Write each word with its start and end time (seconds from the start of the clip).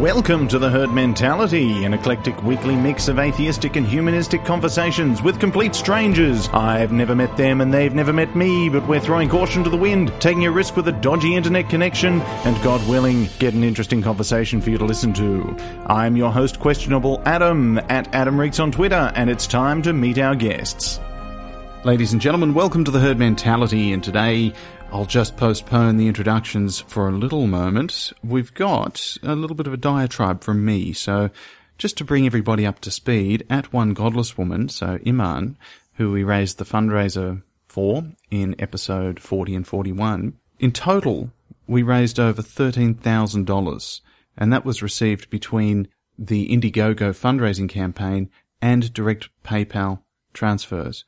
Welcome 0.00 0.48
to 0.48 0.58
The 0.58 0.70
Herd 0.70 0.92
Mentality, 0.92 1.84
an 1.84 1.92
eclectic 1.92 2.42
weekly 2.42 2.74
mix 2.74 3.06
of 3.08 3.18
atheistic 3.18 3.76
and 3.76 3.86
humanistic 3.86 4.46
conversations 4.46 5.20
with 5.20 5.38
complete 5.38 5.74
strangers. 5.74 6.48
I've 6.54 6.90
never 6.90 7.14
met 7.14 7.36
them 7.36 7.60
and 7.60 7.70
they've 7.70 7.94
never 7.94 8.10
met 8.10 8.34
me, 8.34 8.70
but 8.70 8.88
we're 8.88 8.98
throwing 8.98 9.28
caution 9.28 9.62
to 9.62 9.68
the 9.68 9.76
wind, 9.76 10.10
taking 10.18 10.46
a 10.46 10.50
risk 10.50 10.74
with 10.74 10.88
a 10.88 10.92
dodgy 10.92 11.36
internet 11.36 11.68
connection, 11.68 12.22
and 12.22 12.64
God 12.64 12.80
willing, 12.88 13.28
get 13.38 13.52
an 13.52 13.62
interesting 13.62 14.00
conversation 14.00 14.62
for 14.62 14.70
you 14.70 14.78
to 14.78 14.86
listen 14.86 15.12
to. 15.12 15.54
I'm 15.86 16.16
your 16.16 16.32
host, 16.32 16.60
Questionable 16.60 17.20
Adam, 17.26 17.76
at 17.90 18.14
Adam 18.14 18.40
Reeks 18.40 18.58
on 18.58 18.72
Twitter, 18.72 19.12
and 19.14 19.28
it's 19.28 19.46
time 19.46 19.82
to 19.82 19.92
meet 19.92 20.16
our 20.16 20.34
guests. 20.34 20.98
Ladies 21.82 22.12
and 22.12 22.20
gentlemen, 22.20 22.52
welcome 22.52 22.84
to 22.84 22.90
The 22.90 23.00
Herd 23.00 23.18
Mentality, 23.18 23.94
and 23.94 24.04
today 24.04 24.52
I'll 24.92 25.06
just 25.06 25.38
postpone 25.38 25.96
the 25.96 26.08
introductions 26.08 26.78
for 26.78 27.08
a 27.08 27.12
little 27.12 27.46
moment. 27.46 28.12
We've 28.22 28.52
got 28.52 29.16
a 29.22 29.34
little 29.34 29.56
bit 29.56 29.66
of 29.66 29.72
a 29.72 29.78
diatribe 29.78 30.44
from 30.44 30.62
me, 30.62 30.92
so 30.92 31.30
just 31.78 31.96
to 31.96 32.04
bring 32.04 32.26
everybody 32.26 32.66
up 32.66 32.80
to 32.80 32.90
speed, 32.90 33.46
at 33.48 33.72
One 33.72 33.94
Godless 33.94 34.36
Woman, 34.36 34.68
so 34.68 34.98
Iman, 35.06 35.56
who 35.94 36.12
we 36.12 36.22
raised 36.22 36.58
the 36.58 36.66
fundraiser 36.66 37.42
for 37.66 38.04
in 38.30 38.54
episode 38.58 39.18
40 39.18 39.54
and 39.54 39.66
41, 39.66 40.34
in 40.58 40.72
total, 40.72 41.30
we 41.66 41.82
raised 41.82 42.20
over 42.20 42.42
$13,000, 42.42 44.00
and 44.36 44.52
that 44.52 44.66
was 44.66 44.82
received 44.82 45.30
between 45.30 45.88
the 46.18 46.46
Indiegogo 46.50 47.14
fundraising 47.18 47.70
campaign 47.70 48.28
and 48.60 48.92
direct 48.92 49.30
PayPal 49.42 50.02
transfers. 50.34 51.06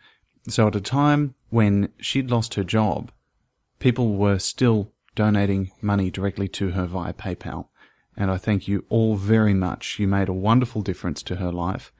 So 0.48 0.67
at 0.67 0.77
a 0.77 0.81
time 0.81 1.35
when 1.51 1.91
she'd 1.98 2.31
lost 2.31 2.55
her 2.55 2.65
job, 2.65 3.12
people 3.79 4.17
were 4.17 4.39
still 4.39 4.93
donating 5.15 5.71
money 5.81 6.11
directly 6.11 6.48
to 6.48 6.71
her 6.71 6.87
via 6.87 7.12
PayPal. 7.12 7.69
And 8.17 8.31
I 8.31 8.37
thank 8.37 8.69
you 8.69 8.85
all 8.89 9.17
very 9.17 9.55
much. 9.55 9.98
You 9.98 10.09
made 10.09 10.29
a 10.29 10.35
wonderful 10.35 10.83
difference 10.83 11.23
to 11.25 11.37
her 11.37 11.53
life 11.53 11.93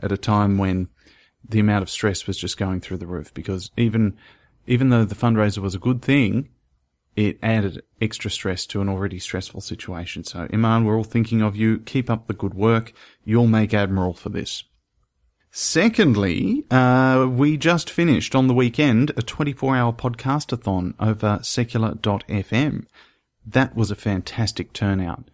at 0.00 0.12
a 0.12 0.16
time 0.16 0.58
when 0.58 0.88
the 1.46 1.60
amount 1.60 1.82
of 1.82 1.90
stress 1.90 2.26
was 2.26 2.38
just 2.38 2.56
going 2.56 2.80
through 2.80 2.98
the 2.98 3.06
roof 3.06 3.32
because 3.34 3.70
even, 3.76 4.16
even 4.66 4.90
though 4.90 5.04
the 5.04 5.14
fundraiser 5.14 5.58
was 5.58 5.74
a 5.74 5.78
good 5.78 6.02
thing, 6.02 6.48
it 7.16 7.38
added 7.42 7.82
extra 8.00 8.30
stress 8.30 8.64
to 8.66 8.80
an 8.80 8.88
already 8.88 9.18
stressful 9.18 9.60
situation. 9.60 10.22
So 10.24 10.46
Iman, 10.52 10.84
we're 10.84 10.96
all 10.96 11.04
thinking 11.04 11.42
of 11.42 11.56
you. 11.56 11.78
Keep 11.80 12.08
up 12.08 12.26
the 12.26 12.32
good 12.34 12.54
work. 12.54 12.92
You'll 13.24 13.48
make 13.48 13.74
Admiral 13.74 14.14
for 14.14 14.28
this. 14.28 14.64
Secondly, 15.60 16.64
uh, 16.70 17.26
we 17.28 17.56
just 17.56 17.90
finished 17.90 18.36
on 18.36 18.46
the 18.46 18.54
weekend 18.54 19.10
a 19.16 19.22
24 19.22 19.76
hour 19.76 19.92
podcastathon 19.92 20.94
over 21.00 21.40
secular.fm. 21.42 22.86
That 23.44 23.74
was 23.74 23.90
a 23.90 23.96
fantastic 23.96 24.72
turnout. 24.72 25.32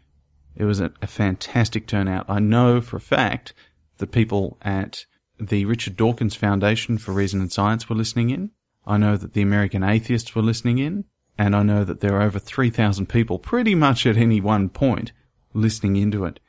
It 0.56 0.64
was 0.64 0.80
a, 0.80 0.92
a, 1.02 1.06
fantastic 1.06 1.86
turnout. 1.86 2.24
I 2.26 2.38
know 2.38 2.80
for 2.80 2.96
a 2.96 3.02
fact 3.02 3.52
that 3.98 4.12
people 4.12 4.56
at 4.62 5.04
the 5.38 5.66
Richard 5.66 5.94
Dawkins 5.94 6.36
Foundation 6.36 6.96
for 6.96 7.12
Reason 7.12 7.42
and 7.42 7.52
Science 7.52 7.90
were 7.90 7.96
listening 7.96 8.30
in. 8.30 8.50
I 8.86 8.96
know 8.96 9.18
that 9.18 9.34
the 9.34 9.42
American 9.42 9.84
Atheists 9.84 10.34
were 10.34 10.40
listening 10.40 10.78
in. 10.78 11.04
And 11.36 11.54
I 11.54 11.62
know 11.62 11.84
that 11.84 12.00
there 12.00 12.16
are 12.16 12.22
over 12.22 12.38
3,000 12.38 13.10
people 13.10 13.38
pretty 13.38 13.74
much 13.74 14.06
at 14.06 14.16
any 14.16 14.40
one 14.40 14.70
point 14.70 15.12
listening 15.52 15.96
into 15.96 16.24
it. 16.24 16.40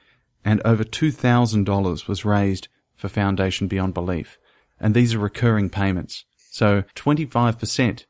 And 0.46 0.62
over 0.64 0.86
$2,000 0.86 2.08
was 2.08 2.23
raised 2.23 2.70
for 3.06 3.14
Foundation 3.14 3.67
Beyond 3.67 3.94
Belief. 3.94 4.39
And 4.80 4.95
these 4.95 5.14
are 5.14 5.20
recurring 5.20 5.70
payments. 5.70 6.25
So 6.50 6.84
25% 6.95 8.06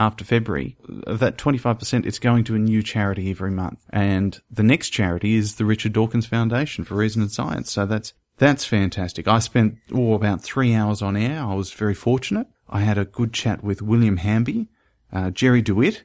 after 0.00 0.24
February, 0.24 0.76
that 1.06 1.36
25%, 1.36 2.06
it's 2.06 2.18
going 2.18 2.44
to 2.44 2.54
a 2.54 2.58
new 2.58 2.82
charity 2.82 3.30
every 3.30 3.50
month. 3.50 3.84
And 3.90 4.40
the 4.50 4.62
next 4.62 4.90
charity 4.90 5.34
is 5.34 5.56
the 5.56 5.64
Richard 5.64 5.92
Dawkins 5.92 6.26
Foundation 6.26 6.84
for 6.84 6.94
Reason 6.94 7.20
and 7.20 7.30
Science. 7.30 7.70
So 7.70 7.84
that's, 7.84 8.14
that's 8.38 8.64
fantastic. 8.64 9.28
I 9.28 9.40
spent, 9.40 9.78
oh, 9.92 10.14
about 10.14 10.42
three 10.42 10.74
hours 10.74 11.02
on 11.02 11.16
air. 11.16 11.42
I 11.42 11.54
was 11.54 11.72
very 11.72 11.94
fortunate. 11.94 12.46
I 12.70 12.80
had 12.80 12.96
a 12.96 13.04
good 13.04 13.32
chat 13.32 13.62
with 13.62 13.82
William 13.82 14.18
Hamby, 14.18 14.68
uh, 15.12 15.30
Jerry 15.30 15.60
DeWitt, 15.60 16.04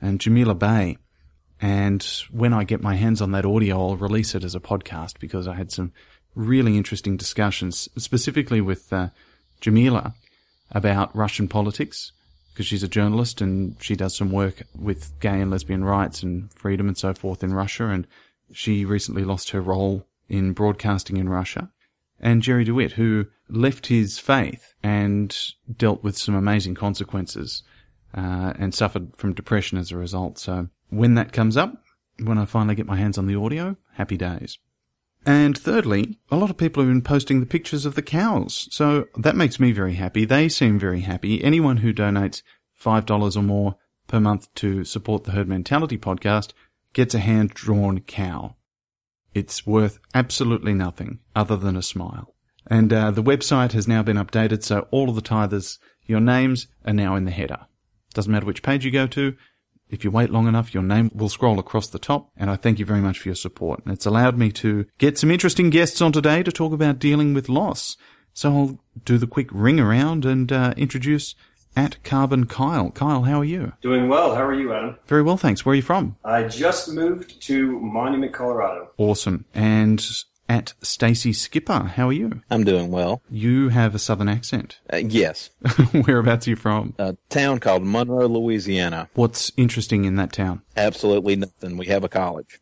and 0.00 0.20
Jamila 0.20 0.54
Bey. 0.54 0.98
And 1.60 2.02
when 2.30 2.52
I 2.52 2.64
get 2.64 2.82
my 2.82 2.94
hands 2.94 3.20
on 3.20 3.32
that 3.32 3.44
audio, 3.44 3.78
I'll 3.78 3.96
release 3.96 4.34
it 4.34 4.44
as 4.44 4.54
a 4.54 4.60
podcast 4.60 5.18
because 5.18 5.48
I 5.48 5.54
had 5.54 5.72
some 5.72 5.92
really 6.34 6.76
interesting 6.76 7.16
discussions, 7.16 7.88
specifically 7.96 8.60
with 8.60 8.92
uh, 8.92 9.08
Jamila 9.60 10.14
about 10.70 11.14
Russian 11.14 11.48
politics, 11.48 12.12
because 12.52 12.66
she's 12.66 12.82
a 12.82 12.88
journalist 12.88 13.40
and 13.40 13.76
she 13.80 13.96
does 13.96 14.16
some 14.16 14.30
work 14.30 14.62
with 14.74 15.18
gay 15.20 15.40
and 15.40 15.50
lesbian 15.50 15.84
rights 15.84 16.22
and 16.22 16.52
freedom 16.52 16.88
and 16.88 16.98
so 16.98 17.14
forth 17.14 17.42
in 17.42 17.54
Russia. 17.54 17.86
And 17.86 18.06
she 18.52 18.84
recently 18.84 19.24
lost 19.24 19.50
her 19.50 19.60
role 19.60 20.06
in 20.28 20.52
broadcasting 20.52 21.16
in 21.16 21.28
Russia. 21.28 21.70
And 22.20 22.42
Jerry 22.42 22.64
DeWitt, 22.64 22.92
who 22.92 23.26
left 23.48 23.86
his 23.86 24.18
faith 24.18 24.74
and 24.82 25.36
dealt 25.74 26.04
with 26.04 26.16
some 26.16 26.34
amazing 26.34 26.74
consequences 26.74 27.62
uh, 28.14 28.52
and 28.58 28.74
suffered 28.74 29.16
from 29.16 29.34
depression 29.34 29.78
as 29.78 29.90
a 29.90 29.96
result. 29.96 30.38
So 30.38 30.68
when 30.90 31.14
that 31.14 31.32
comes 31.32 31.56
up, 31.56 31.82
when 32.22 32.38
I 32.38 32.44
finally 32.44 32.74
get 32.74 32.86
my 32.86 32.96
hands 32.96 33.16
on 33.16 33.26
the 33.26 33.36
audio, 33.36 33.76
happy 33.94 34.16
days. 34.16 34.58
And 35.26 35.56
thirdly, 35.56 36.18
a 36.30 36.36
lot 36.36 36.50
of 36.50 36.56
people 36.56 36.82
have 36.82 36.90
been 36.90 37.02
posting 37.02 37.40
the 37.40 37.46
pictures 37.46 37.84
of 37.84 37.94
the 37.94 38.02
cows. 38.02 38.68
So 38.70 39.06
that 39.16 39.36
makes 39.36 39.60
me 39.60 39.70
very 39.72 39.94
happy. 39.94 40.24
They 40.24 40.48
seem 40.48 40.78
very 40.78 41.00
happy. 41.00 41.44
Anyone 41.44 41.78
who 41.78 41.92
donates 41.92 42.42
$5 42.82 43.36
or 43.36 43.42
more 43.42 43.76
per 44.06 44.18
month 44.18 44.52
to 44.56 44.84
support 44.84 45.24
the 45.24 45.32
Herd 45.32 45.48
Mentality 45.48 45.98
podcast 45.98 46.52
gets 46.92 47.14
a 47.14 47.18
hand 47.18 47.50
drawn 47.50 48.00
cow. 48.00 48.56
It's 49.34 49.66
worth 49.66 50.00
absolutely 50.14 50.74
nothing 50.74 51.20
other 51.36 51.56
than 51.56 51.76
a 51.76 51.82
smile. 51.82 52.34
And 52.66 52.92
uh, 52.92 53.10
the 53.10 53.22
website 53.22 53.72
has 53.72 53.86
now 53.86 54.02
been 54.02 54.16
updated, 54.16 54.64
so 54.64 54.88
all 54.90 55.08
of 55.08 55.14
the 55.14 55.22
tithers, 55.22 55.78
your 56.06 56.20
names 56.20 56.66
are 56.84 56.92
now 56.92 57.14
in 57.14 57.24
the 57.24 57.30
header. 57.30 57.66
Doesn't 58.14 58.32
matter 58.32 58.46
which 58.46 58.62
page 58.62 58.84
you 58.84 58.90
go 58.90 59.06
to, 59.08 59.36
if 59.90 60.04
you 60.04 60.10
wait 60.10 60.30
long 60.30 60.46
enough, 60.46 60.72
your 60.72 60.82
name 60.82 61.10
will 61.14 61.28
scroll 61.28 61.58
across 61.58 61.88
the 61.88 61.98
top, 61.98 62.30
and 62.36 62.50
I 62.50 62.56
thank 62.56 62.78
you 62.78 62.84
very 62.84 63.00
much 63.00 63.18
for 63.18 63.28
your 63.28 63.36
support. 63.36 63.82
And 63.84 63.92
it's 63.92 64.06
allowed 64.06 64.38
me 64.38 64.52
to 64.52 64.86
get 64.98 65.18
some 65.18 65.30
interesting 65.30 65.70
guests 65.70 66.00
on 66.00 66.12
today 66.12 66.42
to 66.42 66.52
talk 66.52 66.72
about 66.72 66.98
dealing 66.98 67.34
with 67.34 67.48
loss. 67.48 67.96
So 68.32 68.52
I'll 68.52 68.78
do 69.04 69.18
the 69.18 69.26
quick 69.26 69.48
ring 69.50 69.80
around 69.80 70.24
and 70.24 70.52
uh, 70.52 70.74
introduce 70.76 71.34
at 71.76 72.02
Carbon 72.02 72.46
Kyle. 72.46 72.90
Kyle, 72.90 73.22
how 73.22 73.40
are 73.40 73.44
you? 73.44 73.72
Doing 73.80 74.08
well. 74.08 74.34
How 74.34 74.44
are 74.44 74.54
you, 74.54 74.72
Adam? 74.72 74.96
Very 75.06 75.22
well, 75.22 75.36
thanks. 75.36 75.64
Where 75.64 75.72
are 75.72 75.76
you 75.76 75.82
from? 75.82 76.16
I 76.24 76.44
just 76.44 76.88
moved 76.88 77.40
to 77.42 77.78
Monument, 77.80 78.32
Colorado. 78.32 78.90
Awesome. 78.96 79.44
And 79.54 80.04
at 80.50 80.74
Stacy 80.82 81.32
Skipper. 81.32 81.92
How 81.94 82.08
are 82.08 82.12
you? 82.12 82.42
I'm 82.50 82.64
doing 82.64 82.90
well. 82.90 83.22
You 83.30 83.68
have 83.68 83.94
a 83.94 84.00
southern 84.00 84.28
accent. 84.28 84.80
Uh, 84.92 84.96
yes. 84.96 85.50
Whereabouts 85.92 86.48
are 86.48 86.50
you 86.50 86.56
from? 86.56 86.92
A 86.98 87.16
town 87.28 87.60
called 87.60 87.84
Monroe, 87.84 88.26
Louisiana. 88.26 89.08
What's 89.14 89.52
interesting 89.56 90.04
in 90.04 90.16
that 90.16 90.32
town? 90.32 90.62
Absolutely 90.76 91.36
nothing. 91.36 91.76
We 91.76 91.86
have 91.86 92.02
a 92.02 92.08
college. 92.08 92.60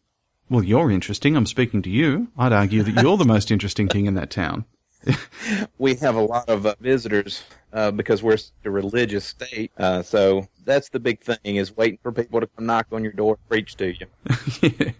Well, 0.50 0.62
you're 0.62 0.90
interesting. 0.90 1.34
I'm 1.34 1.46
speaking 1.46 1.80
to 1.80 1.90
you. 1.90 2.28
I'd 2.36 2.52
argue 2.52 2.82
that 2.82 3.02
you're 3.02 3.16
the 3.16 3.24
most 3.24 3.50
interesting 3.50 3.88
thing 3.88 4.04
in 4.04 4.14
that 4.14 4.30
town. 4.30 4.66
we 5.78 5.94
have 5.96 6.16
a 6.16 6.20
lot 6.20 6.48
of 6.48 6.66
uh, 6.66 6.74
visitors 6.80 7.42
uh, 7.72 7.90
because 7.90 8.22
we're 8.22 8.38
a 8.64 8.70
religious 8.70 9.24
state. 9.24 9.70
Uh, 9.78 10.02
so 10.02 10.46
that's 10.64 10.88
the 10.88 11.00
big 11.00 11.20
thing 11.20 11.56
is 11.56 11.76
waiting 11.76 11.98
for 12.02 12.12
people 12.12 12.40
to 12.40 12.46
come 12.46 12.66
knock 12.66 12.86
on 12.92 13.02
your 13.02 13.12
door 13.12 13.34
and 13.34 13.48
preach 13.48 13.76
to 13.76 13.94
you. 13.94 14.06
yeah. 14.62 14.92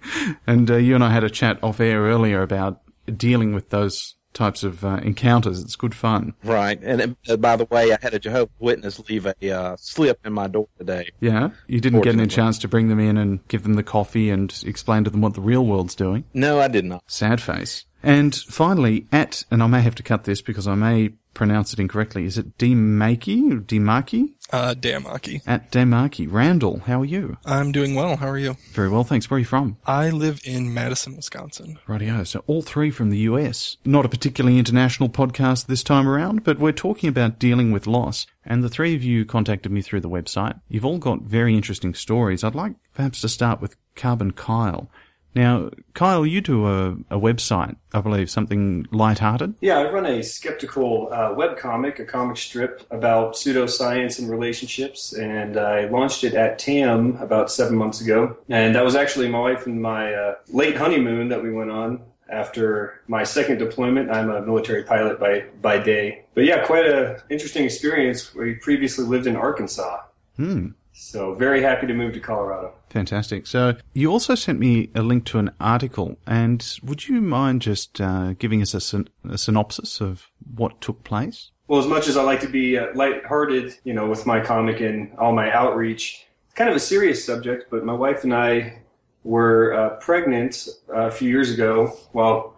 And 0.46 0.70
uh, 0.70 0.76
you 0.76 0.94
and 0.94 1.04
I 1.04 1.10
had 1.10 1.24
a 1.24 1.30
chat 1.30 1.58
off 1.62 1.80
air 1.80 2.02
earlier 2.02 2.42
about 2.42 2.80
dealing 3.16 3.54
with 3.54 3.70
those 3.70 4.16
types 4.34 4.62
of 4.62 4.84
uh, 4.84 5.00
encounters. 5.02 5.60
It's 5.60 5.76
good 5.76 5.94
fun. 5.94 6.34
Right. 6.44 6.78
And 6.82 7.16
uh, 7.28 7.36
by 7.36 7.56
the 7.56 7.64
way, 7.64 7.92
I 7.92 7.98
had 8.00 8.14
a 8.14 8.18
Jehovah's 8.18 8.54
Witness 8.58 9.08
leave 9.08 9.26
a 9.26 9.50
uh, 9.50 9.76
slip 9.76 10.24
in 10.24 10.32
my 10.32 10.46
door 10.46 10.68
today. 10.78 11.10
Yeah. 11.20 11.50
You 11.66 11.80
didn't 11.80 12.02
get 12.02 12.14
any 12.14 12.26
chance 12.26 12.58
to 12.58 12.68
bring 12.68 12.88
them 12.88 13.00
in 13.00 13.16
and 13.16 13.46
give 13.48 13.62
them 13.62 13.74
the 13.74 13.82
coffee 13.82 14.30
and 14.30 14.54
explain 14.64 15.04
to 15.04 15.10
them 15.10 15.20
what 15.20 15.34
the 15.34 15.40
real 15.40 15.64
world's 15.64 15.94
doing. 15.94 16.24
No, 16.34 16.60
I 16.60 16.68
did 16.68 16.84
not. 16.84 17.02
Sad 17.06 17.40
face. 17.40 17.84
And 18.02 18.34
finally, 18.34 19.06
at, 19.12 19.44
and 19.50 19.62
I 19.62 19.66
may 19.66 19.82
have 19.82 19.94
to 19.96 20.02
cut 20.02 20.24
this 20.24 20.40
because 20.40 20.66
I 20.66 20.74
may 20.74 21.10
pronounce 21.34 21.72
it 21.72 21.78
incorrectly. 21.78 22.24
Is 22.24 22.36
it 22.36 22.58
Demaki? 22.58 23.64
Demaki? 23.64 24.34
Uh, 24.50 24.74
Damaki. 24.74 25.40
At 25.46 25.70
Damaki. 25.70 26.26
Randall, 26.30 26.80
how 26.80 27.00
are 27.00 27.04
you? 27.04 27.36
I'm 27.44 27.70
doing 27.70 27.94
well. 27.94 28.16
How 28.16 28.28
are 28.28 28.38
you? 28.38 28.56
Very 28.72 28.88
well, 28.88 29.04
thanks. 29.04 29.30
Where 29.30 29.36
are 29.36 29.38
you 29.38 29.44
from? 29.44 29.76
I 29.86 30.10
live 30.10 30.40
in 30.44 30.74
Madison, 30.74 31.16
Wisconsin. 31.16 31.78
Rightio. 31.86 32.26
So 32.26 32.42
all 32.46 32.62
three 32.62 32.90
from 32.90 33.10
the 33.10 33.18
US. 33.18 33.76
Not 33.84 34.04
a 34.04 34.08
particularly 34.08 34.58
international 34.58 35.08
podcast 35.08 35.66
this 35.66 35.84
time 35.84 36.08
around, 36.08 36.42
but 36.44 36.58
we're 36.58 36.72
talking 36.72 37.08
about 37.08 37.38
dealing 37.38 37.70
with 37.70 37.86
loss. 37.86 38.26
And 38.44 38.64
the 38.64 38.68
three 38.68 38.96
of 38.96 39.04
you 39.04 39.24
contacted 39.24 39.70
me 39.70 39.82
through 39.82 40.00
the 40.00 40.08
website. 40.10 40.60
You've 40.68 40.84
all 40.84 40.98
got 40.98 41.22
very 41.22 41.54
interesting 41.54 41.94
stories. 41.94 42.42
I'd 42.42 42.54
like 42.54 42.74
perhaps 42.94 43.20
to 43.20 43.28
start 43.28 43.60
with 43.60 43.76
Carbon 43.94 44.32
Kyle. 44.32 44.90
Now, 45.34 45.70
Kyle, 45.94 46.26
you 46.26 46.40
do 46.40 46.66
a, 46.66 46.90
a 47.10 47.18
website, 47.18 47.76
I 47.92 48.00
believe, 48.00 48.30
something 48.30 48.86
light-hearted. 48.90 49.54
Yeah, 49.60 49.78
I 49.78 49.90
run 49.90 50.06
a 50.06 50.22
skeptical 50.22 51.12
uh, 51.12 51.32
web 51.34 51.56
comic, 51.56 51.98
a 51.98 52.04
comic 52.04 52.36
strip 52.36 52.86
about 52.90 53.34
pseudoscience 53.34 54.18
and 54.18 54.28
relationships, 54.30 55.12
and 55.12 55.56
I 55.56 55.86
launched 55.88 56.24
it 56.24 56.34
at 56.34 56.58
TAM 56.58 57.16
about 57.16 57.50
seven 57.52 57.76
months 57.76 58.00
ago. 58.00 58.36
And 58.48 58.74
that 58.74 58.84
was 58.84 58.96
actually 58.96 59.28
my 59.28 59.40
wife 59.40 59.66
and 59.66 59.80
my 59.80 60.12
uh, 60.12 60.34
late 60.48 60.76
honeymoon 60.76 61.28
that 61.28 61.42
we 61.42 61.52
went 61.52 61.70
on 61.70 62.02
after 62.28 63.00
my 63.06 63.24
second 63.24 63.58
deployment. 63.58 64.10
I'm 64.10 64.30
a 64.30 64.42
military 64.42 64.82
pilot 64.82 65.18
by, 65.20 65.44
by 65.62 65.78
day. 65.78 66.24
But 66.34 66.44
yeah, 66.44 66.64
quite 66.66 66.86
a 66.86 67.22
interesting 67.30 67.64
experience. 67.64 68.34
We 68.34 68.54
previously 68.54 69.04
lived 69.04 69.26
in 69.26 69.36
Arkansas. 69.36 70.00
Hmm. 70.36 70.68
So 70.98 71.32
very 71.32 71.62
happy 71.62 71.86
to 71.86 71.94
move 71.94 72.12
to 72.14 72.20
Colorado. 72.20 72.72
Fantastic. 72.90 73.46
So 73.46 73.76
you 73.94 74.10
also 74.10 74.34
sent 74.34 74.58
me 74.58 74.90
a 74.96 75.02
link 75.02 75.24
to 75.26 75.38
an 75.38 75.52
article, 75.60 76.18
and 76.26 76.66
would 76.82 77.06
you 77.06 77.20
mind 77.20 77.62
just 77.62 78.00
uh, 78.00 78.32
giving 78.32 78.60
us 78.60 78.74
a, 78.74 78.80
syn- 78.80 79.08
a, 79.28 79.38
synopsis 79.38 80.00
of 80.00 80.28
what 80.56 80.80
took 80.80 81.04
place? 81.04 81.52
Well, 81.68 81.78
as 81.78 81.86
much 81.86 82.08
as 82.08 82.16
I 82.16 82.24
like 82.24 82.40
to 82.40 82.48
be 82.48 82.76
uh, 82.76 82.88
lighthearted, 82.96 83.76
you 83.84 83.94
know, 83.94 84.08
with 84.08 84.26
my 84.26 84.40
comic 84.40 84.80
and 84.80 85.16
all 85.18 85.32
my 85.32 85.52
outreach, 85.52 86.26
kind 86.56 86.68
of 86.68 86.74
a 86.74 86.80
serious 86.80 87.24
subject, 87.24 87.70
but 87.70 87.84
my 87.84 87.92
wife 87.92 88.24
and 88.24 88.34
I 88.34 88.80
were 89.22 89.74
uh, 89.74 89.90
pregnant 90.00 90.66
uh, 90.88 91.02
a 91.02 91.10
few 91.12 91.30
years 91.30 91.52
ago. 91.52 91.96
Well, 92.12 92.56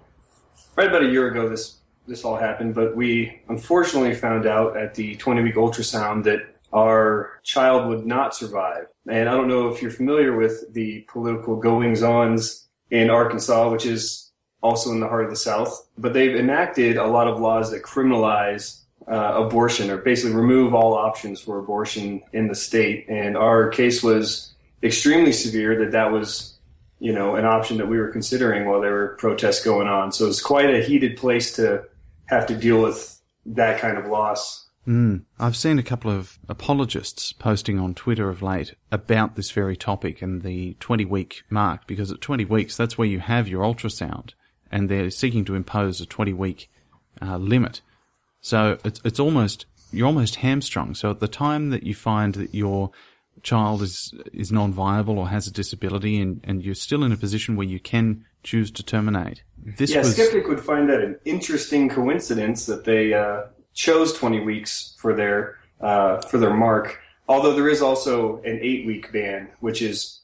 right 0.77 0.89
about 0.89 1.03
a 1.03 1.11
year 1.11 1.29
ago, 1.29 1.47
this 1.49 1.77
this 2.09 2.25
all 2.25 2.37
happened, 2.37 2.75
but 2.75 2.97
we 2.97 3.43
unfortunately 3.49 4.15
found 4.15 4.47
out 4.47 4.77
at 4.77 4.95
the 4.95 5.15
20 5.17 5.43
week 5.43 5.55
ultrasound 5.57 6.25
that 6.25 6.60
our 6.73 7.41
child 7.43 7.89
would 7.89 8.07
not 8.07 8.35
survive. 8.35 8.87
And 9.09 9.29
I 9.29 9.33
don't 9.33 9.49
know 9.49 9.69
if 9.69 9.83
you're 9.83 9.91
familiar 9.91 10.37
with 10.37 10.73
the 10.73 11.01
political 11.09 11.57
goings 11.57 12.03
ons 12.03 12.69
in 12.91 13.11
Arkansas, 13.11 13.71
which 13.71 13.87
is 13.87 14.31
also 14.63 14.93
in 14.93 15.01
the 15.01 15.09
heart 15.09 15.25
of 15.25 15.31
the 15.31 15.37
South, 15.37 15.89
but 15.99 16.13
they've 16.13 16.37
enacted 16.37 16.97
a 16.97 17.07
lot 17.07 17.29
of 17.29 17.41
laws 17.41 17.71
that 17.71 17.83
criminalize 17.83 18.81
uh, 19.09 19.45
abortion 19.45 19.91
or 19.91 19.97
basically 19.97 20.37
remove 20.37 20.75
all 20.75 20.95
options 20.95 21.41
for 21.41 21.59
abortion 21.59 22.23
in 22.33 22.49
the 22.49 22.55
state. 22.55 23.07
And 23.09 23.37
our 23.37 23.69
case 23.71 24.03
was 24.03 24.53
extremely 24.83 25.33
severe 25.33 25.79
that 25.79 25.93
that 25.93 26.13
was, 26.13 26.59
you 26.99 27.13
know, 27.13 27.37
an 27.37 27.45
option 27.45 27.79
that 27.79 27.89
we 27.89 27.99
were 27.99 28.09
considering 28.09 28.67
while 28.67 28.81
there 28.81 28.93
were 28.93 29.17
protests 29.19 29.65
going 29.65 29.89
on. 29.89 30.13
So 30.13 30.27
it's 30.27 30.43
quite 30.43 30.73
a 30.73 30.83
heated 30.83 31.17
place 31.17 31.53
to 31.57 31.85
have 32.27 32.47
to 32.47 32.55
deal 32.55 32.83
with 32.83 33.21
that 33.47 33.81
kind 33.81 33.99
of 33.99 34.07
loss. 34.07 34.69
Mm. 34.87 35.25
I've 35.39 35.57
seen 35.57 35.79
a 35.79 35.83
couple 35.83 36.11
of 36.11 36.39
apologists 36.49 37.33
posting 37.33 37.79
on 37.79 37.95
Twitter 37.95 38.31
of 38.31 38.43
late 38.43 38.75
about 38.91 39.37
this 39.37 39.51
very 39.51 39.77
topic 39.77 40.23
and 40.23 40.43
the 40.43 40.75
20 40.81 41.05
week 41.05 41.43
mark, 41.51 41.87
because 41.87 42.11
at 42.11 42.21
20 42.21 42.45
weeks, 42.47 42.77
that's 42.77 42.97
where 42.97 43.09
you 43.09 43.21
have 43.21 43.47
your 43.47 43.63
ultrasound, 43.63 44.33
and 44.71 44.89
they're 44.89 45.11
seeking 45.11 45.45
to 45.45 45.55
impose 45.55 46.01
a 46.01 46.07
20 46.07 46.33
week 46.33 46.71
uh, 47.21 47.37
limit. 47.37 47.83
So 48.41 48.79
it's, 48.85 49.01
it's 49.05 49.21
almost, 49.21 49.67
you're 49.93 50.07
almost 50.07 50.37
hamstrung. 50.37 50.95
So 50.95 51.11
at 51.11 51.21
the 51.21 51.29
time 51.29 51.71
that 51.71 51.83
you 51.83 51.95
find 51.95 52.35
that 52.35 52.55
your 52.55 52.91
child 53.43 53.83
is, 53.83 54.15
is 54.33 54.51
non-viable 54.51 55.19
or 55.19 55.29
has 55.29 55.47
a 55.47 55.53
disability 55.53 56.21
and, 56.21 56.41
and 56.45 56.65
you're 56.65 56.75
still 56.75 57.05
in 57.05 57.13
a 57.13 57.17
position 57.17 57.57
where 57.57 57.67
you 57.67 57.81
can 57.81 58.25
choose 58.43 58.71
to 58.71 58.83
terminate. 58.83 59.43
This 59.59 59.91
yeah, 59.91 59.99
was, 59.99 60.15
skeptic 60.15 60.49
would 60.49 60.61
find 60.61 60.89
that 60.89 61.01
an 61.01 61.19
interesting 61.27 61.91
coincidence 61.91 62.67
that 62.67 62.85
they, 62.85 63.13
uh, 63.13 63.43
chose 63.75 64.13
20 64.13 64.41
weeks 64.41 64.95
for 64.99 65.15
their 65.15 65.59
uh, 65.81 66.21
for 66.23 66.39
their 66.39 66.53
mark. 66.55 66.99
Although 67.29 67.55
there 67.55 67.69
is 67.69 67.81
also 67.81 68.39
an 68.43 68.59
eight 68.61 68.87
week 68.87 69.13
ban, 69.13 69.49
which 69.61 69.81
is 69.83 70.21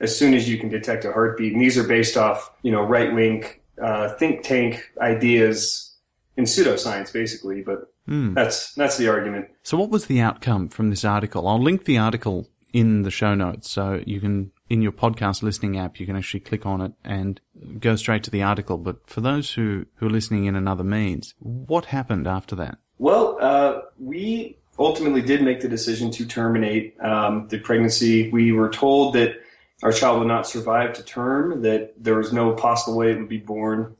as 0.00 0.16
soon 0.16 0.34
as 0.34 0.48
you 0.48 0.58
can 0.58 0.68
detect 0.68 1.04
a 1.04 1.12
heartbeat, 1.12 1.52
and 1.52 1.60
these 1.62 1.76
are 1.78 1.86
based 1.86 2.16
off 2.16 2.52
you 2.62 2.70
know 2.72 2.82
right 2.82 3.12
wing 3.14 3.44
uh, 3.82 4.14
think 4.14 4.42
tank 4.42 4.90
ideas 5.00 5.94
in 6.36 6.44
pseudoscience, 6.44 7.12
basically. 7.12 7.62
But 7.62 7.90
Hmm. 8.06 8.34
that's 8.34 8.74
that's 8.74 8.98
the 8.98 9.08
argument. 9.08 9.48
So 9.62 9.78
what 9.78 9.88
was 9.88 10.06
the 10.06 10.20
outcome 10.20 10.68
from 10.68 10.90
this 10.90 11.06
article? 11.06 11.48
I'll 11.48 11.62
link 11.62 11.86
the 11.86 11.96
article 11.96 12.46
in 12.70 13.00
the 13.02 13.10
show 13.10 13.34
notes 13.34 13.70
so 13.70 14.02
you 14.04 14.20
can, 14.20 14.50
in 14.68 14.82
your 14.82 14.92
podcast 14.92 15.42
listening 15.42 15.78
app, 15.78 15.98
you 15.98 16.04
can 16.04 16.14
actually 16.16 16.40
click 16.40 16.66
on 16.66 16.82
it 16.82 16.92
and 17.02 17.40
go 17.78 17.96
straight 17.96 18.22
to 18.24 18.30
the 18.30 18.42
article. 18.42 18.76
But 18.76 19.08
for 19.08 19.22
those 19.22 19.54
who, 19.54 19.86
who 19.94 20.06
are 20.08 20.10
listening 20.10 20.44
in 20.44 20.54
another 20.54 20.84
means, 20.84 21.34
what 21.38 21.86
happened 21.86 22.26
after 22.26 22.54
that? 22.56 22.76
Well, 22.98 23.38
uh, 23.40 23.80
we 23.98 24.58
ultimately 24.78 25.22
did 25.22 25.42
make 25.42 25.60
the 25.60 25.68
decision 25.68 26.10
to 26.12 26.26
terminate 26.26 27.00
um, 27.00 27.48
the 27.48 27.58
pregnancy. 27.58 28.30
We 28.30 28.52
were 28.52 28.70
told 28.70 29.14
that 29.14 29.40
our 29.82 29.92
child 29.92 30.18
would 30.18 30.28
not 30.28 30.46
survive 30.46 30.92
to 30.94 31.02
term, 31.02 31.62
that 31.62 31.92
there 32.02 32.16
was 32.16 32.32
no 32.32 32.52
possible 32.52 32.96
way 32.96 33.10
it 33.10 33.18
would 33.18 33.28
be 33.28 33.38
born. 33.38 33.96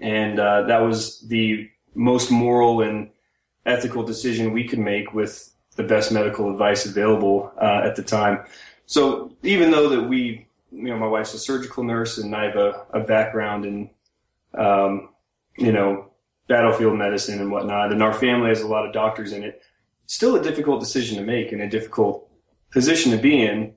And 0.00 0.38
uh, 0.38 0.62
that 0.62 0.78
was 0.78 1.20
the 1.20 1.68
most 1.94 2.30
moral 2.30 2.80
and 2.80 3.10
ethical 3.66 4.02
decision 4.02 4.52
we 4.52 4.66
could 4.66 4.78
make 4.78 5.12
with 5.12 5.52
the 5.76 5.82
best 5.82 6.12
medical 6.12 6.50
advice 6.50 6.86
available 6.86 7.52
uh, 7.60 7.82
at 7.84 7.96
the 7.96 8.02
time. 8.02 8.44
So 8.86 9.36
even 9.42 9.70
though 9.70 9.88
that 9.90 10.02
we, 10.02 10.46
you 10.70 10.84
know, 10.84 10.98
my 10.98 11.06
wife's 11.06 11.34
a 11.34 11.38
surgical 11.38 11.84
nurse 11.84 12.18
and 12.18 12.34
I 12.34 12.44
have 12.44 12.56
a, 12.56 12.86
a 12.92 13.00
background 13.00 13.64
in, 13.66 13.90
um, 14.54 15.10
you 15.56 15.72
know, 15.72 16.11
battlefield 16.52 16.98
medicine 16.98 17.40
and 17.40 17.50
whatnot, 17.50 17.92
and 17.92 18.02
our 18.02 18.12
family 18.12 18.50
has 18.50 18.60
a 18.60 18.68
lot 18.68 18.84
of 18.86 18.92
doctors 18.92 19.32
in 19.32 19.42
it, 19.42 19.62
still 20.04 20.36
a 20.36 20.42
difficult 20.42 20.80
decision 20.80 21.16
to 21.16 21.24
make 21.24 21.50
and 21.50 21.62
a 21.62 21.68
difficult 21.68 22.28
position 22.70 23.10
to 23.10 23.16
be 23.16 23.40
in. 23.40 23.72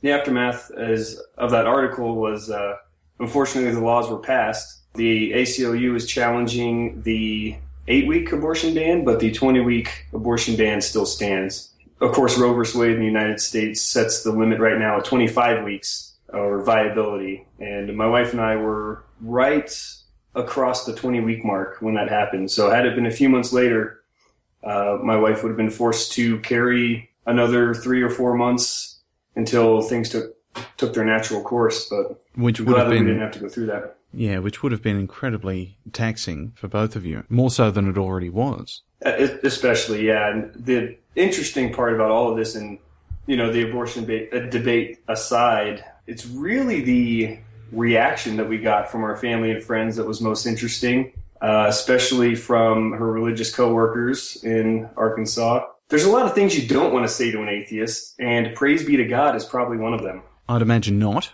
The 0.00 0.12
aftermath 0.12 0.70
as 0.70 1.20
of 1.36 1.50
that 1.50 1.66
article 1.66 2.16
was, 2.16 2.48
uh, 2.48 2.76
unfortunately, 3.20 3.70
the 3.72 3.84
laws 3.84 4.08
were 4.08 4.18
passed. 4.18 4.80
The 4.94 5.32
ACLU 5.32 5.94
is 5.94 6.06
challenging 6.06 7.02
the 7.02 7.56
eight 7.86 8.08
week 8.08 8.32
abortion 8.32 8.72
ban, 8.72 9.04
but 9.04 9.20
the 9.20 9.30
20 9.30 9.60
week 9.60 10.06
abortion 10.14 10.56
ban 10.56 10.80
still 10.80 11.04
stands. 11.04 11.74
Of 12.00 12.12
course, 12.12 12.38
Roe 12.38 12.54
v. 12.54 12.78
Wade 12.78 12.92
in 12.92 13.00
the 13.00 13.04
United 13.04 13.40
States 13.40 13.82
sets 13.82 14.22
the 14.22 14.32
limit 14.32 14.58
right 14.58 14.78
now 14.78 14.96
at 14.96 15.04
25 15.04 15.64
weeks 15.64 16.14
or 16.30 16.62
viability. 16.62 17.46
And 17.58 17.94
my 17.94 18.06
wife 18.06 18.32
and 18.32 18.40
I 18.40 18.56
were 18.56 19.04
right 19.20 19.70
across 20.36 20.84
the 20.84 20.94
20 20.94 21.20
week 21.20 21.44
mark 21.44 21.78
when 21.80 21.94
that 21.94 22.08
happened. 22.08 22.50
So 22.50 22.70
had 22.70 22.86
it 22.86 22.94
been 22.94 23.06
a 23.06 23.10
few 23.10 23.28
months 23.28 23.52
later, 23.52 24.02
uh, 24.62 24.98
my 25.02 25.16
wife 25.16 25.42
would 25.42 25.48
have 25.48 25.56
been 25.56 25.70
forced 25.70 26.12
to 26.12 26.38
carry 26.40 27.10
another 27.24 27.74
three 27.74 28.02
or 28.02 28.10
four 28.10 28.34
months 28.34 29.00
until 29.34 29.82
things 29.82 30.08
took 30.08 30.36
took 30.76 30.94
their 30.94 31.04
natural 31.04 31.42
course. 31.42 31.88
But 31.88 32.22
Which 32.34 32.60
would 32.60 32.76
have 32.76 32.86
that 32.86 32.92
we 32.92 32.98
been 32.98 33.06
didn't 33.06 33.22
have 33.22 33.32
to 33.32 33.38
go 33.40 33.48
through 33.48 33.66
that. 33.66 33.96
Yeah, 34.12 34.38
which 34.38 34.62
would 34.62 34.72
have 34.72 34.82
been 34.82 34.98
incredibly 34.98 35.76
taxing 35.92 36.52
for 36.56 36.68
both 36.68 36.96
of 36.96 37.04
you, 37.04 37.24
more 37.28 37.50
so 37.50 37.70
than 37.70 37.88
it 37.88 37.98
already 37.98 38.30
was. 38.30 38.82
Uh, 39.04 39.10
Especially, 39.42 40.06
yeah. 40.06 40.30
And 40.30 40.52
the 40.54 40.96
interesting 41.16 41.72
part 41.72 41.92
about 41.92 42.10
all 42.10 42.30
of 42.30 42.36
this, 42.36 42.54
and 42.54 42.78
you 43.26 43.36
know, 43.36 43.52
the 43.52 43.68
abortion 43.68 44.04
uh, 44.04 44.38
debate 44.50 45.00
aside, 45.08 45.84
it's 46.06 46.24
really 46.26 46.80
the 46.80 47.38
reaction 47.72 48.36
that 48.36 48.48
we 48.48 48.58
got 48.58 48.90
from 48.90 49.02
our 49.02 49.16
family 49.16 49.50
and 49.50 49.62
friends 49.62 49.96
that 49.96 50.06
was 50.06 50.20
most 50.20 50.46
interesting, 50.46 51.12
uh, 51.40 51.66
especially 51.68 52.34
from 52.34 52.92
her 52.92 53.10
religious 53.10 53.54
coworkers 53.54 54.42
in 54.44 54.88
Arkansas. 54.96 55.66
There's 55.88 56.04
a 56.04 56.10
lot 56.10 56.26
of 56.26 56.34
things 56.34 56.58
you 56.58 56.68
don't 56.68 56.92
want 56.92 57.04
to 57.06 57.12
say 57.12 57.30
to 57.30 57.42
an 57.42 57.48
atheist, 57.48 58.14
and 58.18 58.54
praise 58.54 58.84
be 58.84 58.96
to 58.96 59.04
God 59.04 59.36
is 59.36 59.44
probably 59.44 59.76
one 59.76 59.94
of 59.94 60.02
them. 60.02 60.22
I'd 60.48 60.62
imagine 60.62 60.98
not. 60.98 61.32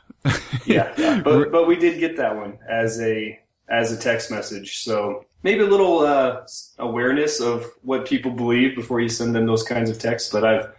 Yeah, 0.65 0.93
yeah. 0.99 1.21
but 1.23 1.51
but 1.51 1.67
we 1.67 1.77
did 1.77 1.99
get 1.99 2.17
that 2.17 2.37
one 2.37 2.59
as 2.69 3.01
a 3.01 3.39
as 3.69 3.93
a 3.93 3.97
text 3.97 4.31
message. 4.31 4.79
So 4.79 5.25
maybe 5.43 5.63
a 5.63 5.67
little 5.67 6.01
uh, 6.01 6.47
awareness 6.79 7.41
of 7.41 7.67
what 7.83 8.07
people 8.07 8.31
believe 8.31 8.75
before 8.77 9.01
you 9.01 9.09
send 9.09 9.35
them 9.35 9.47
those 9.47 9.63
kinds 9.63 9.91
of 9.91 9.99
texts. 9.99 10.31
But 10.31 10.45
I've 10.45 10.73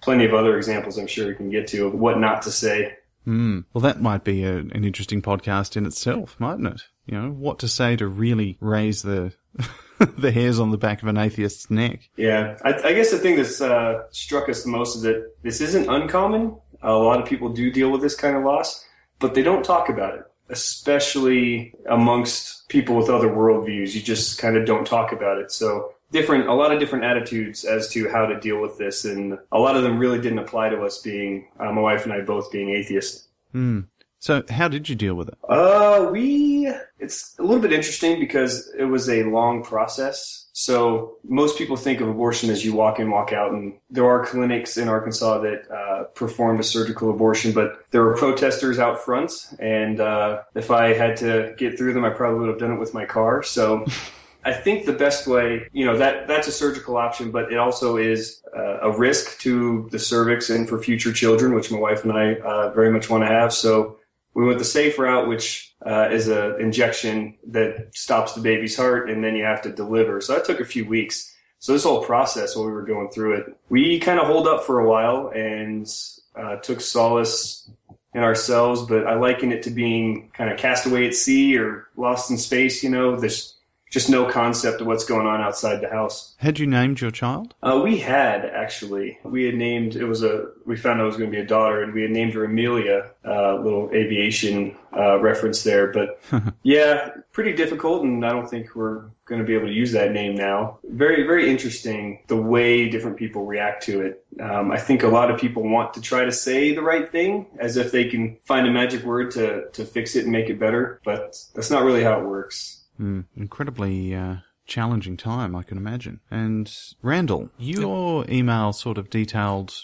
plenty 0.00 0.24
of 0.24 0.34
other 0.34 0.56
examples 0.56 0.98
I'm 0.98 1.06
sure 1.06 1.26
we 1.26 1.34
can 1.34 1.50
get 1.50 1.66
to 1.68 1.86
of 1.86 1.94
what 1.94 2.18
not 2.18 2.42
to 2.42 2.50
say. 2.50 2.96
Hmm. 3.24 3.60
Well, 3.72 3.82
that 3.82 4.00
might 4.00 4.24
be 4.24 4.44
a, 4.44 4.56
an 4.56 4.84
interesting 4.84 5.22
podcast 5.22 5.76
in 5.76 5.86
itself, 5.86 6.36
mightn't 6.38 6.66
it? 6.66 6.82
You 7.06 7.20
know, 7.20 7.30
what 7.30 7.58
to 7.60 7.68
say 7.68 7.96
to 7.96 8.06
really 8.06 8.56
raise 8.60 9.02
the 9.02 9.32
the 9.98 10.32
hairs 10.32 10.58
on 10.58 10.70
the 10.70 10.78
back 10.78 11.02
of 11.02 11.08
an 11.08 11.18
atheist's 11.18 11.70
neck. 11.70 12.08
Yeah, 12.16 12.56
I, 12.64 12.72
I 12.72 12.92
guess 12.94 13.10
the 13.10 13.18
thing 13.18 13.36
that's 13.36 13.60
uh, 13.60 14.04
struck 14.10 14.48
us 14.48 14.62
the 14.62 14.70
most 14.70 14.96
is 14.96 15.02
that 15.02 15.32
this 15.42 15.60
isn't 15.60 15.88
uncommon. 15.88 16.56
A 16.82 16.92
lot 16.92 17.20
of 17.20 17.26
people 17.26 17.50
do 17.50 17.70
deal 17.70 17.90
with 17.90 18.00
this 18.00 18.14
kind 18.14 18.36
of 18.36 18.44
loss, 18.44 18.86
but 19.18 19.34
they 19.34 19.42
don't 19.42 19.64
talk 19.64 19.88
about 19.88 20.14
it, 20.14 20.24
especially 20.48 21.74
amongst 21.88 22.68
people 22.68 22.96
with 22.96 23.10
other 23.10 23.28
worldviews. 23.28 23.94
You 23.94 24.00
just 24.00 24.38
kind 24.38 24.56
of 24.56 24.64
don't 24.64 24.86
talk 24.86 25.12
about 25.12 25.38
it. 25.38 25.52
So 25.52 25.94
different, 26.10 26.48
a 26.48 26.54
lot 26.54 26.72
of 26.72 26.78
different 26.78 27.04
attitudes 27.04 27.64
as 27.64 27.88
to 27.90 28.08
how 28.08 28.26
to 28.26 28.38
deal 28.40 28.60
with 28.60 28.78
this, 28.78 29.04
and 29.04 29.38
a 29.52 29.58
lot 29.58 29.76
of 29.76 29.82
them 29.82 29.98
really 29.98 30.20
didn't 30.20 30.38
apply 30.38 30.68
to 30.70 30.82
us 30.82 30.98
being 30.98 31.48
uh, 31.58 31.72
my 31.72 31.80
wife 31.80 32.04
and 32.04 32.12
I 32.12 32.20
both 32.20 32.50
being 32.50 32.70
atheists. 32.70 33.28
Hmm. 33.52 33.80
So, 34.18 34.42
how 34.50 34.68
did 34.68 34.88
you 34.88 34.94
deal 34.94 35.14
with 35.14 35.28
it? 35.28 35.38
Uh, 35.48 36.10
we, 36.12 36.70
it's 36.98 37.34
a 37.38 37.42
little 37.42 37.62
bit 37.62 37.72
interesting 37.72 38.20
because 38.20 38.70
it 38.78 38.84
was 38.84 39.08
a 39.08 39.22
long 39.22 39.64
process. 39.64 40.50
So 40.52 41.16
most 41.24 41.56
people 41.56 41.76
think 41.76 42.02
of 42.02 42.08
abortion 42.08 42.50
as 42.50 42.62
you 42.62 42.74
walk 42.74 43.00
in, 43.00 43.10
walk 43.10 43.32
out, 43.32 43.52
and 43.52 43.78
there 43.88 44.06
are 44.06 44.22
clinics 44.26 44.76
in 44.76 44.88
Arkansas 44.88 45.38
that 45.38 45.70
uh, 45.70 46.04
perform 46.14 46.60
a 46.60 46.62
surgical 46.62 47.08
abortion, 47.08 47.52
but 47.52 47.86
there 47.92 48.02
were 48.02 48.14
protesters 48.14 48.78
out 48.78 49.00
front, 49.02 49.32
and 49.58 50.00
uh, 50.00 50.42
if 50.54 50.70
I 50.70 50.92
had 50.92 51.16
to 51.18 51.54
get 51.56 51.78
through 51.78 51.94
them, 51.94 52.04
I 52.04 52.10
probably 52.10 52.40
would 52.40 52.50
have 52.50 52.58
done 52.58 52.72
it 52.72 52.78
with 52.78 52.92
my 52.92 53.06
car. 53.06 53.42
So. 53.42 53.86
I 54.44 54.52
think 54.52 54.86
the 54.86 54.92
best 54.92 55.26
way, 55.26 55.68
you 55.72 55.84
know, 55.84 55.98
that 55.98 56.26
that's 56.26 56.48
a 56.48 56.52
surgical 56.52 56.96
option, 56.96 57.30
but 57.30 57.52
it 57.52 57.58
also 57.58 57.96
is 57.96 58.42
uh, 58.56 58.78
a 58.80 58.96
risk 58.96 59.38
to 59.40 59.88
the 59.90 59.98
cervix 59.98 60.48
and 60.48 60.68
for 60.68 60.82
future 60.82 61.12
children, 61.12 61.54
which 61.54 61.70
my 61.70 61.78
wife 61.78 62.04
and 62.04 62.12
I 62.12 62.34
uh, 62.36 62.70
very 62.70 62.90
much 62.90 63.10
want 63.10 63.22
to 63.22 63.28
have. 63.28 63.52
So 63.52 63.98
we 64.34 64.46
went 64.46 64.58
the 64.58 64.64
safe 64.64 64.98
route, 64.98 65.28
which 65.28 65.74
uh, 65.84 66.08
is 66.10 66.28
an 66.28 66.60
injection 66.60 67.36
that 67.48 67.94
stops 67.94 68.32
the 68.32 68.40
baby's 68.40 68.76
heart, 68.76 69.10
and 69.10 69.22
then 69.22 69.36
you 69.36 69.44
have 69.44 69.62
to 69.62 69.70
deliver. 69.70 70.20
So 70.20 70.34
that 70.34 70.44
took 70.44 70.60
a 70.60 70.64
few 70.64 70.86
weeks. 70.86 71.34
So 71.58 71.72
this 71.72 71.84
whole 71.84 72.02
process, 72.02 72.56
while 72.56 72.64
we 72.64 72.72
were 72.72 72.86
going 72.86 73.10
through 73.10 73.34
it, 73.34 73.56
we 73.68 74.00
kind 74.00 74.18
of 74.18 74.26
holed 74.26 74.48
up 74.48 74.64
for 74.64 74.78
a 74.78 74.88
while 74.88 75.28
and 75.34 75.86
uh, 76.34 76.56
took 76.56 76.80
solace 76.80 77.70
in 78.14 78.22
ourselves. 78.22 78.82
But 78.82 79.06
I 79.06 79.16
liken 79.16 79.52
it 79.52 79.64
to 79.64 79.70
being 79.70 80.30
kind 80.32 80.50
of 80.50 80.58
cast 80.58 80.86
away 80.86 81.06
at 81.06 81.14
sea 81.14 81.58
or 81.58 81.88
lost 81.96 82.30
in 82.30 82.38
space. 82.38 82.82
You 82.82 82.88
know, 82.88 83.16
this 83.16 83.56
just 83.90 84.08
no 84.08 84.24
concept 84.24 84.80
of 84.80 84.86
what's 84.86 85.04
going 85.04 85.26
on 85.26 85.40
outside 85.40 85.80
the 85.80 85.88
house. 85.88 86.34
Had 86.38 86.58
you 86.58 86.66
named 86.66 87.00
your 87.00 87.10
child? 87.10 87.54
Uh, 87.62 87.80
we 87.82 87.98
had 87.98 88.44
actually. 88.44 89.18
We 89.24 89.44
had 89.44 89.56
named 89.56 89.96
it 89.96 90.04
was 90.04 90.22
a. 90.22 90.46
We 90.64 90.76
found 90.76 91.00
out 91.00 91.04
it 91.04 91.08
was 91.08 91.16
going 91.16 91.30
to 91.30 91.36
be 91.36 91.42
a 91.42 91.46
daughter, 91.46 91.82
and 91.82 91.92
we 91.92 92.02
had 92.02 92.12
named 92.12 92.32
her 92.34 92.44
Amelia. 92.44 93.10
Uh, 93.22 93.56
little 93.56 93.90
aviation 93.92 94.74
uh, 94.96 95.20
reference 95.20 95.62
there, 95.62 95.88
but 95.88 96.20
yeah, 96.62 97.10
pretty 97.32 97.52
difficult, 97.52 98.02
and 98.02 98.24
I 98.24 98.30
don't 98.30 98.48
think 98.48 98.74
we're 98.74 99.04
going 99.26 99.40
to 99.40 99.46
be 99.46 99.54
able 99.54 99.66
to 99.66 99.72
use 99.72 99.92
that 99.92 100.12
name 100.12 100.34
now. 100.34 100.78
Very, 100.84 101.24
very 101.24 101.50
interesting 101.50 102.20
the 102.28 102.36
way 102.36 102.88
different 102.88 103.16
people 103.16 103.44
react 103.44 103.84
to 103.84 104.00
it. 104.00 104.24
Um, 104.40 104.72
I 104.72 104.78
think 104.78 105.02
a 105.02 105.08
lot 105.08 105.30
of 105.30 105.38
people 105.38 105.62
want 105.62 105.94
to 105.94 106.00
try 106.00 106.24
to 106.24 106.32
say 106.32 106.74
the 106.74 106.82
right 106.82 107.10
thing 107.10 107.46
as 107.58 107.76
if 107.76 107.92
they 107.92 108.08
can 108.08 108.38
find 108.42 108.66
a 108.66 108.70
magic 108.70 109.04
word 109.04 109.32
to 109.32 109.68
to 109.72 109.84
fix 109.84 110.16
it 110.16 110.24
and 110.24 110.32
make 110.32 110.48
it 110.48 110.58
better, 110.58 111.00
but 111.04 111.36
that's 111.54 111.70
not 111.70 111.84
really 111.84 112.02
how 112.02 112.20
it 112.20 112.26
works. 112.26 112.79
Mm, 113.00 113.24
incredibly 113.34 114.14
uh, 114.14 114.36
challenging 114.66 115.16
time, 115.16 115.56
I 115.56 115.62
can 115.62 115.78
imagine. 115.78 116.20
And 116.30 116.70
Randall, 117.02 117.50
your 117.58 118.24
email 118.28 118.72
sort 118.72 118.98
of 118.98 119.10
detailed 119.10 119.74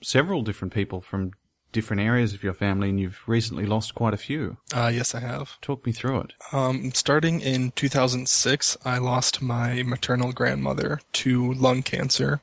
several 0.00 0.42
different 0.42 0.72
people 0.72 1.00
from 1.00 1.32
different 1.72 2.02
areas 2.02 2.34
of 2.34 2.42
your 2.42 2.52
family, 2.52 2.90
and 2.90 3.00
you've 3.00 3.26
recently 3.26 3.66
lost 3.66 3.94
quite 3.94 4.14
a 4.14 4.18
few. 4.18 4.58
Uh, 4.74 4.90
yes, 4.92 5.14
I 5.14 5.20
have. 5.20 5.60
Talk 5.60 5.84
me 5.86 5.92
through 5.92 6.20
it. 6.20 6.32
Um, 6.52 6.92
starting 6.92 7.40
in 7.40 7.72
2006, 7.72 8.76
I 8.84 8.98
lost 8.98 9.42
my 9.42 9.82
maternal 9.82 10.32
grandmother 10.32 11.00
to 11.14 11.52
lung 11.54 11.82
cancer. 11.82 12.40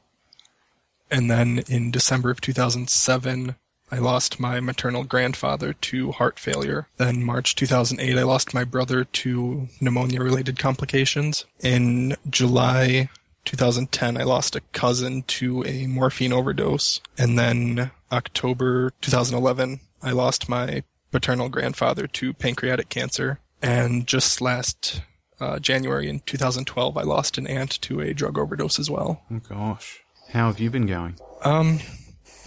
And 1.12 1.30
then 1.30 1.64
in 1.68 1.92
December 1.92 2.30
of 2.30 2.42
2007, 2.42 3.56
I 3.92 3.98
lost 3.98 4.40
my 4.40 4.60
maternal 4.60 5.04
grandfather 5.04 5.74
to 5.74 6.12
heart 6.12 6.40
failure. 6.40 6.88
Then 6.98 7.24
March 7.24 7.56
2008, 7.56 8.18
I 8.18 8.24
lost 8.24 8.54
my 8.54 8.64
brother 8.64 9.04
to 9.04 9.68
pneumonia 9.82 10.22
related 10.22 10.60
complications. 10.60 11.46
In 11.60 12.16
July 12.30 13.10
2010, 13.46 14.18
I 14.18 14.24
lost 14.24 14.56
a 14.56 14.62
cousin 14.74 15.24
to 15.24 15.64
a 15.66 15.88
morphine 15.88 16.34
overdose. 16.34 17.02
And 17.18 17.38
then 17.38 17.92
October 18.12 18.92
2011, 19.02 19.80
I 20.04 20.12
lost 20.12 20.50
my 20.50 20.84
paternal 21.12 21.50
grandfather 21.50 22.08
to 22.08 22.34
pancreatic 22.34 22.90
cancer. 22.90 23.40
And 23.62 24.06
just 24.06 24.40
last 24.40 25.02
uh, 25.40 25.60
January 25.60 26.10
in 26.10 26.20
2012, 26.22 26.98
I 26.98 27.02
lost 27.02 27.38
an 27.38 27.48
aunt 27.48 27.82
to 27.82 28.02
a 28.02 28.14
drug 28.14 28.38
overdose 28.38 28.80
as 28.80 28.90
well. 28.90 29.24
Oh 29.32 29.40
gosh. 29.40 30.02
How 30.30 30.48
have 30.48 30.60
you 30.60 30.70
been 30.70 30.86
going? 30.86 31.16
Um, 31.44 31.80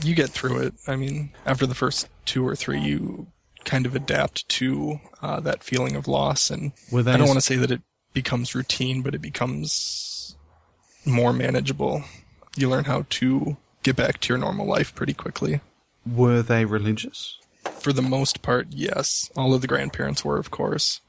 you 0.03 0.15
get 0.15 0.31
through 0.31 0.59
it. 0.59 0.75
I 0.87 0.97
mean, 0.97 1.33
after 1.47 1.67
the 1.67 1.75
first 1.75 2.09
two 2.25 2.47
or 2.47 2.57
three, 2.57 2.81
you 2.81 3.29
kind 3.65 3.87
of 3.87 3.95
adapt 3.95 4.49
to 4.49 5.01
uh, 5.21 5.41
that 5.41 5.63
feeling 5.63 5.97
of 5.97 6.09
loss. 6.09 6.51
And 6.51 6.73
I 7.15 7.17
don't 7.19 7.29
want 7.29 7.39
to 7.39 7.47
say 7.47 7.57
that 7.57 7.71
it 7.71 7.83
becomes 8.13 8.55
routine, 8.55 9.03
but 9.03 9.15
it 9.15 9.23
becomes 9.23 10.37
more 11.05 11.33
manageable. 11.33 12.05
You 12.57 12.69
learn 12.69 12.85
how 12.85 13.07
to 13.09 13.57
get 13.83 13.97
back 13.97 14.21
to 14.21 14.29
your 14.29 14.39
normal 14.39 14.67
life 14.67 14.95
pretty 14.95 15.15
quickly. 15.15 15.61
Were 16.07 16.43
they 16.43 16.65
religious? 16.65 17.39
For 17.79 17.93
the 17.93 18.03
most 18.03 18.43
part, 18.43 18.69
yes. 18.71 19.31
All 19.37 19.55
of 19.55 19.61
the 19.61 19.69
grandparents 19.69 20.25
were, 20.25 20.39
of 20.39 20.51
course. 20.51 21.01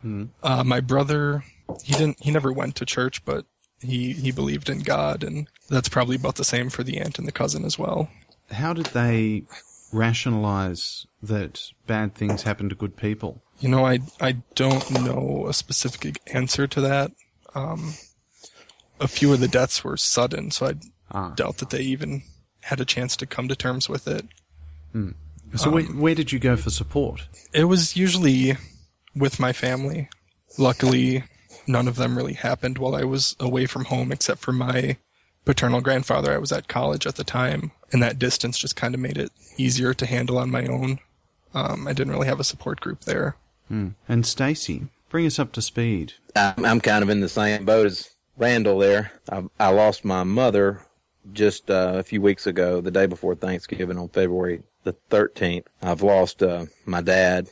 Uh, 0.44 0.64
my 0.64 0.80
brother, 0.80 1.44
he 1.84 1.94
didn't. 1.94 2.22
He 2.22 2.30
never 2.32 2.52
went 2.54 2.76
to 2.76 2.86
church, 2.86 3.26
but 3.26 3.46
he 3.82 4.14
he 4.14 4.32
believed 4.32 4.70
in 4.70 4.80
God, 4.80 5.24
and 5.24 5.48
that's 5.70 5.90
probably 5.90 6.16
about 6.16 6.36
the 6.36 6.44
same 6.44 6.70
for 6.70 6.84
the 6.84 7.00
aunt 7.00 7.18
and 7.18 7.28
the 7.28 7.32
cousin 7.32 7.66
as 7.66 7.80
well. 7.80 8.10
How 8.52 8.74
did 8.74 8.88
they 8.88 9.44
rationalize 9.92 11.06
that 11.22 11.62
bad 11.88 12.16
things 12.16 12.44
happen 12.44 12.70
to 12.70 12.76
good 12.76 12.96
people? 12.98 13.42
You 13.60 13.70
know, 13.70 13.86
I 13.86 14.00
I 14.20 14.34
don't 14.56 14.90
know 14.92 15.46
a 15.48 15.54
specific 15.54 16.20
answer 16.34 16.68
to 16.68 16.82
that. 16.82 17.12
Um, 17.56 17.94
a 19.00 19.08
few 19.08 19.32
of 19.34 19.40
the 19.40 19.48
deaths 19.48 19.84
were 19.84 19.98
sudden, 19.98 20.52
so 20.52 20.68
I 20.68 20.74
Ah. 21.12 21.30
doubt 21.36 21.58
that 21.58 21.70
they 21.70 21.82
even 21.82 22.24
had 22.62 22.80
a 22.82 22.86
chance 22.86 23.16
to 23.18 23.28
come 23.28 23.48
to 23.48 23.56
terms 23.56 23.88
with 23.88 24.08
it. 24.08 24.26
So 25.56 25.70
where, 25.70 25.84
where 25.84 26.16
did 26.16 26.32
you 26.32 26.40
go 26.40 26.56
for 26.58 26.72
support? 26.72 27.28
It 27.54 27.66
was 27.66 27.96
usually 27.96 28.58
with 29.16 29.40
my 29.40 29.54
family. 29.54 30.10
Luckily, 30.58 31.24
none 31.68 31.88
of 31.88 31.96
them 31.98 32.18
really 32.18 32.34
happened 32.34 32.80
while 32.80 32.96
I 32.96 33.04
was 33.04 33.36
away 33.40 33.68
from 33.68 33.86
home, 33.86 34.12
except 34.12 34.40
for 34.42 34.52
my 34.54 34.98
paternal 35.46 35.82
grandfather. 35.82 36.34
I 36.34 36.38
was 36.38 36.52
at 36.52 36.68
college 36.68 37.06
at 37.06 37.16
the 37.16 37.24
time, 37.24 37.72
and 37.92 38.02
that 38.02 38.20
distance 38.20 38.58
just 38.58 38.76
kind 38.76 38.94
of 38.94 39.00
made 39.00 39.18
it 39.18 39.32
easier 39.58 39.94
to 39.94 40.06
handle 40.06 40.38
on 40.38 40.52
my 40.52 40.66
own. 40.66 41.00
Um, 41.54 41.88
I 41.88 41.94
didn't 41.94 42.14
really 42.14 42.28
have 42.28 42.40
a 42.40 42.46
support 42.46 42.80
group 42.80 43.02
there. 43.02 43.36
And 44.08 44.26
Stacy, 44.26 44.88
bring 45.10 45.26
us 45.26 45.40
up 45.40 45.52
to 45.54 45.62
speed. 45.62 46.14
I'm, 46.36 46.66
I'm 46.66 46.82
kind 46.82 47.04
of 47.04 47.10
in 47.10 47.22
the 47.22 47.30
same 47.30 47.66
boat 47.66 47.86
as 47.86 48.10
Randall 48.38 48.80
there. 48.80 49.12
I, 49.32 49.44
I 49.60 49.70
lost 49.70 50.04
my 50.04 50.24
mother 50.24 50.82
just 51.32 51.70
uh, 51.70 51.94
a 51.96 52.04
few 52.04 52.22
weeks 52.22 52.48
ago, 52.48 52.82
the 52.82 52.92
day 52.92 53.06
before 53.06 53.36
Thanksgiving 53.36 53.98
on 53.98 54.10
February 54.10 54.64
the 54.84 54.96
13th. 55.10 55.66
I've 55.82 56.02
lost 56.02 56.44
uh, 56.44 56.66
my 56.86 57.02
dad 57.02 57.50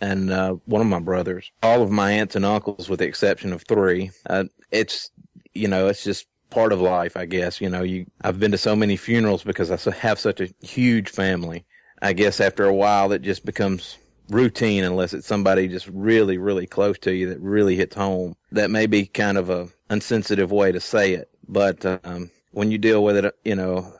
and 0.00 0.30
uh, 0.30 0.56
one 0.66 0.82
of 0.82 0.86
my 0.86 0.98
brothers. 0.98 1.50
All 1.62 1.82
of 1.82 1.90
my 1.90 2.12
aunts 2.12 2.36
and 2.36 2.44
uncles, 2.44 2.88
with 2.88 2.98
the 2.98 3.06
exception 3.06 3.52
of 3.52 3.62
three. 3.62 4.10
Uh, 4.28 4.44
it's, 4.70 5.10
you 5.54 5.68
know, 5.68 5.88
it's 5.88 6.04
just 6.04 6.26
part 6.52 6.72
of 6.72 6.80
life, 6.80 7.16
I 7.16 7.26
guess. 7.26 7.60
You 7.60 7.68
know, 7.70 7.82
you 7.82 8.06
I've 8.22 8.38
been 8.38 8.52
to 8.52 8.58
so 8.58 8.76
many 8.76 8.96
funerals 8.96 9.42
because 9.42 9.70
I 9.70 9.90
have 9.92 10.18
such 10.18 10.40
a 10.40 10.48
huge 10.60 11.08
family. 11.08 11.64
I 12.00 12.12
guess 12.12 12.40
after 12.40 12.64
a 12.64 12.74
while, 12.74 13.12
it 13.12 13.22
just 13.22 13.44
becomes 13.44 13.98
routine 14.28 14.84
unless 14.84 15.12
it's 15.12 15.26
somebody 15.26 15.68
just 15.68 15.88
really, 15.88 16.38
really 16.38 16.66
close 16.66 16.98
to 17.00 17.14
you 17.14 17.28
that 17.30 17.40
really 17.40 17.76
hits 17.76 17.94
home. 17.94 18.36
That 18.52 18.70
may 18.70 18.86
be 18.86 19.06
kind 19.06 19.38
of 19.38 19.50
a 19.50 19.68
insensitive 19.90 20.50
way 20.50 20.72
to 20.72 20.80
say 20.80 21.14
it, 21.14 21.30
but 21.48 21.84
um, 22.04 22.30
when 22.52 22.70
you 22.70 22.78
deal 22.78 23.04
with 23.04 23.16
it, 23.16 23.34
you 23.44 23.54
know, 23.54 23.92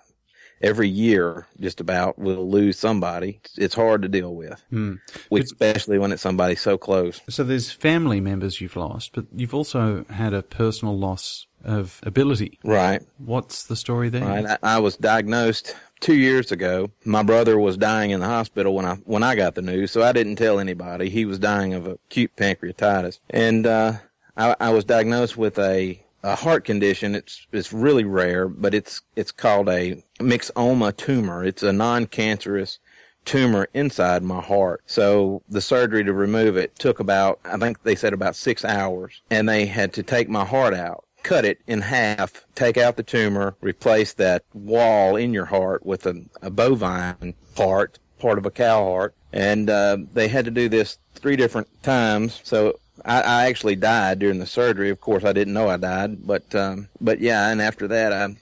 every 0.63 0.89
year, 0.89 1.47
just 1.61 1.81
about 1.81 2.19
we'll 2.19 2.49
lose 2.49 2.79
somebody. 2.79 3.41
It's, 3.57 3.75
hard 3.75 4.03
to 4.03 4.09
deal 4.09 4.35
with, 4.35 4.63
Hmm. 4.71 4.95
especially 5.31 5.99
when 5.99 6.13
it's 6.13 6.23
somebody 6.23 6.55
so 6.55 6.79
close. 6.79 7.21
So 7.29 7.45
there's 7.45 7.71
family 7.71 8.21
members 8.21 8.61
you've 8.61 8.77
lost, 8.77 9.13
but 9.13 9.27
you've 9.35 9.55
also 9.55 10.05
had 10.09 10.33
a 10.33 10.43
personal 10.43 10.97
loss 10.97 11.47
of 11.65 12.01
ability. 12.05 12.59
Right. 12.65 13.03
What's 13.19 13.65
the 13.65 13.77
story 13.77 14.09
there? 14.09 14.25
Right. 14.25 14.47
I, 14.47 14.59
I 14.63 14.79
was 14.79 14.97
diagnosed 14.97 15.75
two 16.01 16.17
years 16.17 16.53
ago. 16.53 16.91
My 17.05 17.23
brother 17.23 17.59
was 17.59 17.77
dying 17.77 18.11
in 18.11 18.21
the 18.21 18.27
hospital 18.27 18.75
when 18.75 18.85
I 18.85 18.95
when 19.05 19.23
I 19.23 19.35
got 19.35 19.55
the 19.55 19.63
news, 19.63 19.91
so 19.91 20.03
I 20.03 20.13
didn't 20.13 20.37
tell 20.37 20.59
anybody. 20.59 21.09
He 21.09 21.25
was 21.25 21.39
dying 21.39 21.75
of 21.75 21.87
acute 21.87 22.35
pancreatitis, 22.37 23.21
and 23.31 23.67
uh, 23.67 23.95
I, 24.37 24.57
I 24.61 24.71
was 24.71 24.85
diagnosed 24.85 25.37
with 25.37 25.59
a 25.59 26.03
a 26.23 26.37
heart 26.37 26.65
condition. 26.65 27.15
It's 27.15 27.47
it's 27.53 27.73
really 27.73 28.05
rare, 28.05 28.49
but 28.49 28.75
it's 28.75 29.03
it's 29.17 29.33
called 29.33 29.69
a 29.69 30.03
myxoma 30.19 30.97
tumor. 30.97 31.45
It's 31.45 31.63
a 31.63 31.73
non-cancerous 31.73 32.79
tumor 33.25 33.69
inside 33.75 34.23
my 34.23 34.41
heart. 34.41 34.83
So 34.87 35.43
the 35.49 35.61
surgery 35.61 36.05
to 36.05 36.13
remove 36.13 36.57
it 36.57 36.77
took 36.79 37.01
about, 37.01 37.39
I 37.45 37.57
think 37.57 37.83
they 37.83 37.95
said 37.95 38.13
about 38.13 38.35
six 38.35 38.65
hours. 38.65 39.23
And 39.31 39.49
they 39.49 39.67
had 39.67 39.93
to 39.95 40.03
take 40.03 40.29
my 40.29 40.45
heart 40.45 40.75
out, 40.75 41.05
cut 41.23 41.45
it 41.45 41.61
in 41.67 41.81
half, 41.81 42.45
take 42.55 42.77
out 42.77 42.97
the 42.97 43.03
tumor, 43.03 43.55
replace 43.61 44.15
that 44.15 44.45
wall 44.55 45.17
in 45.17 45.33
your 45.33 45.45
heart 45.45 45.85
with 45.85 46.07
a, 46.07 46.25
a 46.43 46.51
bovine 46.51 47.35
heart, 47.57 47.99
part 48.19 48.39
of 48.39 48.47
a 48.47 48.51
cow 48.51 48.85
heart. 48.85 49.15
And 49.33 49.71
uh, 49.71 49.99
they 50.13 50.29
had 50.29 50.45
to 50.45 50.51
do 50.51 50.69
this 50.69 50.99
three 51.15 51.37
different 51.37 51.69
times. 51.83 52.41
So 52.45 52.79
I, 53.05 53.23
I 53.23 53.47
actually 53.47 53.77
died 53.77 54.19
during 54.19 54.39
the 54.39 54.47
surgery. 54.47 54.91
Of 54.91 55.01
course, 55.01 55.25
I 55.25 55.33
didn't 55.33 55.55
know 55.55 55.69
I 55.69 55.77
died, 55.77 56.27
but 56.27 56.55
um, 56.55 56.89
but 57.01 57.21
yeah. 57.21 57.49
And 57.49 57.63
after 57.63 57.89
that, 57.89 58.13
I'm 58.13 58.37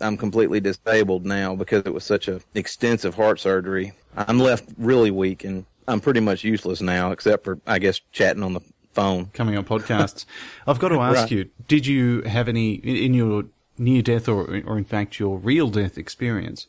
I'm 0.00 0.16
completely 0.16 0.60
disabled 0.60 1.26
now 1.26 1.54
because 1.54 1.82
it 1.84 1.92
was 1.92 2.04
such 2.04 2.28
a 2.28 2.40
extensive 2.54 3.14
heart 3.14 3.40
surgery. 3.40 3.92
I'm 4.16 4.38
left 4.38 4.68
really 4.78 5.10
weak 5.10 5.44
and 5.44 5.64
I'm 5.88 6.00
pretty 6.00 6.20
much 6.20 6.44
useless 6.44 6.80
now, 6.80 7.12
except 7.12 7.44
for 7.44 7.58
I 7.66 7.78
guess 7.78 8.00
chatting 8.12 8.42
on 8.42 8.54
the 8.54 8.60
phone. 8.92 9.26
coming 9.32 9.56
on 9.56 9.64
podcasts. 9.64 10.24
I've 10.66 10.78
got 10.78 10.88
to 10.88 11.00
ask 11.00 11.16
Right. 11.22 11.30
you: 11.30 11.50
Did 11.68 11.86
you 11.86 12.22
have 12.22 12.48
any 12.48 12.74
in 12.74 13.14
your 13.14 13.44
near 13.78 14.02
death, 14.02 14.28
or 14.28 14.44
or 14.66 14.78
in 14.78 14.84
fact 14.84 15.18
your 15.18 15.38
real 15.38 15.68
death 15.70 15.96
experience? 15.98 16.66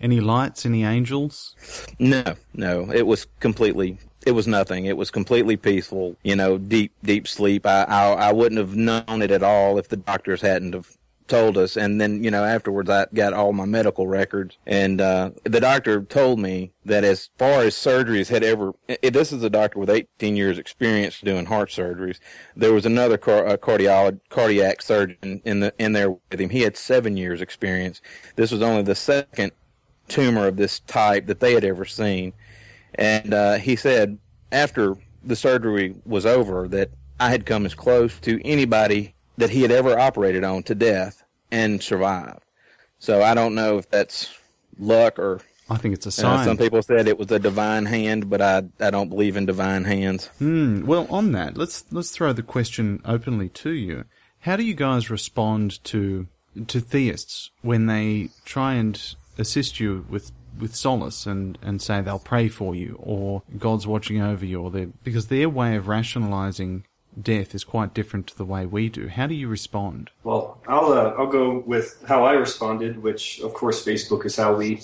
Any 0.00 0.20
lights? 0.20 0.66
Any 0.66 0.84
angels? 0.84 1.54
No, 1.98 2.34
no, 2.52 2.90
it 2.92 3.06
was 3.06 3.26
completely. 3.40 3.98
It 4.26 4.32
was 4.32 4.46
nothing. 4.46 4.86
It 4.86 4.96
was 4.96 5.10
completely 5.10 5.56
peaceful. 5.56 6.16
You 6.22 6.34
know, 6.36 6.58
deep, 6.58 6.92
deep 7.04 7.28
sleep. 7.28 7.66
I, 7.66 7.84
I, 7.84 8.12
I 8.28 8.32
wouldn't 8.32 8.58
have 8.58 8.74
known 8.74 9.22
it 9.22 9.30
at 9.30 9.42
all 9.42 9.78
if 9.78 9.88
the 9.88 9.96
doctors 9.98 10.40
hadn't 10.40 10.72
have 10.72 10.88
told 11.28 11.56
us. 11.56 11.76
And 11.76 12.00
then, 12.00 12.22
you 12.22 12.30
know, 12.30 12.44
afterwards, 12.44 12.90
I 12.90 13.06
got 13.14 13.32
all 13.32 13.52
my 13.52 13.64
medical 13.64 14.06
records, 14.06 14.58
and 14.66 15.00
uh, 15.00 15.30
the 15.44 15.60
doctor 15.60 16.02
told 16.02 16.38
me 16.38 16.72
that 16.84 17.04
as 17.04 17.30
far 17.38 17.62
as 17.62 17.74
surgeries 17.74 18.28
had 18.28 18.44
ever, 18.44 18.72
this 19.02 19.32
is 19.32 19.42
a 19.42 19.50
doctor 19.50 19.78
with 19.78 19.90
18 19.90 20.36
years 20.36 20.58
experience 20.58 21.20
doing 21.20 21.46
heart 21.46 21.70
surgeries. 21.70 22.18
There 22.56 22.72
was 22.72 22.86
another 22.86 23.16
car, 23.16 23.56
cardiolog, 23.56 24.20
cardiac 24.28 24.82
surgeon 24.82 25.40
in 25.44 25.60
the 25.60 25.72
in 25.78 25.92
there 25.92 26.10
with 26.10 26.40
him. 26.40 26.50
He 26.50 26.60
had 26.60 26.76
seven 26.76 27.16
years 27.16 27.40
experience. 27.40 28.02
This 28.36 28.50
was 28.50 28.62
only 28.62 28.82
the 28.82 28.94
second 28.94 29.52
tumor 30.08 30.46
of 30.46 30.56
this 30.56 30.80
type 30.80 31.26
that 31.26 31.40
they 31.40 31.54
had 31.54 31.64
ever 31.64 31.84
seen. 31.84 32.32
And 32.96 33.32
uh, 33.32 33.54
he 33.54 33.76
said 33.76 34.18
after 34.52 34.96
the 35.24 35.36
surgery 35.36 35.94
was 36.04 36.26
over 36.26 36.68
that 36.68 36.90
I 37.18 37.30
had 37.30 37.46
come 37.46 37.64
as 37.64 37.74
close 37.74 38.18
to 38.20 38.40
anybody 38.44 39.13
that 39.36 39.50
he 39.50 39.62
had 39.62 39.70
ever 39.70 39.98
operated 39.98 40.44
on 40.44 40.62
to 40.64 40.74
death 40.74 41.22
and 41.50 41.82
survived. 41.82 42.40
So 42.98 43.22
I 43.22 43.34
don't 43.34 43.54
know 43.54 43.78
if 43.78 43.88
that's 43.90 44.32
luck 44.78 45.18
or 45.18 45.40
I 45.68 45.76
think 45.76 45.94
it's 45.94 46.06
a 46.06 46.12
sign. 46.12 46.44
some 46.44 46.58
people 46.58 46.82
said 46.82 47.08
it 47.08 47.18
was 47.18 47.30
a 47.30 47.38
divine 47.38 47.86
hand, 47.86 48.28
but 48.28 48.42
I 48.42 48.64
I 48.80 48.90
don't 48.90 49.08
believe 49.08 49.36
in 49.36 49.46
divine 49.46 49.84
hands. 49.84 50.26
Hmm. 50.38 50.84
Well, 50.84 51.06
on 51.10 51.32
that, 51.32 51.56
let's 51.56 51.84
let's 51.90 52.10
throw 52.10 52.32
the 52.32 52.42
question 52.42 53.00
openly 53.04 53.48
to 53.50 53.70
you. 53.70 54.04
How 54.40 54.56
do 54.56 54.64
you 54.64 54.74
guys 54.74 55.10
respond 55.10 55.82
to 55.84 56.26
to 56.66 56.80
theists 56.80 57.50
when 57.62 57.86
they 57.86 58.28
try 58.44 58.74
and 58.74 59.00
assist 59.38 59.80
you 59.80 60.06
with 60.08 60.32
with 60.58 60.74
solace 60.74 61.26
and, 61.26 61.58
and 61.62 61.82
say 61.82 62.00
they'll 62.00 62.18
pray 62.18 62.48
for 62.48 62.74
you 62.74 62.96
or 63.00 63.42
God's 63.58 63.86
watching 63.86 64.20
over 64.20 64.44
you 64.44 64.60
or 64.60 64.70
they 64.70 64.86
because 65.02 65.26
their 65.26 65.48
way 65.48 65.76
of 65.76 65.88
rationalizing 65.88 66.86
death 67.20 67.54
is 67.54 67.64
quite 67.64 67.94
different 67.94 68.26
to 68.28 68.36
the 68.36 68.44
way 68.44 68.66
we 68.66 68.88
do. 68.88 69.08
How 69.08 69.26
do 69.26 69.34
you 69.34 69.48
respond? 69.48 70.10
Well, 70.22 70.60
I'll 70.66 70.92
uh, 70.92 71.14
I'll 71.18 71.26
go 71.26 71.62
with 71.66 72.02
how 72.06 72.24
I 72.24 72.32
responded, 72.32 73.02
which 73.02 73.40
of 73.40 73.54
course 73.54 73.84
Facebook 73.84 74.24
is 74.24 74.36
how 74.36 74.54
we 74.54 74.82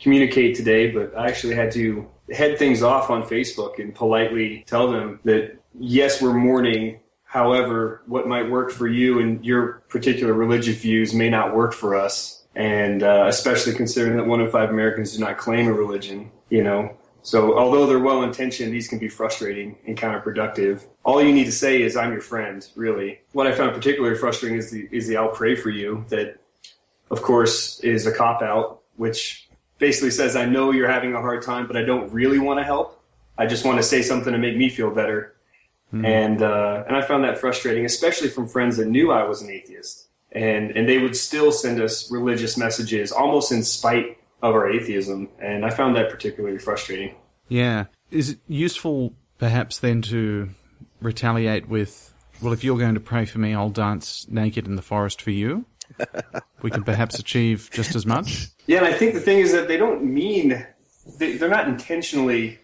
communicate 0.00 0.56
today. 0.56 0.90
But 0.90 1.16
I 1.16 1.28
actually 1.28 1.54
had 1.54 1.72
to 1.72 2.08
head 2.32 2.58
things 2.58 2.82
off 2.82 3.10
on 3.10 3.22
Facebook 3.22 3.78
and 3.78 3.94
politely 3.94 4.64
tell 4.66 4.90
them 4.90 5.20
that 5.24 5.58
yes, 5.78 6.20
we're 6.22 6.34
mourning. 6.34 7.00
However, 7.24 8.02
what 8.06 8.26
might 8.26 8.50
work 8.50 8.72
for 8.72 8.88
you 8.88 9.20
and 9.20 9.44
your 9.44 9.84
particular 9.88 10.32
religious 10.32 10.78
views 10.78 11.14
may 11.14 11.30
not 11.30 11.54
work 11.54 11.72
for 11.72 11.94
us, 11.94 12.44
and 12.56 13.04
uh, 13.04 13.26
especially 13.28 13.74
considering 13.74 14.16
that 14.16 14.26
one 14.26 14.40
in 14.40 14.50
five 14.50 14.70
Americans 14.70 15.12
do 15.14 15.20
not 15.20 15.38
claim 15.38 15.68
a 15.68 15.72
religion. 15.72 16.32
You 16.48 16.64
know, 16.64 16.96
so 17.22 17.58
although 17.58 17.86
they're 17.86 17.98
well 17.98 18.22
intentioned, 18.22 18.72
these 18.72 18.88
can 18.88 18.98
be 18.98 19.08
frustrating 19.08 19.76
and 19.86 19.96
counterproductive. 19.96 20.86
All 21.04 21.22
you 21.22 21.32
need 21.32 21.44
to 21.44 21.52
say 21.52 21.82
is 21.82 21.96
"I'm 21.96 22.12
your 22.12 22.20
friend." 22.20 22.66
Really, 22.76 23.20
what 23.32 23.46
I 23.46 23.52
found 23.52 23.74
particularly 23.74 24.16
frustrating 24.16 24.58
is 24.58 24.70
the 24.70 24.88
is 24.90 25.06
the 25.06 25.16
"I'll 25.16 25.28
pray 25.28 25.54
for 25.54 25.70
you" 25.70 26.04
that, 26.08 26.38
of 27.10 27.22
course, 27.22 27.80
is 27.80 28.06
a 28.06 28.12
cop 28.12 28.42
out, 28.42 28.80
which 28.96 29.48
basically 29.78 30.10
says 30.10 30.36
I 30.36 30.46
know 30.46 30.70
you're 30.70 30.90
having 30.90 31.14
a 31.14 31.20
hard 31.20 31.42
time, 31.42 31.66
but 31.66 31.76
I 31.76 31.82
don't 31.82 32.12
really 32.12 32.38
want 32.38 32.58
to 32.58 32.64
help. 32.64 33.02
I 33.36 33.46
just 33.46 33.64
want 33.64 33.78
to 33.78 33.82
say 33.82 34.02
something 34.02 34.32
to 34.32 34.38
make 34.38 34.56
me 34.56 34.68
feel 34.68 34.90
better. 34.90 35.34
And 36.04 36.42
uh, 36.42 36.84
and 36.86 36.96
I 36.96 37.02
found 37.02 37.24
that 37.24 37.38
frustrating, 37.38 37.84
especially 37.84 38.28
from 38.28 38.46
friends 38.46 38.76
that 38.76 38.86
knew 38.86 39.10
I 39.10 39.24
was 39.24 39.42
an 39.42 39.50
atheist, 39.50 40.08
and 40.30 40.70
and 40.70 40.88
they 40.88 40.98
would 40.98 41.16
still 41.16 41.50
send 41.50 41.80
us 41.80 42.10
religious 42.12 42.56
messages 42.56 43.10
almost 43.10 43.50
in 43.50 43.64
spite 43.64 44.19
of 44.42 44.54
our 44.54 44.70
atheism, 44.70 45.28
and 45.38 45.64
I 45.64 45.70
found 45.70 45.96
that 45.96 46.10
particularly 46.10 46.58
frustrating. 46.58 47.14
Yeah. 47.48 47.86
Is 48.10 48.30
it 48.30 48.38
useful 48.48 49.12
perhaps 49.38 49.78
then 49.78 50.02
to 50.02 50.50
retaliate 51.00 51.68
with, 51.68 52.14
well, 52.40 52.52
if 52.52 52.64
you're 52.64 52.78
going 52.78 52.94
to 52.94 53.00
pray 53.00 53.24
for 53.24 53.38
me, 53.38 53.54
I'll 53.54 53.70
dance 53.70 54.26
naked 54.28 54.66
in 54.66 54.76
the 54.76 54.82
forest 54.82 55.20
for 55.20 55.30
you? 55.30 55.64
we 56.62 56.70
can 56.70 56.84
perhaps 56.84 57.18
achieve 57.18 57.68
just 57.72 57.94
as 57.94 58.06
much? 58.06 58.48
Yeah, 58.66 58.78
and 58.78 58.86
I 58.86 58.92
think 58.92 59.14
the 59.14 59.20
thing 59.20 59.38
is 59.38 59.52
that 59.52 59.68
they 59.68 59.76
don't 59.76 60.04
mean 60.04 60.66
they, 61.18 61.36
they're 61.36 61.48
not 61.48 61.68
intentionally. 61.68 62.58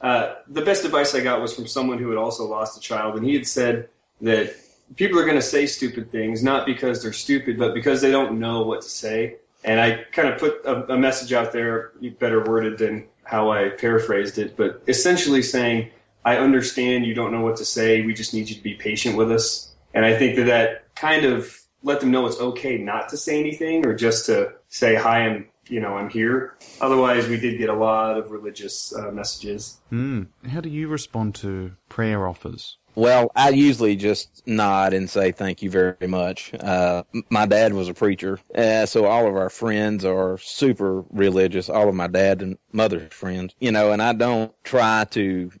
Uh, 0.00 0.34
the 0.48 0.62
best 0.62 0.84
advice 0.84 1.14
I 1.14 1.20
got 1.20 1.40
was 1.40 1.54
from 1.54 1.66
someone 1.66 1.98
who 1.98 2.10
had 2.10 2.18
also 2.18 2.46
lost 2.46 2.76
a 2.76 2.80
child, 2.80 3.16
and 3.16 3.24
he 3.24 3.34
had 3.34 3.46
said 3.46 3.88
that 4.20 4.54
people 4.94 5.18
are 5.18 5.24
going 5.24 5.36
to 5.36 5.42
say 5.42 5.66
stupid 5.66 6.10
things 6.10 6.42
not 6.42 6.66
because 6.66 7.02
they're 7.02 7.12
stupid, 7.12 7.58
but 7.58 7.74
because 7.74 8.00
they 8.00 8.10
don't 8.10 8.38
know 8.38 8.62
what 8.62 8.82
to 8.82 8.88
say. 8.88 9.36
And 9.66 9.80
I 9.80 10.04
kind 10.12 10.28
of 10.28 10.38
put 10.38 10.64
a, 10.64 10.94
a 10.94 10.98
message 10.98 11.32
out 11.34 11.52
there, 11.52 11.92
better 12.18 12.42
worded 12.42 12.78
than 12.78 13.04
how 13.24 13.50
I 13.50 13.70
paraphrased 13.70 14.38
it, 14.38 14.56
but 14.56 14.82
essentially 14.86 15.42
saying, 15.42 15.90
"I 16.24 16.38
understand 16.38 17.04
you 17.04 17.14
don't 17.14 17.32
know 17.32 17.42
what 17.42 17.56
to 17.56 17.64
say. 17.64 18.02
We 18.02 18.14
just 18.14 18.32
need 18.32 18.48
you 18.48 18.54
to 18.54 18.62
be 18.62 18.74
patient 18.74 19.16
with 19.16 19.30
us." 19.30 19.74
And 19.92 20.04
I 20.04 20.16
think 20.16 20.36
that 20.36 20.44
that 20.44 20.94
kind 20.94 21.24
of 21.24 21.60
let 21.82 22.00
them 22.00 22.10
know 22.10 22.26
it's 22.26 22.40
okay 22.40 22.78
not 22.78 23.08
to 23.10 23.16
say 23.16 23.38
anything 23.38 23.86
or 23.86 23.94
just 23.94 24.26
to 24.26 24.52
say 24.68 24.94
hi 24.96 25.20
i'm 25.20 25.46
you 25.68 25.80
know 25.80 25.96
i'm 25.96 26.08
here 26.08 26.56
otherwise 26.80 27.28
we 27.28 27.38
did 27.38 27.58
get 27.58 27.68
a 27.68 27.74
lot 27.74 28.18
of 28.18 28.30
religious 28.30 28.94
uh, 28.96 29.10
messages 29.12 29.78
Hmm. 29.90 30.24
How 30.48 30.60
do 30.60 30.68
you 30.68 30.88
respond 30.88 31.36
to 31.36 31.72
prayer 31.88 32.26
offers? 32.26 32.78
Well, 32.96 33.30
I 33.36 33.50
usually 33.50 33.94
just 33.94 34.42
nod 34.46 34.94
and 34.94 35.08
say 35.08 35.30
thank 35.30 35.60
you 35.60 35.68
very 35.70 36.08
much. 36.08 36.52
Uh, 36.54 37.02
my 37.28 37.44
dad 37.44 37.74
was 37.74 37.90
a 37.90 37.94
preacher, 37.94 38.40
uh, 38.54 38.86
so 38.86 39.04
all 39.04 39.28
of 39.28 39.36
our 39.36 39.50
friends 39.50 40.02
are 40.04 40.38
super 40.38 41.04
religious. 41.10 41.68
All 41.68 41.90
of 41.90 41.94
my 41.94 42.06
dad 42.06 42.40
and 42.40 42.56
mother's 42.72 43.12
friends, 43.12 43.54
you 43.60 43.70
know, 43.70 43.92
and 43.92 44.02
I 44.02 44.14
don't 44.14 44.50
try 44.64 45.04
to 45.10 45.52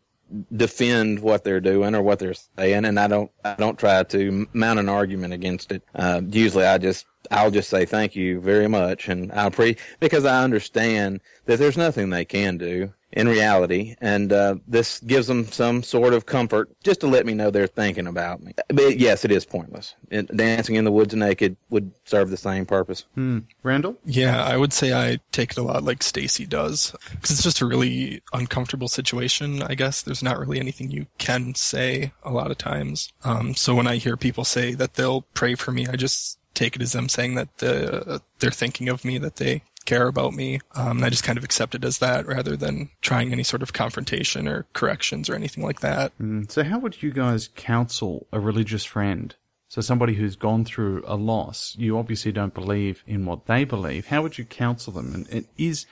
defend 0.54 1.20
what 1.20 1.44
they're 1.44 1.60
doing 1.60 1.94
or 1.94 2.02
what 2.02 2.18
they're 2.18 2.34
saying, 2.56 2.86
and 2.86 2.98
I 2.98 3.06
don't 3.06 3.30
I 3.44 3.54
don't 3.54 3.78
try 3.78 4.02
to 4.02 4.48
mount 4.54 4.78
an 4.78 4.88
argument 4.88 5.34
against 5.34 5.72
it. 5.72 5.82
Uh, 5.94 6.22
usually, 6.26 6.64
I 6.64 6.78
just 6.78 7.04
I'll 7.30 7.50
just 7.50 7.70
say 7.70 7.84
thank 7.84 8.16
you 8.16 8.40
very 8.40 8.68
much, 8.68 9.08
and 9.08 9.32
I 9.32 9.48
pre 9.50 9.76
because 10.00 10.24
I 10.24 10.42
understand 10.42 11.20
that 11.46 11.58
there's 11.58 11.76
nothing 11.76 12.10
they 12.10 12.24
can 12.24 12.58
do 12.58 12.92
in 13.16 13.28
reality, 13.28 13.94
and 14.00 14.32
uh, 14.32 14.56
this 14.68 15.00
gives 15.00 15.26
them 15.26 15.46
some 15.46 15.82
sort 15.82 16.12
of 16.12 16.26
comfort 16.26 16.68
just 16.82 17.00
to 17.00 17.06
let 17.06 17.24
me 17.24 17.32
know 17.32 17.50
they're 17.50 17.66
thinking 17.66 18.06
about 18.06 18.42
me. 18.42 18.52
But 18.68 18.98
yes, 18.98 19.24
it 19.24 19.32
is 19.32 19.46
pointless. 19.46 19.94
And 20.10 20.28
dancing 20.28 20.74
in 20.74 20.84
the 20.84 20.92
woods 20.92 21.14
naked 21.14 21.56
would 21.70 21.92
serve 22.04 22.28
the 22.28 22.36
same 22.36 22.66
purpose. 22.66 23.06
Hmm. 23.14 23.40
Randall? 23.62 23.96
Yeah, 24.04 24.44
I 24.44 24.58
would 24.58 24.74
say 24.74 24.92
I 24.92 25.18
take 25.32 25.52
it 25.52 25.56
a 25.56 25.62
lot 25.62 25.82
like 25.82 26.02
Stacy 26.02 26.44
does 26.44 26.94
because 27.10 27.30
it's 27.30 27.42
just 27.42 27.62
a 27.62 27.66
really 27.66 28.22
uncomfortable 28.34 28.88
situation. 28.88 29.62
I 29.62 29.74
guess 29.74 30.02
there's 30.02 30.22
not 30.22 30.38
really 30.38 30.60
anything 30.60 30.90
you 30.90 31.06
can 31.16 31.54
say 31.54 32.12
a 32.22 32.30
lot 32.30 32.50
of 32.50 32.58
times. 32.58 33.12
Um, 33.24 33.54
so 33.54 33.74
when 33.74 33.86
I 33.86 33.96
hear 33.96 34.18
people 34.18 34.44
say 34.44 34.74
that 34.74 34.94
they'll 34.94 35.22
pray 35.22 35.54
for 35.54 35.72
me, 35.72 35.86
I 35.86 35.96
just 35.96 36.38
take 36.56 36.74
it 36.74 36.82
as 36.82 36.92
them 36.92 37.08
saying 37.08 37.34
that 37.36 37.58
the, 37.58 38.20
they're 38.38 38.50
thinking 38.50 38.88
of 38.88 39.04
me, 39.04 39.18
that 39.18 39.36
they 39.36 39.62
care 39.84 40.08
about 40.08 40.34
me. 40.34 40.60
Um, 40.74 40.98
and 40.98 41.04
I 41.04 41.10
just 41.10 41.24
kind 41.24 41.38
of 41.38 41.44
accept 41.44 41.74
it 41.74 41.84
as 41.84 41.98
that 41.98 42.26
rather 42.26 42.56
than 42.56 42.90
trying 43.00 43.32
any 43.32 43.44
sort 43.44 43.62
of 43.62 43.72
confrontation 43.72 44.48
or 44.48 44.66
corrections 44.72 45.30
or 45.30 45.34
anything 45.34 45.64
like 45.64 45.80
that. 45.80 46.12
Hmm. 46.18 46.42
So, 46.48 46.64
how 46.64 46.78
would 46.80 47.02
you 47.02 47.12
guys 47.12 47.48
counsel 47.54 48.26
a 48.32 48.40
religious 48.40 48.84
friend? 48.84 49.34
So, 49.68 49.80
somebody 49.80 50.14
who's 50.14 50.36
gone 50.36 50.64
through 50.64 51.04
a 51.06 51.16
loss, 51.16 51.74
you 51.78 51.98
obviously 51.98 52.32
don't 52.32 52.54
believe 52.54 53.02
in 53.06 53.24
what 53.24 53.46
they 53.46 53.64
believe. 53.64 54.06
How 54.06 54.22
would 54.22 54.36
you 54.36 54.44
counsel 54.44 54.92
them? 54.92 55.14
And, 55.14 55.28
and 55.30 55.46
is 55.56 55.86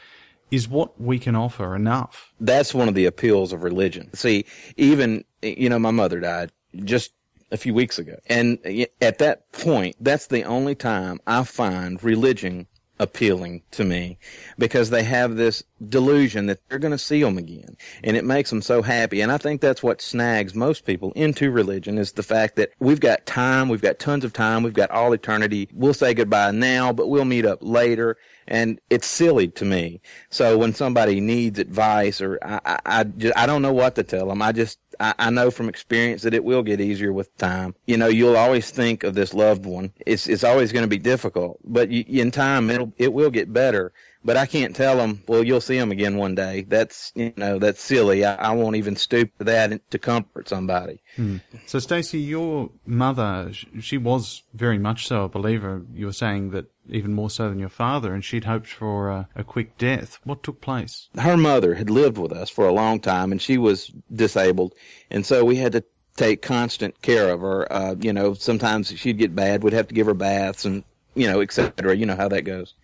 is 0.51 0.69
what 0.69 1.01
we 1.01 1.19
can 1.19 1.35
offer 1.35 1.75
enough? 1.75 2.33
That's 2.39 2.75
one 2.75 2.87
of 2.87 2.95
the 2.95 3.07
appeals 3.07 3.53
of 3.53 3.63
religion. 3.63 4.13
See, 4.15 4.45
even 4.77 5.25
you 5.43 5.69
know, 5.69 5.79
my 5.79 5.91
mother 5.91 6.21
died 6.21 6.53
just 6.85 7.13
a 7.51 7.57
few 7.57 7.75
weeks 7.75 7.99
ago, 7.99 8.17
and 8.27 8.59
at 9.01 9.19
that 9.19 9.51
point, 9.53 9.97
that's 10.01 10.27
the 10.29 10.45
only 10.45 10.75
time 10.75 11.21
I 11.27 11.45
find 11.45 12.03
religion 12.03 12.67
appealing 13.01 13.61
to 13.73 13.85
me 13.85 14.17
because 14.59 14.91
they 14.91 15.03
have 15.03 15.35
this 15.37 15.65
delusion 15.89 16.47
that 16.47 16.61
they're 16.69 16.79
going 16.79 16.93
to 16.93 16.99
see 16.99 17.23
them 17.23 17.39
again. 17.39 17.77
And 18.05 18.17
it 18.17 18.25
makes 18.25 18.51
them 18.51 18.63
so 18.63 18.83
happy. 18.83 19.21
And 19.21 19.33
i 19.33 19.39
think 19.39 19.61
that's 19.61 19.83
what 19.83 20.01
snags 20.01 20.55
most 20.55 20.85
people 20.85 21.13
into 21.13 21.51
religion 21.51 21.99
is 21.99 22.13
the 22.13 22.23
fact 22.23 22.57
that 22.57 22.71
we've 22.79 23.01
got 23.01 23.27
time 23.27 23.69
we've 23.69 23.83
got 23.83 23.99
tons 23.99 24.25
of 24.25 24.33
time 24.33 24.63
we've 24.63 24.73
got 24.73 24.91
all 24.91 25.13
eternity. 25.13 25.69
We'll 25.73 25.95
say 25.95 26.15
goodbye 26.15 26.53
now 26.53 26.93
but 26.93 27.09
we'll 27.09 27.25
meet 27.25 27.47
up 27.47 27.59
later. 27.63 28.17
And 28.47 28.79
it's 28.91 29.07
silly 29.07 29.49
to 29.49 29.65
me. 29.65 30.01
So 30.31 30.59
when 30.59 30.75
somebody 30.75 31.21
needs 31.21 31.59
advice 31.59 32.21
or 32.21 32.39
i 32.43 32.61
i, 32.65 32.79
I, 32.87 33.07
I 33.37 33.47
don't 33.47 33.63
know 33.63 33.73
what 33.73 33.97
to 33.97 34.03
tell 34.03 34.29
them 34.29 34.43
i 34.43 34.53
just 34.53 34.79
I, 35.01 35.15
I 35.19 35.31
know 35.31 35.51
from 35.51 35.69
experience 35.69 36.23
that 36.23 36.35
it 36.35 36.45
will 36.45 36.63
get 36.63 36.81
easier 36.81 37.13
with 37.13 37.37
time. 37.39 37.75
You 37.87 37.97
know, 37.97 38.09
you'll 38.09 38.37
always 38.37 38.71
think 38.71 39.05
of 39.05 39.15
this 39.15 39.35
loved 39.35 39.67
one. 39.67 39.93
It's 40.07 40.27
it's 40.27 40.45
always 40.45 40.73
going 40.73 40.85
to 40.85 40.89
be 40.89 40.99
difficult, 40.99 41.59
but 41.65 41.91
you, 41.91 42.05
in 42.09 42.31
time 42.31 42.71
it'll 42.71 42.93
it 42.99 43.13
will 43.13 43.31
get 43.31 43.53
better. 43.53 43.93
but 44.25 44.37
I 44.39 44.47
can't 44.47 44.75
tell 44.75 44.97
them, 44.97 45.23
well, 45.29 45.45
you'll 45.45 45.61
see 45.61 45.79
them 45.79 45.93
again 45.93 46.17
one 46.17 46.35
day. 46.35 46.63
That's, 46.67 47.13
you 47.15 47.35
know, 47.37 47.59
that's 47.59 47.81
silly. 47.81 48.25
I, 48.25 48.35
I 48.37 48.53
won't 48.53 48.77
even 48.77 48.97
stoop 48.97 49.37
to 49.39 49.45
that 49.45 49.91
to 49.91 49.99
comfort 49.99 50.49
somebody. 50.49 51.03
Hmm. 51.17 51.37
So, 51.67 51.79
Stacey, 51.79 52.21
your 52.21 52.71
mother, 52.87 53.53
she 53.81 53.99
was 53.99 54.43
very 54.55 54.79
much 54.79 55.07
so 55.07 55.25
a 55.25 55.29
believer. 55.29 55.83
You 55.93 56.07
were 56.07 56.13
saying 56.13 56.51
that 56.51 56.67
even 56.89 57.15
more 57.15 57.31
so 57.31 57.49
than 57.49 57.59
your 57.59 57.69
father, 57.69 58.15
and 58.15 58.25
she'd 58.25 58.45
hoped 58.45 58.69
for 58.69 59.11
a, 59.11 59.29
a, 59.35 59.45
quick 59.45 59.77
death. 59.79 60.19
What 60.25 60.43
took 60.43 60.61
place? 60.61 61.09
Her 61.19 61.37
mother 61.37 61.75
had 61.75 61.91
lived 61.91 62.19
with 62.19 62.33
us 62.33 62.51
for 62.51 62.67
a 62.67 62.73
long 62.73 63.01
time, 63.01 63.33
and 63.33 63.41
she 63.41 63.59
was 63.59 63.91
disabled, 64.15 64.75
and 65.11 65.25
so 65.25 65.45
we 65.45 65.57
had 65.57 65.73
to 65.73 65.85
take 66.17 66.43
constant 66.43 67.01
care 67.03 67.31
of 67.31 67.41
her. 67.41 67.73
Uh, 67.73 67.95
you 68.01 68.13
know, 68.13 68.35
sometimes 68.35 68.89
she'd 68.99 69.19
get 69.19 69.35
bad, 69.35 69.63
we'd 69.63 69.73
have 69.73 69.89
to 69.89 69.95
give 69.95 70.07
her 70.07 70.15
baths 70.15 70.65
and 70.65 70.85
you 71.15 71.27
know, 71.27 71.41
etc. 71.41 71.97
You 71.97 72.07
know 72.07 72.17
how 72.17 72.29
that 72.29 72.43
goes. 72.43 72.75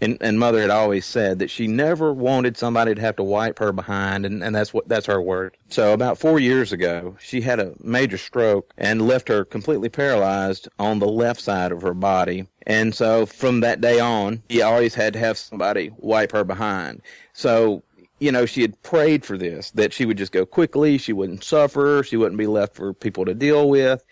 And 0.00 0.18
and 0.20 0.38
mother 0.38 0.60
had 0.60 0.70
always 0.70 1.04
said 1.04 1.38
that 1.40 1.50
she 1.50 1.66
never 1.66 2.12
wanted 2.12 2.56
somebody 2.56 2.94
to 2.94 3.00
have 3.00 3.16
to 3.16 3.22
wipe 3.22 3.58
her 3.58 3.72
behind, 3.72 4.26
and 4.26 4.42
and 4.42 4.54
that's 4.54 4.72
what 4.72 4.88
that's 4.88 5.06
her 5.06 5.20
word. 5.20 5.56
So 5.68 5.92
about 5.92 6.18
four 6.18 6.38
years 6.38 6.72
ago, 6.72 7.16
she 7.20 7.40
had 7.40 7.60
a 7.60 7.74
major 7.80 8.18
stroke 8.18 8.72
and 8.78 9.06
left 9.06 9.28
her 9.28 9.44
completely 9.44 9.88
paralyzed 9.88 10.68
on 10.78 10.98
the 10.98 11.08
left 11.08 11.40
side 11.40 11.72
of 11.72 11.82
her 11.82 11.94
body. 11.94 12.46
And 12.66 12.94
so 12.94 13.26
from 13.26 13.60
that 13.60 13.80
day 13.80 14.00
on, 14.00 14.42
he 14.48 14.62
always 14.62 14.94
had 14.94 15.14
to 15.14 15.18
have 15.18 15.38
somebody 15.38 15.90
wipe 15.96 16.32
her 16.32 16.44
behind. 16.44 17.02
So 17.32 17.82
you 18.20 18.30
know, 18.30 18.46
she 18.46 18.60
had 18.60 18.80
prayed 18.82 19.24
for 19.24 19.36
this, 19.36 19.70
that 19.72 19.92
she 19.92 20.04
would 20.04 20.18
just 20.18 20.30
go 20.30 20.46
quickly, 20.46 20.98
she 20.98 21.12
wouldn't 21.12 21.42
suffer, 21.42 22.04
she 22.04 22.18
wouldn't 22.18 22.38
be 22.38 22.46
left 22.46 22.76
for 22.76 22.92
people 22.92 23.24
to 23.24 23.34
deal 23.34 23.68
with, 23.68 24.04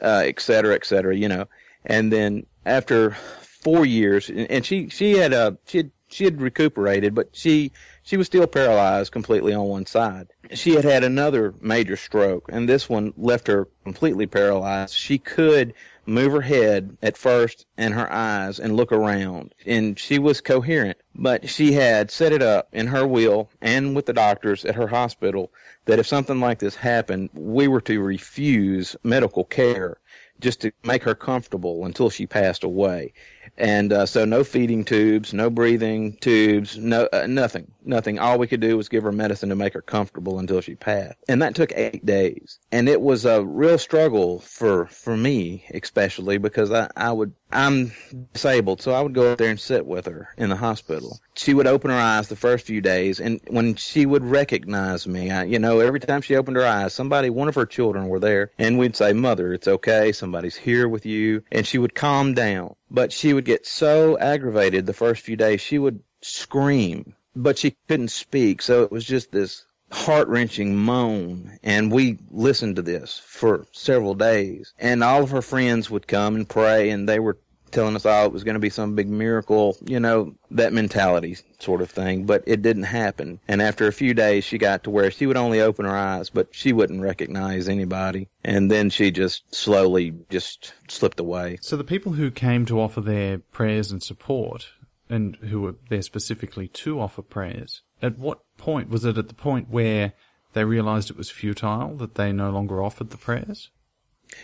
uh, 0.00 0.22
et 0.24 0.40
cetera, 0.40 0.74
et 0.74 0.86
cetera, 0.86 1.14
you 1.14 1.28
know. 1.28 1.46
And 1.86 2.12
then 2.12 2.46
after 2.64 3.12
four 3.12 3.86
years, 3.86 4.28
and 4.30 4.64
she 4.64 4.88
she 4.88 5.12
had 5.12 5.32
uh 5.32 5.52
she 5.66 5.78
had 5.78 5.90
she 6.08 6.24
had 6.24 6.40
recuperated, 6.40 7.14
but 7.14 7.30
she 7.32 7.72
she 8.02 8.16
was 8.16 8.26
still 8.26 8.46
paralyzed 8.46 9.12
completely 9.12 9.52
on 9.52 9.66
one 9.66 9.86
side. 9.86 10.28
She 10.52 10.72
had 10.72 10.84
had 10.84 11.02
another 11.02 11.54
major 11.60 11.96
stroke, 11.96 12.48
and 12.52 12.68
this 12.68 12.88
one 12.88 13.12
left 13.16 13.48
her 13.48 13.68
completely 13.84 14.26
paralyzed. 14.26 14.94
She 14.94 15.18
could 15.18 15.74
move 16.06 16.30
her 16.32 16.40
head 16.40 16.96
at 17.02 17.16
first 17.16 17.66
and 17.76 17.92
her 17.94 18.10
eyes 18.12 18.60
and 18.60 18.76
look 18.76 18.92
around, 18.92 19.52
and 19.66 19.98
she 19.98 20.20
was 20.20 20.40
coherent. 20.40 20.98
But 21.14 21.48
she 21.48 21.72
had 21.72 22.10
set 22.12 22.32
it 22.32 22.42
up 22.42 22.68
in 22.72 22.86
her 22.86 23.06
will 23.06 23.50
and 23.60 23.96
with 23.96 24.06
the 24.06 24.12
doctors 24.12 24.64
at 24.64 24.76
her 24.76 24.86
hospital 24.86 25.52
that 25.86 25.98
if 25.98 26.06
something 26.06 26.38
like 26.40 26.60
this 26.60 26.76
happened, 26.76 27.30
we 27.32 27.66
were 27.66 27.80
to 27.82 28.00
refuse 28.00 28.94
medical 29.02 29.44
care 29.44 29.98
just 30.40 30.60
to 30.62 30.72
make 30.84 31.02
her 31.04 31.14
comfortable 31.14 31.84
until 31.84 32.10
she 32.10 32.26
passed 32.26 32.64
away. 32.64 33.12
And 33.58 33.92
uh, 33.92 34.06
so 34.06 34.24
no 34.24 34.44
feeding 34.44 34.84
tubes, 34.84 35.32
no 35.32 35.48
breathing 35.48 36.18
tubes, 36.20 36.76
no 36.76 37.08
uh, 37.12 37.26
nothing, 37.26 37.70
nothing. 37.84 38.18
All 38.18 38.38
we 38.38 38.46
could 38.46 38.60
do 38.60 38.76
was 38.76 38.88
give 38.88 39.02
her 39.04 39.12
medicine 39.12 39.48
to 39.48 39.56
make 39.56 39.72
her 39.72 39.82
comfortable 39.82 40.38
until 40.38 40.60
she 40.60 40.74
passed. 40.74 41.16
And 41.28 41.40
that 41.42 41.54
took 41.54 41.72
eight 41.74 42.04
days. 42.04 42.58
And 42.70 42.88
it 42.88 43.00
was 43.00 43.24
a 43.24 43.44
real 43.44 43.78
struggle 43.78 44.40
for 44.40 44.86
for 44.86 45.16
me, 45.16 45.64
especially 45.72 46.38
because 46.38 46.70
I 46.70 46.90
I 46.96 47.12
would 47.12 47.32
I'm 47.52 47.92
disabled, 48.32 48.82
so 48.82 48.92
I 48.92 49.00
would 49.00 49.14
go 49.14 49.32
up 49.32 49.38
there 49.38 49.50
and 49.50 49.60
sit 49.60 49.86
with 49.86 50.06
her 50.06 50.28
in 50.36 50.50
the 50.50 50.56
hospital. 50.56 51.20
She 51.34 51.54
would 51.54 51.66
open 51.66 51.90
her 51.90 51.96
eyes 51.96 52.28
the 52.28 52.36
first 52.36 52.66
few 52.66 52.80
days, 52.80 53.20
and 53.20 53.40
when 53.48 53.76
she 53.76 54.04
would 54.04 54.24
recognize 54.24 55.06
me, 55.06 55.30
I, 55.30 55.44
you 55.44 55.58
know, 55.58 55.80
every 55.80 56.00
time 56.00 56.22
she 56.22 56.36
opened 56.36 56.56
her 56.56 56.66
eyes, 56.66 56.92
somebody, 56.92 57.30
one 57.30 57.48
of 57.48 57.54
her 57.54 57.66
children 57.66 58.08
were 58.08 58.18
there, 58.18 58.50
and 58.58 58.78
we'd 58.78 58.96
say, 58.96 59.12
"Mother, 59.12 59.52
it's 59.52 59.68
okay. 59.68 60.12
Somebody's 60.12 60.56
here 60.56 60.88
with 60.88 61.06
you," 61.06 61.42
and 61.52 61.66
she 61.66 61.78
would 61.78 61.94
calm 61.94 62.34
down. 62.34 62.74
But 62.90 63.12
she 63.12 63.32
would 63.32 63.44
get 63.44 63.66
so 63.66 64.18
aggravated 64.18 64.86
the 64.86 64.92
first 64.92 65.22
few 65.22 65.36
days, 65.36 65.60
she 65.60 65.78
would 65.78 66.00
scream, 66.22 67.14
but 67.34 67.58
she 67.58 67.76
couldn't 67.88 68.08
speak, 68.08 68.62
so 68.62 68.82
it 68.82 68.90
was 68.90 69.04
just 69.04 69.30
this 69.30 69.65
heart 69.90 70.28
wrenching 70.28 70.76
moan. 70.76 71.58
And 71.62 71.92
we 71.92 72.18
listened 72.30 72.76
to 72.76 72.82
this 72.82 73.22
for 73.24 73.66
several 73.72 74.14
days. 74.14 74.72
And 74.78 75.02
all 75.02 75.22
of 75.22 75.30
her 75.30 75.42
friends 75.42 75.90
would 75.90 76.06
come 76.06 76.36
and 76.36 76.48
pray, 76.48 76.90
and 76.90 77.08
they 77.08 77.18
were 77.18 77.38
telling 77.72 77.96
us 77.96 78.06
all 78.06 78.26
it 78.26 78.32
was 78.32 78.44
going 78.44 78.54
to 78.54 78.60
be 78.60 78.70
some 78.70 78.94
big 78.94 79.08
miracle, 79.08 79.76
you 79.84 79.98
know, 79.98 80.34
that 80.50 80.72
mentality 80.72 81.36
sort 81.58 81.82
of 81.82 81.90
thing. 81.90 82.24
But 82.24 82.44
it 82.46 82.62
didn't 82.62 82.84
happen. 82.84 83.40
And 83.48 83.60
after 83.60 83.86
a 83.86 83.92
few 83.92 84.14
days, 84.14 84.44
she 84.44 84.56
got 84.56 84.84
to 84.84 84.90
where 84.90 85.10
she 85.10 85.26
would 85.26 85.36
only 85.36 85.60
open 85.60 85.84
her 85.84 85.96
eyes, 85.96 86.30
but 86.30 86.48
she 86.52 86.72
wouldn't 86.72 87.02
recognize 87.02 87.68
anybody. 87.68 88.28
And 88.44 88.70
then 88.70 88.88
she 88.88 89.10
just 89.10 89.54
slowly 89.54 90.14
just 90.30 90.72
slipped 90.88 91.20
away. 91.20 91.58
So 91.60 91.76
the 91.76 91.84
people 91.84 92.12
who 92.12 92.30
came 92.30 92.66
to 92.66 92.80
offer 92.80 93.00
their 93.00 93.38
prayers 93.38 93.90
and 93.90 94.02
support, 94.02 94.68
and 95.08 95.36
who 95.36 95.60
were 95.60 95.74
there 95.90 96.02
specifically 96.02 96.68
to 96.68 97.00
offer 97.00 97.22
prayers, 97.22 97.82
at 98.00 98.18
what 98.18 98.40
point 98.56 98.88
was 98.88 99.04
it 99.04 99.18
at 99.18 99.28
the 99.28 99.34
point 99.34 99.68
where 99.70 100.12
they 100.52 100.64
realized 100.64 101.10
it 101.10 101.16
was 101.16 101.30
futile 101.30 101.96
that 101.96 102.14
they 102.14 102.32
no 102.32 102.50
longer 102.50 102.82
offered 102.82 103.10
the 103.10 103.16
prayers? 103.16 103.70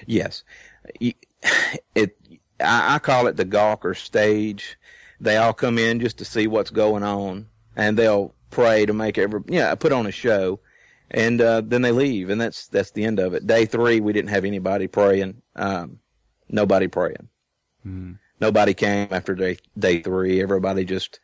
Yes, 0.07 0.45
it. 1.95 2.17
I, 2.61 2.99
call 3.01 3.27
it 3.27 3.37
the 3.37 3.45
Gawker 3.45 3.97
stage. 3.97 4.79
They 5.21 5.37
all 5.37 5.53
come 5.53 5.79
in 5.79 6.01
just 6.01 6.19
to 6.19 6.25
see 6.25 6.47
what's 6.47 6.71
going 6.71 7.03
on, 7.03 7.49
and 7.77 7.97
they'll 7.97 8.35
pray 8.51 8.87
to 8.87 8.93
make 8.93 9.19
every 9.19 9.41
yeah 9.49 9.75
put 9.75 9.93
on 9.93 10.07
a 10.07 10.13
show, 10.13 10.61
and 11.11 11.41
uh, 11.41 11.63
then 11.65 11.83
they 11.83 11.93
leave, 11.93 12.31
and 12.31 12.41
that's 12.41 12.69
that's 12.69 12.93
the 12.93 13.05
end 13.05 13.19
of 13.19 13.35
it. 13.35 13.47
Day 13.47 13.67
three, 13.67 14.01
we 14.01 14.13
didn't 14.13 14.31
have 14.31 14.45
anybody 14.45 14.87
praying. 14.87 15.43
Um, 15.57 15.99
nobody 16.49 16.87
praying. 16.87 17.29
Mm. 17.87 18.19
Nobody 18.41 18.75
came 18.75 19.09
after 19.11 19.35
day 19.35 19.59
day 19.79 20.03
three. 20.03 20.43
Everybody 20.43 20.85
just 20.85 21.21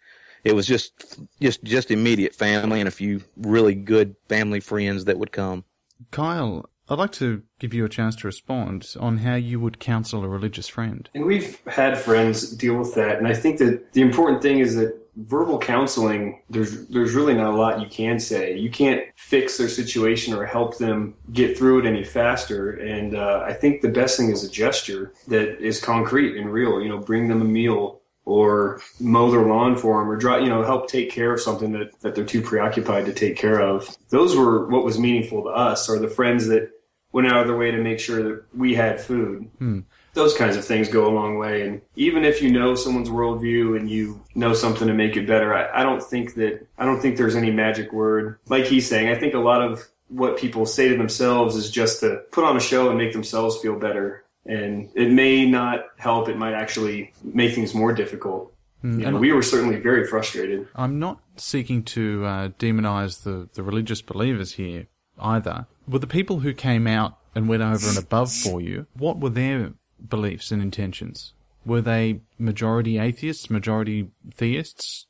it 0.48 0.54
was 0.54 0.66
just 0.66 1.20
just 1.40 1.62
just 1.62 1.90
immediate 1.90 2.34
family 2.34 2.80
and 2.80 2.88
a 2.88 2.92
few 2.92 3.20
really 3.36 3.74
good 3.74 4.16
family 4.28 4.60
friends 4.60 5.04
that 5.04 5.18
would 5.18 5.30
come. 5.30 5.64
Kyle, 6.10 6.68
I'd 6.88 6.98
like 6.98 7.12
to 7.12 7.42
give 7.58 7.74
you 7.74 7.84
a 7.84 7.88
chance 7.88 8.16
to 8.16 8.26
respond 8.26 8.94
on 8.98 9.18
how 9.18 9.34
you 9.34 9.60
would 9.60 9.78
counsel 9.78 10.24
a 10.24 10.28
religious 10.28 10.68
friend. 10.68 11.08
And 11.14 11.26
we've 11.26 11.60
had 11.66 11.98
friends 11.98 12.50
deal 12.52 12.76
with 12.76 12.94
that, 12.94 13.18
and 13.18 13.26
I 13.26 13.34
think 13.34 13.58
that 13.58 13.92
the 13.92 14.00
important 14.00 14.40
thing 14.40 14.60
is 14.60 14.74
that 14.76 14.96
verbal 15.18 15.58
counseling 15.58 16.40
there's 16.48 16.86
there's 16.86 17.12
really 17.12 17.34
not 17.34 17.52
a 17.52 17.56
lot 17.56 17.80
you 17.80 17.88
can 17.88 18.20
say 18.20 18.56
you 18.56 18.70
can't 18.70 19.02
fix 19.16 19.58
their 19.58 19.68
situation 19.68 20.32
or 20.32 20.46
help 20.46 20.78
them 20.78 21.12
get 21.32 21.58
through 21.58 21.80
it 21.80 21.86
any 21.86 22.04
faster 22.04 22.70
and 22.70 23.16
uh, 23.16 23.42
i 23.44 23.52
think 23.52 23.80
the 23.80 23.88
best 23.88 24.16
thing 24.16 24.30
is 24.30 24.44
a 24.44 24.48
gesture 24.48 25.12
that 25.26 25.60
is 25.60 25.80
concrete 25.80 26.38
and 26.38 26.52
real 26.52 26.80
you 26.80 26.88
know 26.88 26.98
bring 26.98 27.26
them 27.26 27.40
a 27.40 27.44
meal 27.44 27.97
or 28.28 28.80
mow 29.00 29.30
their 29.30 29.46
lawn 29.46 29.74
for 29.74 29.98
them 29.98 30.10
or 30.10 30.16
draw, 30.16 30.36
you 30.36 30.50
know, 30.50 30.62
help 30.62 30.86
take 30.86 31.10
care 31.10 31.32
of 31.32 31.40
something 31.40 31.72
that, 31.72 31.98
that 32.00 32.14
they're 32.14 32.24
too 32.24 32.42
preoccupied 32.42 33.06
to 33.06 33.12
take 33.12 33.36
care 33.36 33.58
of. 33.58 33.96
Those 34.10 34.36
were 34.36 34.68
what 34.68 34.84
was 34.84 34.98
meaningful 34.98 35.44
to 35.44 35.48
us 35.48 35.88
or 35.88 35.98
the 35.98 36.08
friends 36.08 36.46
that 36.48 36.70
went 37.10 37.26
out 37.26 37.40
of 37.40 37.46
their 37.46 37.56
way 37.56 37.70
to 37.70 37.82
make 37.82 37.98
sure 37.98 38.22
that 38.22 38.44
we 38.54 38.74
had 38.74 39.00
food. 39.00 39.48
Hmm. 39.58 39.80
Those 40.12 40.36
kinds 40.36 40.56
of 40.56 40.64
things 40.64 40.88
go 40.88 41.08
a 41.08 41.14
long 41.14 41.38
way. 41.38 41.66
And 41.66 41.80
even 41.96 42.24
if 42.24 42.42
you 42.42 42.50
know 42.52 42.74
someone's 42.74 43.08
worldview 43.08 43.78
and 43.78 43.88
you 43.88 44.22
know 44.34 44.52
something 44.52 44.88
to 44.88 44.94
make 44.94 45.16
it 45.16 45.26
better, 45.26 45.54
I, 45.54 45.80
I 45.80 45.82
don't 45.82 46.02
think 46.02 46.34
that, 46.34 46.66
I 46.76 46.84
don't 46.84 47.00
think 47.00 47.16
there's 47.16 47.36
any 47.36 47.50
magic 47.50 47.94
word. 47.94 48.38
Like 48.46 48.66
he's 48.66 48.86
saying, 48.86 49.08
I 49.08 49.18
think 49.18 49.32
a 49.32 49.38
lot 49.38 49.62
of 49.62 49.88
what 50.08 50.36
people 50.36 50.66
say 50.66 50.88
to 50.88 50.96
themselves 50.96 51.56
is 51.56 51.70
just 51.70 52.00
to 52.00 52.22
put 52.30 52.44
on 52.44 52.58
a 52.58 52.60
show 52.60 52.90
and 52.90 52.98
make 52.98 53.14
themselves 53.14 53.58
feel 53.58 53.78
better 53.78 54.24
and 54.48 54.90
it 54.94 55.10
may 55.10 55.46
not 55.46 55.86
help. 55.98 56.28
It 56.28 56.36
might 56.36 56.54
actually 56.54 57.12
make 57.22 57.54
things 57.54 57.74
more 57.74 57.92
difficult. 57.92 58.52
Mm, 58.82 59.00
you 59.00 59.10
know, 59.10 59.18
we 59.18 59.32
were 59.32 59.42
certainly 59.42 59.76
very 59.76 60.06
frustrated. 60.06 60.68
I'm 60.74 60.98
not 60.98 61.20
seeking 61.36 61.82
to 61.84 62.24
uh, 62.24 62.48
demonize 62.58 63.22
the, 63.22 63.48
the 63.54 63.62
religious 63.62 64.02
believers 64.02 64.54
here 64.54 64.86
either. 65.20 65.66
Were 65.86 65.98
the 65.98 66.06
people 66.06 66.40
who 66.40 66.54
came 66.54 66.86
out 66.86 67.18
and 67.34 67.48
went 67.48 67.62
over 67.62 67.88
and 67.88 67.98
above 67.98 68.32
for 68.32 68.60
you, 68.60 68.86
what 68.94 69.18
were 69.18 69.30
their 69.30 69.72
beliefs 70.08 70.50
and 70.50 70.62
intentions? 70.62 71.32
Were 71.68 71.82
they 71.82 72.22
majority 72.38 72.96
atheists, 72.96 73.50
majority 73.50 74.08
theists? 74.34 75.04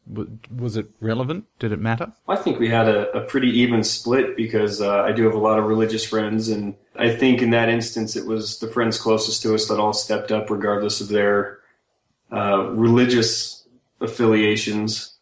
Was 0.52 0.76
it 0.76 0.88
relevant? 0.98 1.44
Did 1.60 1.70
it 1.70 1.78
matter? 1.78 2.12
I 2.26 2.34
think 2.34 2.58
we 2.58 2.68
had 2.68 2.88
a, 2.88 3.08
a 3.16 3.20
pretty 3.20 3.48
even 3.60 3.84
split 3.84 4.36
because 4.36 4.80
uh, 4.80 5.02
I 5.02 5.12
do 5.12 5.22
have 5.22 5.34
a 5.34 5.38
lot 5.38 5.60
of 5.60 5.66
religious 5.66 6.04
friends, 6.04 6.48
and 6.48 6.74
I 6.96 7.14
think 7.14 7.42
in 7.42 7.50
that 7.50 7.68
instance 7.68 8.16
it 8.16 8.26
was 8.26 8.58
the 8.58 8.66
friends 8.66 8.98
closest 8.98 9.40
to 9.42 9.54
us 9.54 9.68
that 9.68 9.78
all 9.78 9.92
stepped 9.92 10.32
up, 10.32 10.50
regardless 10.50 11.00
of 11.00 11.06
their 11.06 11.60
uh, 12.32 12.70
religious 12.70 13.64
affiliations. 14.00 15.14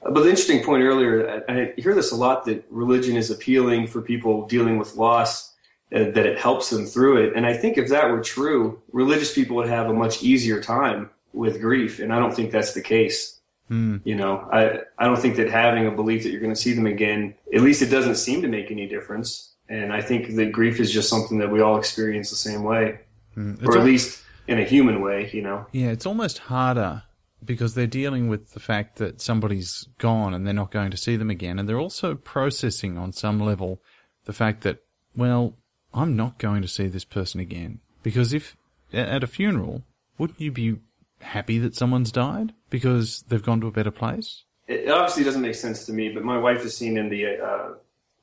But 0.00 0.14
the 0.14 0.30
interesting 0.30 0.62
point 0.62 0.84
earlier, 0.84 1.42
I, 1.48 1.52
I 1.52 1.74
hear 1.76 1.96
this 1.96 2.12
a 2.12 2.16
lot 2.16 2.44
that 2.44 2.64
religion 2.70 3.16
is 3.16 3.32
appealing 3.32 3.88
for 3.88 4.00
people 4.00 4.46
dealing 4.46 4.78
with 4.78 4.94
loss 4.94 5.56
uh, 5.94 6.10
that 6.10 6.26
it 6.26 6.38
helps 6.38 6.70
them 6.70 6.86
through 6.86 7.24
it. 7.24 7.32
And 7.34 7.46
I 7.46 7.56
think 7.56 7.78
if 7.78 7.88
that 7.88 8.10
were 8.10 8.22
true, 8.22 8.82
religious 8.92 9.32
people 9.32 9.56
would 9.56 9.68
have 9.68 9.88
a 9.88 9.94
much 9.94 10.22
easier 10.22 10.60
time 10.60 11.10
with 11.32 11.60
grief. 11.60 11.98
And 11.98 12.12
I 12.12 12.18
don't 12.18 12.34
think 12.34 12.50
that's 12.50 12.74
the 12.74 12.82
case. 12.82 13.38
Mm. 13.70 14.00
You 14.04 14.16
know, 14.16 14.48
I, 14.52 14.80
I 14.98 15.06
don't 15.06 15.18
think 15.18 15.36
that 15.36 15.50
having 15.50 15.86
a 15.86 15.90
belief 15.90 16.22
that 16.22 16.30
you're 16.30 16.40
going 16.40 16.54
to 16.54 16.60
see 16.60 16.72
them 16.72 16.86
again, 16.86 17.34
at 17.54 17.60
least 17.60 17.82
it 17.82 17.90
doesn't 17.90 18.16
seem 18.16 18.42
to 18.42 18.48
make 18.48 18.70
any 18.70 18.86
difference. 18.86 19.52
And 19.68 19.92
I 19.92 20.00
think 20.00 20.36
that 20.36 20.52
grief 20.52 20.80
is 20.80 20.90
just 20.90 21.10
something 21.10 21.38
that 21.38 21.50
we 21.50 21.60
all 21.60 21.78
experience 21.78 22.30
the 22.30 22.36
same 22.36 22.62
way, 22.62 23.00
mm. 23.36 23.62
or 23.66 23.76
at 23.76 23.84
least 23.84 24.22
in 24.46 24.58
a 24.58 24.64
human 24.64 25.02
way, 25.02 25.30
you 25.32 25.42
know? 25.42 25.66
Yeah, 25.72 25.88
it's 25.88 26.06
almost 26.06 26.38
harder 26.38 27.02
because 27.44 27.74
they're 27.74 27.86
dealing 27.86 28.28
with 28.28 28.52
the 28.52 28.60
fact 28.60 28.96
that 28.96 29.20
somebody's 29.20 29.86
gone 29.98 30.34
and 30.34 30.46
they're 30.46 30.54
not 30.54 30.70
going 30.70 30.90
to 30.90 30.96
see 30.96 31.16
them 31.16 31.30
again. 31.30 31.58
And 31.58 31.68
they're 31.68 31.78
also 31.78 32.14
processing 32.14 32.96
on 32.96 33.12
some 33.12 33.38
level 33.38 33.82
the 34.24 34.32
fact 34.32 34.62
that, 34.62 34.78
well, 35.14 35.54
I'm 35.98 36.16
not 36.16 36.38
going 36.38 36.62
to 36.62 36.68
see 36.68 36.86
this 36.86 37.04
person 37.04 37.40
again. 37.40 37.80
Because 38.02 38.32
if 38.32 38.56
at 38.92 39.24
a 39.24 39.26
funeral, 39.26 39.82
wouldn't 40.16 40.40
you 40.40 40.50
be 40.50 40.78
happy 41.20 41.58
that 41.58 41.74
someone's 41.74 42.12
died 42.12 42.54
because 42.70 43.24
they've 43.28 43.42
gone 43.42 43.60
to 43.60 43.66
a 43.66 43.72
better 43.72 43.90
place? 43.90 44.44
It 44.66 44.88
obviously 44.88 45.24
doesn't 45.24 45.42
make 45.42 45.54
sense 45.54 45.86
to 45.86 45.92
me, 45.92 46.10
but 46.10 46.24
my 46.24 46.38
wife 46.38 46.62
has 46.62 46.76
seen 46.76 46.96
in 46.96 47.08
the 47.08 47.38
uh, 47.38 47.68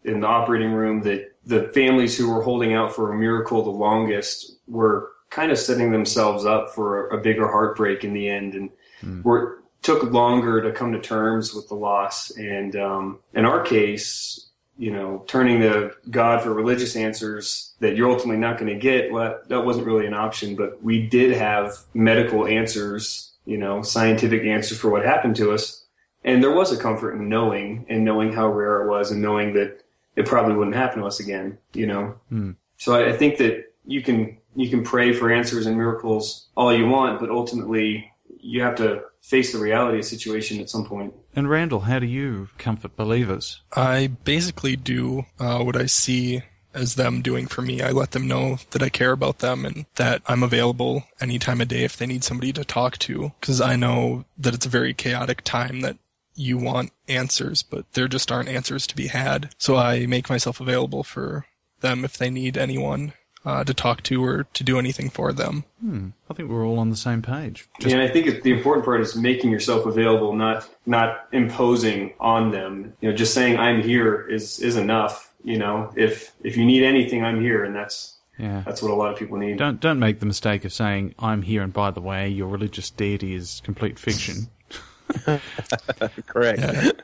in 0.03 0.19
the 0.19 0.27
operating 0.27 0.71
room 0.71 1.01
that 1.01 1.35
the 1.45 1.63
families 1.69 2.17
who 2.17 2.31
were 2.31 2.43
holding 2.43 2.73
out 2.73 2.95
for 2.95 3.11
a 3.11 3.17
miracle 3.17 3.63
the 3.63 3.71
longest 3.71 4.57
were 4.67 5.11
kind 5.31 5.51
of 5.51 5.57
setting 5.57 5.91
themselves 5.91 6.45
up 6.45 6.69
for 6.69 7.09
a, 7.09 7.17
bigger 7.17 7.47
heartbreak 7.47 8.03
in 8.03 8.13
the 8.13 8.29
end, 8.29 8.53
and 8.53 8.69
mm. 9.03 9.23
were 9.23 9.63
took 9.81 10.03
longer 10.11 10.61
to 10.61 10.71
come 10.71 10.91
to 10.91 10.99
terms 10.99 11.53
with 11.53 11.67
the 11.67 11.75
loss. 11.75 12.31
And 12.31 12.75
um, 12.75 13.19
in 13.33 13.45
our 13.45 13.61
case, 13.61 14.49
you 14.77 14.91
know, 14.91 15.23
turning 15.27 15.61
to 15.61 15.91
God 16.09 16.41
for 16.41 16.53
religious 16.53 16.95
answers 16.95 17.73
that 17.79 17.95
you're 17.95 18.09
ultimately 18.09 18.39
not 18.39 18.57
going 18.57 18.73
to 18.73 18.79
get, 18.79 19.11
well, 19.11 19.39
that 19.47 19.65
wasn't 19.65 19.85
really 19.85 20.05
an 20.05 20.13
option. 20.13 20.55
But 20.55 20.83
we 20.83 21.07
did 21.07 21.31
have 21.31 21.77
medical 21.93 22.45
answers, 22.45 23.33
you 23.45 23.57
know, 23.57 23.81
scientific 23.81 24.43
answers 24.43 24.77
for 24.77 24.89
what 24.89 25.05
happened 25.05 25.37
to 25.37 25.51
us. 25.51 25.85
And 26.23 26.43
there 26.43 26.51
was 26.51 26.71
a 26.71 26.77
comfort 26.77 27.13
in 27.13 27.29
knowing 27.29 27.85
and 27.87 28.03
knowing 28.03 28.33
how 28.33 28.49
rare 28.49 28.83
it 28.83 28.89
was 28.89 29.11
and 29.11 29.21
knowing 29.21 29.53
that 29.53 29.81
it 30.15 30.25
probably 30.25 30.55
wouldn't 30.55 30.75
happen 30.75 30.99
to 30.99 31.05
us 31.05 31.19
again, 31.19 31.57
you 31.73 31.85
know? 31.85 32.15
Mm. 32.31 32.55
So 32.77 32.95
I, 32.95 33.09
I 33.09 33.13
think 33.13 33.37
that 33.37 33.71
you 33.85 34.01
can, 34.01 34.37
you 34.55 34.69
can 34.69 34.83
pray 34.83 35.13
for 35.13 35.31
answers 35.31 35.67
and 35.67 35.77
miracles 35.77 36.47
all 36.57 36.75
you 36.75 36.87
want, 36.87 37.19
but 37.19 37.29
ultimately 37.29 38.11
you 38.39 38.61
have 38.61 38.75
to 38.75 39.03
face 39.21 39.53
the 39.53 39.59
reality 39.59 39.99
of 39.99 40.03
the 40.03 40.09
situation 40.09 40.59
at 40.59 40.69
some 40.69 40.85
point. 40.85 41.13
And 41.35 41.49
Randall, 41.49 41.81
how 41.81 41.99
do 41.99 42.05
you 42.05 42.47
comfort 42.57 42.95
believers? 42.95 43.61
I 43.75 44.07
basically 44.07 44.75
do 44.75 45.25
uh, 45.39 45.61
what 45.63 45.75
I 45.75 45.85
see 45.85 46.43
as 46.73 46.95
them 46.95 47.21
doing 47.21 47.47
for 47.47 47.61
me. 47.61 47.81
I 47.81 47.91
let 47.91 48.11
them 48.11 48.27
know 48.27 48.57
that 48.71 48.81
I 48.81 48.89
care 48.89 49.11
about 49.11 49.39
them 49.39 49.65
and 49.65 49.85
that 49.95 50.21
I'm 50.27 50.43
available 50.43 51.03
any 51.19 51.39
time 51.39 51.61
of 51.61 51.67
day 51.67 51.83
if 51.83 51.97
they 51.97 52.05
need 52.05 52.23
somebody 52.23 52.53
to 52.53 52.63
talk 52.63 52.97
to. 52.99 53.31
Because 53.39 53.59
I 53.59 53.75
know 53.75 54.25
that 54.37 54.53
it's 54.53 54.65
a 54.65 54.69
very 54.69 54.93
chaotic 54.93 55.41
time 55.43 55.81
that 55.81 55.97
you 56.35 56.57
want 56.57 56.91
answers, 57.07 57.63
but 57.63 57.91
there 57.93 58.07
just 58.07 58.31
aren't 58.31 58.49
answers 58.49 58.87
to 58.87 58.95
be 58.95 59.07
had. 59.07 59.53
So 59.57 59.77
I 59.77 60.05
make 60.05 60.29
myself 60.29 60.59
available 60.59 61.03
for 61.03 61.45
them 61.81 62.03
if 62.03 62.17
they 62.17 62.29
need 62.29 62.57
anyone 62.57 63.13
uh, 63.45 63.63
to 63.63 63.73
talk 63.73 64.01
to 64.03 64.23
or 64.23 64.43
to 64.53 64.63
do 64.63 64.79
anything 64.79 65.09
for 65.09 65.31
them. 65.31 65.63
Hmm. 65.79 66.09
I 66.29 66.33
think 66.33 66.49
we're 66.49 66.65
all 66.65 66.79
on 66.79 66.89
the 66.89 66.95
same 66.95 67.21
page. 67.21 67.67
Just- 67.79 67.93
yeah, 67.93 68.01
and 68.01 68.09
I 68.09 68.11
think 68.11 68.43
the 68.43 68.51
important 68.51 68.85
part 68.85 69.01
is 69.01 69.15
making 69.15 69.51
yourself 69.51 69.85
available, 69.85 70.33
not 70.35 70.67
not 70.85 71.27
imposing 71.31 72.13
on 72.19 72.51
them. 72.51 72.93
You 73.01 73.09
know, 73.11 73.15
just 73.15 73.33
saying 73.33 73.57
I'm 73.57 73.81
here 73.81 74.27
is 74.27 74.59
is 74.59 74.75
enough. 74.75 75.33
You 75.43 75.59
know, 75.59 75.91
if 75.95 76.33
if 76.43 76.57
you 76.57 76.65
need 76.65 76.83
anything, 76.83 77.23
I'm 77.23 77.39
here, 77.39 77.63
and 77.63 77.75
that's 77.75 78.15
yeah. 78.39 78.63
That's 78.65 78.81
what 78.81 78.91
a 78.91 78.95
lot 78.95 79.13
of 79.13 79.19
people 79.19 79.37
need. 79.37 79.57
Don't 79.57 79.79
don't 79.79 79.99
make 79.99 80.19
the 80.19 80.25
mistake 80.25 80.65
of 80.65 80.73
saying 80.73 81.15
I'm 81.19 81.43
here, 81.43 81.61
and 81.61 81.71
by 81.71 81.91
the 81.91 82.01
way, 82.01 82.27
your 82.27 82.47
religious 82.47 82.89
deity 82.89 83.35
is 83.35 83.61
complete 83.63 83.99
fiction. 83.99 84.47
Correct. 86.27 86.61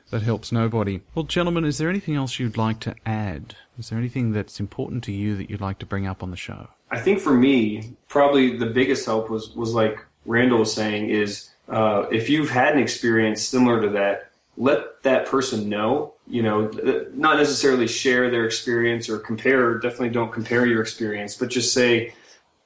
that 0.10 0.22
helps 0.22 0.52
nobody. 0.52 1.02
Well, 1.16 1.26
gentlemen, 1.26 1.66
is 1.66 1.78
there 1.78 1.90
anything 1.90 2.16
else 2.16 2.40
you'd 2.40 2.58
like 2.58 2.80
to 2.82 2.96
add? 3.06 3.56
Is 3.78 3.90
there 3.90 4.00
anything 4.00 4.32
that's 4.32 4.60
important 4.60 5.04
to 5.06 5.12
you 5.12 5.36
that 5.38 5.50
you'd 5.50 5.62
like 5.62 5.80
to 5.80 5.86
bring 5.86 6.06
up 6.06 6.22
on 6.22 6.32
the 6.32 6.38
show? 6.38 6.70
I 6.92 7.00
think 7.00 7.20
for 7.20 7.34
me, 7.34 7.94
probably 8.10 8.58
the 8.58 8.66
biggest 8.66 9.06
help 9.06 9.30
was 9.30 9.56
was 9.56 9.74
like 9.74 10.06
Randall 10.26 10.60
was 10.60 10.74
saying 10.74 11.10
is 11.10 11.50
uh, 11.70 12.06
if 12.12 12.30
you've 12.30 12.50
had 12.50 12.74
an 12.74 12.80
experience 12.80 13.42
similar 13.42 13.82
to 13.82 13.90
that, 13.90 14.32
let 14.58 15.02
that 15.04 15.26
person 15.26 15.70
know. 15.70 16.14
You 16.28 16.44
know, 16.44 16.72
not 17.14 17.38
necessarily 17.38 17.88
share 17.88 18.30
their 18.30 18.46
experience 18.46 19.10
or 19.10 19.20
compare. 19.20 19.78
Definitely 19.80 20.10
don't 20.10 20.32
compare 20.32 20.66
your 20.66 20.82
experience, 20.82 21.36
but 21.36 21.50
just 21.50 21.74
say, 21.74 22.14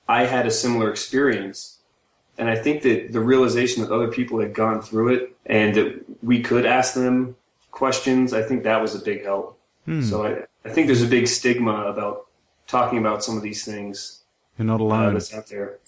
"I 0.07 0.25
had 0.25 0.45
a 0.45 0.51
similar 0.51 0.89
experience." 0.89 1.74
And 2.37 2.49
I 2.49 2.55
think 2.55 2.83
that 2.83 3.11
the 3.11 3.21
realization 3.21 3.83
that 3.83 3.91
other 3.91 4.09
people 4.09 4.39
had 4.39 4.53
gone 4.53 4.81
through 4.81 5.13
it 5.15 5.35
and 5.45 5.75
that 5.75 6.05
we 6.21 6.41
could 6.41 6.65
ask 6.65 6.93
them 6.93 7.35
questions, 7.71 8.33
I 8.33 8.41
think 8.41 8.63
that 8.63 8.81
was 8.81 8.95
a 8.95 8.99
big 8.99 9.23
help. 9.23 9.59
Hmm. 9.85 10.01
So 10.01 10.25
I, 10.25 10.45
I 10.67 10.71
think 10.71 10.87
there's 10.87 11.03
a 11.03 11.07
big 11.07 11.27
stigma 11.27 11.85
about 11.85 12.27
talking 12.67 12.99
about 12.99 13.23
some 13.23 13.37
of 13.37 13.43
these 13.43 13.63
things. 13.63 14.23
You're 14.57 14.65
not 14.65 14.81
alone. 14.81 15.09
Uh, 15.09 15.11
that's 15.11 15.33
out 15.33 15.47
there. 15.47 15.79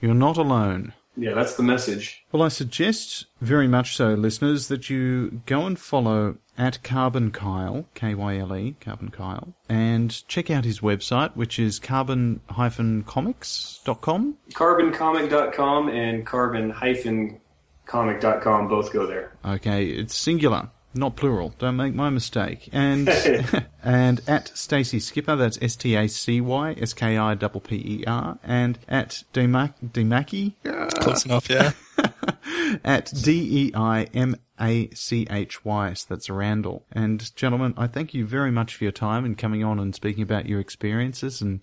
You're 0.00 0.14
not 0.14 0.36
alone. 0.36 0.92
Yeah, 1.16 1.34
that's 1.34 1.56
the 1.56 1.62
message. 1.62 2.24
Well, 2.32 2.42
I 2.42 2.48
suggest 2.48 3.26
very 3.40 3.68
much 3.68 3.96
so, 3.96 4.14
listeners, 4.14 4.68
that 4.68 4.88
you 4.88 5.42
go 5.46 5.66
and 5.66 5.78
follow 5.78 6.36
at 6.56 6.82
Carbon 6.82 7.30
Kyle, 7.30 7.84
K-Y-L-E, 7.94 8.76
Carbon 8.80 9.10
Kyle, 9.10 9.52
and 9.68 10.26
check 10.28 10.50
out 10.50 10.64
his 10.64 10.80
website, 10.80 11.36
which 11.36 11.58
is 11.58 11.78
carbon-comics.com. 11.78 14.36
Carboncomic.com 14.52 15.88
and 15.88 16.26
carbon-comic.com 16.26 18.68
both 18.68 18.92
go 18.92 19.06
there. 19.06 19.36
Okay, 19.44 19.86
it's 19.86 20.14
singular 20.14 20.70
not 20.94 21.16
plural. 21.16 21.54
Don't 21.58 21.76
make 21.76 21.94
my 21.94 22.10
mistake. 22.10 22.68
And 22.72 23.08
and 23.82 24.20
at 24.26 24.48
Stacy 24.56 25.00
Skipper, 25.00 25.36
that's 25.36 25.58
S 25.62 25.76
T 25.76 25.94
A 25.94 26.08
C 26.08 26.40
Y 26.40 26.74
S 26.78 26.92
K 26.92 27.18
I 27.18 27.34
P 27.34 27.60
P 27.60 27.76
E 27.76 28.04
R, 28.06 28.38
and 28.42 28.78
at 28.88 29.24
Deimaki. 29.32 30.56
Close 31.00 31.24
enough, 31.24 31.48
yeah. 31.48 31.72
at 32.84 33.12
D 33.22 33.66
E 33.66 33.72
I 33.74 34.04
M 34.14 34.36
A 34.60 34.90
C 34.90 35.26
H 35.30 35.64
Y. 35.64 35.94
So 35.94 36.06
that's 36.08 36.28
Randall. 36.28 36.86
And 36.92 37.34
gentlemen, 37.36 37.74
I 37.76 37.86
thank 37.86 38.14
you 38.14 38.26
very 38.26 38.50
much 38.50 38.74
for 38.74 38.84
your 38.84 38.92
time 38.92 39.24
and 39.24 39.38
coming 39.38 39.64
on 39.64 39.78
and 39.78 39.94
speaking 39.94 40.22
about 40.22 40.46
your 40.46 40.60
experiences 40.60 41.40
and 41.40 41.60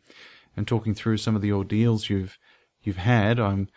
and 0.55 0.67
talking 0.67 0.95
through 0.95 1.17
some 1.17 1.35
of 1.35 1.41
the 1.41 1.51
ordeals 1.51 2.09
you've 2.09 2.37
you've 2.81 2.97
had. 2.97 3.39
I'm 3.39 3.67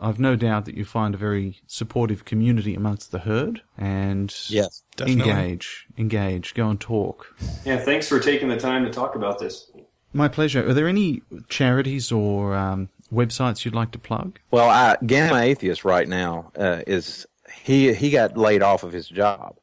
I've 0.00 0.20
no 0.20 0.36
doubt 0.36 0.64
that 0.66 0.76
you 0.76 0.84
find 0.84 1.14
a 1.14 1.18
very 1.18 1.60
supportive 1.66 2.24
community 2.24 2.74
amongst 2.74 3.10
the 3.10 3.20
herd 3.20 3.62
and 3.76 4.32
yes, 4.48 4.82
definitely. 4.96 5.30
engage, 5.30 5.86
engage, 5.96 6.54
go 6.54 6.68
and 6.68 6.80
talk. 6.80 7.34
Yeah, 7.64 7.78
thanks 7.78 8.08
for 8.08 8.20
taking 8.20 8.48
the 8.48 8.56
time 8.56 8.84
to 8.84 8.90
talk 8.90 9.16
about 9.16 9.38
this. 9.38 9.70
My 10.12 10.28
pleasure. 10.28 10.66
Are 10.66 10.72
there 10.72 10.88
any 10.88 11.22
charities 11.48 12.12
or 12.12 12.54
um, 12.54 12.88
websites 13.12 13.64
you'd 13.64 13.74
like 13.74 13.90
to 13.90 13.98
plug? 13.98 14.38
Well, 14.50 14.68
I, 14.68 14.96
Gamma 15.04 15.40
Atheist 15.40 15.84
right 15.84 16.08
now 16.08 16.52
uh, 16.56 16.82
is 16.86 17.26
he 17.52 17.92
he 17.92 18.10
got 18.10 18.36
laid 18.36 18.62
off 18.62 18.84
of 18.84 18.92
his 18.92 19.08
job, 19.08 19.56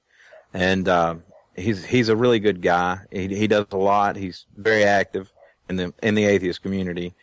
and 0.54 0.88
uh, 0.88 1.16
he's 1.56 1.84
he's 1.84 2.10
a 2.10 2.16
really 2.16 2.40
good 2.40 2.62
guy. 2.62 3.00
He 3.12 3.28
he 3.28 3.48
does 3.48 3.66
a 3.72 3.78
lot. 3.78 4.18
He's 4.18 4.46
very 4.56 4.84
active 4.84 5.32
in 5.70 5.78
the 5.78 5.94
in 6.04 6.16
the 6.16 6.26
atheist 6.26 6.62
community, 6.62 7.16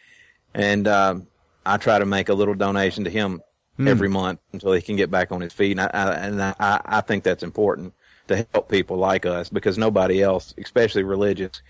and 0.54 0.88
um, 0.88 1.26
I 1.64 1.76
try 1.76 1.98
to 1.98 2.06
make 2.06 2.28
a 2.28 2.34
little 2.34 2.54
donation 2.54 3.04
to 3.04 3.10
him 3.10 3.42
mm. 3.78 3.88
every 3.88 4.08
month 4.08 4.40
until 4.52 4.72
he 4.72 4.82
can 4.82 4.96
get 4.96 5.10
back 5.10 5.32
on 5.32 5.40
his 5.40 5.52
feet. 5.52 5.72
And 5.72 5.80
I, 5.80 5.86
I 5.86 6.14
and 6.14 6.42
I, 6.42 6.80
I 6.84 7.00
think 7.00 7.24
that's 7.24 7.42
important 7.42 7.94
to 8.28 8.46
help 8.52 8.68
people 8.68 8.96
like 8.96 9.26
us 9.26 9.48
because 9.48 9.78
nobody 9.78 10.22
else, 10.22 10.54
especially 10.58 11.02
religious, 11.02 11.62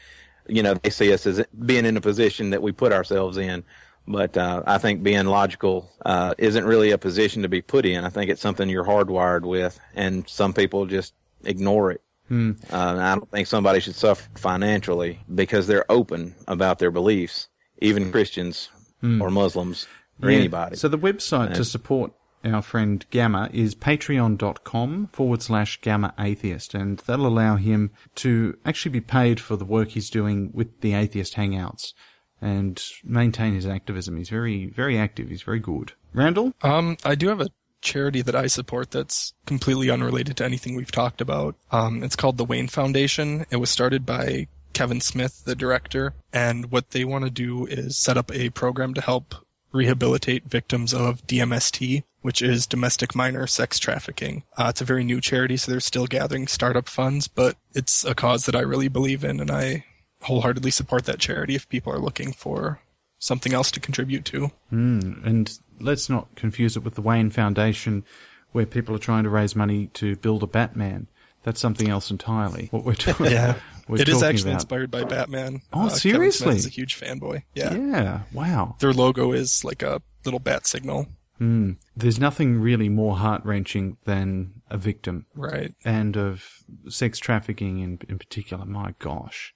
you 0.46 0.62
know, 0.62 0.74
they 0.74 0.90
see 0.90 1.12
us 1.12 1.26
as 1.26 1.44
being 1.66 1.86
in 1.86 1.96
a 1.96 2.00
position 2.00 2.50
that 2.50 2.62
we 2.62 2.72
put 2.72 2.92
ourselves 2.92 3.36
in. 3.36 3.64
But 4.06 4.36
uh, 4.36 4.64
I 4.66 4.78
think 4.78 5.04
being 5.04 5.26
logical 5.26 5.88
uh, 6.04 6.34
isn't 6.36 6.64
really 6.64 6.90
a 6.90 6.98
position 6.98 7.42
to 7.42 7.48
be 7.48 7.62
put 7.62 7.86
in. 7.86 8.04
I 8.04 8.08
think 8.08 8.30
it's 8.30 8.40
something 8.40 8.68
you're 8.68 8.84
hardwired 8.84 9.42
with, 9.42 9.78
and 9.94 10.28
some 10.28 10.52
people 10.52 10.86
just 10.86 11.14
ignore 11.44 11.92
it. 11.92 12.00
Hmm. 12.26 12.52
Uh, 12.70 12.96
I 12.98 13.14
don't 13.14 13.30
think 13.30 13.46
somebody 13.46 13.78
should 13.78 13.94
suffer 13.94 14.28
financially 14.34 15.20
because 15.32 15.68
they're 15.68 15.90
open 15.90 16.34
about 16.48 16.80
their 16.80 16.90
beliefs. 16.90 17.48
Even 17.78 18.10
Christians 18.10 18.70
mm. 19.02 19.20
or 19.20 19.30
Muslims 19.30 19.86
or 20.22 20.30
yeah. 20.30 20.38
anybody. 20.38 20.76
So 20.76 20.88
the 20.88 20.98
website 20.98 21.46
and 21.46 21.54
to 21.56 21.64
support 21.64 22.12
our 22.44 22.62
friend 22.62 23.04
Gamma 23.10 23.48
is 23.52 23.74
patreon.com 23.74 25.08
forward 25.12 25.42
slash 25.42 25.80
gamma 25.80 26.12
atheist, 26.18 26.74
and 26.74 26.98
that'll 26.98 27.26
allow 27.26 27.56
him 27.56 27.90
to 28.16 28.56
actually 28.64 28.92
be 28.92 29.00
paid 29.00 29.40
for 29.40 29.56
the 29.56 29.64
work 29.64 29.90
he's 29.90 30.10
doing 30.10 30.50
with 30.52 30.80
the 30.80 30.94
atheist 30.94 31.34
hangouts 31.34 31.92
and 32.40 32.82
maintain 33.04 33.54
his 33.54 33.66
activism. 33.66 34.16
He's 34.16 34.28
very, 34.28 34.66
very 34.66 34.98
active. 34.98 35.28
He's 35.28 35.42
very 35.42 35.60
good. 35.60 35.92
Randall? 36.12 36.52
Um, 36.62 36.96
I 37.04 37.14
do 37.14 37.28
have 37.28 37.40
a 37.40 37.48
charity 37.80 38.22
that 38.22 38.34
I 38.34 38.46
support 38.46 38.90
that's 38.90 39.32
completely 39.46 39.90
unrelated 39.90 40.36
to 40.38 40.44
anything 40.44 40.74
we've 40.74 40.90
talked 40.90 41.20
about. 41.20 41.56
Um, 41.70 42.02
it's 42.02 42.16
called 42.16 42.38
the 42.38 42.44
Wayne 42.44 42.68
Foundation. 42.68 43.46
It 43.50 43.56
was 43.56 43.70
started 43.70 44.04
by 44.04 44.48
Kevin 44.72 45.00
Smith, 45.00 45.42
the 45.44 45.54
director, 45.54 46.14
and 46.32 46.70
what 46.70 46.90
they 46.90 47.04
want 47.04 47.24
to 47.24 47.30
do 47.30 47.66
is 47.66 47.96
set 47.96 48.16
up 48.16 48.32
a 48.32 48.50
program 48.50 48.94
to 48.94 49.00
help 49.00 49.34
rehabilitate 49.72 50.44
victims 50.44 50.92
of 50.92 51.26
DMST, 51.26 52.04
which 52.20 52.42
is 52.42 52.66
domestic 52.66 53.14
minor 53.14 53.46
sex 53.46 53.78
trafficking. 53.78 54.44
Uh, 54.58 54.66
it's 54.68 54.80
a 54.80 54.84
very 54.86 55.02
new 55.04 55.20
charity, 55.20 55.56
so 55.56 55.70
they're 55.70 55.80
still 55.80 56.06
gathering 56.06 56.46
startup 56.46 56.88
funds, 56.88 57.26
but 57.28 57.56
it's 57.74 58.04
a 58.04 58.14
cause 58.14 58.46
that 58.46 58.56
I 58.56 58.60
really 58.60 58.88
believe 58.88 59.24
in, 59.24 59.40
and 59.40 59.50
I 59.50 59.84
wholeheartedly 60.22 60.70
support 60.70 61.04
that 61.06 61.18
charity 61.18 61.54
if 61.54 61.68
people 61.68 61.92
are 61.92 61.98
looking 61.98 62.32
for 62.32 62.80
something 63.18 63.52
else 63.52 63.70
to 63.72 63.80
contribute 63.80 64.24
to. 64.26 64.50
Mm, 64.72 65.24
and 65.24 65.58
let's 65.80 66.08
not 66.08 66.34
confuse 66.36 66.76
it 66.76 66.84
with 66.84 66.94
the 66.94 67.02
Wayne 67.02 67.30
Foundation, 67.30 68.04
where 68.52 68.66
people 68.66 68.94
are 68.94 69.00
trying 69.00 69.24
to 69.24 69.30
raise 69.30 69.56
money 69.56 69.88
to 69.94 70.16
build 70.16 70.42
a 70.42 70.46
Batman. 70.46 71.08
That's 71.42 71.60
something 71.60 71.88
else 71.88 72.10
entirely. 72.10 72.68
What 72.70 72.84
we're 72.84 72.94
talking, 72.94 73.26
Yeah. 73.26 73.56
We're 73.92 74.00
It 74.02 74.08
is 74.08 74.22
actually 74.22 74.50
about. 74.52 74.62
inspired 74.62 74.90
by 74.90 75.04
Batman. 75.04 75.62
Oh, 75.72 75.86
Uh, 75.86 75.88
seriously? 75.90 76.44
Smith 76.46 76.56
is 76.56 76.66
a 76.66 76.70
huge 76.70 76.98
fanboy. 76.98 77.42
Yeah. 77.54 77.74
Yeah, 77.74 78.20
wow. 78.32 78.76
Their 78.80 78.92
logo 78.92 79.32
is 79.32 79.64
like 79.64 79.82
a 79.82 80.02
little 80.24 80.40
bat 80.40 80.66
signal. 80.66 81.06
Mm. 81.40 81.76
There's 81.96 82.18
nothing 82.20 82.60
really 82.60 82.88
more 82.88 83.16
heart 83.16 83.44
wrenching 83.44 83.96
than 84.04 84.62
a 84.70 84.76
victim 84.78 85.26
Right. 85.34 85.74
and 85.84 86.16
of 86.16 86.44
sex 86.88 87.18
trafficking 87.18 87.80
in 87.80 87.98
in 88.08 88.18
particular. 88.18 88.64
My 88.64 88.94
gosh, 88.98 89.52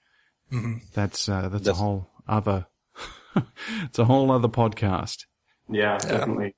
Mhm. 0.53 0.83
that's 0.93 1.29
uh, 1.29 1.49
that's 1.49 1.69
a 1.69 1.75
whole 1.75 2.11
other 2.27 2.67
it's 3.85 3.99
a 3.99 4.05
whole 4.07 4.31
other 4.33 4.49
podcast. 4.49 5.27
Yeah, 5.69 5.99
definitely. 5.99 6.55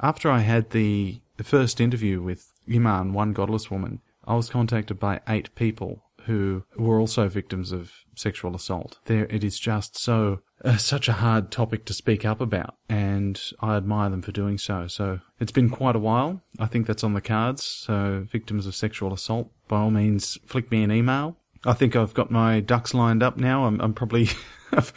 After 0.00 0.30
I 0.30 0.40
had 0.40 0.70
the 0.70 1.20
the 1.38 1.44
first 1.44 1.80
interview 1.80 2.20
with 2.22 2.52
Iman, 2.72 3.12
one 3.12 3.32
godless 3.32 3.70
woman, 3.70 4.00
I 4.24 4.34
was 4.36 4.48
contacted 4.50 4.98
by 5.00 5.20
eight 5.28 5.52
people 5.54 6.04
who 6.28 6.62
were 6.76 7.00
also 7.00 7.28
victims 7.28 7.72
of 7.72 7.90
sexual 8.14 8.54
assault. 8.54 8.98
There, 9.06 9.24
it 9.26 9.42
is 9.42 9.58
just 9.58 9.98
so 9.98 10.40
uh, 10.64 10.76
such 10.76 11.08
a 11.08 11.14
hard 11.14 11.50
topic 11.50 11.84
to 11.86 11.94
speak 11.94 12.24
up 12.24 12.40
about, 12.40 12.76
and 12.88 13.40
I 13.60 13.76
admire 13.76 14.10
them 14.10 14.22
for 14.22 14.30
doing 14.30 14.58
so. 14.58 14.86
So 14.86 15.20
it's 15.40 15.52
been 15.52 15.70
quite 15.70 15.96
a 15.96 16.00
while. 16.00 16.42
I 16.58 16.66
think 16.66 16.86
that's 16.86 17.02
on 17.02 17.14
the 17.14 17.20
cards. 17.20 17.64
So 17.64 18.26
victims 18.30 18.66
of 18.66 18.74
sexual 18.74 19.12
assault, 19.12 19.50
by 19.68 19.78
all 19.78 19.90
means, 19.90 20.38
flick 20.44 20.70
me 20.70 20.82
an 20.82 20.92
email. 20.92 21.36
I 21.64 21.72
think 21.72 21.96
I've 21.96 22.14
got 22.14 22.30
my 22.30 22.60
ducks 22.60 22.94
lined 22.94 23.22
up 23.22 23.36
now. 23.36 23.64
I'm, 23.64 23.80
I'm 23.80 23.94
probably 23.94 24.28
I've, 24.72 24.92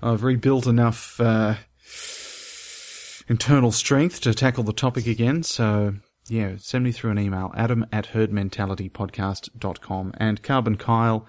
I've 0.00 0.22
rebuilt 0.22 0.66
enough. 0.66 1.20
Uh, 1.20 1.56
internal 3.28 3.70
strength 3.70 4.22
to 4.22 4.34
tackle 4.34 4.64
the 4.64 4.72
topic 4.72 5.06
again. 5.06 5.42
So, 5.42 5.96
yeah, 6.28 6.56
send 6.58 6.84
me 6.84 6.92
through 6.92 7.12
an 7.12 7.18
email, 7.18 7.52
adam 7.56 7.86
at 7.92 8.08
herdmentalitypodcast.com 8.08 10.12
and 10.16 10.42
Carbon 10.42 10.76
Kyle, 10.76 11.26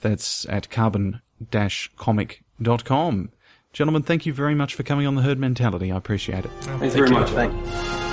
that's 0.00 0.46
at 0.48 0.70
carbon-comic.com. 0.70 3.30
Gentlemen, 3.72 4.02
thank 4.02 4.24
you 4.24 4.32
very 4.32 4.54
much 4.54 4.74
for 4.74 4.82
coming 4.82 5.06
on 5.06 5.16
the 5.16 5.22
Herd 5.22 5.38
Mentality. 5.38 5.92
I 5.92 5.96
appreciate 5.96 6.46
it. 6.46 6.50
Thanks 6.60 6.94
very 6.94 7.10
much. 7.10 7.28
Thank 7.30 8.05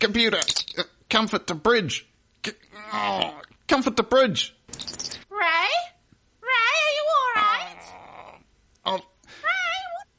Computer, 0.00 0.38
uh, 0.78 0.82
comfort 1.10 1.46
the 1.46 1.54
bridge. 1.54 2.06
Oh, 2.92 3.40
comfort 3.66 3.96
the 3.96 4.02
bridge. 4.02 4.54
Ray? 5.30 5.68
Ray, 6.40 6.48
are 6.50 6.92
you 6.94 7.04
alright? 7.36 7.82
I've, 8.84 9.02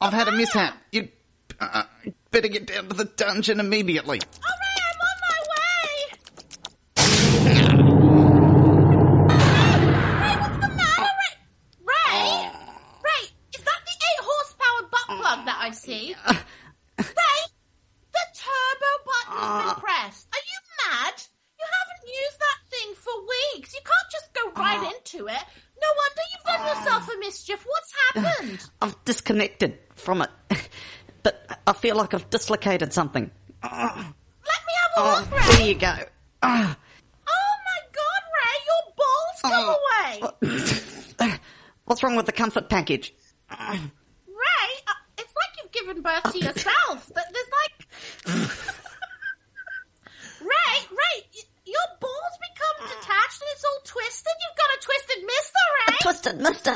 I've 0.00 0.12
had 0.12 0.28
a 0.28 0.32
mishap. 0.32 0.76
You 0.92 1.08
uh, 1.58 1.82
better 2.30 2.48
get 2.48 2.66
down 2.66 2.88
to 2.88 2.94
the 2.94 3.04
dungeon 3.04 3.60
immediately. 3.60 4.20
Oh, 4.22 4.52
Ray, 4.62 4.76
I'm 4.88 5.00
on 5.08 5.16
my 5.28 5.38
way! 5.50 5.86
Ray, 10.20 10.34
what's 10.40 10.58
the 10.60 10.72
matter, 10.74 11.12
Ray? 11.20 11.34
Ray? 11.84 12.50
Ray, 13.04 13.24
is 13.54 13.62
that 13.64 13.80
the 13.84 13.92
8 13.92 14.20
horsepower 14.20 14.82
butt 14.90 15.06
plug 15.20 15.40
that 15.46 15.58
I 15.60 15.70
see? 15.72 16.14
Ray, 16.98 17.40
the 18.12 18.24
turbo 18.34 18.90
button's 19.06 19.64
been 19.64 19.74
pressed. 19.82 20.28
Are 20.32 20.44
you 20.46 20.58
mad? 20.88 21.14
You 21.58 21.66
haven't 21.66 22.04
used 22.08 22.38
that 22.40 22.58
thing 22.70 22.94
for 22.94 23.12
weeks. 23.20 23.74
You 23.74 23.80
can't 23.84 24.10
just 24.10 24.32
go 24.32 24.50
right 24.62 24.92
into 24.94 25.19
it. 25.30 25.44
No 25.80 25.88
wonder 25.96 26.22
you've 26.32 26.44
done 26.44 26.66
yourself 26.76 27.08
a 27.14 27.18
mischief. 27.18 27.64
What's 27.66 27.92
happened? 28.34 28.70
I've 28.82 29.04
disconnected 29.04 29.78
from 29.94 30.22
it, 30.22 30.30
but 31.22 31.58
I 31.66 31.72
feel 31.72 31.96
like 31.96 32.12
I've 32.14 32.28
dislocated 32.30 32.92
something. 32.92 33.30
Let 33.62 33.72
me 33.72 33.72
have 33.82 34.04
a 34.04 34.98
Oh, 34.98 35.18
look, 35.20 35.30
Ray. 35.40 35.56
there 35.56 35.66
you 35.68 35.74
go. 35.74 35.94
Oh 36.42 36.74
my 37.66 37.80
god, 37.92 38.22
Ray, 38.36 38.56
your 38.66 38.84
balls 38.96 39.40
come 39.42 39.68
away! 41.28 41.38
What's 41.84 42.02
wrong 42.02 42.16
with 42.16 42.26
the 42.26 42.32
comfort 42.32 42.68
package? 42.68 43.14
Ray, 43.50 43.56
uh, 43.66 44.92
it's 45.18 45.32
like 45.34 45.62
you've 45.62 45.72
given 45.72 46.02
birth 46.02 46.32
to 46.32 46.38
yourself. 46.44 47.06
Th- 47.14 47.26
There's 47.32 47.50
like. 47.60 48.50
Ray, 50.40 50.76
Ray, 50.90 51.24
y- 51.34 51.50
your 51.66 51.86
balls 52.00 52.34
it's 53.52 53.64
all 53.64 53.80
twisted. 53.84 54.32
You've 54.40 54.56
got 54.56 54.70
a 54.76 54.80
twisted 54.82 55.24
mister, 55.26 55.62
Ray! 55.88 55.96
Twisted 56.02 56.40
Mister. 56.40 56.72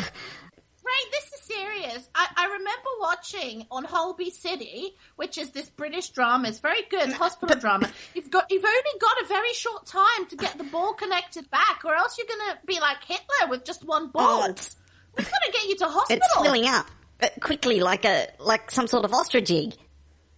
Ray, 0.85 1.11
this 1.13 1.33
is 1.33 1.41
serious. 1.47 2.09
I, 2.15 2.27
I 2.37 2.45
remember 2.45 2.91
watching 3.01 3.67
on 3.71 3.85
Holby 3.85 4.31
City, 4.31 4.95
which 5.17 5.39
is 5.39 5.51
this 5.51 5.71
British 5.71 6.11
drama. 6.11 6.49
It's 6.49 6.59
very 6.59 6.83
good 6.91 7.11
hospital 7.13 7.59
drama. 7.59 7.91
You've 8.15 8.31
got 8.31 8.47
you've 8.51 8.65
only 8.65 8.99
got 9.01 9.25
a 9.25 9.27
very 9.29 9.53
short 9.55 9.87
time 9.87 10.27
to 10.29 10.37
get 10.37 10.59
the 10.59 10.65
ball 10.65 10.93
connected 10.93 11.51
back, 11.51 11.81
or 11.85 11.95
else 11.95 12.19
you're 12.19 12.27
gonna 12.27 12.59
be 12.67 12.81
like 12.81 12.99
Hitler 13.05 13.49
with 13.51 13.65
just 13.65 13.83
one 13.85 14.09
ball. 14.11 14.43
Oh, 14.45 14.51
it's 14.51 14.77
We're 15.17 15.25
gonna 15.25 15.53
get 15.53 15.69
you 15.69 15.77
to 15.79 15.87
hospital. 15.87 16.23
it's 16.23 16.35
filling 16.43 16.67
up 16.67 16.87
uh, 17.23 17.29
quickly, 17.41 17.81
like 17.81 18.05
a 18.05 18.29
like 18.39 18.71
some 18.71 18.87
sort 18.87 19.05
of 19.07 19.15
ostrich 19.15 19.51
egg. 19.51 19.75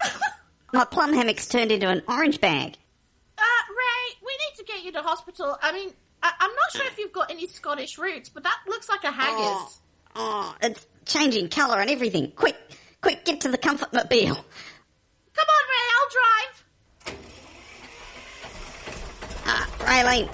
My 0.72 0.84
plum 0.84 1.12
hammock's 1.12 1.48
turned 1.48 1.72
into 1.72 1.88
an 1.88 2.02
orange 2.08 2.40
bag. 2.40 2.76
Uh, 3.38 3.42
Ray, 3.42 4.16
we 4.24 4.32
need 4.32 4.56
to 4.58 4.64
get 4.64 4.84
you 4.84 4.92
to 4.92 5.02
hospital. 5.02 5.56
I 5.60 5.72
mean, 5.72 5.90
I- 6.26 6.32
I'm 6.40 6.54
not 6.54 6.72
sure 6.72 6.84
if 6.86 6.98
you've 6.98 7.12
got 7.12 7.30
any 7.30 7.46
Scottish 7.46 7.98
roots, 7.98 8.28
but 8.28 8.42
that 8.42 8.58
looks 8.66 8.88
like 8.88 9.04
a 9.04 9.12
haggis. 9.12 9.78
Oh, 10.16 10.54
it's 10.60 10.84
changing 11.04 11.48
colour 11.50 11.78
and 11.78 11.88
everything. 11.90 12.32
Quick, 12.32 12.56
quick, 13.00 13.24
get 13.24 13.42
to 13.42 13.48
the 13.48 13.58
comfort 13.58 13.92
mobile. 13.92 14.34
Come 15.34 15.48
on, 15.48 15.64
Ray, 15.70 15.88
I'll 15.96 16.10
drive. 16.18 16.64
Ah, 19.46 19.68
Raylene, 19.80 20.28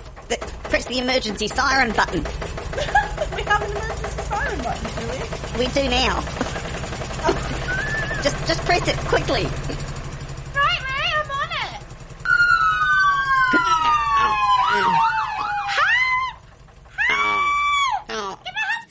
press 0.71 0.85
the 0.87 0.99
emergency 0.99 1.49
siren 1.49 1.93
button. 1.93 2.23
we 3.37 3.43
have 3.43 3.63
an 3.63 3.71
emergency 3.77 4.23
siren 4.23 4.63
button, 4.63 4.91
do 4.99 5.07
we? 5.11 5.19
We 5.67 5.73
do 5.73 5.89
now. 5.91 6.21
just, 8.23 8.37
just 8.47 8.65
press 8.65 8.87
it 8.89 8.97
quickly. 9.09 9.45
Right, 9.45 10.81
Ray, 10.81 11.13
I'm 11.15 11.31
on 11.31 11.51
it. 11.51 11.83
Oh, 18.15 18.39
Can 18.45 18.55
I 18.55 18.57
have 18.73 18.89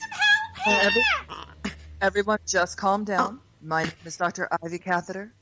some? 0.66 1.72
Everyone, 2.02 2.40
just 2.48 2.78
calm 2.78 3.04
down. 3.04 3.40
My 3.62 3.84
name 3.84 3.92
is 4.06 4.18
Dr. 4.18 4.48
Ivy 4.64 4.80
Catheter. 4.80 5.34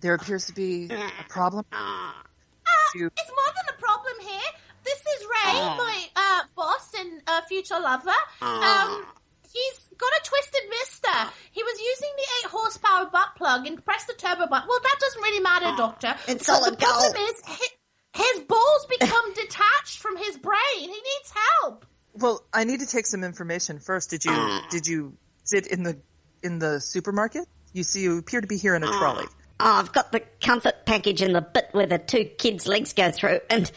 There 0.00 0.14
appears 0.14 0.46
to 0.46 0.54
be 0.54 0.88
a 0.90 1.10
problem. 1.28 1.64
Uh, 1.72 2.12
You- 2.94 3.10
it's 3.14 3.28
more 3.30 3.54
than 3.54 3.74
a 3.74 3.78
problem 3.80 4.14
here. 4.20 4.50
This 4.84 4.98
is 4.98 5.24
Ray, 5.26 5.52
my 5.60 6.06
uh, 6.16 6.40
boss 6.56 6.90
and 6.98 7.20
uh, 7.26 7.42
future 7.42 7.78
lover. 7.78 8.08
Um, 8.40 9.04
he's 9.52 9.88
got 9.98 10.08
a 10.08 10.20
twisted 10.24 10.62
mister. 10.70 11.30
He 11.52 11.62
was 11.62 11.78
using 11.78 12.08
the 12.16 12.22
eight 12.22 12.50
horsepower 12.50 13.10
butt 13.12 13.34
plug 13.36 13.66
and 13.66 13.84
pressed 13.84 14.06
the 14.06 14.14
turbo 14.14 14.46
button. 14.46 14.66
Well, 14.68 14.80
that 14.82 14.96
doesn't 15.00 15.20
really 15.20 15.40
matter, 15.40 15.76
Doctor. 15.76 16.14
It's 16.28 16.46
But 16.46 16.56
solid 16.56 16.72
the 16.74 16.76
problem 16.78 17.12
gold. 17.12 17.28
is 17.28 17.42
his, 17.46 17.68
his 18.14 18.40
balls 18.44 18.86
become 18.98 19.34
detached 19.34 19.98
from 19.98 20.16
his 20.16 20.38
brain. 20.38 20.56
He 20.78 20.86
needs 20.86 21.32
help. 21.60 21.84
Well, 22.18 22.42
I 22.52 22.64
need 22.64 22.80
to 22.80 22.86
take 22.86 23.06
some 23.06 23.24
information 23.24 23.78
first. 23.78 24.10
Did 24.10 24.24
you 24.24 24.60
did 24.70 24.86
you 24.86 25.14
sit 25.44 25.66
in 25.66 25.82
the 25.82 25.98
in 26.42 26.58
the 26.58 26.80
supermarket? 26.80 27.46
You 27.72 27.84
see, 27.84 28.02
you 28.02 28.18
appear 28.18 28.40
to 28.40 28.46
be 28.46 28.56
here 28.56 28.74
in 28.74 28.82
a 28.82 28.86
trolley. 28.86 29.26
Oh, 29.60 29.72
I've 29.78 29.92
got 29.92 30.12
the 30.12 30.20
comfort 30.40 30.86
package 30.86 31.20
in 31.22 31.32
the 31.32 31.40
bit 31.40 31.68
where 31.72 31.86
the 31.86 31.98
two 31.98 32.24
kids' 32.24 32.66
legs 32.66 32.92
go 32.92 33.10
through, 33.10 33.40
and 33.50 33.70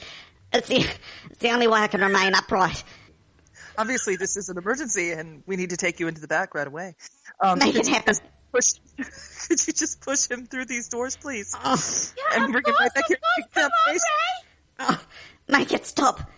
it's 0.54 0.68
the, 0.68 0.86
it's 1.30 1.40
the 1.40 1.50
only 1.52 1.68
way 1.68 1.80
I 1.82 1.88
can 1.88 2.02
remain 2.02 2.36
upright. 2.36 2.84
Obviously, 3.78 4.16
this 4.16 4.38
is 4.38 4.50
an 4.50 4.58
emergency, 4.58 5.12
and 5.12 5.44
we 5.48 5.56
need 5.56 5.72
to 5.72 5.78
take 5.78 6.00
you 6.00 6.08
into 6.08 6.22
the 6.22 6.28
back 6.28 6.54
right 6.54 6.68
away. 6.68 6.96
Um, 7.40 7.58
Make 7.60 7.74
could 7.74 7.82
it 7.82 7.88
you 7.88 7.94
happen. 7.94 8.14
just 8.14 8.24
Push, 8.52 8.74
could 9.48 9.66
you 9.68 9.74
just 9.74 10.02
push 10.02 10.30
him 10.30 10.46
through 10.46 10.66
these 10.66 10.90
doors, 10.90 11.16
please? 11.16 11.56
Oh, 11.64 11.78
Yeah, 12.18 12.36
And 12.36 12.46
of 12.46 12.52
bring 12.52 12.62
it 12.62 12.66
course, 12.66 12.80
right 12.82 12.94
back 12.94 13.04
of 13.06 13.08
here. 13.08 13.18
course. 13.18 13.48
Come 13.54 13.72
on, 13.88 13.94
Ray. 13.94 14.00
oh, 14.82 15.04
make 15.48 15.72
it 15.74 15.86
stop. 15.88 16.30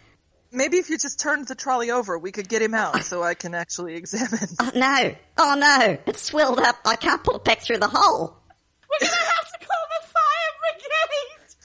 Maybe 0.55 0.77
if 0.77 0.89
you 0.91 0.99
just 0.99 1.19
turned 1.19 1.47
the 1.47 1.55
trolley 1.55 1.89
over, 1.89 2.17
we 2.17 2.31
could 2.31 2.47
get 2.47 2.61
him 2.61 2.75
out, 2.75 3.03
so 3.03 3.23
I 3.23 3.33
can 3.33 3.55
actually 3.55 3.95
examine. 4.01 4.47
Oh, 4.59 4.71
no. 4.75 5.15
Oh, 5.39 5.55
no. 5.57 5.97
It's 6.05 6.21
swelled 6.21 6.59
up. 6.59 6.75
I 6.85 6.95
can't 6.95 7.23
pull 7.23 7.37
it 7.37 7.43
back 7.43 7.61
through 7.61 7.79
the 7.79 7.87
hole. 7.87 8.37
We're 8.89 8.99
gonna 9.07 9.11
have 9.15 9.51
to 9.51 9.57
call 9.65 9.85
the 9.89 10.07
fire 10.07 10.53
brigade. 10.77 11.55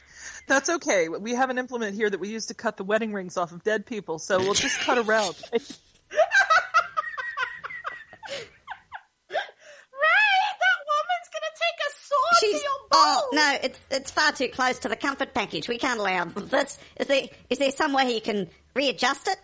That's 0.46 0.70
okay. 0.70 1.08
We 1.10 1.34
have 1.34 1.50
an 1.50 1.58
implement 1.58 1.94
here 1.96 2.08
that 2.08 2.18
we 2.18 2.30
use 2.30 2.46
to 2.46 2.54
cut 2.54 2.78
the 2.78 2.84
wedding 2.84 3.12
rings 3.12 3.36
off 3.36 3.52
of 3.52 3.62
dead 3.62 3.84
people, 3.84 4.18
so 4.18 4.38
we'll 4.38 4.54
just 4.54 4.80
cut 4.80 4.96
around. 4.96 5.36
Ray, 5.52 5.58
that 9.30 10.78
woman's 10.88 11.28
gonna 11.32 11.54
take 11.54 11.78
a 11.86 11.90
sword 12.00 12.36
She's- 12.40 12.60
to 12.60 12.64
your 12.64 12.72
Oh 12.92 13.28
no, 13.32 13.58
it's 13.62 13.78
it's 13.90 14.10
far 14.10 14.32
too 14.32 14.48
close 14.48 14.78
to 14.80 14.88
the 14.88 14.96
comfort 14.96 15.34
package. 15.34 15.68
We 15.68 15.76
can't 15.78 16.00
allow 16.00 16.24
this. 16.24 16.78
Is 16.98 17.06
there 17.06 17.24
is 17.50 17.58
there 17.58 17.70
some 17.70 17.92
way 17.92 18.14
you 18.14 18.20
can 18.22 18.48
readjust 18.78 19.26
it? 19.26 19.38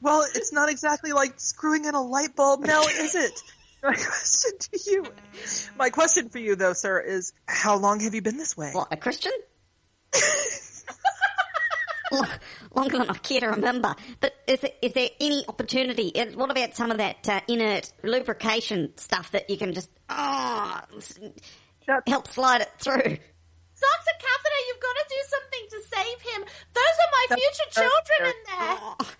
Well, 0.00 0.26
it's 0.34 0.52
not 0.52 0.68
exactly 0.68 1.12
like 1.12 1.38
screwing 1.38 1.84
in 1.84 1.94
a 1.94 2.02
light 2.02 2.34
bulb 2.34 2.60
now, 2.60 2.82
is 2.82 3.14
it? 3.14 3.40
My 3.82 3.94
question 3.94 4.52
to 4.60 4.78
you, 4.86 5.06
my 5.76 5.90
question 5.90 6.28
for 6.28 6.38
you 6.38 6.54
though, 6.54 6.72
sir, 6.72 7.00
is 7.00 7.32
how 7.48 7.76
long 7.78 7.98
have 7.98 8.14
you 8.14 8.22
been 8.22 8.36
this 8.36 8.56
way? 8.56 8.70
What 8.70 8.92
a 8.92 8.96
Christian? 8.96 9.32
Longer 12.72 12.98
than 12.98 13.10
I 13.10 13.14
care 13.14 13.40
to 13.40 13.48
remember. 13.48 13.96
But 14.20 14.34
is 14.46 14.60
there, 14.60 14.70
is 14.82 14.92
there 14.92 15.08
any 15.18 15.44
opportunity? 15.48 16.12
What 16.36 16.52
about 16.52 16.76
some 16.76 16.92
of 16.92 16.98
that 16.98 17.28
uh, 17.28 17.40
inert 17.48 17.92
lubrication 18.04 18.96
stuff 18.98 19.32
that 19.32 19.50
you 19.50 19.56
can 19.56 19.74
just 19.74 19.90
oh, 20.08 20.82
help 22.06 22.28
slide 22.28 22.60
it 22.60 22.70
through? 22.78 23.18
Dr. 23.82 24.14
Catheter, 24.18 24.60
you've 24.68 24.80
got 24.80 24.96
to 24.96 25.04
do 25.08 25.20
something 25.34 25.64
to 25.70 25.78
save 25.94 26.20
him. 26.32 26.40
Those 26.72 26.96
are 27.02 27.10
my 27.12 27.26
That's- 27.28 27.40
future 27.40 27.68
that's 27.74 27.76
children 27.76 28.20
in 28.30 28.38
there. 28.46 28.78
Oh, 28.80 29.10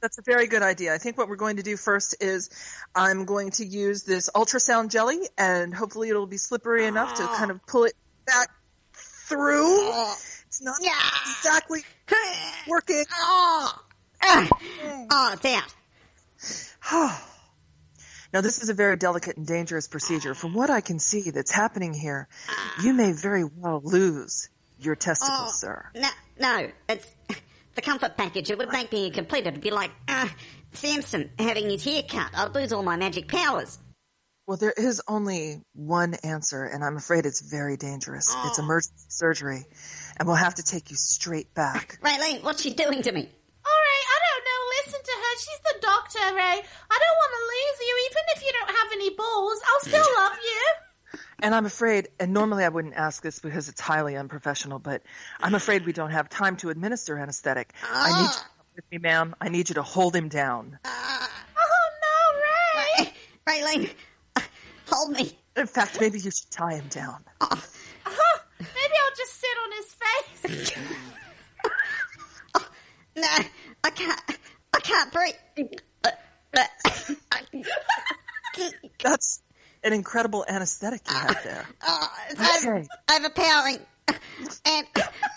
That's 0.00 0.18
a 0.18 0.22
very 0.22 0.46
good 0.46 0.62
idea. 0.62 0.94
I 0.94 0.98
think 0.98 1.18
what 1.18 1.28
we're 1.28 1.36
going 1.36 1.56
to 1.56 1.62
do 1.62 1.76
first 1.76 2.16
is 2.20 2.50
I'm 2.94 3.24
going 3.24 3.50
to 3.52 3.64
use 3.66 4.04
this 4.04 4.30
ultrasound 4.34 4.90
jelly 4.90 5.18
and 5.36 5.74
hopefully 5.74 6.08
it'll 6.08 6.26
be 6.26 6.36
slippery 6.38 6.86
enough 6.86 7.14
to 7.16 7.24
kind 7.26 7.50
of 7.50 7.64
pull 7.66 7.84
it 7.84 7.94
back 8.26 8.48
through. 8.94 9.90
It's 10.46 10.62
not 10.62 10.76
Yeah. 10.80 10.92
exactly 11.38 11.80
working. 12.68 13.04
oh, 13.12 13.72
ah, 14.22 14.48
oh, 15.10 15.30
it's 15.34 15.44
out. 15.44 17.20
Now 18.32 18.40
this 18.42 18.62
is 18.62 18.68
a 18.68 18.74
very 18.74 18.96
delicate 18.96 19.36
and 19.36 19.46
dangerous 19.46 19.88
procedure. 19.88 20.34
From 20.34 20.54
what 20.54 20.70
I 20.70 20.80
can 20.80 20.98
see 20.98 21.30
that's 21.30 21.50
happening 21.50 21.94
here, 21.94 22.28
you 22.82 22.92
may 22.92 23.12
very 23.12 23.44
well 23.44 23.80
lose 23.82 24.48
your 24.78 24.94
testicles, 24.96 25.40
Oh, 25.40 25.50
sir. 25.52 25.90
No, 25.94 26.08
no, 26.38 26.70
it's 26.88 27.06
the 27.74 27.82
comfort 27.82 28.16
package. 28.16 28.50
It 28.50 28.58
would 28.58 28.70
make 28.70 28.92
me 28.92 29.06
incomplete. 29.06 29.46
It'd 29.46 29.60
be 29.60 29.70
like 29.70 29.90
uh, 30.06 30.28
Samson 30.72 31.30
having 31.38 31.70
his 31.70 31.84
hair 31.84 32.02
cut. 32.02 32.30
I'd 32.36 32.54
lose 32.54 32.72
all 32.72 32.82
my 32.82 32.96
magic 32.96 33.28
powers. 33.28 33.78
Well, 34.46 34.56
there 34.56 34.72
is 34.74 35.02
only 35.06 35.60
one 35.74 36.14
answer, 36.24 36.64
and 36.64 36.82
I'm 36.82 36.96
afraid 36.96 37.26
it's 37.26 37.40
very 37.42 37.76
dangerous. 37.76 38.28
Oh. 38.30 38.46
It's 38.48 38.58
emergency 38.58 39.04
surgery, 39.08 39.66
and 40.18 40.26
we'll 40.26 40.36
have 40.36 40.54
to 40.54 40.62
take 40.62 40.90
you 40.90 40.96
straight 40.96 41.52
back. 41.54 41.98
Raylene, 42.04 42.42
what's 42.42 42.62
she 42.62 42.72
doing 42.72 43.02
to 43.02 43.12
me? 43.12 43.20
All 43.20 43.72
right, 43.72 44.04
I 44.08 44.18
don't 44.24 44.44
know. 44.44 44.60
Listen 44.86 45.00
to 45.04 45.10
her. 45.12 45.27
She's 45.38 45.60
the 45.60 45.80
doctor, 45.80 46.18
Ray. 46.34 46.62
I 46.90 46.98
don't 46.98 47.18
want 47.22 47.32
to 47.32 47.42
lose 47.54 47.78
you, 47.86 48.08
even 48.10 48.22
if 48.36 48.42
you 48.42 48.52
don't 48.52 48.76
have 48.76 48.92
any 48.92 49.10
balls. 49.14 49.60
I'll 49.66 49.80
still 49.80 50.14
love 50.16 50.38
you. 50.42 51.20
And 51.40 51.54
I'm 51.54 51.64
afraid, 51.66 52.08
and 52.18 52.32
normally 52.34 52.64
I 52.64 52.68
wouldn't 52.68 52.94
ask 52.94 53.22
this 53.22 53.38
because 53.38 53.68
it's 53.68 53.80
highly 53.80 54.16
unprofessional, 54.16 54.78
but 54.80 55.02
I'm 55.40 55.54
afraid 55.54 55.86
we 55.86 55.92
don't 55.92 56.10
have 56.10 56.28
time 56.28 56.56
to 56.56 56.70
administer 56.70 57.16
anesthetic. 57.16 57.72
I 57.88 58.10
need 58.10 58.24
you 58.24 58.28
to 58.28 58.38
come 58.38 58.66
with 58.76 58.84
me, 58.90 58.98
ma'am. 58.98 59.36
I 59.40 59.48
need 59.48 59.68
you 59.68 59.76
to 59.76 59.82
hold 59.82 60.16
him 60.16 60.28
down. 60.28 60.78
Oh 60.84 61.28
no, 62.02 63.04
Ray. 63.04 63.12
Raylene, 63.46 63.90
uh, 64.36 64.40
hold 64.90 65.12
me. 65.12 65.38
In 65.56 65.66
fact, 65.66 66.00
maybe 66.00 66.18
you 66.18 66.30
should 66.30 66.50
tie 66.50 66.74
him 66.74 66.88
down. 66.88 67.24
Uh-huh. 67.40 67.56
Maybe 68.58 68.94
I'll 69.04 69.16
just 69.16 69.40
sit 69.40 69.56
on 69.64 69.70
his 69.76 70.64
face. 70.64 70.76
No, 73.16 73.26
I 73.82 73.90
can't. 73.90 74.37
I 74.74 74.80
can't 74.80 75.12
breathe. 75.12 75.34
Uh, 76.04 76.10
uh, 76.56 76.64
That's 79.02 79.42
an 79.82 79.92
incredible 79.92 80.44
anesthetic 80.48 81.02
you 81.10 81.16
have 81.16 81.42
there. 81.44 81.66
it's 82.30 82.64
Okay. 82.64 82.86
overpowering, 83.12 83.78
and 84.64 84.86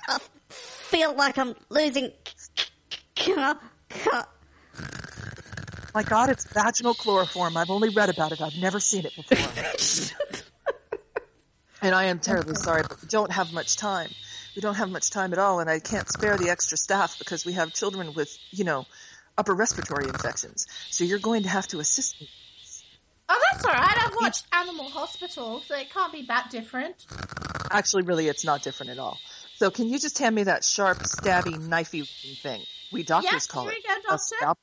I 0.07 0.19
feel 0.49 1.13
like 1.15 1.37
I'm 1.37 1.55
losing. 1.69 2.11
My 5.93 6.03
God, 6.03 6.29
it's 6.29 6.45
vaginal 6.53 6.93
chloroform. 6.93 7.57
I've 7.57 7.69
only 7.69 7.89
read 7.89 8.09
about 8.09 8.31
it. 8.31 8.41
I've 8.41 8.57
never 8.57 8.79
seen 8.79 9.05
it 9.05 9.13
before. 9.15 10.11
and 11.81 11.93
I 11.93 12.05
am 12.05 12.19
terribly 12.19 12.55
sorry, 12.55 12.83
but 12.87 13.01
we 13.01 13.07
don't 13.09 13.31
have 13.31 13.51
much 13.53 13.75
time. 13.75 14.09
We 14.55 14.61
don't 14.61 14.75
have 14.75 14.89
much 14.89 15.09
time 15.09 15.33
at 15.33 15.39
all, 15.39 15.59
and 15.59 15.69
I 15.69 15.79
can't 15.79 16.07
spare 16.09 16.37
the 16.37 16.49
extra 16.49 16.77
staff 16.77 17.17
because 17.19 17.45
we 17.45 17.53
have 17.53 17.73
children 17.73 18.13
with, 18.13 18.37
you 18.51 18.63
know, 18.63 18.85
upper 19.41 19.55
respiratory 19.55 20.07
infections. 20.07 20.67
So 20.91 21.03
you're 21.03 21.17
going 21.17 21.41
to 21.43 21.49
have 21.49 21.67
to 21.69 21.79
assist 21.79 22.21
me. 22.21 22.29
Oh, 23.27 23.41
that's 23.51 23.65
all 23.65 23.73
right. 23.73 23.97
I've 24.05 24.15
watched 24.21 24.45
Animal 24.53 24.87
Hospital, 24.89 25.63
so 25.67 25.75
it 25.75 25.91
can't 25.91 26.13
be 26.13 26.21
that 26.27 26.51
different. 26.51 27.07
Actually, 27.71 28.03
really, 28.03 28.27
it's 28.27 28.45
not 28.45 28.61
different 28.61 28.91
at 28.91 28.99
all. 28.99 29.17
So 29.55 29.71
can 29.71 29.89
you 29.89 29.97
just 29.97 30.19
hand 30.19 30.35
me 30.35 30.43
that 30.43 30.63
sharp, 30.63 30.99
stabby, 30.99 31.57
knifey 31.57 32.07
thing? 32.37 32.61
We 32.91 33.01
doctors 33.01 33.31
Yes, 33.31 33.47
call 33.47 33.63
here 33.63 33.73
it 33.73 33.83
go, 34.07 34.13
a 34.13 34.19
scalp. 34.19 34.59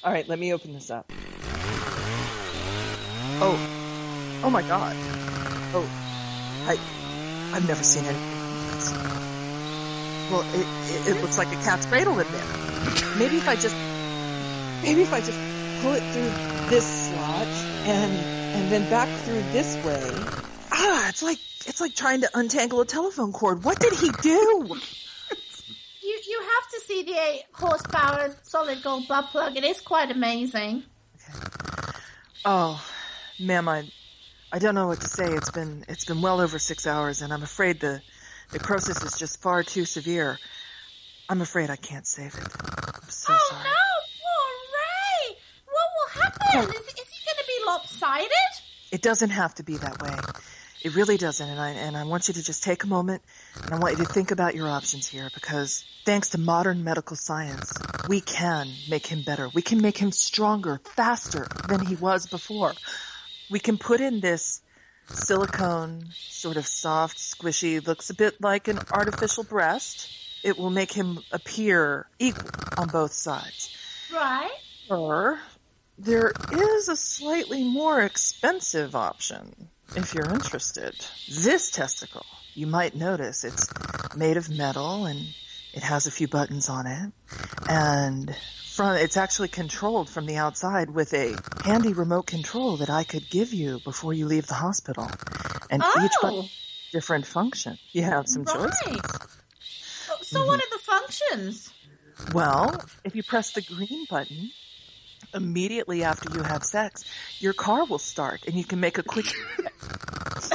all 0.04 0.12
right, 0.12 0.28
let 0.28 0.38
me 0.38 0.52
open 0.52 0.74
this 0.74 0.90
up. 0.90 1.10
Oh, 3.40 3.58
oh 4.44 4.50
my 4.50 4.62
God. 4.62 4.94
Oh, 5.74 5.88
I, 6.68 6.78
I've 7.56 7.66
never 7.66 7.82
seen 7.82 8.04
anything 8.04 8.38
like 8.38 8.74
this. 8.74 9.21
Well, 10.30 10.44
it, 10.54 10.66
it, 10.90 11.16
it 11.16 11.22
looks 11.22 11.38
like 11.38 11.48
a 11.48 11.56
cat's 11.62 11.86
cradle 11.86 12.18
in 12.18 12.26
there. 12.32 13.16
Maybe 13.18 13.36
if 13.36 13.48
I 13.48 13.56
just, 13.56 13.76
maybe 14.82 15.02
if 15.02 15.12
I 15.12 15.20
just 15.20 15.38
pull 15.82 15.92
it 15.92 16.02
through 16.12 16.68
this 16.70 16.86
slot 17.08 17.46
and 17.86 18.12
and 18.54 18.70
then 18.70 18.88
back 18.90 19.08
through 19.20 19.42
this 19.52 19.76
way. 19.84 20.00
Ah, 20.70 21.08
it's 21.08 21.22
like 21.22 21.38
it's 21.66 21.80
like 21.80 21.94
trying 21.94 22.20
to 22.20 22.30
untangle 22.34 22.80
a 22.80 22.86
telephone 22.86 23.32
cord. 23.32 23.64
What 23.64 23.80
did 23.80 23.92
he 23.94 24.10
do? 24.10 24.78
You 26.02 26.20
you 26.28 26.40
have 26.40 26.70
to 26.72 26.80
see 26.86 27.02
the 27.02 27.12
eight 27.12 27.44
horsepower 27.52 28.34
solid 28.42 28.82
gold 28.82 29.08
butt 29.08 29.26
plug. 29.30 29.56
It 29.56 29.64
is 29.64 29.80
quite 29.80 30.10
amazing. 30.10 30.84
Oh, 32.44 32.84
ma'am, 33.38 33.68
I 33.68 33.90
I 34.52 34.58
don't 34.58 34.74
know 34.74 34.88
what 34.88 35.00
to 35.00 35.08
say. 35.08 35.32
It's 35.32 35.50
been 35.50 35.84
it's 35.88 36.04
been 36.04 36.20
well 36.22 36.40
over 36.40 36.58
six 36.58 36.86
hours, 36.86 37.22
and 37.22 37.32
I'm 37.32 37.42
afraid 37.42 37.80
the 37.80 38.02
necrosis 38.52 39.02
is 39.02 39.18
just 39.18 39.40
far 39.40 39.62
too 39.62 39.84
severe. 39.84 40.38
I'm 41.28 41.40
afraid 41.40 41.70
I 41.70 41.76
can't 41.76 42.06
save 42.06 42.34
it. 42.34 42.40
I'm 42.40 43.08
so 43.08 43.32
oh 43.32 43.48
sorry. 43.50 43.64
no, 43.64 43.70
poor 44.20 44.44
Ray! 44.78 45.36
What 45.66 45.88
will 45.96 46.22
happen? 46.22 46.70
Is, 46.70 46.80
is 46.80 47.08
he 47.08 47.24
going 47.24 47.38
to 47.38 47.46
be 47.46 47.66
lopsided? 47.66 48.28
It 48.90 49.02
doesn't 49.02 49.30
have 49.30 49.54
to 49.56 49.62
be 49.62 49.76
that 49.78 50.02
way. 50.02 50.16
It 50.82 50.96
really 50.96 51.16
doesn't, 51.16 51.48
and 51.48 51.60
I 51.60 51.70
and 51.70 51.96
I 51.96 52.04
want 52.04 52.26
you 52.26 52.34
to 52.34 52.42
just 52.42 52.64
take 52.64 52.82
a 52.82 52.88
moment, 52.88 53.22
and 53.62 53.72
I 53.72 53.78
want 53.78 53.98
you 53.98 54.04
to 54.04 54.12
think 54.12 54.32
about 54.32 54.56
your 54.56 54.68
options 54.68 55.06
here, 55.06 55.30
because 55.32 55.84
thanks 56.04 56.30
to 56.30 56.38
modern 56.38 56.82
medical 56.82 57.16
science, 57.16 57.72
we 58.08 58.20
can 58.20 58.68
make 58.90 59.06
him 59.06 59.22
better. 59.22 59.48
We 59.54 59.62
can 59.62 59.80
make 59.80 59.96
him 59.96 60.10
stronger, 60.10 60.80
faster 60.96 61.46
than 61.68 61.86
he 61.86 61.94
was 61.94 62.26
before. 62.26 62.74
We 63.48 63.60
can 63.60 63.78
put 63.78 64.00
in 64.00 64.18
this 64.18 64.60
silicone, 65.08 66.08
sort 66.12 66.56
of 66.56 66.66
soft, 66.66 67.18
squishy, 67.18 67.84
looks 67.86 68.10
a 68.10 68.14
bit 68.14 68.40
like 68.40 68.68
an 68.68 68.80
artificial 68.90 69.44
breast. 69.44 70.08
It 70.42 70.58
will 70.58 70.70
make 70.70 70.92
him 70.92 71.20
appear 71.30 72.06
equal 72.18 72.50
on 72.76 72.88
both 72.88 73.12
sides. 73.12 73.76
Right. 74.12 74.50
Or 74.90 75.38
there 75.98 76.32
is 76.52 76.88
a 76.88 76.96
slightly 76.96 77.62
more 77.62 78.00
expensive 78.00 78.96
option 78.96 79.68
if 79.94 80.14
you're 80.14 80.28
interested. 80.28 80.94
This 81.28 81.70
testicle, 81.70 82.26
you 82.54 82.66
might 82.66 82.96
notice 82.96 83.44
it's 83.44 83.68
made 84.16 84.36
of 84.36 84.50
metal 84.50 85.06
and 85.06 85.20
it 85.72 85.82
has 85.82 86.06
a 86.06 86.10
few 86.10 86.28
buttons 86.28 86.68
on 86.68 86.86
it. 86.86 87.12
And 87.68 88.34
from, 88.72 88.96
it's 88.96 89.16
actually 89.16 89.48
controlled 89.48 90.08
from 90.08 90.26
the 90.26 90.36
outside 90.36 90.90
with 90.90 91.12
a 91.14 91.36
handy 91.64 91.92
remote 91.92 92.26
control 92.26 92.78
that 92.78 92.90
I 92.90 93.04
could 93.04 93.28
give 93.28 93.52
you 93.52 93.80
before 93.84 94.12
you 94.12 94.26
leave 94.26 94.46
the 94.46 94.54
hospital. 94.54 95.10
And 95.70 95.82
each 96.02 96.12
button 96.20 96.40
Oh, 96.44 96.48
different 96.92 97.26
function. 97.26 97.78
You 97.92 98.02
have 98.02 98.28
some 98.28 98.44
choice. 98.44 98.74
right. 98.86 99.00
Oh, 100.10 100.18
So 100.22 100.46
what 100.46 100.60
mm-hmm. 100.60 100.74
are 100.74 100.78
the 100.78 100.82
functions? 100.84 101.72
Well, 102.32 102.82
if 103.04 103.16
you 103.16 103.22
press 103.22 103.52
the 103.52 103.62
green 103.62 104.06
button 104.08 104.50
immediately 105.34 106.04
after 106.04 106.32
you 106.36 106.42
have 106.42 106.62
sex, 106.64 107.04
your 107.40 107.54
car 107.54 107.84
will 107.86 107.98
start 107.98 108.44
and 108.46 108.54
you 108.54 108.64
can 108.64 108.80
make 108.80 108.98
a 108.98 109.02
quick. 109.02 109.26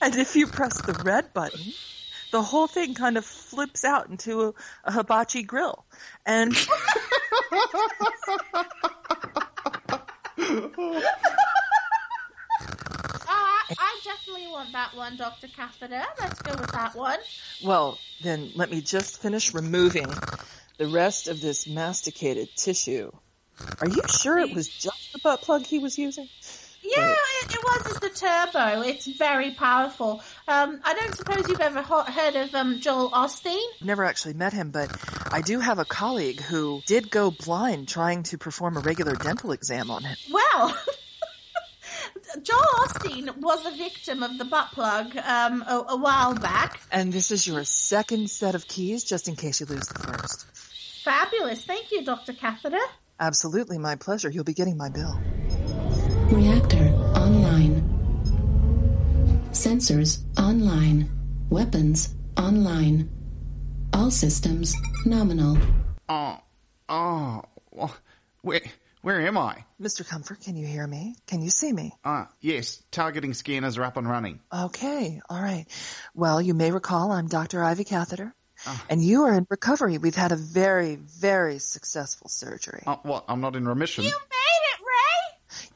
and 0.00 0.14
if 0.16 0.36
you 0.36 0.46
press 0.46 0.80
the 0.82 0.92
red 1.04 1.32
button, 1.32 1.72
the 2.32 2.42
whole 2.42 2.66
thing 2.66 2.94
kind 2.94 3.16
of 3.16 3.24
flips 3.24 3.84
out 3.84 4.08
into 4.08 4.42
a, 4.48 4.52
a 4.84 4.92
hibachi 4.92 5.42
grill. 5.42 5.84
And 6.24 6.54
Oh, 10.38 11.02
uh, 11.02 11.02
I, 13.28 13.74
I 13.78 14.00
definitely 14.04 14.48
want 14.48 14.72
that 14.72 14.94
one, 14.94 15.16
Dr. 15.16 15.48
Catheter. 15.48 16.02
Let's 16.20 16.40
go 16.42 16.52
with 16.52 16.70
that 16.72 16.94
one. 16.94 17.18
well, 17.64 17.98
then 18.22 18.50
let 18.54 18.70
me 18.70 18.80
just 18.80 19.20
finish 19.20 19.54
removing 19.54 20.06
the 20.78 20.86
rest 20.86 21.28
of 21.28 21.40
this 21.40 21.66
masticated 21.66 22.48
tissue. 22.56 23.10
Are 23.80 23.88
you 23.88 24.02
sure 24.08 24.38
it 24.38 24.54
was 24.54 24.68
just 24.68 25.12
the 25.14 25.18
butt 25.18 25.40
plug 25.42 25.64
he 25.64 25.78
was 25.78 25.96
using? 25.96 26.28
Yeah, 26.88 27.14
it, 27.42 27.52
it 27.54 27.60
was 27.64 27.86
as 27.92 28.00
the 28.00 28.10
turbo. 28.10 28.82
It's 28.82 29.06
very 29.06 29.50
powerful. 29.52 30.22
Um, 30.46 30.80
I 30.84 30.94
don't 30.94 31.14
suppose 31.14 31.48
you've 31.48 31.60
ever 31.60 31.82
ho- 31.82 32.02
heard 32.04 32.36
of 32.36 32.54
um, 32.54 32.80
Joel 32.80 33.10
Osteen? 33.10 33.64
Never 33.82 34.04
actually 34.04 34.34
met 34.34 34.52
him, 34.52 34.70
but 34.70 34.90
I 35.32 35.40
do 35.40 35.58
have 35.60 35.78
a 35.78 35.84
colleague 35.84 36.40
who 36.40 36.82
did 36.86 37.10
go 37.10 37.30
blind 37.30 37.88
trying 37.88 38.22
to 38.24 38.38
perform 38.38 38.76
a 38.76 38.80
regular 38.80 39.14
dental 39.14 39.52
exam 39.52 39.90
on 39.90 40.04
him. 40.04 40.16
Well, 40.30 40.76
Joel 42.42 42.60
Osteen 42.86 43.36
was 43.38 43.64
a 43.66 43.76
victim 43.76 44.22
of 44.22 44.38
the 44.38 44.44
butt 44.44 44.70
plug 44.72 45.16
um, 45.16 45.62
a, 45.62 45.84
a 45.88 45.96
while 45.96 46.34
back. 46.34 46.80
And 46.92 47.12
this 47.12 47.30
is 47.30 47.46
your 47.46 47.64
second 47.64 48.30
set 48.30 48.54
of 48.54 48.68
keys, 48.68 49.04
just 49.04 49.28
in 49.28 49.36
case 49.36 49.60
you 49.60 49.66
lose 49.66 49.86
the 49.88 49.98
first. 49.98 50.46
Fabulous. 51.04 51.64
Thank 51.64 51.92
you, 51.92 52.04
Dr. 52.04 52.32
Catheter. 52.32 52.78
Absolutely, 53.18 53.78
my 53.78 53.96
pleasure. 53.96 54.30
You'll 54.30 54.44
be 54.44 54.54
getting 54.54 54.76
my 54.76 54.90
bill. 54.90 55.18
Reactor 56.30 56.84
online. 57.14 57.82
Sensors 59.52 60.24
online. 60.36 61.08
Weapons 61.50 62.14
online. 62.36 63.08
All 63.92 64.10
systems 64.10 64.74
nominal. 65.04 65.56
Uh, 66.08 66.12
uh, 66.12 66.38
oh, 66.88 67.42
oh, 67.78 67.86
wh- 67.86 68.44
where, 68.44 68.60
where 69.02 69.20
am 69.20 69.38
I? 69.38 69.64
Mr. 69.80 70.06
Comfort, 70.06 70.40
can 70.40 70.56
you 70.56 70.66
hear 70.66 70.84
me? 70.86 71.14
Can 71.28 71.42
you 71.42 71.50
see 71.50 71.72
me? 71.72 71.92
Ah, 72.04 72.28
yes, 72.40 72.82
targeting 72.90 73.32
scanners 73.32 73.78
are 73.78 73.84
up 73.84 73.96
and 73.96 74.08
running. 74.08 74.40
Okay, 74.52 75.20
all 75.30 75.40
right. 75.40 75.66
Well, 76.14 76.42
you 76.42 76.54
may 76.54 76.72
recall 76.72 77.12
I'm 77.12 77.28
Dr. 77.28 77.62
Ivy 77.62 77.84
Catheter, 77.84 78.34
ah. 78.66 78.84
and 78.90 79.00
you 79.00 79.22
are 79.24 79.34
in 79.34 79.46
recovery. 79.48 79.98
We've 79.98 80.14
had 80.16 80.32
a 80.32 80.36
very, 80.36 80.96
very 80.96 81.60
successful 81.60 82.28
surgery. 82.28 82.82
Oh, 82.84 82.98
what? 83.04 83.24
I'm 83.28 83.40
not 83.40 83.54
in 83.54 83.66
remission. 83.66 84.02
You 84.04 84.10
made 84.10 84.16
it, 84.16 84.22
Ray! 84.30 84.45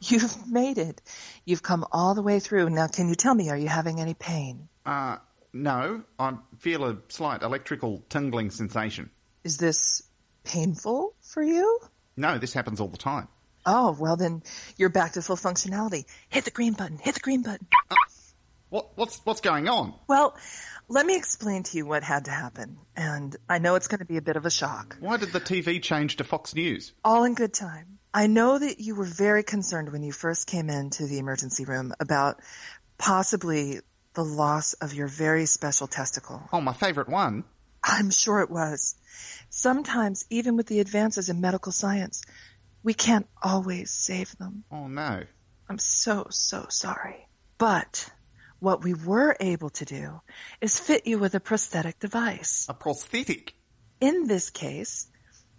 You've 0.09 0.47
made 0.51 0.79
it. 0.79 1.03
You've 1.45 1.63
come 1.63 1.85
all 1.93 2.15
the 2.15 2.23
way 2.23 2.41
through. 2.41 2.71
Now, 2.71 2.87
can 2.87 3.09
you 3.09 3.15
tell 3.15 3.35
me, 3.35 3.51
are 3.51 3.57
you 3.57 3.69
having 3.69 4.01
any 4.01 4.15
pain? 4.15 4.69
Uh, 4.87 5.19
no, 5.53 6.03
I 6.19 6.35
feel 6.59 6.85
a 6.85 6.97
slight 7.09 7.43
electrical 7.43 8.03
tingling 8.09 8.51
sensation. 8.51 9.11
Is 9.45 9.59
this 9.59 10.03
painful 10.45 11.15
for 11.21 11.43
you? 11.43 11.81
No, 12.17 12.39
this 12.39 12.53
happens 12.53 12.81
all 12.81 12.89
the 12.89 12.97
time. 12.97 13.29
Oh, 13.67 13.95
well 13.99 14.17
then, 14.17 14.43
you're 14.79 14.89
back 14.89 15.13
to 15.13 15.23
full 15.23 15.37
functionality. 15.37 16.07
Hit 16.31 16.47
the 16.47 16.51
green 16.51 16.73
button. 16.73 16.99
Hit 16.99 17.15
the 17.15 17.21
green 17.21 17.43
button. 17.43 17.67
What, 18.71 18.97
what's, 18.97 19.21
what's 19.25 19.41
going 19.43 19.69
on? 19.69 19.95
Well, 20.09 20.35
let 20.89 21.05
me 21.05 21.17
explain 21.17 21.65
to 21.65 21.77
you 21.77 21.85
what 21.85 22.03
had 22.03 22.25
to 22.25 22.31
happen. 22.31 22.79
And 22.97 23.37
I 23.49 23.59
know 23.59 23.75
it's 23.75 23.89
going 23.89 23.99
to 23.99 24.07
be 24.07 24.17
a 24.17 24.23
bit 24.23 24.37
of 24.37 24.47
a 24.47 24.51
shock. 24.51 24.97
Why 25.01 25.19
did 25.19 25.33
the 25.33 25.41
TV 25.41 25.83
change 25.83 26.17
to 26.17 26.25
Fox 26.25 26.55
News? 26.55 26.93
All 27.05 27.25
in 27.25 27.35
good 27.35 27.53
time. 27.53 28.00
I 28.13 28.27
know 28.27 28.59
that 28.59 28.81
you 28.81 28.97
were 28.97 29.05
very 29.05 29.45
concerned 29.45 29.93
when 29.93 30.03
you 30.03 30.13
first 30.13 30.47
came 30.47 30.69
into 30.69 31.07
the 31.07 31.19
emergency 31.19 31.65
room 31.65 31.95
about 32.01 32.41
possibly 32.99 33.81
the 34.15 34.25
loss 34.25 34.73
of 34.75 34.95
your 34.95 35.07
very 35.07 35.47
special 35.47 35.87
testicle. 35.87 36.43
Oh, 36.53 36.61
my 36.61 36.73
favorite 36.73 37.09
one. 37.09 37.45
I'm 37.83 38.11
sure 38.11 38.41
it 38.41 38.51
was. 38.51 38.97
Sometimes, 39.49 40.27
even 40.29 40.57
with 40.57 40.67
the 40.67 40.81
advances 40.81 41.29
in 41.29 41.41
medical 41.41 41.73
science, 41.73 42.23
we 42.83 42.95
can't 42.95 43.29
always 43.43 43.93
save 43.93 44.37
them. 44.39 44.65
Oh, 44.73 44.89
no. 44.89 45.23
I'm 45.69 45.79
so, 45.79 46.27
so 46.31 46.67
sorry. 46.69 47.29
But 47.59 48.11
what 48.59 48.83
we 48.83 48.93
were 48.93 49.37
able 49.39 49.71
to 49.71 49.85
do 49.85 50.21
is 50.61 50.81
fit 50.81 51.07
you 51.07 51.19
with 51.19 51.35
a 51.35 51.41
prosthetic 51.41 52.01
device. 52.01 52.67
A 52.69 52.75
prosthetic? 52.75 53.55
In 54.01 54.27
this 54.27 54.51
case, 54.51 55.09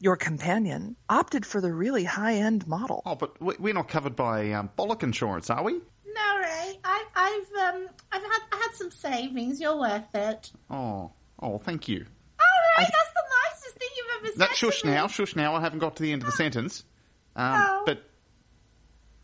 your 0.02 0.18
companion 0.18 0.96
opted 1.10 1.46
for 1.46 1.62
the 1.62 1.72
really 1.72 2.04
high-end 2.04 2.68
model. 2.68 3.02
Oh, 3.06 3.16
but 3.16 3.40
we- 3.42 3.56
we're 3.60 3.74
not 3.74 3.88
covered 3.88 4.16
by 4.16 4.52
um, 4.52 4.70
bollock 4.78 5.04
insurance, 5.04 5.50
are 5.50 5.64
we? 5.64 5.74
No, 5.74 6.38
Ray. 6.42 6.80
I, 6.84 7.06
I've 7.16 7.76
um, 7.76 7.88
I've 8.12 8.22
had 8.24 8.40
I 8.52 8.56
had 8.58 8.76
some 8.76 8.92
savings. 8.92 9.62
You're 9.62 9.78
worth 9.80 10.14
it. 10.14 10.52
Oh, 10.70 11.12
oh, 11.40 11.58
thank 11.60 11.88
you. 11.88 12.06
Oh, 12.40 12.78
Ray, 12.78 12.84
that's 12.84 13.14
the 13.14 13.24
nicest 13.50 13.76
thing 13.78 13.90
you've 13.96 14.08
ever 14.18 14.28
said. 14.28 14.38
That 14.40 14.50
to 14.50 14.56
shush 14.56 14.84
me. 14.84 14.92
now, 14.92 15.08
shush 15.08 15.36
now. 15.36 15.56
I 15.56 15.62
haven't 15.62 15.80
got 15.80 15.96
to 15.98 16.04
the 16.04 16.12
end 16.12 16.24
of 16.24 16.26
the 16.26 16.34
sentence. 16.36 16.84
Um, 17.36 17.54
Oh. 17.56 17.84
But 17.86 18.04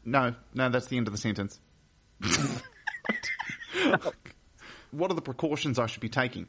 no, 0.06 0.34
no, 0.54 0.70
that's 0.70 0.88
the 0.88 0.96
end 0.98 1.08
of 1.08 1.14
the 1.14 1.18
sentence. 1.20 1.60
what 4.92 5.12
are 5.12 5.16
the 5.16 5.22
precautions 5.22 5.80
I 5.80 5.88
should 5.88 6.02
be 6.02 6.10
taking? 6.10 6.48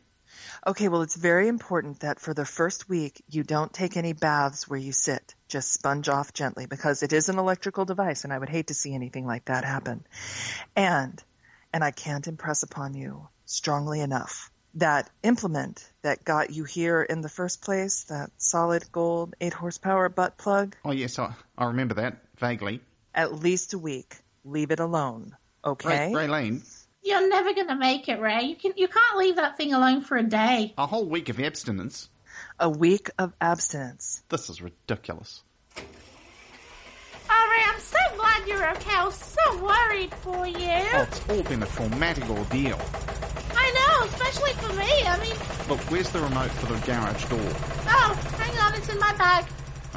Okay, 0.67 0.89
well, 0.89 1.03
it's 1.03 1.17
very 1.17 1.49
important 1.49 2.01
that 2.01 2.21
for 2.21 2.35
the 2.35 2.45
first 2.45 2.89
week 2.89 3.23
you 3.29 3.43
don't 3.43 3.73
take 3.73 3.97
any 3.97 4.13
baths 4.13 4.69
where 4.69 4.79
you 4.79 4.93
sit. 4.93 5.35
Just 5.49 5.73
sponge 5.73 6.09
off 6.09 6.33
gently 6.33 6.67
because 6.67 7.03
it 7.03 7.13
is 7.13 7.29
an 7.29 7.39
electrical 7.39 7.85
device 7.85 8.25
and 8.25 8.33
I 8.33 8.39
would 8.39 8.49
hate 8.49 8.69
to 8.69 8.75
see 8.75 8.95
anything 8.95 9.27
like 9.27 9.47
that 9.47 9.65
happen. 9.65 10.05
And, 10.77 11.23
and 11.73 11.83
I 11.85 11.91
can't 11.91 12.27
impress 12.27 12.63
upon 12.63 12.95
you 12.95 13.29
strongly 13.47 14.01
enough 14.01 14.51
that 14.75 15.11
implement 15.23 15.91
that 16.03 16.25
got 16.25 16.51
you 16.51 16.65
here 16.65 17.03
in 17.03 17.21
the 17.23 17.29
first 17.29 17.63
place, 17.63 18.05
that 18.05 18.31
solid 18.37 18.85
gold 18.93 19.35
8 19.41 19.53
horsepower 19.55 20.09
butt 20.09 20.37
plug, 20.37 20.77
Oh 20.85 20.93
yes, 20.93 21.19
I, 21.19 21.35
I 21.57 21.65
remember 21.67 21.95
that 21.95 22.19
vaguely. 22.37 22.81
at 23.15 23.35
least 23.35 23.73
a 23.73 23.79
week. 23.79 24.17
Leave 24.45 24.71
it 24.71 24.81
alone. 24.81 25.37
Okay? 25.65 26.13
Ray, 26.15 26.27
Raylene, 26.27 26.63
You're 27.03 27.29
never 27.29 27.55
gonna 27.55 27.77
make 27.77 28.09
it, 28.09 28.21
Ray. 28.21 28.43
You 28.43 28.57
can 28.57 28.73
you 28.77 28.89
can't 28.89 29.17
leave 29.19 29.37
that 29.37 29.57
thing 29.57 29.73
alone 29.73 30.01
for 30.03 30.17
a 30.17 30.23
day. 30.23 30.75
a 30.77 30.87
whole 30.87 31.07
week 31.07 31.29
of 31.29 31.39
abstinence. 31.41 32.09
A 32.61 32.69
week 32.69 33.11
of 33.19 33.33
abstinence. 33.41 34.23
This 34.29 34.51
is 34.51 34.61
ridiculous. 34.61 35.43
Oh, 37.31 37.49
Ray, 37.51 37.63
I'm 37.73 37.81
so 37.81 37.99
glad 38.17 38.47
you're 38.49 38.71
okay. 38.73 38.95
I 38.95 39.05
was 39.05 39.15
so 39.15 39.63
worried 39.65 40.13
for 40.15 40.47
you. 40.47 40.69
Oh, 40.95 41.03
it's 41.03 41.29
all 41.29 41.43
been 41.45 41.63
a 41.63 41.67
traumatic 41.67 42.29
ordeal. 42.29 42.79
I 43.55 43.71
know, 43.73 44.07
especially 44.07 44.53
for 44.55 44.73
me. 44.75 44.89
I 45.07 45.19
mean, 45.21 45.37
Look, 45.69 45.81
where's 45.91 46.11
the 46.11 46.21
remote 46.21 46.51
for 46.53 46.67
the 46.73 46.79
garage 46.87 47.25
door? 47.27 47.39
oh, 47.41 48.15
hang 48.39 48.59
on, 48.59 48.75
it's 48.75 48.89
in 48.89 48.99
my 48.99 49.15
bag. 49.17 49.45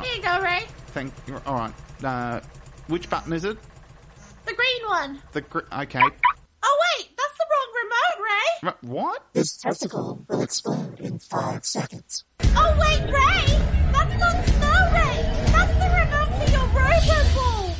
Here 0.03 0.15
you 0.15 0.21
go, 0.21 0.39
Ray. 0.41 0.65
Thank 0.87 1.13
you. 1.27 1.41
All 1.45 1.55
right. 1.55 1.73
Uh, 2.03 2.41
which 2.87 3.09
button 3.09 3.33
is 3.33 3.43
it? 3.45 3.57
The 4.45 4.53
green 4.53 4.89
one. 4.89 5.21
The 5.31 5.41
gr- 5.41 5.59
okay. 5.81 6.01
Oh 6.63 6.79
wait, 6.97 7.09
that's 7.17 7.37
the 7.37 7.45
wrong 7.51 7.71
remote, 7.83 8.17
Ray. 8.25 8.49
R- 8.69 8.77
what? 8.81 9.21
This 9.33 9.57
testicle 9.57 10.23
will 10.27 10.41
explode 10.41 10.99
in 10.99 11.19
five 11.19 11.65
seconds. 11.65 12.23
Oh 12.55 12.77
wait, 12.79 13.01
Ray, 13.01 13.45
that's 13.91 14.19
not 14.19 14.45
Snow 14.45 14.91
Ray. 14.93 15.17
That's 15.51 15.73
the 15.79 15.89
remote 15.89 16.31
for 16.37 16.51
your 16.51 16.67
Roboball. 16.69 17.75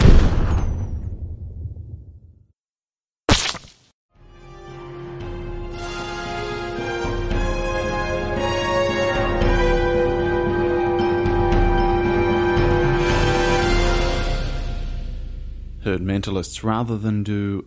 Herd 15.83 16.01
mentalists, 16.01 16.63
rather 16.63 16.95
than 16.97 17.23
do 17.23 17.65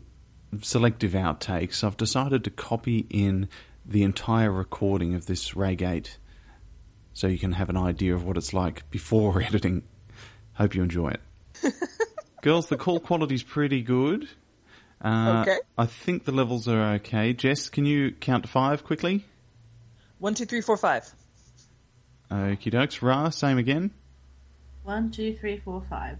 selective 0.63 1.13
outtakes, 1.13 1.83
I've 1.85 1.97
decided 1.97 2.45
to 2.45 2.51
copy 2.51 3.07
in 3.11 3.49
the 3.85 4.03
entire 4.03 4.51
recording 4.51 5.15
of 5.15 5.27
this 5.27 5.51
Raygate 5.53 6.17
so 7.13 7.27
you 7.27 7.39
can 7.39 7.53
have 7.53 7.69
an 7.69 7.77
idea 7.77 8.15
of 8.15 8.25
what 8.25 8.37
it's 8.37 8.53
like 8.53 8.89
before 8.91 9.43
editing. 9.47 9.83
Hope 10.55 10.75
you 10.75 10.83
enjoy 10.83 11.11
it. 11.11 11.21
Girls, 12.43 12.69
the 12.69 12.77
call 12.77 13.01
quality's 13.01 13.43
pretty 13.43 13.83
good. 13.83 14.29
Uh, 15.01 15.45
Okay. 15.47 15.59
I 15.77 15.87
think 15.87 16.25
the 16.25 16.33
levels 16.33 16.67
are 16.69 16.95
okay. 16.95 17.33
Jess, 17.33 17.69
can 17.69 17.85
you 17.87 18.13
count 18.13 18.45
to 18.45 18.49
five 18.49 18.85
quickly? 18.85 19.25
One, 20.19 20.35
two, 20.35 20.47
three, 20.47 20.61
four, 20.61 20.77
five. 20.77 21.11
Okie 22.31 22.73
dokes. 22.73 23.03
Ra, 23.03 23.29
same 23.31 23.59
again. 23.59 23.91
One, 24.83 25.11
two, 25.11 25.35
three, 25.37 25.59
four, 25.59 25.83
five. 25.89 26.19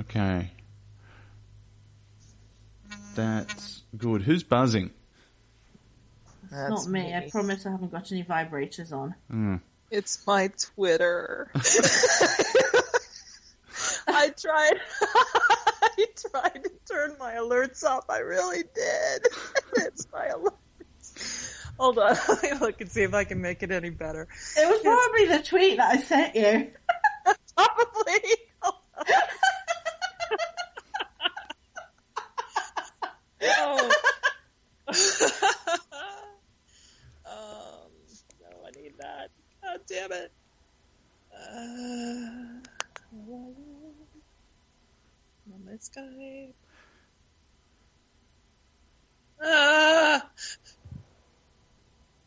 Okay. 0.00 0.50
That's 3.18 3.82
good. 3.96 4.22
Who's 4.22 4.44
buzzing? 4.44 4.92
That's 6.52 6.70
Not 6.70 6.86
me. 6.86 7.12
I 7.12 7.28
promise 7.28 7.66
I 7.66 7.72
haven't 7.72 7.90
got 7.90 8.12
any 8.12 8.22
vibrators 8.22 8.92
on. 8.92 9.16
Hmm. 9.28 9.56
It's 9.90 10.24
my 10.24 10.52
Twitter. 10.56 11.50
I 14.06 14.28
tried. 14.28 14.78
I 15.02 16.06
tried 16.30 16.62
to 16.62 16.70
turn 16.88 17.16
my 17.18 17.32
alerts 17.32 17.82
off. 17.82 18.08
I 18.08 18.18
really 18.18 18.62
did. 18.62 19.26
it's 19.78 20.06
my 20.12 20.28
alerts. 20.28 21.56
Hold 21.76 21.98
on. 21.98 22.16
Let 22.28 22.42
me 22.44 22.52
look 22.60 22.80
and 22.80 22.88
see 22.88 23.02
if 23.02 23.14
I 23.14 23.24
can 23.24 23.40
make 23.40 23.64
it 23.64 23.72
any 23.72 23.90
better. 23.90 24.28
It 24.56 24.68
was 24.68 24.80
probably 24.80 25.26
the 25.26 25.42
tweet 25.42 25.78
that 25.78 25.90
I 25.90 25.96
sent 26.00 26.36
you. 26.36 26.70
Probably. 27.56 28.20
Oh. 33.42 33.90
um, 37.26 37.90
no, 38.40 38.48
I 38.66 38.70
need 38.80 38.94
that. 38.98 39.30
God 39.62 39.80
damn 39.88 40.12
it. 40.12 40.32
Uh, 41.32 42.60
on 45.52 45.64
my 45.64 45.72
Skype. 45.72 46.54
Ah. 49.42 50.28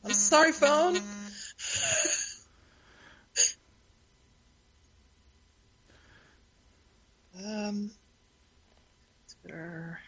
I'm 0.04 0.14
sorry, 0.14 0.52
phone. 0.52 0.98
um, 7.38 7.92
Twitter. 9.42 10.00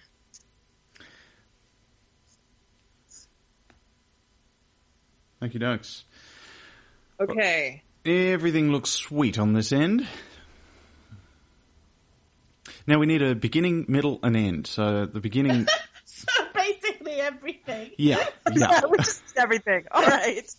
Thank 5.43 5.55
you, 5.55 5.59
dokes. 5.59 6.03
Okay. 7.19 7.83
Everything 8.05 8.71
looks 8.71 8.91
sweet 8.91 9.37
on 9.37 9.51
this 9.51 9.73
end. 9.73 10.07
Now 12.87 12.99
we 12.99 13.07
need 13.07 13.21
a 13.21 13.35
beginning, 13.35 13.83
middle, 13.89 14.21
and 14.23 14.37
end. 14.37 14.67
So 14.67 15.05
the 15.05 15.19
beginning, 15.19 15.67
So 16.05 16.31
basically 16.55 17.15
everything. 17.15 17.91
yeah, 17.97 18.25
yeah. 18.53 18.69
Yeah, 18.71 18.85
which 18.85 19.01
is 19.01 19.21
everything. 19.35 19.83
All 19.91 20.05
right. 20.05 20.45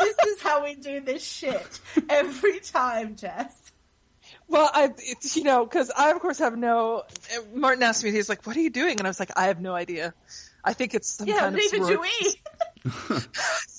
this 0.00 0.16
is 0.26 0.42
how 0.42 0.64
we 0.64 0.74
do 0.74 0.98
this 0.98 1.24
shit 1.24 1.78
every 2.08 2.58
time, 2.58 3.14
Jess. 3.14 3.59
Well, 4.50 4.68
I, 4.74 4.92
it's, 4.98 5.36
you 5.36 5.44
know, 5.44 5.64
because 5.64 5.90
I 5.96 6.10
of 6.10 6.18
course 6.20 6.40
have 6.40 6.56
no. 6.58 7.04
Martin 7.54 7.82
asked 7.84 8.02
me, 8.04 8.10
he's 8.10 8.28
like, 8.28 8.44
"What 8.46 8.56
are 8.56 8.60
you 8.60 8.70
doing?" 8.70 8.98
And 8.98 9.06
I 9.06 9.08
was 9.08 9.20
like, 9.20 9.30
"I 9.36 9.46
have 9.46 9.60
no 9.60 9.74
idea. 9.74 10.12
I 10.64 10.72
think 10.72 10.92
it's 10.94 11.08
some 11.08 11.28
Yeah, 11.28 11.38
kind 11.38 11.54
of 11.54 11.60
neither 11.60 11.76
do 11.78 11.84
sorority." 11.84 12.42
we. 13.14 13.20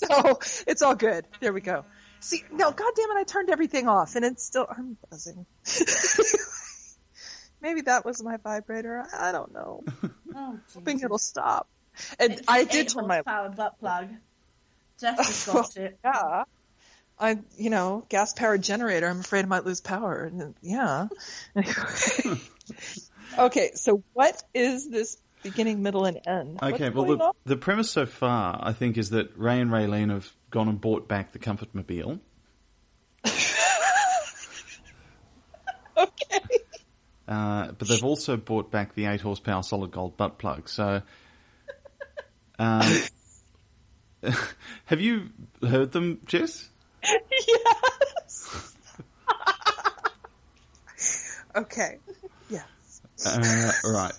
So 0.01 0.39
it's 0.65 0.81
all 0.81 0.95
good. 0.95 1.25
There 1.41 1.53
we 1.53 1.61
go. 1.61 1.85
See, 2.21 2.43
no, 2.51 2.71
God 2.71 2.91
damn 2.95 3.11
it, 3.11 3.17
I 3.17 3.23
turned 3.23 3.49
everything 3.49 3.87
off, 3.87 4.15
and 4.15 4.23
it's 4.25 4.43
still 4.45 4.65
I'm 4.69 4.97
buzzing. 5.09 5.45
Maybe 7.61 7.81
that 7.81 8.05
was 8.05 8.23
my 8.23 8.37
vibrator. 8.37 9.05
I 9.13 9.29
I 9.29 9.31
don't 9.31 9.53
know. 9.53 9.83
Oh, 10.35 10.59
Hoping 10.73 11.01
it'll 11.01 11.17
stop. 11.19 11.67
And 12.19 12.33
It's 12.33 12.43
I 12.47 12.63
did 12.63 12.89
turn 12.89 13.07
my 13.07 13.15
horsepower 13.17 13.49
butt 13.49 13.79
plug. 13.79 14.09
Jess 14.99 15.17
has 15.17 15.45
got 15.53 15.77
it. 15.77 15.99
yeah. 16.03 16.43
I, 17.21 17.37
you 17.55 17.69
know, 17.69 18.03
gas 18.09 18.33
powered 18.33 18.63
generator. 18.63 19.07
I'm 19.07 19.19
afraid 19.19 19.45
I 19.45 19.47
might 19.47 19.63
lose 19.63 19.79
power. 19.79 20.23
And, 20.23 20.55
yeah. 20.61 21.07
okay, 23.37 23.71
so 23.75 24.03
what 24.13 24.41
is 24.55 24.89
this 24.89 25.17
beginning, 25.43 25.83
middle, 25.83 26.05
and 26.05 26.19
end? 26.25 26.59
Okay, 26.63 26.89
What's 26.89 26.95
well, 26.95 27.17
the, 27.17 27.23
on? 27.23 27.33
the 27.45 27.57
premise 27.57 27.91
so 27.91 28.07
far, 28.07 28.59
I 28.61 28.73
think, 28.73 28.97
is 28.97 29.11
that 29.11 29.37
Ray 29.37 29.61
and 29.61 29.69
Raylene 29.69 30.09
have 30.09 30.33
gone 30.49 30.67
and 30.67 30.81
bought 30.81 31.07
back 31.07 31.31
the 31.31 31.37
Comfort 31.37 31.69
Mobile. 31.73 32.19
okay. 35.95 36.39
Uh, 37.27 37.71
but 37.73 37.87
they've 37.87 38.03
also 38.03 38.35
bought 38.35 38.71
back 38.71 38.95
the 38.95 39.05
8 39.05 39.21
horsepower 39.21 39.61
solid 39.61 39.91
gold 39.91 40.17
butt 40.17 40.39
plug. 40.39 40.67
So, 40.67 41.03
um, 42.57 43.01
have 44.85 44.99
you 44.99 45.29
heard 45.61 45.91
them, 45.91 46.21
Jess? 46.25 46.70
Yes. 47.03 48.75
okay. 51.55 51.97
Yes. 52.49 53.01
Uh, 53.25 53.71
right. 53.91 54.13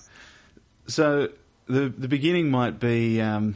So 0.87 1.29
the 1.67 1.89
the 1.89 2.09
beginning 2.09 2.51
might 2.51 2.79
be. 2.81 3.21
Um, 3.21 3.55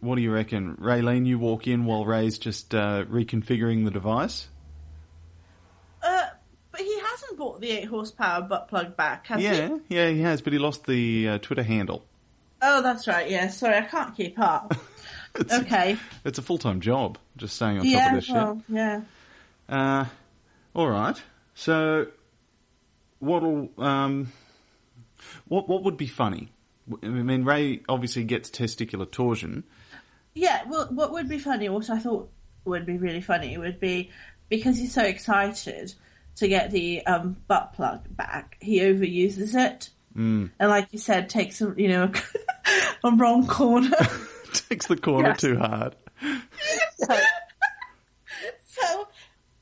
what 0.00 0.16
do 0.16 0.22
you 0.22 0.30
reckon, 0.32 0.76
Raylene? 0.76 1.24
You 1.26 1.38
walk 1.38 1.66
in 1.66 1.86
while 1.86 2.04
Ray's 2.04 2.36
just 2.38 2.74
uh, 2.74 3.04
reconfiguring 3.06 3.84
the 3.86 3.90
device. 3.90 4.48
Uh, 6.02 6.24
but 6.72 6.80
he 6.82 7.00
hasn't 7.00 7.38
bought 7.38 7.62
the 7.62 7.70
eight 7.70 7.86
horsepower 7.86 8.42
butt 8.42 8.68
plug 8.68 8.98
back, 8.98 9.26
has 9.28 9.40
Yeah, 9.42 9.68
he? 9.88 9.96
yeah, 9.96 10.10
he 10.10 10.20
has, 10.20 10.42
but 10.42 10.52
he 10.52 10.58
lost 10.58 10.84
the 10.86 11.28
uh, 11.30 11.38
Twitter 11.38 11.62
handle. 11.62 12.04
Oh, 12.60 12.82
that's 12.82 13.06
right. 13.08 13.30
Yeah, 13.30 13.48
sorry, 13.48 13.76
I 13.78 13.82
can't 13.82 14.14
keep 14.14 14.38
up. 14.38 14.74
okay. 15.52 15.96
It's 16.24 16.38
a 16.38 16.42
full 16.42 16.58
time 16.58 16.80
job, 16.80 17.18
just 17.36 17.56
staying 17.56 17.78
on 17.78 17.84
top 17.84 18.08
of 18.08 18.14
this 18.14 18.28
Well, 18.30 18.62
yeah. 18.68 19.00
shit. 19.00 19.08
Uh, 19.68 20.04
all 20.74 20.88
right. 20.88 21.20
So, 21.54 22.08
what'll 23.18 23.70
um, 23.78 24.32
what 25.48 25.68
what 25.68 25.84
would 25.84 25.96
be 25.96 26.06
funny? 26.06 26.50
I 27.02 27.06
mean, 27.06 27.44
Ray 27.44 27.82
obviously 27.88 28.24
gets 28.24 28.50
testicular 28.50 29.10
torsion. 29.10 29.64
Yeah, 30.34 30.62
well, 30.68 30.88
what 30.90 31.12
would 31.12 31.28
be 31.28 31.38
funny, 31.38 31.68
what 31.68 31.88
I 31.88 31.98
thought 31.98 32.28
would 32.64 32.84
be 32.84 32.98
really 32.98 33.20
funny, 33.20 33.56
would 33.56 33.80
be 33.80 34.10
because 34.48 34.76
he's 34.76 34.92
so 34.92 35.02
excited 35.02 35.94
to 36.36 36.48
get 36.48 36.70
the 36.72 37.06
um, 37.06 37.36
butt 37.46 37.72
plug 37.74 38.04
back, 38.10 38.56
he 38.60 38.80
overuses 38.80 39.54
it. 39.54 39.90
Mm. 40.16 40.50
And 40.58 40.70
like 40.70 40.88
you 40.92 40.98
said, 40.98 41.28
takes 41.28 41.60
a, 41.60 41.72
you 41.76 41.88
know, 41.88 42.10
a 43.04 43.10
wrong 43.12 43.46
corner. 43.46 43.90
Takes 44.54 44.86
the 44.86 44.96
corner 44.96 45.28
Yes. 45.30 45.40
too 45.40 45.56
hard. 45.58 45.96
so, 48.66 49.08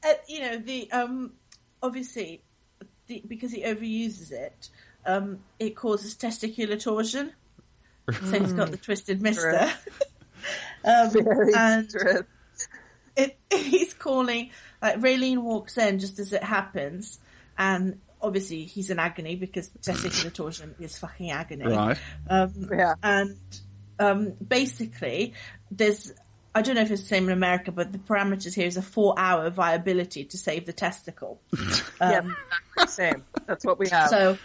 uh, 0.04 0.12
you 0.28 0.40
know, 0.40 0.58
the, 0.58 0.90
um, 0.92 1.32
obviously, 1.82 2.42
the, 3.06 3.22
because 3.26 3.50
he 3.52 3.62
overuses 3.62 4.30
it, 4.32 4.68
um, 5.06 5.40
it 5.58 5.74
causes 5.76 6.14
testicular 6.14 6.80
torsion. 6.80 7.32
So 8.10 8.40
he's 8.40 8.52
got 8.52 8.70
the 8.70 8.76
twisted 8.76 9.22
mister. 9.22 9.60
um, 10.84 11.10
Very 11.10 11.54
and 11.54 11.88
true. 11.88 12.24
it, 13.16 13.38
he's 13.52 13.94
calling 13.94 14.50
like 14.80 15.00
Raylene 15.00 15.38
walks 15.38 15.78
in 15.78 15.98
just 16.00 16.18
as 16.18 16.32
it 16.32 16.42
happens, 16.42 17.20
and 17.56 18.00
obviously 18.20 18.64
he's 18.64 18.90
in 18.90 18.98
agony 18.98 19.36
because 19.36 19.70
testicular 19.80 20.32
torsion 20.34 20.74
is 20.80 20.98
fucking 20.98 21.30
agony. 21.30 21.64
Right. 21.64 21.96
Um, 22.28 22.68
Yeah. 22.72 22.94
And 23.02 23.36
um, 24.02 24.32
basically, 24.32 25.34
there's 25.70 26.12
I 26.54 26.60
don't 26.60 26.74
know 26.74 26.82
if 26.82 26.90
it's 26.90 27.02
the 27.02 27.08
same 27.08 27.28
in 27.28 27.32
America, 27.32 27.72
but 27.72 27.92
the 27.92 27.98
parameters 27.98 28.54
here 28.54 28.66
is 28.66 28.76
a 28.76 28.82
four-hour 28.82 29.48
viability 29.50 30.26
to 30.26 30.36
save 30.36 30.66
the 30.66 30.72
testicle. 30.72 31.40
Um, 32.00 32.36
yeah. 32.76 32.86
Same. 32.86 33.22
That's 33.46 33.64
what 33.64 33.78
we 33.78 33.88
have. 33.90 34.10
So, 34.10 34.36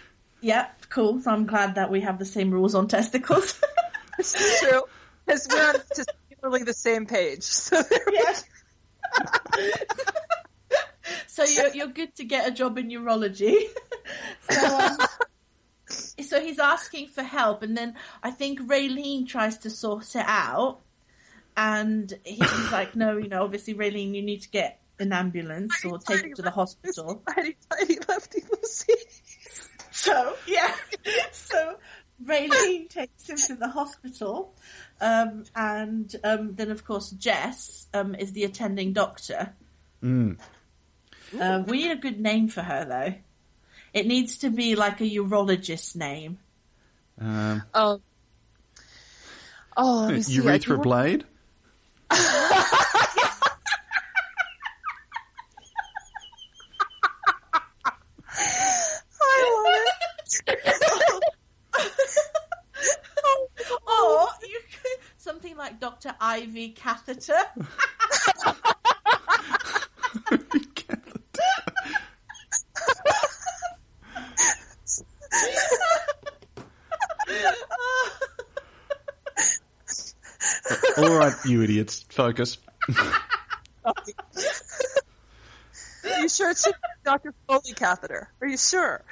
yeah, 0.41 0.67
cool. 0.89 1.19
So 1.21 1.31
I'm 1.31 1.47
glad 1.47 1.75
that 1.75 1.89
we 1.89 2.01
have 2.01 2.19
the 2.19 2.25
same 2.25 2.51
rules 2.51 2.75
on 2.75 2.87
testicles. 2.87 3.59
This 4.17 4.35
is 4.35 4.59
true. 4.61 4.81
Because 5.25 5.47
we're 5.51 5.69
on 5.69 5.75
just 5.95 6.11
the 6.65 6.73
same 6.73 7.05
page. 7.05 7.43
So 7.43 7.79
yeah. 8.11 8.33
so 11.27 11.43
you're 11.43 11.75
you're 11.75 11.87
good 11.87 12.15
to 12.15 12.25
get 12.25 12.47
a 12.47 12.51
job 12.51 12.79
in 12.79 12.89
urology. 12.89 13.55
so 14.49 14.65
um, 14.65 14.97
so 16.21 16.41
he's 16.41 16.59
asking 16.59 17.07
for 17.07 17.23
help, 17.23 17.63
and 17.63 17.77
then 17.77 17.95
I 18.23 18.31
think 18.31 18.59
Raylene 18.61 19.27
tries 19.27 19.57
to 19.59 19.69
sort 19.69 20.15
it 20.15 20.25
out, 20.25 20.79
and 21.55 22.11
he's 22.23 22.39
like, 22.71 22.95
"No, 22.95 23.17
you 23.17 23.27
know, 23.27 23.43
obviously, 23.43 23.73
Raylene, 23.75 24.15
you 24.15 24.21
need 24.21 24.41
to 24.41 24.49
get 24.49 24.79
an 24.99 25.13
ambulance 25.13 25.73
or 25.85 25.99
take 25.99 26.23
him 26.23 26.33
to 26.35 26.41
the 26.41 26.51
hospital." 26.51 27.21
Tiny, 27.35 27.55
tiny 27.69 27.97
lefty 28.07 28.43
Lucy. 28.51 28.93
So 29.91 30.35
yeah, 30.47 30.73
so 31.31 31.77
Raylene 32.23 32.89
takes 32.89 33.29
him 33.29 33.37
to 33.37 33.55
the 33.55 33.67
hospital, 33.67 34.55
um, 35.01 35.43
and 35.55 36.15
um, 36.23 36.55
then 36.55 36.71
of 36.71 36.83
course 36.85 37.11
Jess 37.11 37.87
um, 37.93 38.15
is 38.15 38.33
the 38.33 38.43
attending 38.43 38.93
doctor. 38.93 39.53
Mm. 40.03 40.39
Uh, 41.39 41.63
we 41.67 41.83
need 41.83 41.91
a 41.91 41.95
good 41.97 42.19
name 42.19 42.47
for 42.47 42.61
her 42.61 42.85
though. 42.85 43.15
It 43.97 44.05
needs 44.05 44.37
to 44.39 44.51
be 44.51 44.75
like 44.75 45.01
a 45.01 45.05
urologist 45.05 45.95
name. 45.95 46.37
Um, 47.19 47.63
oh, 47.73 47.99
let 49.75 50.13
me 50.13 50.21
see. 50.21 50.39
I 50.39 50.43
urethra 50.43 50.77
do- 50.77 50.83
blade. 50.83 51.25
I 52.11 52.21
love 59.65 60.45
it. 60.45 60.53
or 63.87 64.27
you 64.47 64.59
could 64.71 64.99
something 65.17 65.57
like 65.57 65.79
Doctor 65.79 66.13
Ivy 66.21 66.69
catheter. 66.69 67.33
you 81.47 81.61
idiots, 81.63 82.05
focus. 82.09 82.57
Are 83.85 83.93
you 86.21 86.29
sure 86.29 86.51
it's 86.51 86.67
Dr. 87.03 87.33
Foley 87.47 87.73
catheter? 87.75 88.29
Are 88.41 88.47
you 88.47 88.57
sure? 88.57 89.03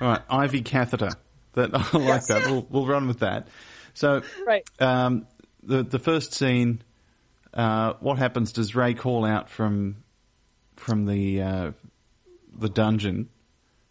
All 0.00 0.08
right, 0.08 0.22
Ivy 0.30 0.62
catheter. 0.62 1.10
That 1.54 1.70
I 1.74 1.98
like 1.98 2.26
that. 2.26 2.46
We'll 2.46 2.66
we'll 2.70 2.86
run 2.86 3.08
with 3.08 3.20
that. 3.20 3.48
So, 3.94 4.22
Right. 4.46 4.62
um, 4.80 5.26
the 5.62 5.82
the 5.82 5.98
first 5.98 6.34
scene. 6.34 6.82
Uh, 7.52 7.94
what 8.00 8.18
happens? 8.18 8.52
Does 8.52 8.74
Ray 8.76 8.94
call 8.94 9.24
out 9.24 9.48
from 9.50 10.04
from 10.76 11.06
the 11.06 11.42
uh, 11.42 11.70
the 12.56 12.68
dungeon. 12.68 13.28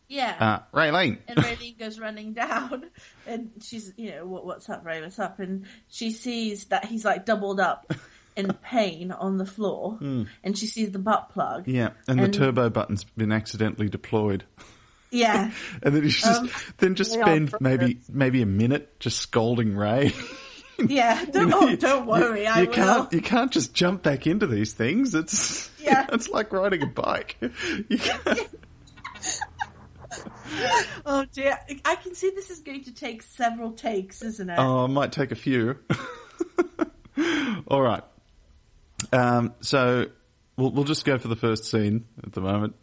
Yeah. 0.09 0.35
Uh, 0.73 0.77
Raylene. 0.77 1.17
and 1.27 1.37
Raylene 1.37 1.77
goes 1.77 1.99
running 1.99 2.33
down, 2.33 2.85
and 3.27 3.51
she's, 3.61 3.93
you 3.97 4.11
know, 4.11 4.25
what, 4.25 4.45
what's 4.45 4.69
up, 4.69 4.85
Ray? 4.85 5.01
What's 5.01 5.19
up? 5.19 5.39
And 5.39 5.65
she 5.89 6.11
sees 6.11 6.65
that 6.65 6.85
he's 6.85 7.03
like 7.03 7.25
doubled 7.25 7.59
up 7.59 7.91
in 8.37 8.53
pain 8.63 9.11
on 9.11 9.37
the 9.37 9.45
floor, 9.45 9.97
and 10.01 10.57
she 10.57 10.67
sees 10.67 10.91
the 10.91 10.99
butt 10.99 11.29
plug. 11.29 11.65
Hmm. 11.65 11.71
Yeah, 11.71 11.89
and, 12.07 12.19
And- 12.19 12.33
the 12.33 12.37
turbo 12.37 12.69
button's 12.69 13.03
been 13.03 13.31
accidentally 13.31 13.89
deployed. 13.89 14.43
Yeah. 15.11 15.51
And 15.83 15.95
then 15.95 16.07
just 16.09 16.25
Um, 16.25 16.49
then 16.79 16.95
just 16.95 17.13
they 17.13 17.21
spend 17.21 17.53
maybe 17.61 17.99
maybe 18.09 18.41
a 18.41 18.45
minute 18.45 18.99
just 18.99 19.19
scolding 19.19 19.75
Ray. 19.75 20.13
Yeah. 20.85 21.23
Don't, 21.31 21.51
oh, 21.53 21.75
don't 21.77 22.05
worry. 22.05 22.45
I 22.45 22.61
you 22.61 22.67
will. 22.67 22.73
can't 22.73 23.13
you 23.13 23.21
can't 23.21 23.51
just 23.51 23.73
jump 23.73 24.03
back 24.03 24.27
into 24.27 24.45
these 24.47 24.73
things. 24.73 25.15
It's 25.15 25.71
Yeah. 25.81 26.07
it's 26.11 26.27
like 26.29 26.51
riding 26.53 26.83
a 26.83 26.87
bike. 26.87 27.37
You 27.41 27.97
can't, 27.97 28.47
Oh 31.05 31.25
dear. 31.31 31.57
I 31.85 31.95
can 31.95 32.13
see 32.15 32.31
this 32.31 32.49
is 32.49 32.59
going 32.59 32.83
to 32.85 32.93
take 32.93 33.21
several 33.23 33.71
takes, 33.71 34.21
isn't 34.21 34.49
it? 34.49 34.55
oh, 34.59 34.85
it 34.85 34.89
might 34.89 35.11
take 35.11 35.31
a 35.31 35.35
few. 35.35 35.77
All 37.67 37.81
right. 37.81 38.03
Um, 39.13 39.53
so 39.61 40.07
we'll 40.57 40.71
we'll 40.71 40.83
just 40.83 41.05
go 41.05 41.17
for 41.17 41.27
the 41.29 41.35
first 41.35 41.65
scene 41.65 42.05
at 42.23 42.33
the 42.33 42.41
moment. 42.41 42.75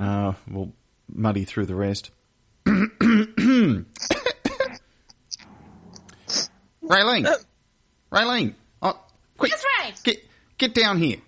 Uh, 0.00 0.32
we'll 0.50 0.72
muddy 1.08 1.44
through 1.44 1.66
the 1.66 1.74
rest. 1.74 2.10
Raylene, 2.66 3.84
Raylene, 8.12 8.54
oh, 8.82 9.00
quick, 9.38 9.52
Yes, 9.52 9.64
Ray. 9.80 9.92
get 10.02 10.24
get 10.58 10.74
down 10.74 10.98
here. 10.98 11.18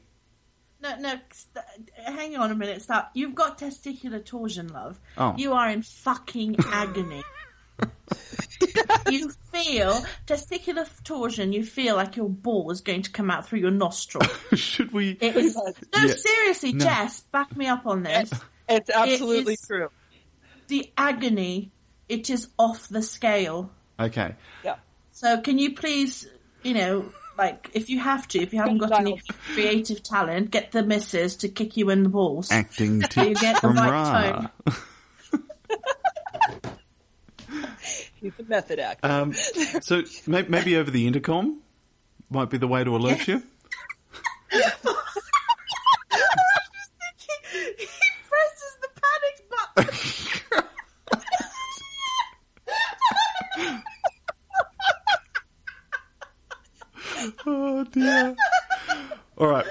No, 0.80 0.96
no. 0.98 1.14
St- 1.32 1.64
hang 2.04 2.36
on 2.36 2.50
a 2.50 2.54
minute. 2.54 2.82
Stop. 2.82 3.10
You've 3.14 3.34
got 3.34 3.58
testicular 3.58 4.24
torsion, 4.24 4.68
love. 4.68 5.00
Oh. 5.16 5.34
You 5.36 5.52
are 5.54 5.70
in 5.70 5.82
fucking 5.82 6.56
agony. 6.72 7.22
you 9.10 9.30
feel 9.52 10.04
testicular 10.26 10.88
torsion. 11.04 11.52
You 11.52 11.64
feel 11.64 11.96
like 11.96 12.16
your 12.16 12.28
ball 12.28 12.70
is 12.70 12.80
going 12.80 13.02
to 13.02 13.10
come 13.10 13.30
out 13.30 13.46
through 13.48 13.60
your 13.60 13.70
nostril. 13.70 14.26
Should 14.54 14.92
we? 14.92 15.10
It 15.20 15.36
is. 15.36 15.56
No, 15.56 15.72
Yeah. 15.94 16.14
seriously, 16.14 16.72
No. 16.72 16.84
Jess, 16.84 17.20
back 17.20 17.56
me 17.56 17.66
up 17.66 17.86
on 17.86 18.02
this. 18.02 18.30
It's 18.68 18.90
absolutely 18.90 19.54
is- 19.54 19.66
true. 19.66 19.88
The 20.68 20.90
agony. 20.96 21.70
It 22.08 22.30
is 22.30 22.48
off 22.58 22.88
the 22.88 23.02
scale. 23.02 23.70
Okay. 23.98 24.34
Yeah. 24.64 24.76
So 25.10 25.40
can 25.40 25.58
you 25.58 25.74
please, 25.74 26.28
you 26.62 26.74
know, 26.74 27.10
like 27.38 27.70
if 27.74 27.90
you 27.90 27.98
have 28.00 28.26
to, 28.28 28.40
if 28.40 28.52
you 28.52 28.58
haven't 28.58 28.78
got 28.78 28.92
any 28.92 29.20
creative 29.54 30.02
talent, 30.02 30.50
get 30.50 30.72
the 30.72 30.82
missus 30.82 31.36
to 31.36 31.48
kick 31.48 31.76
you 31.76 31.90
in 31.90 32.02
the 32.02 32.08
balls. 32.08 32.50
Acting 32.50 33.00
you 33.00 33.08
tips 33.08 33.40
get 33.40 33.54
the 33.56 33.60
from 33.60 33.76
right 33.76 33.90
Ra. 33.90 34.46
He's 38.20 38.32
a 38.38 38.44
method 38.44 38.78
actor. 38.80 39.06
Um, 39.06 39.32
so 39.34 40.02
maybe 40.26 40.76
over 40.76 40.90
the 40.90 41.06
intercom 41.06 41.60
might 42.30 42.50
be 42.50 42.58
the 42.58 42.66
way 42.66 42.82
to 42.82 42.96
alert 42.96 43.28
you. 43.28 43.42
Oh 57.78 57.84
dear. 57.84 58.34
All 59.36 59.48
right. 59.48 59.66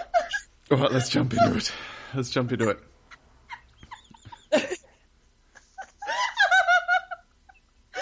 All 0.69 0.77
right. 0.77 0.91
Let's 0.91 1.09
jump 1.09 1.33
into 1.33 1.57
it. 1.57 1.71
Let's 2.13 2.29
jump 2.29 2.51
into 2.51 2.69
it. 2.69 2.79
I'm 4.53 4.61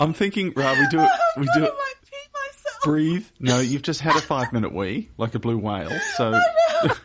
I'm 0.00 0.12
thinking, 0.14 0.52
Ra, 0.56 0.72
we 0.72 0.86
do 0.88 0.98
it. 1.00 1.08
Oh, 1.08 1.18
I'm 1.36 1.40
We 1.42 1.46
do 1.46 1.52
gonna 1.60 1.66
it. 1.66 1.72
pee 2.10 2.16
myself. 2.34 2.82
Breathe. 2.82 3.26
No, 3.38 3.60
you've 3.60 3.82
just 3.82 4.00
had 4.00 4.16
a 4.16 4.20
five 4.20 4.52
minute 4.52 4.72
wee, 4.74 5.10
like 5.16 5.36
a 5.36 5.38
blue 5.38 5.58
whale. 5.58 5.90
So 6.16 6.32
I've 6.34 6.88
got 6.88 6.98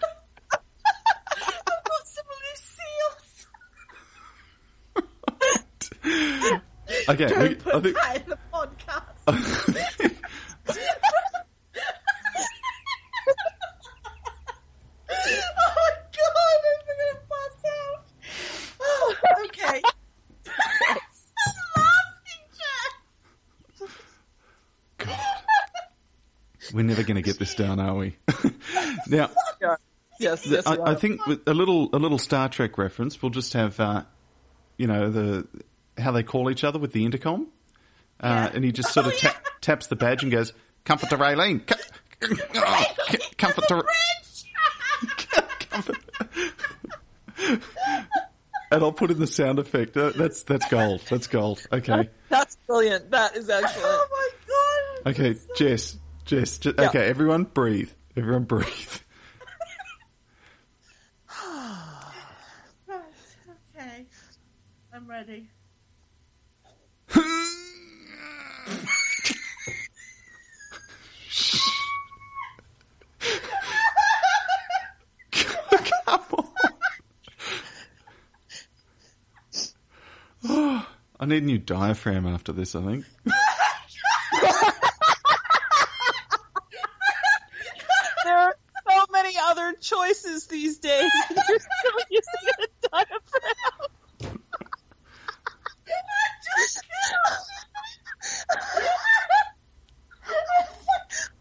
some 2.06 2.26
loose 2.26 2.72
seals. 7.18 7.32
okay. 7.32 7.40
Don't 7.40 7.50
We, 7.50 7.56
put 7.56 7.76
I 7.76 7.80
think 7.82 7.96
that 7.96 8.24
in 8.24 8.30
the 8.30 8.40
podcast. 8.54 9.02
oh 9.28 9.34
my 15.58 15.90
god, 16.18 16.62
I'm 16.68 16.82
gonna 16.88 17.18
pass 17.30 17.58
out. 17.68 18.06
Oh, 18.82 19.16
okay. 19.46 19.82
Stop 21.14 21.56
laughing, 21.78 22.44
Jeff. 25.08 26.74
we're 26.74 26.84
never 26.84 27.04
going 27.04 27.16
to 27.16 27.22
get 27.22 27.38
this 27.40 27.56
down, 27.56 27.80
are 27.80 27.96
we? 27.96 28.16
now, 29.08 29.30
Yeah. 29.62 29.76
Yes, 30.20 30.46
yes, 30.46 30.68
I, 30.68 30.78
I 30.92 30.96
think 30.96 31.26
with 31.26 31.48
a 31.48 31.54
little 31.54 31.90
a 31.94 31.98
little 31.98 32.20
Star 32.20 32.48
Trek 32.48 32.78
reference. 32.78 33.20
We'll 33.24 33.32
just 33.32 33.54
have, 33.54 33.80
uh, 33.80 34.04
you 34.78 34.86
know, 34.86 35.10
the 35.10 35.48
how 36.02 36.12
they 36.12 36.24
call 36.24 36.50
each 36.50 36.64
other 36.64 36.80
with 36.80 36.92
the 36.94 37.06
intercom, 37.06 37.48
uh, 38.20 38.28
Yeah. 38.28 38.52
and 38.56 38.64
he 38.66 38.72
just 38.72 38.92
sort 38.94 39.06
Oh, 39.06 39.10
of 39.10 39.18
ta- 39.18 39.34
yeah. 39.34 39.50
taps 39.62 39.88
the 39.88 39.96
badge 39.96 40.24
and 40.24 40.32
goes, 40.32 40.54
"Comfort 40.86 41.10
to 41.12 41.18
Raylene, 41.18 41.66
Co- 41.66 41.76
oh, 42.56 42.86
c- 43.10 43.18
comfort 43.38 43.68
to." 43.70 43.84
comfort. 45.70 45.98
and 48.72 48.84
I'll 48.84 48.92
put 48.92 49.10
in 49.12 49.20
the 49.20 49.28
sound 49.28 49.60
effect. 49.60 49.96
Uh, 49.98 50.12
that's 50.16 50.44
that's 50.44 50.68
gold. 50.70 51.02
That's 51.10 51.28
gold. 51.28 51.66
Okay, 51.72 52.10
That's 52.30 52.56
brilliant. 52.68 53.10
That 53.12 53.36
is 53.36 53.50
excellent. 53.50 53.86
Oh 53.86 54.08
my 54.12 54.30
god. 55.04 55.12
okay, 55.16 55.40
Jess, 55.58 55.98
Jess. 56.26 56.58
J- 56.60 56.74
Yeah. 56.78 56.90
Okay, 56.90 57.08
everyone, 57.08 57.44
breathe. 57.46 57.90
Everyone, 58.16 58.44
breathe. 58.44 58.66
Right, 62.88 63.02
okay. 63.78 64.06
I'm 64.94 65.10
ready. 65.10 65.48
Need 81.32 81.44
a 81.44 81.46
new 81.46 81.58
diaphragm 81.58 82.28
after 82.28 82.52
this. 82.52 82.76
I 82.76 82.82
think. 82.82 83.06
There 88.24 88.38
are 88.38 88.56
so 88.90 89.06
many 89.12 89.36
other 89.42 89.74
choices 89.82 90.48
these 90.48 90.78
days. 90.80 91.12
You're 91.30 91.60
still 91.60 92.00
using 92.10 92.50
a 92.60 92.68
diaphragm. 92.90 93.12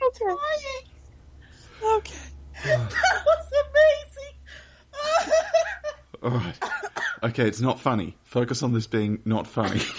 okay. 0.02 0.34
Okay. 1.82 2.16
That 2.64 3.24
was 3.26 3.46
amazing. 3.66 4.36
All 6.22 6.30
right. 6.30 6.58
Okay, 7.22 7.39
it's 7.50 7.60
not 7.60 7.78
funny. 7.80 8.16
Focus 8.24 8.62
on 8.62 8.72
this 8.72 8.86
being 8.86 9.20
not 9.24 9.46
funny. 9.46 9.80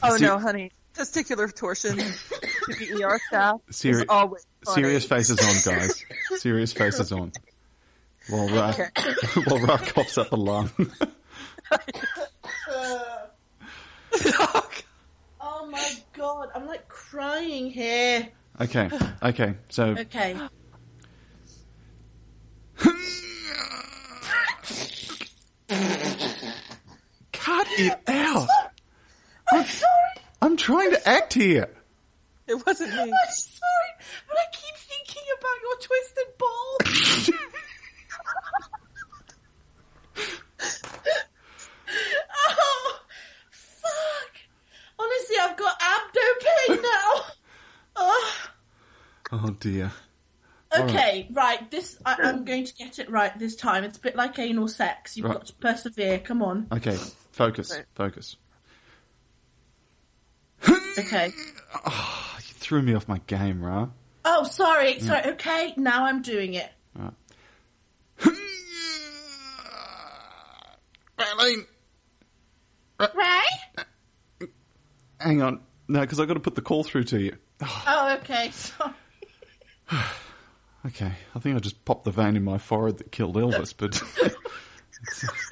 Oh 0.00 0.16
See- 0.16 0.24
no, 0.24 0.38
honey. 0.38 0.70
Testicular 0.94 1.52
torsion 1.54 1.96
to 1.96 2.04
the 2.04 3.02
ER 3.04 3.18
staff 3.28 3.60
Seri- 3.70 4.02
is 4.02 4.04
always 4.08 4.46
funny. 4.64 4.82
Serious 4.82 5.04
faces 5.04 5.38
on, 5.40 5.74
guys. 5.74 6.04
Serious 6.36 6.72
faces 6.72 7.10
on. 7.12 7.32
While 8.28 8.48
Ra, 8.48 8.70
Okay. 8.70 8.88
while 9.46 9.58
Ra 9.60 9.76
coughs 9.78 10.16
up 10.18 10.30
a 10.32 10.36
lung. 10.36 10.70
oh 15.40 15.68
my 15.68 15.92
god, 16.12 16.50
I'm 16.54 16.66
like 16.66 16.86
crying 16.88 17.70
here. 17.70 18.28
Okay, 18.60 18.88
okay. 19.22 19.54
So 19.70 19.96
Okay. 19.98 20.36
cut 27.32 27.66
it 27.78 27.98
out. 28.08 28.48
I'm 29.50 29.64
sorry. 29.64 29.92
I'm 30.40 30.56
trying 31.30 31.52
to 31.52 31.58
act 31.58 31.68
here. 31.68 31.74
It 32.46 32.66
wasn't 32.66 32.90
me. 32.94 33.02
I'm 33.02 33.08
sorry, 33.30 33.92
but 34.26 34.36
I 34.36 34.44
keep 34.52 34.76
thinking 34.76 35.22
about 35.38 35.60
your 35.62 35.76
twisted 35.76 36.28
ball. 36.38 36.78
oh, 42.48 43.00
fuck. 43.50 44.36
Honestly, 44.98 45.36
I've 45.40 45.56
got 45.56 45.78
abdo 45.80 46.20
pain 46.40 46.82
now. 46.82 47.22
Oh 47.96 48.34
oh 49.32 49.50
dear. 49.60 49.92
Okay, 50.76 51.28
right. 51.32 51.70
This 51.70 51.98
I, 52.04 52.16
I'm 52.22 52.44
going 52.44 52.64
to 52.64 52.74
get 52.74 52.98
it 52.98 53.10
right 53.10 53.36
this 53.38 53.56
time. 53.56 53.84
It's 53.84 53.96
a 53.96 54.00
bit 54.00 54.14
like 54.16 54.38
anal 54.38 54.68
sex. 54.68 55.16
You've 55.16 55.26
Right. 55.26 55.32
got 55.34 55.46
to 55.46 55.54
persevere. 55.54 56.18
Come 56.18 56.42
on. 56.42 56.66
Okay, 56.70 56.96
focus, 57.32 57.72
Right. 57.74 57.84
focus. 57.94 58.36
Okay. 60.98 61.32
Ah, 61.74 62.36
you 62.38 62.54
threw 62.54 62.82
me 62.82 62.94
off 62.94 63.06
my 63.08 63.18
game, 63.26 63.62
Ra. 63.62 63.88
Oh, 64.24 64.44
sorry. 64.44 64.98
Sorry. 65.00 65.24
Okay, 65.32 65.74
now 65.76 66.04
I'm 66.04 66.22
doing 66.22 66.54
it. 66.54 66.70
Raylene, 71.18 71.66
Ray? 73.00 74.46
hang 75.20 75.42
on. 75.42 75.60
No, 75.88 76.00
because 76.00 76.20
I've 76.20 76.28
got 76.28 76.34
to 76.34 76.40
put 76.40 76.54
the 76.54 76.62
call 76.62 76.84
through 76.84 77.04
to 77.04 77.20
you. 77.20 77.36
Ah. 77.60 77.84
Oh, 77.86 78.14
okay. 78.18 78.50
Sorry. 78.52 78.92
Okay, 80.86 81.10
I 81.34 81.38
think 81.40 81.56
I 81.56 81.58
just 81.58 81.84
popped 81.84 82.04
the 82.04 82.12
vein 82.12 82.36
in 82.36 82.44
my 82.44 82.56
forehead 82.56 82.98
that 82.98 83.10
killed 83.10 83.34
Elvis, 83.34 83.74
but 83.76 84.00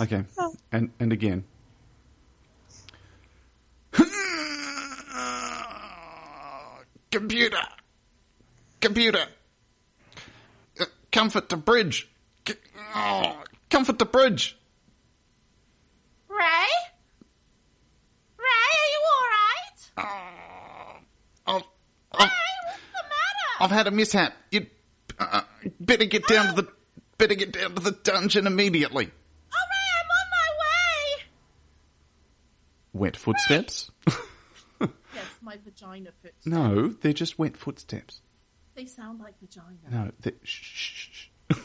okay, 0.00 0.24
and 0.72 0.90
and 1.00 1.12
again. 1.12 1.44
Computer, 7.10 7.62
computer, 8.80 9.24
Uh, 10.78 10.84
comfort 11.10 11.48
the 11.48 11.56
bridge, 11.56 12.06
C- 12.46 12.54
oh, 12.94 13.42
comfort 13.70 13.98
the 13.98 14.04
bridge. 14.04 14.56
Ray? 16.28 16.68
Ray, 18.36 18.44
are 18.44 18.88
you 18.92 19.00
alright? 19.16 19.80
I've, 21.46 21.54
Ray, 21.56 21.62
what's 22.20 22.82
the 22.92 23.02
matter? 23.08 23.50
I've 23.60 23.70
had 23.70 23.86
a 23.86 23.90
mishap. 23.90 24.34
You 24.50 24.66
uh, 25.18 25.40
better 25.80 26.04
get 26.04 26.26
down 26.28 26.54
to 26.54 26.62
the 26.62 26.68
better 27.16 27.34
get 27.34 27.52
down 27.52 27.74
to 27.74 27.80
the 27.80 27.92
dungeon 27.92 28.46
immediately. 28.46 29.10
Oh, 29.10 29.64
Ray, 29.70 29.88
I'm 29.98 30.10
on 30.10 30.28
my 30.30 30.48
way. 30.60 31.24
Wet 32.98 33.16
footsteps? 33.16 33.90
Yes, 34.80 34.90
my 35.40 35.56
vagina 35.64 36.10
fits. 36.22 36.46
no, 36.46 36.88
they're 37.00 37.12
just 37.12 37.38
wet 37.38 37.56
footsteps. 37.56 38.20
They 38.74 38.84
sound 38.86 39.18
like 39.20 39.34
vagina. 39.40 39.76
No, 39.90 40.10
shh, 40.44 40.60
shh, 40.62 41.08
shh. 41.12 41.56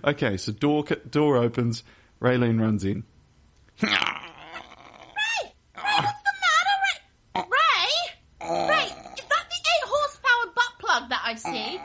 okay, 0.04 0.36
so 0.36 0.50
door 0.52 0.84
door 1.10 1.36
opens. 1.36 1.82
Raylene 2.20 2.60
runs 2.60 2.84
in. 2.84 3.04
Ray! 3.82 3.90
Ray, 3.90 5.52
what's 5.76 6.22
the 6.24 6.34
matter, 6.44 6.76
Ray? 6.84 7.42
Ray? 7.42 7.88
Ray, 8.40 8.84
is 8.86 9.26
that 9.28 9.46
the 9.50 9.60
eight 9.60 9.84
horsepower 9.84 10.52
butt 10.54 10.72
plug 10.80 11.08
that 11.10 11.22
I 11.24 11.34
see? 11.36 11.80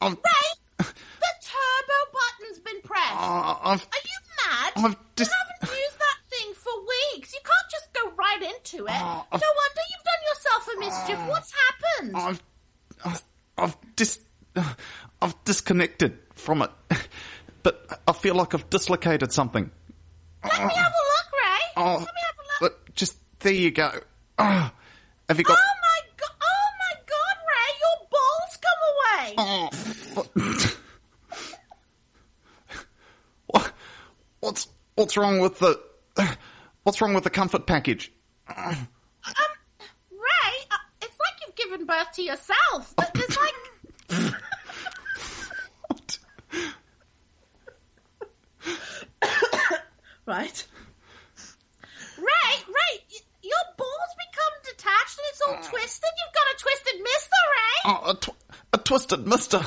I'm, 0.00 0.12
Ray, 0.12 0.48
the 0.78 0.84
turbo 0.84 1.98
button's 2.12 2.60
been 2.64 2.80
pressed. 2.82 3.12
uh, 3.12 3.56
I've, 3.62 3.82
Are 3.82 4.02
you 4.04 4.18
mad? 4.46 4.72
I've 4.76 4.96
just- 5.16 5.30
You 5.30 5.36
haven't 5.60 5.76
used 5.78 5.98
that 5.98 6.18
thing 6.30 6.54
for 6.54 6.72
weeks. 7.12 7.32
You 7.34 7.40
can't 7.44 7.70
just 7.70 7.92
go 7.92 8.10
right 8.16 8.42
into 8.42 8.86
it. 8.86 8.92
Oh, 8.94 9.26
no 9.32 9.36
I've- 9.36 9.44
wonder 9.44 9.82
you've 9.90 10.06
done 10.06 10.22
yourself 10.30 10.68
a 10.68 10.78
mischief. 10.80 11.28
What's 11.28 11.52
happened? 11.52 12.16
I've, 12.16 12.42
I've, 13.04 13.22
I've 13.58 13.76
dis, 13.96 14.20
I've 15.20 15.44
disconnected 15.78 16.18
from 16.34 16.62
it, 16.62 16.70
but 17.62 18.00
I 18.06 18.12
feel 18.12 18.34
like 18.34 18.54
I've 18.54 18.68
dislocated 18.70 19.32
something. 19.32 19.70
Let 20.42 20.52
me 20.52 20.58
have 20.74 20.92
a 20.92 21.04
look, 21.04 21.32
Ray. 21.32 21.60
Oh, 21.76 21.92
Let 21.92 22.00
me 22.00 22.06
have 22.06 22.60
a 22.60 22.64
look. 22.64 22.94
just 22.94 23.16
there 23.40 23.52
you 23.52 23.70
go. 23.70 23.90
Oh, 24.38 24.42
have 25.28 25.38
you 25.38 25.44
got? 25.44 25.58
Oh 25.58 25.74
my 25.82 26.00
god! 26.16 26.30
Oh 26.42 26.70
my 26.80 26.94
god, 27.06 27.36
Ray! 27.48 27.70
Your 27.84 27.96
balls 28.10 28.58
come 28.66 28.80
away. 28.94 29.34
Oh, 29.38 29.70
what? 30.14 30.28
what? 33.62 33.72
What's 34.40 34.68
what's 34.96 35.16
wrong 35.16 35.40
with 35.40 35.58
the? 35.58 35.80
What's 36.84 37.02
wrong 37.02 37.12
with 37.12 37.24
the 37.24 37.30
comfort 37.30 37.66
package? 37.66 38.10
Um, 38.48 38.88
Ray, 40.10 40.54
uh, 40.70 40.76
it's 41.02 41.18
like 41.20 41.34
you've 41.46 41.54
given 41.54 41.84
birth 41.84 42.12
to 42.14 42.22
yourself. 42.22 42.94
But 42.96 43.12
There's 43.12 43.36
like 43.36 44.32
What? 45.88 46.18
Right. 50.28 50.66
Ray, 52.18 52.24
y- 53.10 53.26
your 53.42 53.64
balls 53.76 54.12
become 54.18 54.54
detached 54.64 55.18
and 55.18 55.26
it's 55.30 55.40
all 55.42 55.70
twisted. 55.70 56.10
You've 56.18 56.34
got 56.34 56.54
a 56.54 56.56
twisted 56.58 57.00
mister, 57.02 57.40
Ray. 57.54 57.80
Oh, 57.84 58.10
a, 58.10 58.14
tw- 58.14 58.72
a 58.74 58.78
twisted 58.78 59.26
Mister. 59.26 59.58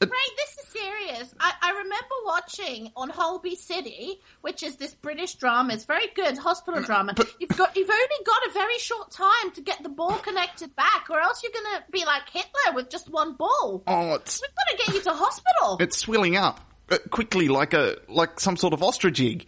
It- 0.00 0.10
Ray, 0.10 0.34
this 0.36 0.58
is 0.64 0.68
serious. 0.68 1.34
I, 1.40 1.52
I 1.60 1.70
remember 1.70 2.14
watching 2.24 2.92
on 2.94 3.08
Holby 3.08 3.56
City, 3.56 4.20
which 4.42 4.62
is 4.62 4.76
this 4.76 4.94
British 4.94 5.34
drama. 5.34 5.74
It's 5.74 5.86
very 5.86 6.06
good 6.14 6.38
hospital 6.38 6.82
drama. 6.82 7.14
But- 7.16 7.32
You've 7.40 7.56
got 7.56 7.74
you've 7.76 7.90
only 7.90 8.24
got 8.24 8.46
a 8.48 8.52
very 8.52 8.78
short 8.78 9.10
time 9.10 9.50
to 9.54 9.60
get 9.62 9.82
the 9.82 9.88
ball 9.88 10.12
connected 10.18 10.76
back, 10.76 11.06
or 11.10 11.18
else 11.18 11.42
you're 11.42 11.52
gonna 11.52 11.84
be 11.90 12.04
like 12.04 12.28
Hitler 12.30 12.74
with 12.74 12.90
just 12.90 13.08
one 13.10 13.32
ball. 13.34 13.82
Oh, 13.86 14.14
it's 14.14 14.40
We've 14.42 14.54
got 14.54 14.70
to 14.78 14.84
get 14.86 14.94
you 14.94 15.02
to 15.10 15.14
hospital. 15.16 15.78
it's 15.80 15.96
swelling 15.98 16.36
up 16.36 16.60
uh, 16.90 16.98
quickly, 17.10 17.48
like 17.48 17.72
a 17.74 17.96
like 18.08 18.38
some 18.38 18.56
sort 18.56 18.74
of 18.74 18.82
ostrich 18.82 19.20
egg. 19.20 19.46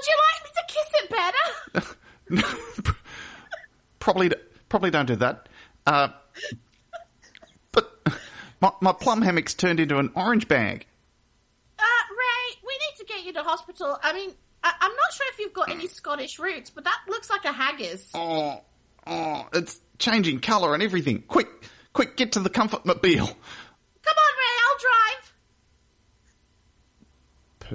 Would 0.00 0.06
you 0.06 0.16
like 0.32 0.42
me 0.44 0.50
to 0.56 0.64
kiss 0.72 1.84
it 2.32 2.42
better? 2.80 2.94
probably 3.98 4.30
probably 4.70 4.90
don't 4.90 5.06
do 5.06 5.16
that. 5.16 5.48
Uh, 5.86 6.08
but 7.72 8.00
my 8.62 8.72
my 8.80 8.92
plum 8.92 9.20
hammock's 9.20 9.52
turned 9.54 9.78
into 9.80 9.98
an 9.98 10.10
orange 10.14 10.48
bag. 10.48 10.86
Uh, 11.78 11.82
Ray, 11.82 12.56
we 12.66 12.72
need 12.72 12.96
to 12.98 13.04
get 13.04 13.24
you 13.24 13.32
to 13.34 13.42
hospital. 13.42 13.98
I 14.02 14.12
mean, 14.14 14.32
I- 14.64 14.72
I'm 14.80 14.90
not 14.92 15.12
sure 15.12 15.26
if 15.32 15.38
you've 15.38 15.52
got 15.52 15.70
any 15.70 15.86
Scottish 15.86 16.38
roots, 16.38 16.70
but 16.70 16.84
that 16.84 16.98
looks 17.08 17.28
like 17.28 17.44
a 17.44 17.52
haggis. 17.52 18.08
Oh, 18.14 18.62
oh, 19.06 19.48
it's 19.52 19.80
changing 19.98 20.40
colour 20.40 20.72
and 20.72 20.82
everything. 20.82 21.22
Quick, 21.28 21.48
quick, 21.92 22.16
get 22.16 22.32
to 22.32 22.40
the 22.40 22.48
comfort 22.50 22.86
mobile. 22.86 23.26
Come 23.26 24.16
on, 24.16 24.32
Ray, 24.38 24.56
I'll 24.64 24.78
drive. 24.78 25.32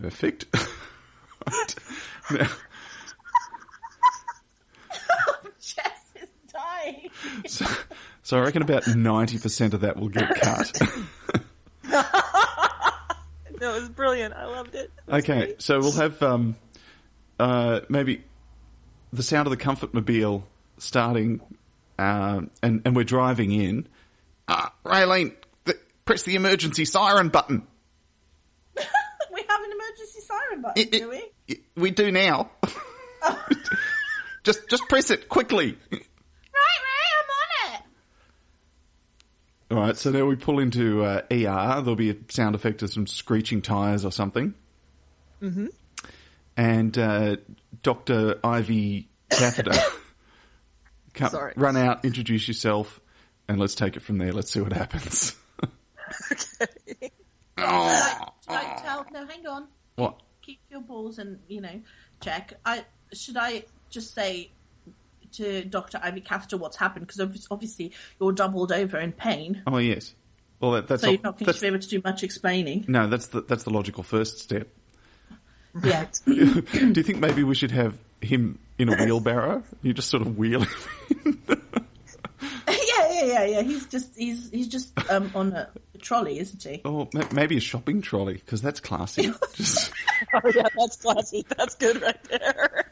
Perfect. 0.04 0.46
Right. 2.32 2.50
Jess 5.60 6.12
is 6.22 6.30
dying. 6.52 7.10
so, 7.48 7.66
so 8.24 8.38
I 8.38 8.42
reckon 8.42 8.62
about 8.62 8.88
ninety 8.88 9.38
percent 9.38 9.74
of 9.74 9.82
that 9.82 9.98
will 9.98 10.10
get 10.10 10.34
cut. 10.42 10.82
No, 13.62 13.74
it 13.74 13.80
was 13.80 13.90
brilliant. 13.90 14.34
I 14.34 14.46
loved 14.48 14.76
it. 14.76 14.92
okay, 15.08 15.56
so 15.60 15.80
we'll 15.80 15.94
have 15.94 16.22
um, 16.22 16.58
uh, 17.40 17.80
maybe 17.88 18.22
the 19.14 19.24
sound 19.24 19.48
of 19.48 19.52
the 19.52 19.58
comfort 19.58 19.94
mobile 19.94 20.46
starting, 20.78 21.40
um, 21.98 22.50
and 22.62 22.82
and 22.84 22.94
we're 22.98 23.06
driving 23.06 23.54
in. 23.54 23.88
Uh, 24.50 24.68
Raylene, 24.84 25.36
the, 25.64 25.78
press 26.04 26.24
the 26.24 26.36
emergency 26.36 26.84
siren 26.84 27.30
button. 27.30 27.66
we 28.76 28.82
have 29.48 29.62
an 29.64 29.72
emergency 29.72 30.20
siren 30.20 30.62
button, 30.62 30.82
It- 30.84 30.94
it- 30.94 31.00
do 31.00 31.10
we? 31.12 31.24
We 31.76 31.92
do 31.92 32.12
now. 32.12 32.52
just 34.44 34.68
just 34.70 34.88
press 34.88 35.12
it 35.12 35.30
quickly. 35.30 35.78
Right, 35.92 36.00
Ray, 36.52 37.10
I'm 37.20 37.30
on 37.30 37.74
it. 37.74 37.82
All 39.72 39.78
right, 39.80 39.98
so 39.98 40.12
now 40.12 40.26
we 40.26 40.36
pull 40.36 40.60
into 40.60 41.04
uh, 41.04 41.22
ER. 41.32 41.82
There'll 41.82 41.96
be 41.96 42.12
a 42.12 42.16
sound 42.30 42.56
effect 42.56 42.82
of 42.84 42.92
some 42.92 43.08
screeching 43.08 43.62
tires 43.62 44.06
or 44.06 44.12
something. 44.12 44.54
Mm-hmm. 45.42 45.68
And 46.58 46.98
uh, 46.98 47.38
Doctor 47.84 48.40
Ivy 48.44 49.10
Catheter, 49.30 49.78
come, 51.14 51.30
Sorry. 51.30 51.54
run 51.58 51.76
out, 51.76 52.06
introduce 52.06 52.48
yourself, 52.48 53.02
and 53.48 53.60
let's 53.60 53.76
take 53.76 53.98
it 53.98 54.02
from 54.02 54.18
there. 54.18 54.32
Let's 54.32 54.52
see 54.52 54.62
what 54.62 54.72
happens. 54.72 55.36
okay. 56.32 57.12
oh, 57.58 58.28
I 58.48 58.82
tell? 58.82 59.06
No, 59.12 59.26
hang 59.28 59.46
on. 59.46 59.68
what? 59.96 60.22
Keep 60.46 60.60
your 60.70 60.82
balls 60.82 61.18
and 61.18 61.40
you 61.48 61.62
know 61.62 61.82
check. 62.22 62.54
I 62.66 62.86
should 63.14 63.38
I 63.38 63.64
just 63.90 64.14
say 64.14 64.52
to 65.34 65.66
Doctor 65.66 66.00
Ivy 66.02 66.22
Catheter 66.22 66.58
what's 66.58 66.78
happened 66.78 67.08
because 67.08 67.48
obviously 67.52 67.92
you're 68.20 68.32
doubled 68.32 68.72
over 68.72 68.98
in 68.98 69.12
pain, 69.12 69.64
Oh, 69.68 69.78
yes. 69.78 70.14
Well, 70.60 70.72
that, 70.72 70.88
that's 70.88 71.02
so 71.02 71.10
you're 71.10 71.20
not 71.22 71.38
going 71.38 71.52
to 71.52 71.60
be 71.60 71.68
able 71.68 71.80
to 71.80 71.88
do 71.88 72.02
much 72.04 72.24
explaining. 72.24 72.86
no. 72.88 73.08
That's 73.08 73.28
the 73.28 73.42
that's 73.42 73.64
the 73.64 73.72
logical 73.72 74.04
first 74.04 74.40
step. 74.40 74.68
Yeah. 75.84 76.06
Do 76.26 76.34
you 76.34 77.04
think 77.04 77.20
maybe 77.20 77.44
we 77.44 77.56
should 77.56 77.72
have 77.72 77.98
him 78.22 78.60
in 78.78 78.88
a 78.88 78.96
wheelbarrow? 79.04 79.64
You 79.82 79.94
just 79.94 80.10
sort 80.10 80.22
of 80.22 80.38
wheel 80.38 80.62
him. 81.24 81.42
Yeah, 83.16 83.24
yeah, 83.24 83.44
yeah, 83.44 83.46
yeah. 83.46 83.62
He's 83.62 83.86
just 83.88 84.16
he's 84.18 84.50
he's 84.52 84.68
just 84.68 84.92
um 85.10 85.32
on 85.36 85.54
a 85.54 85.70
trolley, 86.00 86.40
isn't 86.40 86.62
he? 86.64 86.82
Oh, 86.86 87.10
maybe 87.32 87.58
a 87.58 87.62
shopping 87.62 88.02
trolley, 88.02 88.34
because 88.36 88.62
that's 88.62 88.80
classy. 88.80 89.32
Just, 89.54 89.92
Oh 90.34 90.52
yeah, 90.56 90.68
that's 90.78 90.96
classy. 90.98 91.46
That's 91.58 91.76
good 91.76 92.02
right 92.02 92.24
there. 92.30 92.86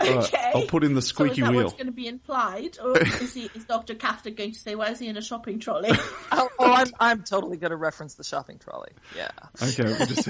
right, 0.00 0.24
Okay. 0.24 0.52
I'll 0.54 0.66
put 0.66 0.82
in 0.84 0.94
the 0.94 1.00
So 1.02 1.06
is 1.06 1.08
squeaky 1.08 1.40
that 1.42 1.52
wheel. 1.52 1.64
what's 1.64 1.74
going 1.74 1.86
to 1.86 1.92
be 1.92 2.06
implied, 2.08 2.76
or 2.82 2.98
is 3.22 3.32
he 3.34 3.48
is 3.54 3.64
Doctor 3.64 3.94
Catheter 3.94 4.30
going 4.30 4.52
to 4.52 4.58
say, 4.58 4.74
"Why 4.74 4.90
is 4.90 4.98
he 4.98 5.06
in 5.08 5.16
a 5.16 5.22
shopping 5.22 5.58
trolley?" 5.60 5.90
oh, 6.32 6.48
oh, 6.58 6.72
I'm 6.72 6.88
I'm 6.98 7.22
totally 7.22 7.56
going 7.56 7.70
to 7.70 7.76
reference 7.76 8.14
the 8.14 8.24
shopping 8.24 8.58
trolley. 8.58 8.90
Yeah. 9.16 9.30
Okay, 9.62 9.84
we'll 9.84 10.06
just 10.06 10.28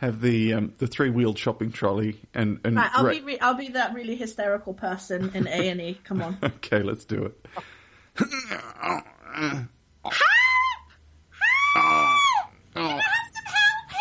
have 0.00 0.20
the 0.22 0.54
um, 0.54 0.72
the 0.78 0.86
three 0.86 1.10
wheeled 1.10 1.38
shopping 1.38 1.70
trolley 1.72 2.20
and 2.34 2.58
and 2.64 2.76
right, 2.76 2.90
I'll 2.94 3.04
ra- 3.04 3.10
be 3.12 3.20
re- 3.20 3.38
I'll 3.40 3.54
be 3.54 3.68
that 3.68 3.92
really 3.94 4.16
hysterical 4.16 4.72
person 4.74 5.30
in 5.34 5.46
A 5.46 5.68
and 5.68 5.80
E. 5.80 6.00
Come 6.04 6.22
on. 6.22 6.38
Okay, 6.42 6.82
let's 6.82 7.04
do 7.04 7.24
it. 7.24 7.46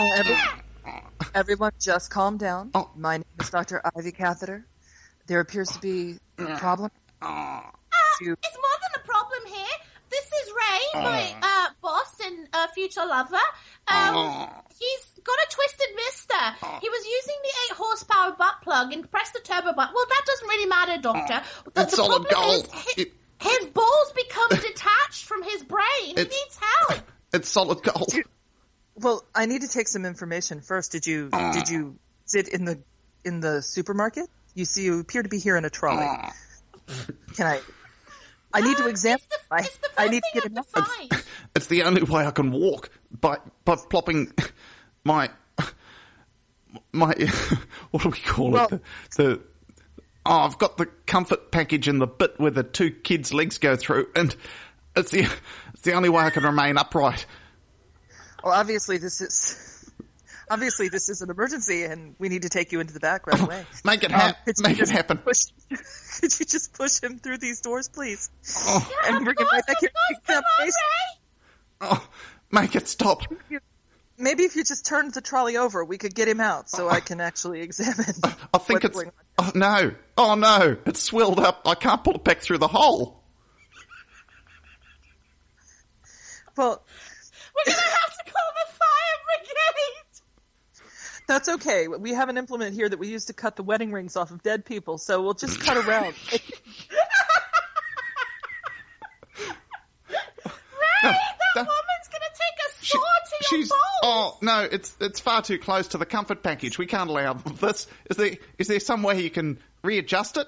Oh, 0.02 0.12
every- 0.18 0.38
everyone, 1.36 1.72
just 1.80 2.10
calm 2.10 2.38
down. 2.38 2.72
Oh. 2.74 2.90
My 2.96 3.18
name 3.18 3.26
is 3.40 3.50
Dr. 3.50 3.82
Ivy 3.96 4.12
Catheter. 4.12 4.66
There 5.28 5.40
appears 5.42 5.70
to 5.72 5.80
be 5.80 6.16
a 6.38 6.58
problem. 6.58 6.92
You- 8.22 8.34
It's 8.44 8.58
more 8.58 8.78
than 8.82 9.02
a 9.02 9.06
problem 9.06 9.40
here. 9.48 9.66
This 10.10 10.26
is 10.26 10.52
Ray, 10.52 11.02
my 11.04 11.36
uh, 11.42 11.68
boss 11.82 12.16
and 12.26 12.48
uh, 12.52 12.68
future 12.74 13.06
lover. 13.06 13.38
Um, 13.88 14.50
he's 14.78 15.09
got 15.24 15.38
a 15.38 15.48
twisted 15.54 15.88
mister. 15.96 16.36
Oh. 16.64 16.80
He 16.82 16.90
was 16.90 17.06
using 17.06 17.36
the 17.44 17.50
eight 17.50 17.78
horsepower 17.78 18.36
butt 18.38 18.56
plug 18.64 18.94
and 18.94 19.10
pressed 19.10 19.34
the 19.34 19.40
turbo 19.40 19.74
button. 19.74 19.94
Well, 19.94 20.06
that 20.10 20.22
doesn't 20.26 20.48
really 20.48 20.66
matter, 20.68 20.94
oh, 20.98 21.02
Doctor. 21.02 21.42
The, 21.74 21.82
It's 21.82 21.92
the 21.92 21.98
solid 21.98 22.28
gold. 22.30 22.68
his, 22.68 23.06
It- 23.06 23.14
his 23.42 23.66
balls 23.68 24.14
become 24.16 24.50
detached 24.62 25.26
from 25.26 25.44
his 25.44 25.64
brain. 25.64 25.84
He 26.08 26.14
needs 26.16 26.60
help. 26.60 27.00
It's 27.34 27.48
solid 27.48 27.84
gold. 27.84 28.12
well, 28.96 29.24
I 29.36 29.46
need 29.46 29.62
to 29.62 29.68
take 29.68 29.88
some 29.88 30.04
information 30.04 30.62
first. 30.62 30.92
Did 30.92 31.06
you 31.06 31.30
ah. 31.32 31.52
did 31.52 31.70
you 31.70 32.00
sit 32.26 32.48
in 32.48 32.66
the 32.66 32.82
in 33.24 33.40
the 33.40 33.62
supermarket? 33.62 34.28
You 34.56 34.66
see, 34.66 34.84
you 34.86 35.00
appear 35.00 35.22
to 35.22 35.30
be 35.30 35.38
here 35.38 35.56
in 35.56 35.64
a 35.64 35.70
trolley. 35.70 36.08
Ah. 36.10 36.34
Can 37.36 37.46
I? 37.46 37.62
I 38.52 38.62
need 38.62 38.78
to 38.78 38.88
examine. 38.88 39.20
It's 39.22 39.28
the, 39.28 39.54
I, 39.56 39.60
it's 39.60 39.78
the 39.78 39.88
I 39.96 40.02
first 40.06 40.12
need 40.12 40.24
to 40.24 40.30
get 40.34 40.44
I've 40.46 40.52
him. 40.52 40.64
defined. 40.64 41.24
It's 41.56 41.68
the 41.68 41.84
only 41.84 42.02
way 42.02 42.26
I 42.26 42.32
can 42.32 42.52
walk 42.52 42.90
by 43.12 43.38
by 43.64 43.76
plopping 43.92 44.34
my 45.04 45.30
my 46.92 47.14
what 47.92 48.04
do 48.04 48.10
we 48.10 48.18
call 48.20 48.52
Well- 48.52 48.66
it? 48.72 48.82
The, 49.16 49.24
the 49.24 49.42
oh, 50.26 50.40
I've 50.40 50.58
got 50.58 50.78
the 50.78 50.86
comfort 51.06 51.52
package 51.52 51.88
and 51.88 52.02
the 52.02 52.08
bit 52.08 52.40
where 52.40 52.52
the 52.52 52.64
two 52.64 52.92
kids' 52.92 53.34
legs 53.34 53.58
go 53.58 53.76
through, 53.76 54.08
and 54.16 54.36
it's 54.96 55.12
the 55.12 55.28
it's 55.74 55.82
the 55.84 55.94
only 55.94 56.10
way 56.10 56.24
I 56.24 56.30
can 56.30 56.44
remain 56.44 56.78
upright. 56.78 57.26
Well, 58.44 58.54
obviously 58.54 58.98
this 58.98 59.20
is 59.22 59.92
obviously 60.50 60.90
this 60.90 61.10
is 61.10 61.22
an 61.22 61.30
emergency, 61.30 61.84
and 61.84 62.16
we 62.20 62.30
need 62.30 62.44
to 62.44 62.50
take 62.50 62.72
you 62.72 62.80
into 62.80 62.94
the 62.94 63.00
back 63.00 63.28
right 63.28 63.40
away. 63.40 63.66
Make 63.86 64.04
it 64.04 64.12
Um, 64.14 64.20
hap- 64.20 64.46
could 64.46 64.56
you 64.58 64.64
make 64.64 64.78
it 64.78 64.80
just 64.80 64.92
happen. 64.92 65.18
Push, 65.18 65.46
could 65.70 66.40
you 66.40 66.46
just 66.46 66.74
push 66.74 67.02
him 67.02 67.20
through 67.20 67.38
these 67.40 67.62
doors, 67.62 67.90
please? 67.90 68.30
Oh, 68.66 68.92
and 69.08 69.18
Of 69.18 69.24
bring 69.24 69.36
him 69.38 69.48
right 69.52 69.66
back 69.66 69.78
here. 69.80 69.90
course, 69.90 70.20
come 70.26 70.36
on, 70.38 70.68
Examination. 70.68 70.82
Ray. 71.82 71.88
oh, 71.92 72.08
make 72.52 72.76
it 72.76 72.88
stop. 72.88 73.24
Maybe 74.22 74.44
if 74.44 74.56
you 74.58 74.66
just 74.66 74.86
turned 74.86 75.14
the 75.14 75.22
trolley 75.22 75.56
over, 75.56 75.84
we 75.86 75.98
could 75.98 76.14
get 76.14 76.28
him 76.28 76.42
out, 76.42 76.70
so 76.70 76.90
I 76.90 77.00
can 77.00 77.22
actually 77.22 77.62
examine. 77.68 78.14
I 78.54 78.58
think 78.58 78.84
what's 78.84 78.86
it's. 78.86 78.96
going 78.96 79.08
on. 79.08 79.14
Oh 79.38 79.52
no! 79.56 79.92
Oh 80.18 80.36
no! 80.36 80.78
It's 80.86 81.02
swelled 81.02 81.40
up. 81.40 81.62
I 81.66 81.76
can't 81.76 82.04
pull 82.04 82.16
it 82.16 82.24
back 82.26 82.40
through 82.40 82.58
the 82.58 82.68
hole. 82.68 83.24
Well, 86.58 86.84
We're 87.56 87.72
gonna 87.74 87.82
have 87.82 88.18
to 88.18 88.24
call 88.32 88.52
the 88.54 88.74
fire 88.74 89.18
brigade. 89.38 90.22
that's 91.26 91.48
okay. 91.48 91.88
We 91.88 92.14
have 92.14 92.28
an 92.28 92.38
implement 92.38 92.76
here 92.76 92.90
that 92.90 93.00
we 93.00 93.08
use 93.08 93.26
to 93.28 93.34
cut 93.34 93.56
the 93.56 93.64
wedding 93.64 93.94
rings 93.94 94.18
off 94.18 94.32
of 94.32 94.44
dead 94.44 94.66
people, 94.66 94.98
so 94.98 95.22
we'll 95.22 95.34
just 95.36 95.62
cut 95.62 95.78
around. 95.78 96.14
Ray, 101.02 101.14
that 101.14 101.38
the- 101.56 101.62
woman's 101.64 102.08
gonna 102.12 102.34
take 102.34 102.58
a 102.60 102.86
She- 102.86 102.92
sword 102.98 103.24
to 103.30 103.36
your 103.39 103.39
she's. 103.50 103.72
Oh 104.04 104.38
no! 104.42 104.62
It's 104.62 104.96
it's 105.00 105.20
far 105.20 105.42
too 105.42 105.58
close 105.58 105.90
to 105.90 105.98
the 105.98 106.06
comfort 106.06 106.44
package. 106.44 106.78
We 106.78 106.86
can't 106.86 107.10
allow 107.10 107.34
this. 107.34 107.88
Is 108.10 108.18
there 108.18 108.38
is 108.58 108.68
there 108.68 108.80
some 108.80 109.04
way 109.04 109.22
you 109.22 109.30
can 109.30 109.60
readjust 109.84 110.38
it? 110.38 110.48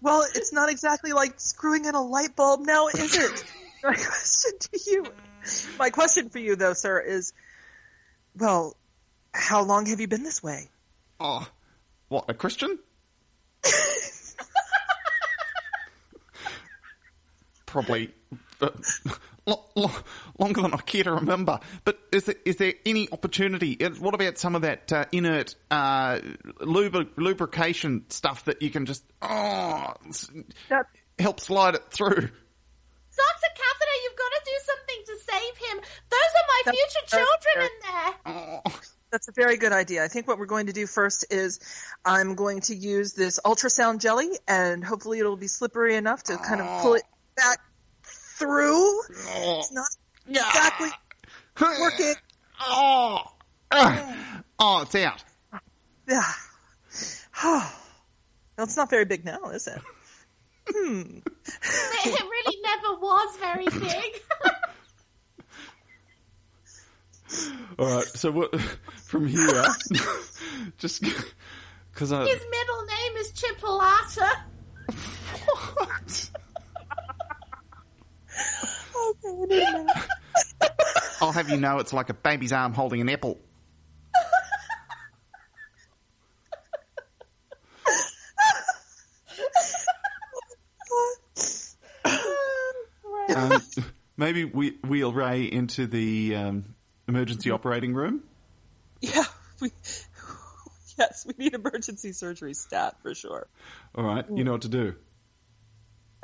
Well, 0.00 0.26
it's 0.34 0.52
not 0.52 0.70
exactly 0.70 1.12
like 1.12 1.40
screwing 1.40 1.86
in 1.86 1.94
a 1.94 2.02
light 2.02 2.36
bulb 2.36 2.60
now, 2.60 2.88
is 2.88 3.16
it? 3.16 3.44
My 3.82 3.94
question 3.94 4.52
to 4.60 4.80
you, 4.86 5.06
my 5.78 5.90
question 5.90 6.30
for 6.30 6.38
you 6.38 6.56
though, 6.56 6.72
sir, 6.72 7.00
is, 7.00 7.34
well, 8.34 8.74
how 9.32 9.62
long 9.62 9.84
have 9.86 10.00
you 10.00 10.08
been 10.08 10.22
this 10.22 10.42
way? 10.42 10.70
Oh, 11.20 11.46
what 12.08 12.24
a 12.28 12.34
Christian? 12.34 12.78
Probably 17.66 18.14
uh, 18.62 18.70
lo- 19.46 19.64
lo- 19.74 19.90
longer 20.38 20.62
than 20.62 20.74
I 20.74 20.78
care 20.78 21.04
to 21.04 21.12
remember. 21.14 21.60
But 21.84 21.98
is 22.12 22.24
there, 22.24 22.34
is 22.44 22.56
there 22.56 22.74
any 22.86 23.08
opportunity? 23.12 23.82
uh, 23.84 23.90
What 23.90 24.14
about 24.14 24.38
some 24.38 24.54
of 24.54 24.62
that 24.62 24.92
uh, 24.92 25.04
inert 25.12 25.54
uh, 25.70 26.18
lubri- 26.60 27.10
lubrication 27.16 28.04
stuff 28.10 28.44
that 28.46 28.62
you 28.62 28.70
can 28.70 28.86
just 28.86 29.04
oh 29.22 29.92
s- 30.08 30.30
help 31.18 31.40
slide 31.40 31.74
it 31.74 31.84
through? 31.90 32.08
Dr. 33.16 33.50
Catheter, 33.54 33.98
you've 34.02 34.16
got 34.16 34.32
to 34.32 34.40
do 34.44 34.58
something 34.64 35.04
to 35.06 35.16
save 35.30 35.68
him. 35.70 35.76
Those 36.10 36.20
are 36.20 36.46
my 36.48 36.62
That's- 36.64 36.84
future 36.84 37.06
that's 37.10 37.12
children 37.12 37.70
in 37.70 37.80
there. 37.92 38.14
Oh, 38.66 38.80
that's 39.12 39.28
a 39.28 39.32
very 39.32 39.56
good 39.56 39.72
idea. 39.72 40.02
I 40.02 40.08
think 40.08 40.26
what 40.26 40.38
we're 40.38 40.46
going 40.46 40.66
to 40.66 40.72
do 40.72 40.86
first 40.88 41.26
is 41.30 41.60
I'm 42.04 42.34
going 42.34 42.62
to 42.62 42.74
use 42.74 43.12
this 43.12 43.38
ultrasound 43.44 44.00
jelly, 44.00 44.30
and 44.48 44.82
hopefully 44.84 45.20
it'll 45.20 45.36
be 45.36 45.46
slippery 45.46 45.94
enough 45.94 46.24
to 46.24 46.36
kind 46.36 46.60
of 46.60 46.82
pull 46.82 46.94
it 46.94 47.04
back 47.36 47.58
through. 48.38 48.76
Oh. 48.76 49.60
It's 49.60 49.72
not 49.72 49.86
exactly 50.28 50.90
working. 51.60 52.14
oh, 52.60 53.20
oh, 53.70 54.82
it's 54.82 54.94
out. 54.94 55.24
Yeah. 56.08 56.22
well, 57.42 57.72
it's 58.58 58.76
not 58.76 58.90
very 58.90 59.04
big 59.04 59.24
now, 59.24 59.50
is 59.50 59.66
it? 59.66 59.80
Hmm. 60.68 61.18
It 62.06 62.22
really 62.22 62.58
never 62.62 63.00
was 63.00 63.36
very 63.38 63.66
big. 63.66 64.22
All 67.78 67.96
right. 67.96 68.04
So 68.04 68.30
what 68.30 68.54
from 69.04 69.26
here? 69.26 69.64
just 70.78 71.02
because 71.92 72.12
I. 72.12 72.26
His 72.26 72.44
middle 72.50 72.84
name 72.86 73.16
is 73.18 73.32
Chipolata. 73.32 74.30
I'll 81.20 81.32
have 81.32 81.48
you 81.48 81.56
know 81.56 81.78
it's 81.78 81.92
like 81.92 82.10
a 82.10 82.14
baby's 82.14 82.52
arm 82.52 82.72
holding 82.74 83.00
an 83.00 83.08
apple. 83.08 83.40
Um, 93.34 93.62
maybe 94.16 94.44
we 94.44 94.70
wheel 94.86 95.12
Ray 95.12 95.44
into 95.44 95.86
the 95.86 96.36
um, 96.36 96.74
emergency 97.08 97.50
operating 97.50 97.94
room. 97.94 98.22
Yeah, 99.00 99.24
we, 99.60 99.72
yes, 100.98 101.26
we 101.26 101.34
need 101.38 101.54
emergency 101.54 102.12
surgery 102.12 102.54
stat 102.54 102.96
for 103.02 103.14
sure. 103.14 103.46
All 103.94 104.04
right, 104.04 104.24
you 104.34 104.44
know 104.44 104.52
what 104.52 104.62
to 104.62 104.68
do. 104.68 104.94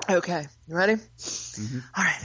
Okay, 0.08 0.46
you 0.66 0.74
ready? 0.74 0.94
All 0.94 2.04
right. 2.04 2.24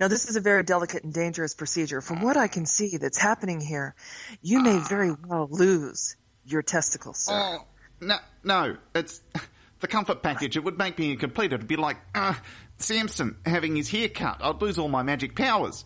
Now, 0.00 0.08
this 0.08 0.28
is 0.28 0.36
a 0.36 0.40
very 0.40 0.62
delicate 0.64 1.04
and 1.04 1.12
dangerous 1.12 1.54
procedure. 1.54 2.00
From 2.00 2.20
what 2.20 2.36
I 2.36 2.48
can 2.48 2.66
see 2.66 2.96
that's 2.96 3.18
happening 3.18 3.60
here, 3.60 3.94
you 4.42 4.60
may 4.60 4.78
very 4.78 5.12
well 5.12 5.48
lose 5.50 6.16
your 6.44 6.62
testicles, 6.62 7.18
sir. 7.18 7.32
Oh 7.34 7.66
no, 8.00 8.16
no, 8.42 8.76
it's 8.94 9.20
the 9.80 9.86
comfort 9.86 10.22
package. 10.22 10.56
It 10.56 10.64
would 10.64 10.78
make 10.78 10.98
me 10.98 11.12
incomplete. 11.12 11.52
It'd 11.52 11.68
be 11.68 11.76
like 11.76 11.98
uh, 12.14 12.34
Samson 12.78 13.36
having 13.46 13.76
his 13.76 13.90
hair 13.90 14.08
cut. 14.08 14.38
I'd 14.42 14.60
lose 14.60 14.78
all 14.78 14.88
my 14.88 15.02
magic 15.02 15.36
powers. 15.36 15.84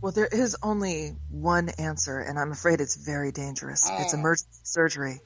Well, 0.00 0.12
there 0.12 0.28
is 0.30 0.56
only 0.62 1.16
one 1.28 1.70
answer, 1.70 2.20
and 2.20 2.38
I'm 2.38 2.52
afraid 2.52 2.80
it's 2.80 2.94
very 2.94 3.32
dangerous. 3.32 3.90
It's 3.90 4.14
emergency 4.14 4.60
surgery, 4.62 5.20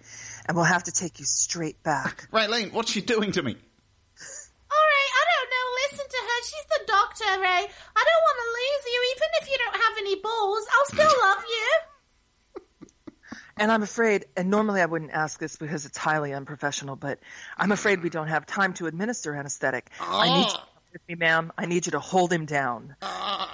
and 0.47 0.57
we'll 0.57 0.65
have 0.65 0.85
to 0.85 0.93
take 0.93 1.19
you 1.19 1.27
straight 1.27 1.83
back. 1.83 2.27
Raylene, 2.33 2.73
what's 2.73 2.91
she 2.91 3.03
doing 3.03 3.33
to 3.33 3.43
me? 3.43 3.53
All 3.53 4.79
right, 4.79 5.11
I 5.13 5.25
don't 5.29 5.51
know. 5.51 5.67
Listen 5.91 6.07
to 6.09 6.17
her. 6.17 6.43
She's 6.43 6.65
the 6.71 6.81
doctor, 6.87 7.02
Ray. 7.21 7.67
I 7.97 8.05
don't 8.09 8.23
want 8.27 8.39
to 8.41 8.49
lose 8.59 8.85
you, 8.93 9.15
even 9.17 9.29
if 9.41 9.51
you 9.51 9.59
don't 9.59 9.77
have 9.77 9.99
any 9.99 10.17
balls. 10.21 10.67
I'll 10.73 10.87
still 10.87 11.21
love 11.23 11.45
you. 11.49 11.69
And 13.55 13.71
I'm 13.71 13.83
afraid, 13.83 14.25
and 14.35 14.49
normally 14.49 14.81
I 14.81 14.87
wouldn't 14.87 15.11
ask 15.11 15.39
this 15.39 15.57
because 15.57 15.85
it's 15.85 15.99
highly 15.99 16.33
unprofessional, 16.33 16.97
but 16.97 17.21
I'm 17.59 17.71
afraid 17.71 18.03
we 18.03 18.09
don't 18.09 18.29
have 18.29 18.47
time 18.47 18.73
to 18.75 18.87
administer 18.87 19.35
anesthetic. 19.35 19.91
I 20.01 20.39
need 20.39 20.47
you 20.47 20.53
to 20.55 20.61
with 20.95 21.03
me, 21.09 21.15
ma'am. 21.15 21.53
I 21.57 21.67
need 21.67 21.87
you 21.87 21.93
to 21.93 22.01
hold 22.01 22.33
him 22.33 22.47
down. 22.47 22.97
Oh 23.03 23.49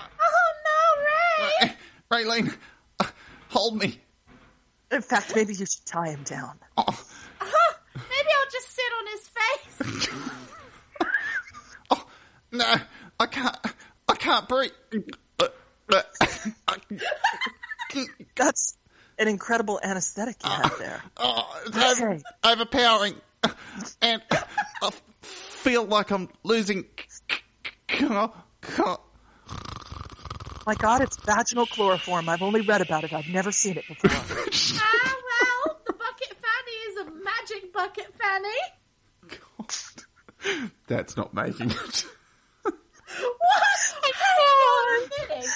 no, 1.61 1.67
Ray! 1.67 1.73
Raylene, 2.11 2.57
uh, 3.01 3.07
hold 3.49 3.77
me. 3.77 4.01
In 4.91 5.03
fact, 5.03 5.35
maybe 5.35 5.53
you 5.53 5.67
should 5.67 5.85
tie 5.85 6.11
him 6.11 6.23
down. 6.23 6.59
Oh, 6.77 6.85
Maybe 7.95 8.29
I'll 8.39 8.51
just 8.51 8.71
sit 8.75 8.93
on 8.99 9.07
his 9.13 9.29
face. 9.29 10.09
oh, 11.91 12.07
no, 12.53 12.75
I 13.21 13.27
can't. 13.27 13.57
I 14.09 14.15
can't 14.15 14.49
breathe. 14.49 14.71
Uh, 15.41 15.47
uh, 15.93 16.03
That's 18.37 18.77
an 19.19 19.29
incredible 19.29 19.81
anesthetic 19.83 20.37
you 20.45 20.51
have 20.51 20.77
there. 20.79 21.03
Oh, 21.17 21.61
it's 21.67 21.77
over, 21.77 22.11
Okay. 22.13 22.23
overpowering, 22.45 23.15
and 24.01 24.23
I 24.83 24.91
feel 25.23 25.85
like 25.85 26.11
I'm 26.11 26.29
losing. 26.45 26.85
c- 26.99 27.39
c- 27.91 27.99
c- 27.99 28.07
My 30.67 30.75
God, 30.77 31.03
it's 31.03 31.17
vaginal 31.25 31.67
chloroform. 31.67 32.29
I've 32.29 32.43
only 32.43 32.61
read 32.61 32.81
about 32.83 33.05
it. 33.05 33.13
I've 33.13 33.29
never 33.29 33.51
seen 33.53 33.77
it 33.79 33.85
before. 33.89 34.11
ah, 34.13 35.17
well, 35.67 35.81
the 35.87 35.93
bucket 35.95 36.37
fanny 36.37 36.77
is 36.89 36.97
a 36.99 37.05
magic 37.11 37.73
bucket 37.73 38.15
fanny. 38.19 39.39
God. 40.47 40.69
That's 40.87 41.17
not 41.17 41.35
making 41.35 41.71
it. 41.73 42.07
What? 43.17 43.63
Hang 44.15 44.39
on 44.39 45.03
a 45.03 45.29
minute. 45.29 45.47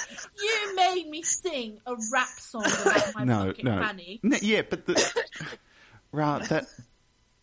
You 0.41 0.75
made 0.75 1.09
me 1.09 1.21
sing 1.21 1.79
a 1.85 1.95
rap 2.11 2.29
song 2.39 2.65
about 2.65 3.15
my 3.15 3.23
no, 3.25 3.45
bucket 3.45 3.65
no. 3.65 3.79
fanny. 3.79 4.19
No, 4.23 4.37
yeah, 4.41 4.61
but 4.67 4.85
the 4.85 5.23
right 6.11 6.43
that 6.49 6.65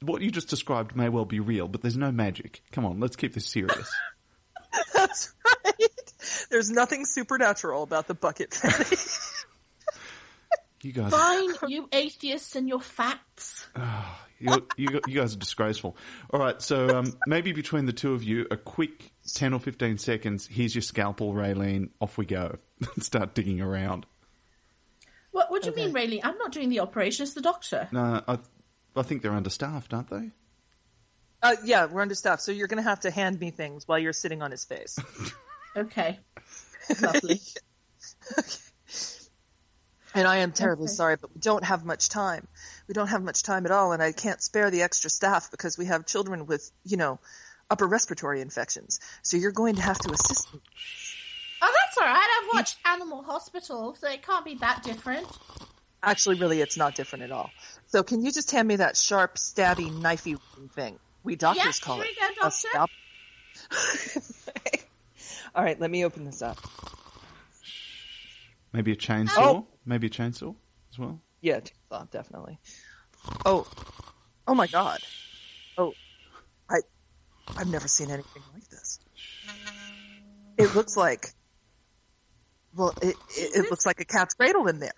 what 0.03 0.23
you 0.23 0.31
just 0.31 0.49
described 0.49 0.97
may 0.97 1.09
well 1.09 1.25
be 1.25 1.41
real, 1.41 1.69
but 1.69 1.83
there's 1.83 1.97
no 1.97 2.11
magic. 2.11 2.63
Come 2.73 2.85
on, 2.85 3.01
let's 3.01 3.17
keep 3.17 3.35
this 3.35 3.47
serious. 3.47 3.91
That's 4.95 5.33
right. 5.45 5.91
There's 6.51 6.71
nothing 6.71 7.05
supernatural 7.05 7.83
about 7.83 8.07
the 8.07 8.15
bucket 8.15 8.55
fanny. 8.55 8.97
You 10.83 10.93
guys, 10.93 11.13
Fine, 11.13 11.51
you 11.69 11.89
atheists 11.93 12.57
and 12.57 12.67
your 12.67 12.81
facts. 12.81 13.69
you, 14.39 14.67
you, 14.79 15.01
you 15.07 15.21
guys 15.21 15.35
are 15.35 15.39
disgraceful. 15.39 15.97
All 16.31 16.41
right, 16.41 16.61
so 16.63 16.99
um, 16.99 17.13
maybe 17.27 17.53
between 17.53 17.85
the 17.85 17.93
two 17.93 18.15
of 18.15 18.23
you, 18.23 18.47
a 18.51 18.57
quick 18.57 19.13
ten 19.33 19.53
or 19.53 19.61
fifteen 19.61 19.99
seconds. 19.99 20.47
Here's 20.47 20.75
your 20.75 20.83
scalpel, 20.83 21.33
Raylene. 21.35 21.91
Off 22.01 22.19
we 22.19 22.27
go. 22.27 22.57
Start 22.99 23.35
digging 23.35 23.61
around. 23.61 24.07
What, 25.33 25.51
what 25.51 25.63
do 25.63 25.71
you 25.71 25.77
mean, 25.77 25.93
Raylene? 25.95 26.21
I'm 26.25 26.37
not 26.39 26.51
doing 26.53 26.69
the 26.71 26.81
operation, 26.81 27.23
it's 27.23 27.35
the 27.35 27.41
doctor. 27.41 27.89
No, 27.93 28.23
I, 28.27 28.39
I 28.97 29.03
think 29.03 29.23
they're 29.23 29.33
understaffed, 29.33 29.95
aren't 29.95 30.11
they? 30.11 30.31
Uh, 31.43 31.55
yeah, 31.65 31.87
we're 31.87 32.03
understaffed, 32.03 32.43
so 32.43 32.51
you're 32.53 32.67
going 32.67 32.83
to 32.83 32.89
have 32.89 33.01
to 33.01 33.11
hand 33.11 33.39
me 33.39 33.51
things 33.51 33.87
while 33.87 33.99
you're 33.99 34.13
sitting 34.13 34.43
on 34.43 34.51
his 34.51 34.65
face. 34.65 34.99
Okay. 35.77 36.19
Lovely. 37.01 37.41
And 40.13 40.27
I 40.27 40.39
am 40.39 40.51
terribly 40.51 40.87
Okay. 40.87 40.93
sorry, 40.95 41.17
but 41.17 41.33
we 41.33 41.41
don't 41.41 41.63
have 41.63 41.85
much 41.85 42.09
time. 42.09 42.49
We 42.89 42.95
don't 42.95 43.07
have 43.07 43.23
much 43.23 43.45
time 43.45 43.65
at 43.67 43.71
all, 43.71 43.93
and 43.93 44.03
I 44.03 44.11
can't 44.11 44.43
spare 44.43 44.73
the 44.73 44.83
extra 44.83 45.09
staff 45.09 45.53
because 45.53 45.79
we 45.79 45.85
have 45.87 46.07
children 46.07 46.47
with, 46.47 46.69
you 46.85 46.97
know, 46.97 47.21
upper 47.71 47.87
respiratory 47.87 48.41
infections. 48.41 49.01
So 49.23 49.37
you're 49.37 49.53
going 49.53 49.77
to 49.77 49.83
have 49.83 49.99
to 50.01 50.11
assist 50.13 50.53
me. 50.53 50.61
Oh, 51.63 51.73
that's 51.85 51.99
all 51.99 52.05
right. 52.07 52.41
I've 52.43 52.49
watched 52.55 52.77
Animal 52.87 53.23
Hospital, 53.23 53.95
so 53.99 54.09
it 54.09 54.23
can't 54.27 54.45
be 54.45 54.55
that 54.57 54.83
different. 54.83 55.27
Actually, 56.03 56.37
really, 56.37 56.61
it's 56.61 56.77
not 56.77 56.95
different 56.95 57.25
at 57.25 57.31
all. 57.31 57.51
So 57.87 58.03
can 58.03 58.23
you 58.25 58.33
just 58.33 58.51
hand 58.51 58.67
me 58.67 58.77
that 58.77 58.97
sharp, 58.97 59.37
stabby, 59.37 59.91
knifey 59.91 60.39
thing? 60.75 60.99
We 61.23 61.37
doctors 61.37 61.65
Yes, 61.65 61.81
call 61.81 61.97
here 61.97 62.07
it 62.07 62.11
you 62.11 62.17
go, 62.21 62.47
a 62.47 62.51
doctor. 62.51 62.69
scalp. 62.69 62.91
all 65.55 65.63
right, 65.63 65.79
let 65.79 65.91
me 65.91 66.05
open 66.05 66.25
this 66.25 66.41
up. 66.41 66.59
Maybe 68.73 68.93
a 68.93 68.97
chainsaw. 68.97 69.29
Oh. 69.37 69.67
Maybe 69.85 70.07
a 70.07 70.11
chainsaw 70.11 70.55
as 70.93 70.99
well. 70.99 71.21
Yeah, 71.43 71.61
chainsaw, 71.61 72.11
definitely. 72.11 72.59
Oh, 73.45 73.67
oh 74.47 74.55
my 74.55 74.67
god. 74.67 75.01
I, 77.57 77.61
I've 77.61 77.69
never 77.69 77.89
seen 77.89 78.11
anything 78.11 78.43
like 78.53 78.69
this. 78.69 79.01
It 80.59 80.75
looks 80.75 80.97
like, 80.97 81.33
well, 82.75 82.95
it, 83.03 83.17
it, 83.37 83.57
it 83.57 83.71
looks 83.71 83.87
like 83.87 84.01
a 84.01 84.05
cat's 84.05 84.35
cradle 84.35 84.67
in 84.67 84.79
there. 84.79 84.93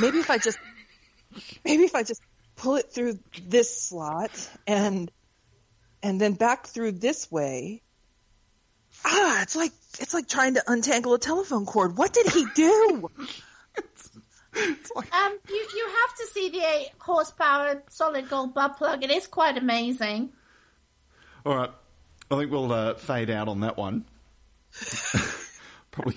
Maybe 0.00 0.18
if 0.18 0.30
I 0.30 0.38
just, 0.38 0.58
maybe 1.64 1.84
if 1.84 1.94
I 1.94 2.02
just 2.02 2.22
pull 2.56 2.76
it 2.76 2.92
through 2.92 3.18
this 3.46 3.82
slot 3.88 4.30
and, 4.66 5.10
and 6.02 6.20
then 6.20 6.34
back 6.34 6.66
through 6.66 6.92
this 6.92 7.30
way. 7.30 7.82
Ah, 9.04 9.42
it's 9.42 9.56
like, 9.56 9.72
it's 9.98 10.14
like 10.14 10.28
trying 10.28 10.54
to 10.54 10.62
untangle 10.66 11.14
a 11.14 11.18
telephone 11.18 11.66
cord. 11.66 11.98
What 11.98 12.12
did 12.12 12.28
he 12.30 12.46
do? 12.54 13.10
Um, 14.56 15.38
you 15.48 15.66
you 15.74 15.88
have 15.88 16.16
to 16.16 16.26
see 16.32 16.48
the 16.50 16.60
eight 16.60 16.90
horsepower 17.00 17.82
solid 17.90 18.28
gold 18.28 18.54
butt 18.54 18.76
plug. 18.76 19.02
It 19.02 19.10
is 19.10 19.26
quite 19.26 19.58
amazing. 19.58 20.30
All 21.44 21.54
right, 21.54 21.70
I 22.30 22.36
think 22.36 22.50
we'll 22.50 22.72
uh, 22.72 22.94
fade 22.94 23.28
out 23.28 23.48
on 23.48 23.60
that 23.60 23.76
one. 23.76 24.06
Probably. 25.90 26.16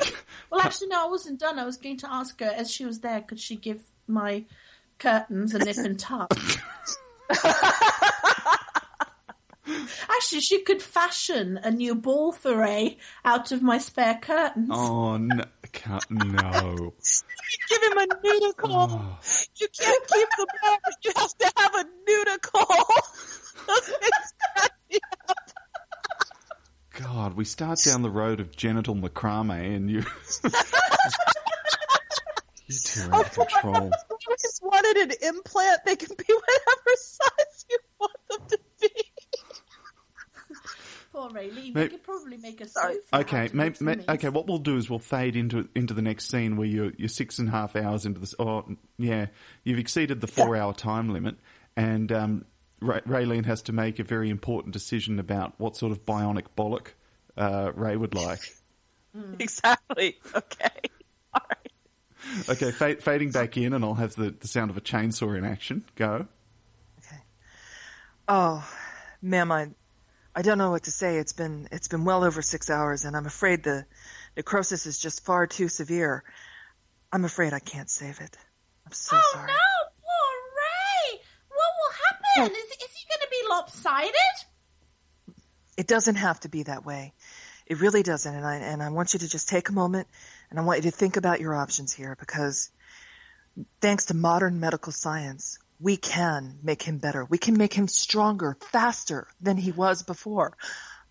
Well, 0.49 0.61
actually, 0.61 0.87
no, 0.87 1.05
I 1.05 1.09
wasn't 1.09 1.39
done. 1.39 1.59
I 1.59 1.65
was 1.65 1.75
going 1.77 1.97
to 1.97 2.09
ask 2.11 2.39
her 2.39 2.45
as 2.45 2.71
she 2.71 2.85
was 2.85 3.01
there, 3.01 3.21
could 3.21 3.39
she 3.39 3.57
give 3.57 3.81
my 4.07 4.45
curtains 4.99 5.53
a 5.53 5.59
nip 5.59 5.75
and 5.77 5.99
tuck? 5.99 6.33
actually, 10.09 10.39
she 10.39 10.63
could 10.63 10.81
fashion 10.81 11.59
a 11.61 11.71
new 11.71 11.93
ball 11.93 12.31
foray 12.31 12.95
out 13.25 13.51
of 13.51 13.61
my 13.61 13.77
spare 13.77 14.17
curtains. 14.21 14.69
Oh 14.71 15.17
no! 15.17 15.43
Can't, 15.73 16.09
no. 16.09 16.93
Give 17.69 17.83
him 17.83 17.97
a 17.97 18.07
nudicle. 18.07 18.87
Oh. 18.89 19.19
You 19.57 19.67
can't 19.77 20.07
keep 20.07 20.29
the 20.37 20.47
bear. 20.61 20.77
You 21.03 21.11
have 21.17 21.37
to 21.37 21.51
have 21.57 21.75
a 21.75 21.85
nudicle. 22.09 22.83
God, 26.99 27.35
we 27.35 27.45
start 27.45 27.79
down 27.85 28.01
the 28.01 28.09
road 28.09 28.39
of 28.39 28.55
genital 28.55 28.95
macrame, 28.95 29.75
and 29.75 29.89
you. 29.89 29.99
you 32.67 32.75
two 32.83 33.01
are 33.11 33.15
out 33.15 33.37
of 33.37 33.47
control. 33.47 33.91
you 34.27 34.35
just 34.41 34.63
wanted 34.63 34.97
an 34.97 35.11
implant. 35.21 35.81
They 35.85 35.95
can 35.95 36.15
be 36.17 36.23
whatever 36.33 36.95
size 36.95 37.65
you 37.69 37.77
want 37.99 38.13
them 38.29 38.39
to 38.49 38.59
be. 38.81 38.89
Poor 41.13 41.29
Rayleigh. 41.29 41.71
May- 41.73 41.83
We 41.83 41.87
could 41.89 42.03
probably 42.03 42.37
make 42.37 42.61
a 42.61 42.67
Sorry. 42.67 42.95
sofa. 42.95 43.21
Okay, 43.21 43.49
may, 43.53 43.73
may, 43.79 43.97
okay. 44.09 44.29
What 44.29 44.47
we'll 44.47 44.57
do 44.57 44.77
is 44.77 44.89
we'll 44.89 44.97
fade 44.99 45.35
into 45.35 45.69
into 45.75 45.93
the 45.93 46.01
next 46.01 46.29
scene 46.29 46.57
where 46.57 46.67
you're 46.67 46.91
you're 46.97 47.09
six 47.09 47.37
and 47.39 47.47
a 47.47 47.51
half 47.51 47.75
hours 47.75 48.05
into 48.07 48.19
this. 48.19 48.33
Oh, 48.39 48.65
yeah, 48.97 49.27
you've 49.63 49.79
exceeded 49.79 50.19
the 50.19 50.27
four 50.27 50.55
hour 50.55 50.73
time 50.73 51.09
limit, 51.09 51.35
and 51.75 52.11
um, 52.11 52.45
Ray, 52.79 53.01
Raylene 53.01 53.45
has 53.45 53.61
to 53.63 53.73
make 53.73 53.99
a 53.99 54.03
very 54.03 54.29
important 54.29 54.73
decision 54.73 55.19
about 55.19 55.53
what 55.57 55.75
sort 55.77 55.91
of 55.91 56.05
bionic 56.05 56.45
bollock 56.57 56.89
uh, 57.35 57.71
Ray 57.75 57.95
would 57.95 58.13
like. 58.15 58.39
Exactly. 59.39 60.15
Okay. 60.35 60.69
All 61.33 61.41
right. 61.49 62.49
Okay, 62.49 62.69
fa- 62.71 62.97
fading 63.01 63.31
back 63.31 63.57
in, 63.57 63.73
and 63.73 63.83
I'll 63.83 63.95
have 63.95 64.13
the, 64.15 64.29
the 64.29 64.47
sound 64.47 64.69
of 64.69 64.77
a 64.77 64.81
chainsaw 64.81 65.35
in 65.35 65.43
action. 65.43 65.83
Go. 65.95 66.27
Okay. 66.99 67.21
Oh, 68.27 68.67
ma'am, 69.21 69.51
I, 69.51 69.69
I 70.35 70.43
don't 70.43 70.59
know 70.59 70.69
what 70.69 70.83
to 70.83 70.91
say. 70.91 71.17
It's 71.17 71.33
been 71.33 71.67
it's 71.71 71.87
been 71.87 72.05
well 72.05 72.23
over 72.23 72.43
six 72.43 72.69
hours, 72.69 73.05
and 73.05 73.15
I'm 73.17 73.25
afraid 73.25 73.63
the 73.63 73.85
necrosis 74.35 74.85
is 74.85 74.99
just 74.99 75.25
far 75.25 75.47
too 75.47 75.67
severe. 75.67 76.23
I'm 77.11 77.25
afraid 77.25 77.53
I 77.53 77.59
can't 77.59 77.89
save 77.89 78.19
it. 78.19 78.37
I'm 78.85 78.91
so 78.91 79.17
Oh 79.17 79.29
sorry. 79.33 79.47
no, 79.47 79.53
poor 79.53 79.55
Ray! 79.55 79.55
What 79.57 79.76
happen? 82.37 82.55
Is, 82.55 82.63
is 82.63 82.93
he 82.93 83.05
going 83.09 83.21
to 83.21 83.27
be 83.29 83.49
lopsided? 83.49 84.13
It 85.77 85.87
doesn't 85.87 86.15
have 86.15 86.39
to 86.41 86.49
be 86.49 86.63
that 86.63 86.85
way. 86.85 87.13
It 87.65 87.81
really 87.81 88.03
doesn't. 88.03 88.33
And 88.33 88.45
I, 88.45 88.55
and 88.55 88.81
I 88.81 88.89
want 88.89 89.13
you 89.13 89.19
to 89.19 89.29
just 89.29 89.49
take 89.49 89.69
a 89.69 89.73
moment 89.73 90.07
and 90.49 90.59
I 90.59 90.63
want 90.63 90.83
you 90.83 90.89
to 90.89 90.95
think 90.95 91.17
about 91.17 91.41
your 91.41 91.53
options 91.53 91.93
here 91.93 92.15
because 92.19 92.71
thanks 93.81 94.05
to 94.05 94.13
modern 94.13 94.59
medical 94.59 94.91
science, 94.91 95.59
we 95.79 95.97
can 95.97 96.59
make 96.63 96.81
him 96.81 96.97
better. 96.97 97.25
We 97.25 97.37
can 97.37 97.57
make 97.57 97.73
him 97.73 97.87
stronger, 97.87 98.57
faster 98.71 99.27
than 99.41 99.57
he 99.57 99.71
was 99.71 100.03
before. 100.03 100.57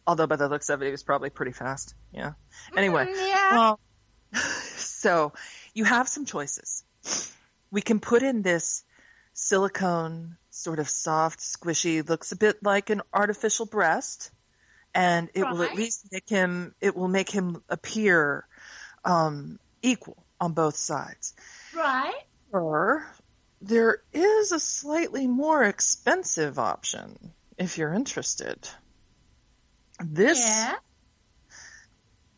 Although 0.06 0.26
by 0.26 0.36
the 0.36 0.48
looks 0.48 0.68
of 0.70 0.82
it, 0.82 0.86
he 0.86 0.90
was 0.90 1.02
probably 1.02 1.30
pretty 1.30 1.52
fast. 1.52 1.94
Yeah. 2.12 2.32
Anyway. 2.76 3.06
Mm, 3.06 3.28
yeah. 3.28 3.52
Well, 3.52 3.80
so 4.42 5.32
you 5.74 5.84
have 5.84 6.08
some 6.08 6.24
choices. 6.24 6.84
We 7.70 7.80
can 7.80 8.00
put 8.00 8.22
in 8.22 8.42
this 8.42 8.84
silicone, 9.34 10.36
sort 10.56 10.78
of 10.78 10.88
soft, 10.88 11.40
squishy, 11.40 12.06
looks 12.08 12.32
a 12.32 12.36
bit 12.36 12.62
like 12.62 12.90
an 12.90 13.02
artificial 13.12 13.66
breast, 13.66 14.30
and 14.94 15.28
it 15.34 15.44
will 15.44 15.62
at 15.62 15.74
least 15.74 16.08
make 16.10 16.28
him. 16.28 16.74
It 16.80 16.96
will 16.96 17.08
make 17.08 17.30
him 17.30 17.62
appear 17.68 18.46
um, 19.04 19.58
equal 19.82 20.24
on 20.40 20.52
both 20.52 20.76
sides. 20.76 21.34
Right. 21.74 22.22
Or 22.52 23.06
there 23.60 24.02
is 24.12 24.52
a 24.52 24.60
slightly 24.60 25.26
more 25.26 25.62
expensive 25.62 26.58
option 26.58 27.32
if 27.58 27.78
you're 27.78 27.92
interested. 27.92 28.68
This 30.00 30.40
Yeah. 30.40 30.74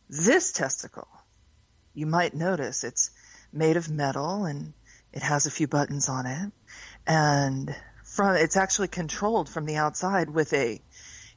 This 0.09 0.51
testicle, 0.53 1.07
you 1.93 2.07
might 2.07 2.33
notice 2.33 2.83
it's 2.83 3.11
made 3.53 3.77
of 3.77 3.89
metal 3.89 4.45
and 4.45 4.73
it 5.13 5.21
has 5.21 5.45
a 5.45 5.51
few 5.51 5.67
buttons 5.67 6.09
on 6.09 6.25
it. 6.25 6.51
And 7.05 7.75
from, 8.19 8.35
it's 8.35 8.57
actually 8.57 8.89
controlled 8.89 9.47
from 9.47 9.65
the 9.65 9.77
outside 9.77 10.29
with 10.29 10.51
a 10.51 10.81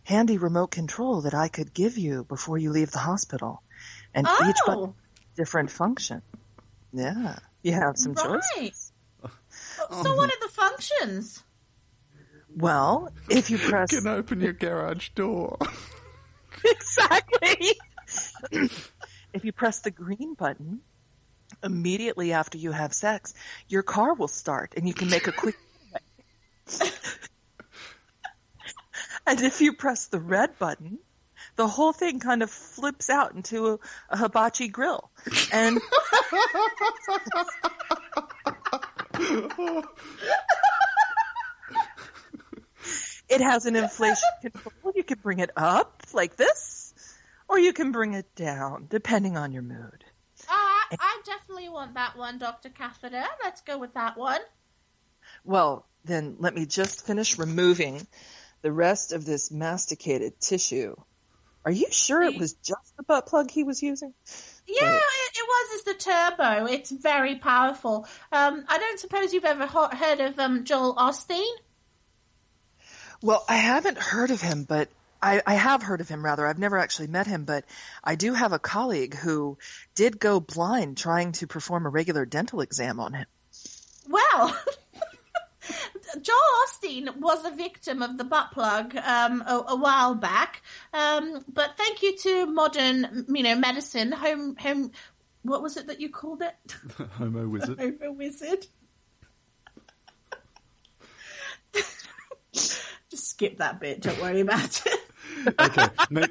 handy 0.03 0.37
remote 0.37 0.73
control 0.73 1.21
that 1.21 1.33
I 1.33 1.47
could 1.47 1.73
give 1.73 1.97
you 1.97 2.25
before 2.25 2.59
you 2.59 2.73
leave 2.73 2.91
the 2.91 2.99
hospital. 2.99 3.63
And 4.13 4.27
oh. 4.29 4.49
each 4.49 4.57
Oh. 4.63 4.67
button 4.67 4.95
different 5.37 5.71
function. 5.71 6.23
Yeah. 6.93 7.37
You 7.63 7.75
have 7.75 7.97
some 7.97 8.17
choice. 8.17 8.43
Right. 8.59 8.75
So 9.91 10.17
what 10.17 10.29
are 10.29 10.41
the 10.41 10.49
functions? 10.53 11.45
Well, 12.57 13.13
if 13.31 13.49
you 13.49 13.59
press 13.59 13.91
Can 13.91 14.09
open 14.09 14.41
your 14.41 14.53
garage 14.53 15.11
door. 15.11 15.59
exactly. 16.65 17.77
if 19.33 19.45
you 19.45 19.53
press 19.53 19.79
the 19.81 19.93
green 19.93 20.35
button 20.35 20.81
immediately 21.63 22.33
after 22.33 22.59
you 22.59 22.73
have 22.73 22.93
sex, 22.93 23.35
your 23.69 23.85
car 23.85 24.15
will 24.15 24.27
start 24.27 24.75
and 24.77 24.89
you 24.89 24.95
can 24.95 25.09
make 25.09 25.29
a 25.29 25.33
quick. 25.33 25.57
and 29.27 29.41
if 29.41 29.61
you 29.61 29.75
press 29.75 30.07
the 30.07 30.21
red 30.21 30.59
button, 30.59 30.99
the 31.57 31.69
whole 31.69 31.93
thing 31.93 32.21
kind 32.21 32.43
of 32.43 32.51
flips 32.51 33.11
out 33.11 33.35
into 33.35 33.69
a, 33.69 33.79
a 34.11 34.17
hibachi 34.17 34.69
grill. 34.69 35.11
And 35.53 35.79
it 43.29 43.41
has 43.41 43.67
an 43.67 43.77
inflation 43.77 44.29
control. 44.41 44.93
You 44.95 45.05
can 45.05 45.19
bring 45.19 45.41
it 45.41 45.51
up 45.57 46.03
like 46.13 46.37
this, 46.37 46.95
or 47.49 47.59
you 47.59 47.73
can 47.73 47.93
bring 47.93 48.15
it 48.15 48.35
down, 48.35 48.87
depending 48.89 49.37
on 49.37 49.53
your 49.53 49.63
mood. 49.63 50.05
Uh, 50.49 50.97
I 50.99 51.21
definitely 51.25 51.69
want 51.69 51.95
that 51.95 52.17
one, 52.17 52.39
Dr. 52.39 52.71
Catheter. 52.71 53.25
Let's 53.43 53.61
go 53.61 53.79
with 53.79 53.95
that 53.95 54.17
one. 54.17 54.41
Well, 55.45 55.87
then 56.05 56.37
let 56.39 56.55
me 56.55 56.67
just 56.67 57.07
finish 57.07 57.39
removing 57.39 58.07
the 58.63 58.73
rest 58.73 59.13
of 59.13 59.25
this 59.25 59.51
masticated 59.51 60.41
tissue. 60.41 60.95
Are 61.65 61.71
you 61.71 61.87
sure 61.91 62.23
it 62.23 62.39
was 62.39 62.55
just 62.55 62.97
the 62.97 63.05
butt 63.05 63.27
plug 63.27 63.51
he 63.51 63.63
was 63.63 63.83
using? 63.83 64.13
Yeah, 64.67 64.97
it, 64.97 65.33
it 65.37 65.47
was 65.47 65.75
as 65.77 65.85
the 65.85 65.95
turbo. 65.95 66.67
It's 66.67 66.91
very 66.91 67.37
powerful. 67.37 68.07
Um, 68.33 68.65
I 68.69 68.79
don't 68.79 68.99
suppose 68.99 69.33
you've 69.33 69.45
ever 69.45 69.67
ho- 69.67 69.89
heard 69.93 70.21
of 70.21 70.39
um, 70.39 70.65
Joel 70.65 70.97
Osteen? 70.97 71.53
Well, 73.23 73.45
I 73.49 73.57
haven't 73.57 73.99
heard 73.99 74.33
of 74.33 74.41
him, 74.41 74.65
but 74.65 74.89
I, 75.23 75.41
I 75.47 75.55
have 75.55 75.83
heard 75.83 76.01
of 76.01 76.09
him 76.09 76.25
rather. 76.25 76.47
I've 76.47 76.59
never 76.59 76.79
actually 76.79 77.07
met 77.07 77.29
him, 77.29 77.45
but 77.45 77.65
I 78.03 78.17
do 78.17 78.35
have 78.35 78.53
a 78.53 78.59
colleague 78.59 79.15
who 79.15 79.57
did 79.95 80.19
go 80.19 80.41
blind 80.41 80.97
trying 80.97 81.31
to 81.33 81.47
perform 81.47 81.87
a 81.87 81.91
regular 81.91 82.27
dental 82.27 82.61
exam 82.61 82.99
on 82.99 83.13
him. 83.15 83.27
Well, 84.09 84.59
Joel 86.21 86.37
Osteen 86.67 87.17
was 87.19 87.45
a 87.45 87.51
victim 87.51 88.03
of 88.03 88.19
the 88.19 88.25
butt 88.25 88.51
plug 88.53 88.97
um, 88.97 89.43
a, 89.47 89.65
a 89.69 89.77
while 89.77 90.15
back, 90.15 90.63
um, 90.93 91.45
but 91.49 91.77
thank 91.77 92.03
you 92.03 92.17
to 92.19 92.47
modern, 92.47 93.27
you 93.29 93.43
know, 93.43 93.57
medicine, 93.57 94.13
home, 94.13 94.57
home. 94.57 94.93
What 95.43 95.63
was 95.63 95.77
it 95.77 95.89
that 95.89 96.01
you 96.01 96.11
called 96.11 96.43
it? 96.43 96.55
Homo 97.13 97.49
wizard. 97.49 97.79
Homo 97.79 98.13
wizard. 98.13 98.67
Just 102.53 103.29
skip 103.31 103.59
that 103.59 103.81
bit. 103.81 104.01
Don't 104.01 104.21
worry 104.21 104.41
about 104.41 104.87
it. 104.87 105.01
Okay, 105.59 105.89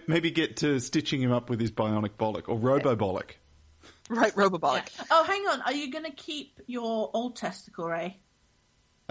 maybe 0.08 0.32
get 0.32 0.58
to 0.58 0.80
stitching 0.80 1.22
him 1.22 1.32
up 1.32 1.50
with 1.50 1.60
his 1.60 1.72
bionic 1.72 2.12
bollock 2.18 2.48
or 2.48 2.58
robobolic. 2.58 3.32
Right, 4.10 4.34
Robobolic. 4.36 4.90
Oh, 5.10 5.24
hang 5.24 5.48
on. 5.48 5.62
Are 5.62 5.74
you 5.74 5.90
going 5.90 6.04
to 6.04 6.12
keep 6.12 6.60
your 6.68 7.10
old 7.14 7.38
testicle, 7.38 7.88
Ray? 7.88 8.20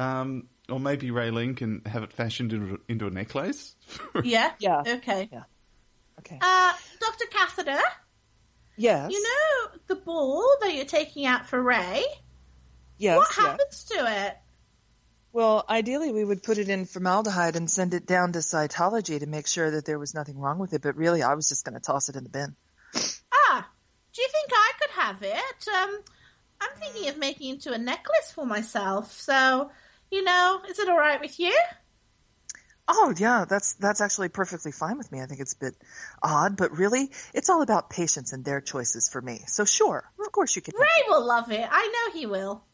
Um, 0.01 0.49
or 0.69 0.81
maybe 0.81 1.11
Raylene 1.11 1.57
can 1.57 1.83
have 1.85 2.03
it 2.03 2.13
fashioned 2.13 2.53
into, 2.53 2.81
into 2.89 3.07
a 3.07 3.11
necklace. 3.11 3.75
Yeah. 4.25 4.53
Yeah. 4.59 4.83
Okay. 4.87 5.29
Yeah. 5.33 5.43
Okay. 6.21 6.39
Uh, 6.41 6.73
Dr. 7.01 7.27
Catheter, 7.31 7.81
Yes. 8.77 9.11
you 9.11 9.23
know 9.23 9.79
the 9.89 9.97
ball 9.97 10.47
that 10.61 10.75
you're 10.75 10.85
taking 10.85 11.27
out 11.27 11.47
for 11.47 11.61
Ray? 11.61 12.05
yes. 12.99 13.17
what 13.17 13.29
yeah. 13.37 13.43
happens 13.45 13.85
to 13.85 14.27
it? 14.27 14.37
Well, 15.33 15.65
ideally, 15.69 16.13
we 16.13 16.25
would 16.25 16.43
put 16.43 16.59
it 16.59 16.69
in 16.69 16.87
formaldehyde 16.87 17.57
and 17.57 17.71
send 17.71 17.95
it 17.95 18.07
down 18.07 18.33
to 18.33 18.41
cytology 18.41 19.21
to 19.21 19.27
make 19.27 19.47
sure 19.47 19.71
that 19.71 19.85
there 19.85 19.99
was 19.99 20.15
nothing 20.15 20.39
wrong 20.39 20.59
with 20.59 20.73
it. 20.73 20.83
But 20.83 20.97
really, 20.97 21.23
I 21.23 21.35
was 21.35 21.49
just 21.49 21.65
going 21.65 21.75
to 21.75 21.81
toss 21.81 22.09
it 22.09 22.17
in 22.17 22.25
the 22.25 22.31
bin. 22.31 22.57
Ah, 23.33 23.69
do 24.13 24.23
you 24.23 24.29
think 24.29 24.51
I 24.53 24.73
could 24.81 24.91
have 24.91 25.23
it? 25.23 25.69
Um, 25.69 26.01
I'm 26.61 26.81
thinking 26.81 27.09
of 27.09 27.17
making 27.17 27.51
it 27.51 27.53
into 27.55 27.73
a 27.73 27.79
necklace 27.79 28.33
for 28.35 28.45
myself. 28.45 29.13
So, 29.13 29.71
you 30.11 30.25
know, 30.25 30.61
is 30.69 30.79
it 30.79 30.89
all 30.89 30.99
right 30.99 31.21
with 31.21 31.39
you? 31.39 31.57
Oh 32.93 33.15
yeah, 33.17 33.45
that's 33.49 33.75
that's 33.75 34.01
actually 34.01 34.31
perfectly 34.31 34.73
fine 34.73 34.99
with 34.99 35.13
me. 35.13 35.23
I 35.23 35.27
think 35.27 35.41
it's 35.41 35.53
a 35.53 35.59
bit 35.59 35.77
odd, 36.21 36.57
but 36.57 36.77
really, 36.77 37.13
it's 37.33 37.49
all 37.49 37.63
about 37.63 37.89
patients 37.89 38.33
and 38.33 38.45
their 38.45 38.61
choices 38.61 39.09
for 39.09 39.23
me. 39.23 39.43
So 39.47 39.65
sure, 39.65 40.11
of 40.19 40.33
course 40.33 40.57
you 40.57 40.63
can. 40.63 40.75
Ray 40.77 41.05
will 41.07 41.25
love 41.25 41.53
it. 41.53 41.69
I 41.71 41.87
know 41.87 42.19
he 42.19 42.27
will. 42.27 42.65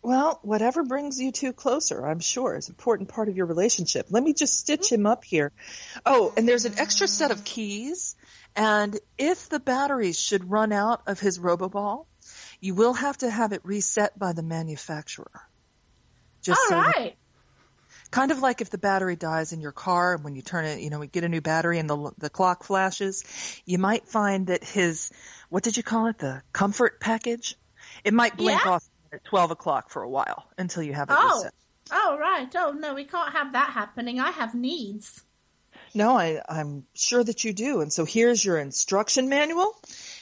Well, 0.00 0.40
whatever 0.42 0.82
brings 0.82 1.20
you 1.20 1.30
two 1.30 1.52
closer, 1.52 2.04
I'm 2.04 2.18
sure, 2.18 2.56
is 2.56 2.68
an 2.68 2.72
important 2.72 3.10
part 3.10 3.28
of 3.28 3.36
your 3.36 3.46
relationship. 3.46 4.06
Let 4.10 4.22
me 4.22 4.32
just 4.32 4.58
stitch 4.58 4.90
him 4.90 5.06
up 5.06 5.22
here. 5.22 5.52
Oh, 6.06 6.32
and 6.36 6.48
there's 6.48 6.64
an 6.64 6.78
extra 6.78 7.06
set 7.06 7.30
of 7.30 7.44
keys, 7.44 8.16
and 8.56 8.98
if 9.18 9.50
the 9.50 9.60
batteries 9.60 10.18
should 10.18 10.50
run 10.50 10.72
out 10.72 11.02
of 11.06 11.20
his 11.20 11.38
Roboball, 11.38 12.06
you 12.60 12.74
will 12.74 12.94
have 12.94 13.18
to 13.18 13.30
have 13.30 13.52
it 13.52 13.60
reset 13.64 14.18
by 14.18 14.32
the 14.32 14.42
manufacturer. 14.42 15.42
Just 16.42 16.60
all 16.60 16.68
so 16.68 16.74
that- 16.82 17.14
kind 18.10 18.30
of 18.30 18.40
like 18.40 18.60
if 18.60 18.68
the 18.68 18.76
battery 18.78 19.16
dies 19.16 19.52
in 19.52 19.60
your 19.60 19.72
car 19.72 20.14
and 20.14 20.22
when 20.24 20.34
you 20.36 20.42
turn 20.42 20.64
it, 20.66 20.80
you 20.80 20.90
know, 20.90 20.98
we 20.98 21.06
get 21.06 21.24
a 21.24 21.28
new 21.28 21.40
battery 21.40 21.78
and 21.78 21.88
the 21.88 22.10
the 22.18 22.28
clock 22.30 22.64
flashes, 22.64 23.24
you 23.64 23.78
might 23.78 24.06
find 24.06 24.48
that 24.48 24.62
his 24.64 25.10
what 25.48 25.62
did 25.62 25.76
you 25.76 25.82
call 25.82 26.06
it, 26.06 26.18
the 26.18 26.42
comfort 26.52 27.00
package, 27.00 27.56
it 28.04 28.12
might 28.14 28.36
blink 28.36 28.64
Yeah. 28.64 28.72
off 28.72 28.84
at 29.12 29.24
twelve 29.24 29.50
o'clock 29.50 29.90
for 29.90 30.02
a 30.02 30.08
while 30.10 30.46
until 30.58 30.82
you 30.82 30.92
have 30.94 31.08
it 31.10 31.16
Oh. 31.18 31.38
reset. 31.38 31.54
Oh, 31.90 32.16
right. 32.18 32.48
Oh, 32.56 32.70
no, 32.72 32.94
we 32.94 33.04
can't 33.04 33.32
have 33.32 33.52
that 33.52 33.70
happening. 33.70 34.18
I 34.20 34.30
have 34.30 34.54
needs. 34.54 35.22
No, 35.94 36.16
I, 36.16 36.40
I'm 36.48 36.86
sure 36.94 37.22
that 37.22 37.44
you 37.44 37.52
do. 37.52 37.82
And 37.82 37.92
so 37.92 38.06
here's 38.06 38.42
your 38.42 38.56
instruction 38.58 39.28
manual, 39.28 39.76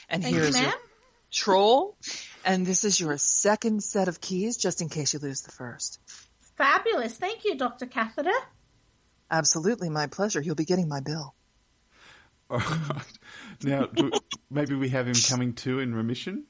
and 0.09 0.21
Thank 0.21 0.35
you, 0.35 0.41
here's 0.41 0.55
your 0.59 0.69
ma'am. 0.69 0.77
Control, 2.43 2.55
and 2.55 2.65
this 2.65 2.83
is 2.83 2.99
your 2.99 3.17
second 3.17 3.83
set 3.83 4.07
of 4.07 4.21
keys, 4.21 4.57
just 4.57 4.81
in 4.81 4.89
case 4.89 5.13
you 5.13 5.19
lose 5.19 5.41
the 5.41 5.51
first. 5.51 5.99
Fabulous. 6.57 7.15
Thank 7.17 7.45
you, 7.45 7.55
Dr. 7.55 7.85
Catheter. 7.85 8.31
Absolutely, 9.29 9.89
my 9.89 10.07
pleasure. 10.07 10.41
You'll 10.41 10.55
be 10.55 10.65
getting 10.65 10.87
my 10.87 10.99
bill. 10.99 11.33
All 12.49 12.57
right. 12.57 13.03
Now, 13.63 13.85
do, 13.85 14.11
maybe 14.49 14.73
we 14.73 14.89
have 14.89 15.07
him 15.07 15.13
coming 15.13 15.53
to 15.53 15.79
in 15.79 15.93
remission. 15.93 16.45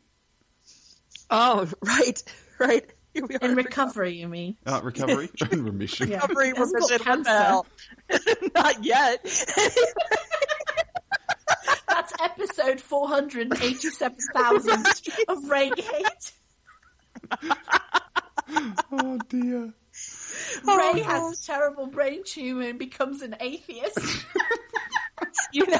Oh, 1.29 1.69
right, 1.81 2.23
right. 2.57 2.89
Here 3.13 3.25
we 3.25 3.35
are. 3.35 3.49
In 3.49 3.55
recovery, 3.55 4.13
you 4.13 4.29
mean? 4.29 4.55
Uh, 4.65 4.79
recovery 4.81 5.29
in 5.51 5.65
remission. 5.65 6.09
Yeah. 6.09 6.21
recovery 6.21 6.53
He 6.55 6.61
remission. 6.61 6.99
Cancer. 6.99 7.61
Not 8.55 8.85
yet. 8.85 9.45
That's 12.21 12.39
episode 12.39 12.81
487,000 12.81 14.71
of 15.27 15.37
Raygate. 15.45 16.31
Oh 18.91 19.17
dear. 19.29 19.73
Ray 20.63 20.91
oh, 20.93 21.03
has 21.03 21.39
a 21.39 21.45
terrible 21.45 21.87
brain 21.87 22.23
tumor 22.23 22.63
and 22.63 22.77
becomes 22.79 23.21
an 23.21 23.35
atheist. 23.39 23.99
you 25.53 25.65
know, 25.67 25.77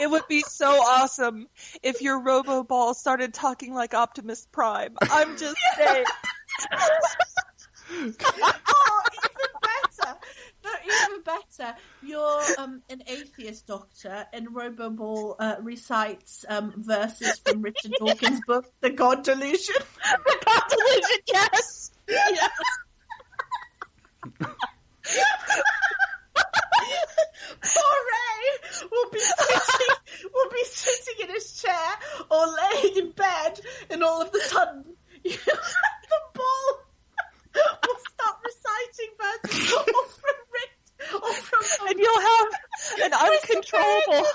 it 0.00 0.10
would 0.10 0.26
be 0.28 0.42
so 0.42 0.68
awesome 0.68 1.48
if 1.82 2.02
your 2.02 2.20
Robo 2.20 2.62
Ball 2.62 2.94
started 2.94 3.34
talking 3.34 3.74
like 3.74 3.94
Optimus 3.94 4.46
Prime. 4.52 4.94
I'm 5.00 5.36
just 5.36 5.56
saying. 5.76 6.04
oh, 7.90 9.02
even 9.14 9.50
better. 9.62 10.18
No, 10.64 10.70
even 10.84 11.22
better. 11.22 11.74
You're 12.02 12.42
um, 12.58 12.82
an 12.88 13.02
atheist 13.42 13.66
doctor, 13.66 14.26
and 14.32 14.48
Roboball 14.48 15.34
uh, 15.38 15.56
recites 15.60 16.44
um, 16.48 16.72
verses 16.76 17.38
from 17.38 17.62
Richard 17.62 17.92
Dawkins' 17.98 18.40
book, 18.46 18.66
The 18.80 18.90
God 18.90 19.24
Delusion. 19.24 19.74
the 20.24 20.38
God 20.44 20.62
delusion, 20.68 21.18
yes. 21.26 21.90
yes. 22.08 22.50
Poor 27.64 27.96
Ray 28.12 28.42
will 28.90 29.10
be 29.10 29.18
sitting, 29.18 29.96
will 30.32 30.50
be 30.50 30.64
sitting 30.64 31.28
in 31.28 31.34
his 31.34 31.60
chair 31.60 31.90
or 32.30 32.46
laying 32.46 32.96
in 32.96 33.10
bed, 33.12 33.60
and 33.90 34.04
all 34.04 34.22
of 34.22 34.32
a 34.32 34.40
sudden, 34.40 34.84
you 35.24 35.30
know, 35.48 35.54
the 35.54 36.20
ball 36.34 36.80
will 37.54 37.98
start 38.12 38.36
reciting 38.44 39.10
verses 39.18 39.72
or 39.72 39.78
from 39.78 39.86
Rick, 39.86 39.96
or 39.96 40.06
from 40.08 40.34
And 41.88 41.98
you'll 41.98 42.20
have 42.20 42.46
an 43.02 43.12
uncontrollable. 43.12 44.26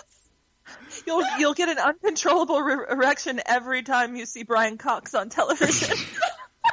You'll 1.06 1.24
you'll 1.40 1.54
get 1.54 1.70
an 1.70 1.78
uncontrollable 1.80 2.62
re- 2.62 2.86
erection 2.90 3.40
every 3.46 3.84
time 3.84 4.16
you 4.16 4.26
see 4.26 4.44
Brian 4.44 4.78
Cox 4.78 5.14
on 5.16 5.30
television. 5.30 5.98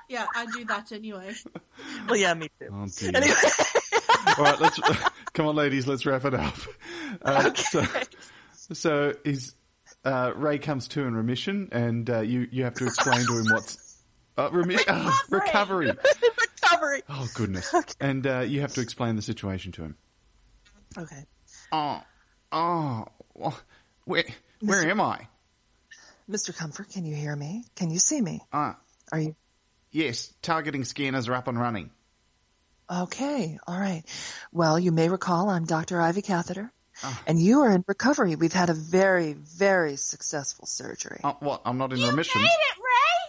Yeah, 0.08 0.26
I 0.34 0.46
do 0.46 0.64
that 0.66 0.90
anyway. 0.92 1.32
well, 2.08 2.16
yeah, 2.16 2.34
me 2.34 2.48
too. 2.60 2.68
Oh. 2.70 2.86
Anyway, 3.14 3.34
All 4.38 4.44
right, 4.44 4.60
let's 4.60 4.78
come 5.32 5.46
on, 5.46 5.54
ladies. 5.56 5.86
Let's 5.86 6.04
wrap 6.04 6.24
it 6.24 6.34
up. 6.34 6.54
Uh, 7.22 7.54
So, 7.54 7.86
so 8.72 9.14
is 9.24 9.54
uh, 10.04 10.32
Ray 10.34 10.58
comes 10.58 10.88
to 10.88 11.04
in 11.04 11.14
remission, 11.14 11.68
and 11.72 12.10
uh, 12.10 12.20
you 12.20 12.46
you 12.50 12.64
have 12.64 12.74
to 12.74 12.86
explain 12.86 13.24
to 13.24 13.38
him 13.38 13.46
what's 13.52 13.96
uh, 14.36 14.50
remi- 14.52 14.84
uh, 14.86 15.12
recovery. 15.30 15.92
Recovery. 16.84 17.02
Oh 17.08 17.28
goodness! 17.34 17.74
And 18.00 18.26
uh, 18.26 18.40
you 18.40 18.60
have 18.60 18.74
to 18.74 18.80
explain 18.80 19.16
the 19.16 19.22
situation 19.22 19.72
to 19.72 19.82
him. 19.82 19.96
Okay, 20.96 21.24
Oh, 21.72 22.02
oh, 22.52 23.06
wh- 23.40 23.58
where 24.04 24.24
where 24.60 24.88
am 24.88 25.00
I? 25.00 25.26
Mr. 26.30 26.56
Comfort, 26.56 26.88
can 26.90 27.04
you 27.04 27.14
hear 27.14 27.34
me? 27.36 27.64
Can 27.76 27.90
you 27.90 27.98
see 27.98 28.20
me? 28.20 28.40
Uh, 28.52 28.74
Are 29.12 29.18
you 29.20 29.34
yes, 29.90 30.32
targeting 30.40 30.84
scanners 30.84 31.28
are 31.28 31.34
up 31.34 31.48
and 31.48 31.58
running. 31.58 31.90
okay? 32.90 33.58
All 33.66 33.78
right. 33.78 34.02
Well, 34.52 34.78
you 34.78 34.92
may 34.92 35.08
recall 35.08 35.48
I'm 35.50 35.64
Dr. 35.64 36.00
Ivy 36.00 36.22
Catheter, 36.22 36.72
and 37.26 37.38
you 37.40 37.60
are 37.62 37.72
in 37.72 37.84
recovery. 37.86 38.36
We've 38.36 38.52
had 38.52 38.70
a 38.70 38.74
very, 38.74 39.32
very 39.34 39.96
successful 39.96 40.66
surgery. 40.66 41.20
Oh, 41.24 41.36
what? 41.40 41.62
I'm 41.64 41.76
not 41.78 41.92
in 41.92 41.98
You 41.98 42.08
remission. 42.10 42.40
made 42.40 42.46
it, 42.48 42.78
Ray! 42.78 43.23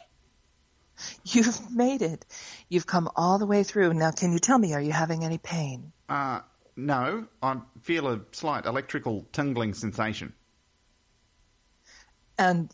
You've 1.25 1.71
made 1.71 2.01
it. 2.01 2.25
You've 2.69 2.87
come 2.87 3.09
all 3.15 3.39
the 3.39 3.45
way 3.45 3.63
through. 3.63 3.93
Now, 3.93 4.11
can 4.11 4.33
you 4.33 4.39
tell 4.39 4.57
me, 4.57 4.73
are 4.73 4.81
you 4.81 4.91
having 4.91 5.23
any 5.23 5.37
pain? 5.37 5.91
Uh, 6.09 6.41
no, 6.75 7.27
I 7.41 7.57
feel 7.81 8.07
a 8.07 8.21
slight 8.31 8.65
electrical 8.65 9.27
tingling 9.31 9.73
sensation. 9.73 10.33
And 12.37 12.73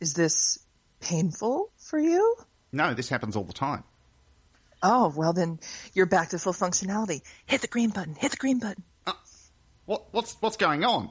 is 0.00 0.14
this 0.14 0.58
painful 1.00 1.70
for 1.76 1.98
you? 1.98 2.36
No, 2.72 2.94
this 2.94 3.08
happens 3.08 3.36
all 3.36 3.44
the 3.44 3.52
time. 3.52 3.84
Oh, 4.82 5.12
well 5.16 5.32
then 5.32 5.60
you're 5.94 6.06
back 6.06 6.28
to 6.30 6.38
full 6.38 6.52
functionality. 6.52 7.22
Hit 7.46 7.62
the 7.62 7.68
green 7.68 7.90
button. 7.90 8.14
Hit 8.14 8.32
the 8.32 8.36
green 8.36 8.58
button. 8.58 8.84
What 9.86 10.06
what's 10.12 10.36
what's 10.40 10.56
going 10.56 10.84
on? 10.84 11.10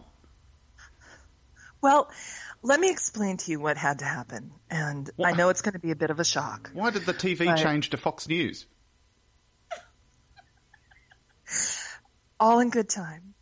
Well, 1.82 2.10
let 2.64 2.80
me 2.80 2.90
explain 2.90 3.38
to 3.38 3.52
you 3.52 3.60
what 3.60 3.78
had 3.78 4.00
to 4.00 4.06
happen. 4.06 4.52
And 4.70 5.10
I 5.24 5.34
know 5.34 5.50
it's 5.50 5.62
going 5.62 5.74
to 5.74 5.80
be 5.80 5.92
a 5.92 5.96
bit 5.96 6.10
of 6.10 6.20
a 6.20 6.26
shock. 6.26 6.72
Why 6.74 6.90
did 6.90 7.06
the 7.06 7.14
TV 7.14 7.48
Right. 7.48 7.58
change 7.58 7.90
to 7.92 7.98
Fox 7.98 8.28
News? 8.28 8.66
All 12.40 12.60
in 12.60 12.70
good 12.70 12.90
time. 12.90 13.34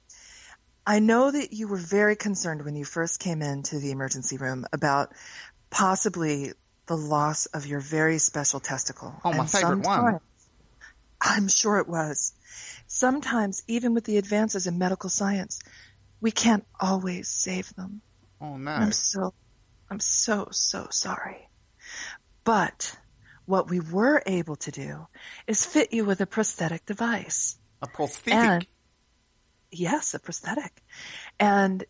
I 0.86 1.00
know 1.00 1.30
that 1.30 1.54
you 1.54 1.68
were 1.68 1.78
very 1.78 2.16
concerned 2.16 2.66
when 2.66 2.76
you 2.76 2.84
first 2.84 3.20
came 3.20 3.42
into 3.42 3.80
the 3.80 3.92
emergency 3.92 4.38
room 4.38 4.66
about 4.74 5.14
possibly 5.70 6.54
the 6.88 6.98
loss 6.98 7.46
of 7.46 7.68
your 7.68 7.80
very 7.80 8.18
special 8.18 8.60
testicle. 8.60 9.14
Oh, 9.24 9.32
my 9.32 9.40
And 9.40 9.50
favorite 9.50 9.86
one. 9.86 10.20
I'm 11.22 11.48
sure 11.48 11.78
it 11.78 11.88
was. 11.88 12.34
Sometimes, 12.88 13.62
even 13.68 13.94
with 13.94 14.06
the 14.06 14.18
advances 14.18 14.66
in 14.66 14.80
medical 14.80 15.10
science, 15.10 15.60
we 16.20 16.32
can't 16.32 16.66
always 16.80 17.30
save 17.30 17.74
them. 17.76 18.02
Oh 18.42 18.58
no. 18.58 18.72
I'm 18.72 18.92
so, 18.92 19.34
I'm 19.90 20.00
so, 20.00 20.48
so 20.52 20.88
sorry. 20.90 21.48
But 22.44 22.98
what 23.46 23.70
we 23.70 23.80
were 23.80 24.22
able 24.26 24.56
to 24.58 24.72
do 24.72 25.08
is 25.48 25.66
fit 25.66 25.94
you 25.94 26.06
with 26.06 26.22
a 26.22 26.26
prosthetic 26.26 26.86
device. 26.86 27.58
A 27.82 27.88
prosthetic. 27.88 28.34
And 28.36 28.68
yes, 29.72 30.14
a 30.14 30.20
prosthetic. 30.20 30.82
And 31.40 31.84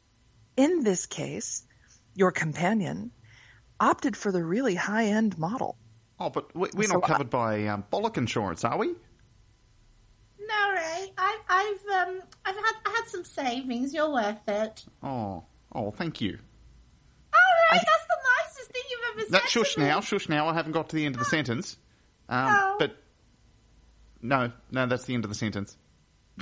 in 0.58 0.84
this 0.84 1.06
case, 1.06 1.66
your 2.16 2.32
companion 2.32 3.12
opted 3.80 4.18
for 4.18 4.32
the 4.32 4.44
really 4.44 4.76
high 4.76 5.06
end 5.06 5.38
model. 5.38 5.78
oh, 6.20 6.30
but 6.30 6.54
we- 6.56 6.70
we're 6.76 6.88
So 6.88 6.96
not 6.96 7.04
I- 7.06 7.08
covered 7.08 7.30
by 7.30 7.68
um, 7.68 7.84
bollock 7.92 8.18
insurance, 8.18 8.64
are 8.66 8.78
we? 8.78 8.88
No, 10.40 10.72
Ray. 10.74 11.14
I, 11.18 11.38
I've 11.50 12.08
um, 12.10 12.22
I've 12.46 12.56
had 12.56 12.76
I 12.86 12.90
had 12.90 13.08
some 13.08 13.24
savings. 13.24 13.94
You're 13.94 14.12
worth 14.12 14.48
it. 14.48 14.84
Oh, 15.02 15.46
oh, 15.74 15.92
thank 15.92 16.22
you. 16.22 16.38
Oh, 17.34 17.38
Ray, 17.72 17.78
that's 17.78 18.08
the 18.08 18.18
nicest 18.44 18.72
thing 18.72 18.82
you've 18.90 19.00
ever 19.12 19.22
said. 19.22 19.32
That 19.32 19.50
shush 19.50 19.74
to 19.76 19.80
me. 19.82 19.86
now, 19.88 20.02
shush 20.02 20.30
now. 20.30 20.48
I 20.48 20.54
haven't 20.54 20.72
got 20.74 20.90
to 20.90 20.96
the 20.96 21.06
end 21.06 21.16
of 21.16 21.20
the 21.20 21.26
sentence. 21.26 21.78
Um, 22.30 22.48
Oh. 22.50 22.76
But 22.80 22.96
no, 24.22 24.52
no, 24.72 24.86
that's 24.86 25.06
the 25.06 25.14
end 25.14 25.26
of 25.26 25.30
the 25.30 25.36
sentence. 25.36 25.78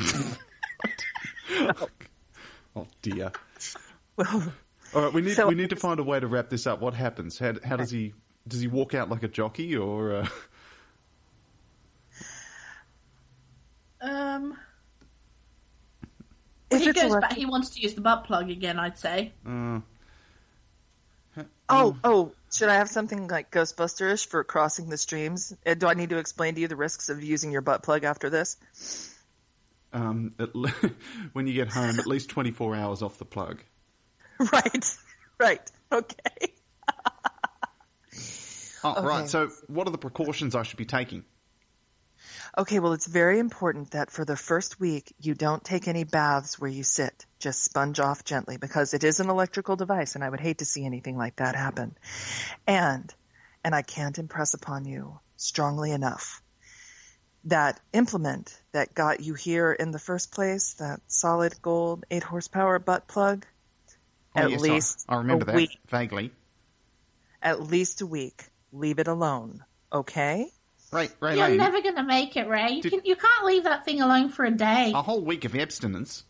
oh 2.75 2.87
dear. 3.01 3.31
Well, 4.15 4.53
All 4.95 5.01
right, 5.03 5.13
we 5.13 5.21
need 5.21 5.35
So- 5.35 5.47
we 5.47 5.55
need 5.55 5.69
to 5.71 5.75
find 5.75 5.99
a 5.99 6.03
way 6.03 6.19
to 6.19 6.27
wrap 6.27 6.49
this 6.49 6.67
up. 6.67 6.79
What 6.81 6.93
happens? 6.93 7.37
How, 7.39 7.53
how 7.63 7.75
does 7.77 7.91
he 7.91 8.13
does 8.47 8.61
he 8.61 8.67
walk 8.67 8.93
out 8.93 9.09
like 9.09 9.23
a 9.23 9.27
jockey 9.27 9.75
or? 9.75 10.13
Uh, 10.17 10.27
Um, 14.01 14.57
if 16.71 16.81
he 16.81 16.89
it's 16.89 17.01
goes 17.01 17.15
back. 17.19 17.33
He 17.33 17.45
wants 17.45 17.69
to 17.71 17.81
use 17.81 17.93
the 17.93 18.01
butt 18.01 18.25
plug 18.25 18.49
again. 18.49 18.79
I'd 18.79 18.97
say. 18.97 19.33
uh, 19.45 19.79
oh, 21.69 21.95
oh, 22.03 22.31
should 22.51 22.69
I 22.69 22.75
have 22.75 22.89
something 22.89 23.27
like 23.27 23.51
Ghostbusterish 23.51 24.27
for 24.27 24.43
crossing 24.43 24.89
the 24.89 24.97
streams? 24.97 25.53
Uh, 25.65 25.73
Do 25.75 25.87
I 25.87 25.93
need 25.93 26.09
to 26.09 26.17
explain 26.17 26.55
to 26.55 26.61
you 26.61 26.67
the 26.67 26.75
risks 26.75 27.09
of 27.09 27.23
using 27.23 27.51
your 27.51 27.61
butt 27.61 27.83
plug 27.83 28.03
after 28.03 28.29
this? 28.29 28.57
um, 29.93 30.33
at 30.39 30.55
le- 30.55 30.73
when 31.33 31.47
you 31.47 31.53
get 31.53 31.69
home, 31.69 31.99
at 31.99 32.07
least 32.07 32.29
twenty 32.29 32.51
four 32.51 32.75
hours 32.75 33.01
off 33.01 33.17
the 33.17 33.25
plug. 33.25 33.59
right, 34.53 34.97
right, 35.39 35.71
okay. 35.91 36.53
Oh, 38.81 38.91
Okay. 38.95 39.01
right. 39.05 39.27
So, 39.27 39.49
what 39.67 39.87
are 39.87 39.91
the 39.91 39.97
precautions 39.97 40.55
I 40.55 40.63
should 40.63 40.77
be 40.77 40.85
taking? 40.85 41.25
Okay, 42.59 42.79
well, 42.79 42.91
it's 42.91 43.07
very 43.07 43.39
important 43.39 43.91
that 43.91 44.11
for 44.11 44.25
the 44.25 44.35
first 44.35 44.81
week 44.81 45.13
you 45.21 45.33
don't 45.33 45.63
take 45.63 45.87
any 45.87 46.03
baths 46.03 46.59
where 46.59 46.69
you 46.69 46.83
sit. 46.83 47.25
Just 47.39 47.63
sponge 47.63 48.01
off 48.01 48.25
gently 48.25 48.57
because 48.57 48.93
it 48.93 49.05
is 49.05 49.21
an 49.21 49.29
electrical 49.29 49.77
device 49.77 50.15
and 50.15 50.25
I 50.25 50.29
would 50.29 50.41
hate 50.41 50.57
to 50.57 50.65
see 50.65 50.85
anything 50.85 51.15
like 51.17 51.37
that 51.37 51.55
happen. 51.55 51.95
And, 52.67 53.13
and 53.63 53.73
I 53.73 53.81
can't 53.81 54.19
impress 54.19 54.55
upon 54.55 54.83
you 54.83 55.19
strongly 55.37 55.91
enough 55.91 56.41
that 57.45 57.79
implement 57.93 58.61
that 58.73 58.93
got 58.93 59.21
you 59.21 59.35
here 59.35 59.71
in 59.71 59.91
the 59.91 59.99
first 59.99 60.33
place, 60.33 60.73
that 60.79 60.99
solid 61.07 61.53
gold 61.61 62.05
8 62.11 62.23
horsepower 62.23 62.77
butt 62.79 63.07
plug, 63.07 63.45
Oh, 64.35 64.41
at 64.41 64.49
yes, 64.51 64.59
I- 64.59 64.63
least 64.63 65.05
I, 65.07 65.15
remember 65.15 65.43
a 65.43 65.45
that 65.47 65.55
week. 65.55 65.79
vaguely. 65.87 66.31
At 67.41 67.61
least 67.61 68.01
a 68.01 68.05
week. 68.05 68.43
Leave 68.73 68.99
it 68.99 69.07
alone. 69.07 69.63
Okay? 69.93 70.51
Right, 70.91 71.11
right, 71.19 71.37
You're 71.37 71.45
lady. 71.45 71.57
never 71.57 71.81
gonna 71.81 72.03
make 72.03 72.35
it, 72.35 72.47
Ray. 72.47 72.71
You 72.71 72.81
Did- 72.81 72.91
can. 72.91 73.01
You 73.05 73.15
can't 73.15 73.45
leave 73.45 73.63
that 73.65 73.85
thing 73.85 74.01
alone 74.01 74.29
for 74.29 74.43
a 74.45 74.51
day. 74.51 74.91
A 74.95 75.01
whole 75.03 75.21
week 75.21 75.45
of 75.45 75.55
abstinence. 75.55 76.23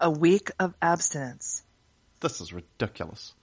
A 0.00 0.10
week 0.10 0.50
of 0.58 0.74
abstinence. 0.80 1.62
This 2.20 2.40
is 2.40 2.52
ridiculous. 2.54 3.34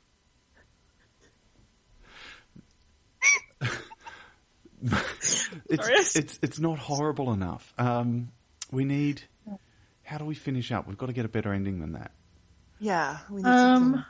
it's, 5.69 6.15
it's 6.15 6.39
it's 6.41 6.59
not 6.59 6.79
horrible 6.79 7.31
enough. 7.33 7.73
Um, 7.77 8.31
we 8.71 8.85
need. 8.85 9.21
How 10.03 10.17
do 10.17 10.25
we 10.25 10.35
finish 10.35 10.71
up? 10.71 10.87
We've 10.87 10.97
got 10.97 11.05
to 11.07 11.13
get 11.13 11.23
a 11.25 11.29
better 11.29 11.53
ending 11.53 11.79
than 11.79 11.93
that. 11.93 12.11
Yeah, 12.79 13.19
we 13.29 13.37
need 13.37 13.43
something. 13.43 14.03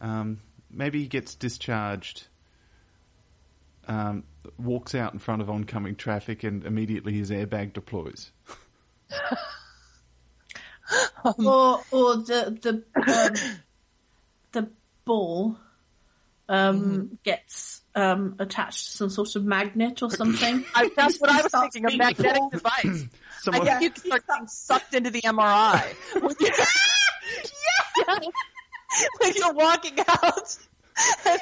Um, 0.00 0.10
Um, 0.10 0.40
maybe 0.70 0.98
he 1.00 1.06
gets 1.06 1.36
discharged, 1.36 2.26
um, 3.86 4.24
walks 4.58 4.94
out 4.94 5.12
in 5.12 5.18
front 5.18 5.42
of 5.42 5.50
oncoming 5.50 5.96
traffic, 5.96 6.44
and 6.44 6.64
immediately 6.64 7.12
his 7.12 7.30
airbag 7.30 7.72
deploys. 7.72 8.32
or 11.24 11.80
or 11.90 12.16
the 12.16 12.58
the 12.60 12.82
um, 13.06 13.34
the 14.52 14.68
ball 15.04 15.56
um, 16.48 17.18
gets 17.24 17.82
um, 17.94 18.36
attached 18.38 18.90
to 18.92 18.96
some 18.96 19.10
sort 19.10 19.36
of 19.36 19.44
magnet 19.44 20.02
or 20.02 20.10
something. 20.10 20.64
I, 20.74 20.90
that's 20.96 21.18
what 21.18 21.30
I 21.30 21.36
was 21.38 21.46
Starts 21.46 21.74
thinking, 21.74 21.94
a 21.94 21.96
magnetic 21.96 22.36
pulled. 22.38 22.52
device. 22.52 23.06
Someone, 23.40 23.68
I 23.68 23.78
think 23.78 23.82
you 23.82 23.90
can 23.90 24.04
start 24.04 24.26
getting 24.28 24.46
sucked 24.46 24.94
into 24.94 25.10
the 25.10 25.20
MRI. 25.22 25.94
when, 26.22 26.34
you, 26.38 26.50
when 29.18 29.32
you're 29.34 29.52
walking 29.54 29.98
out. 30.06 30.58
And 31.26 31.40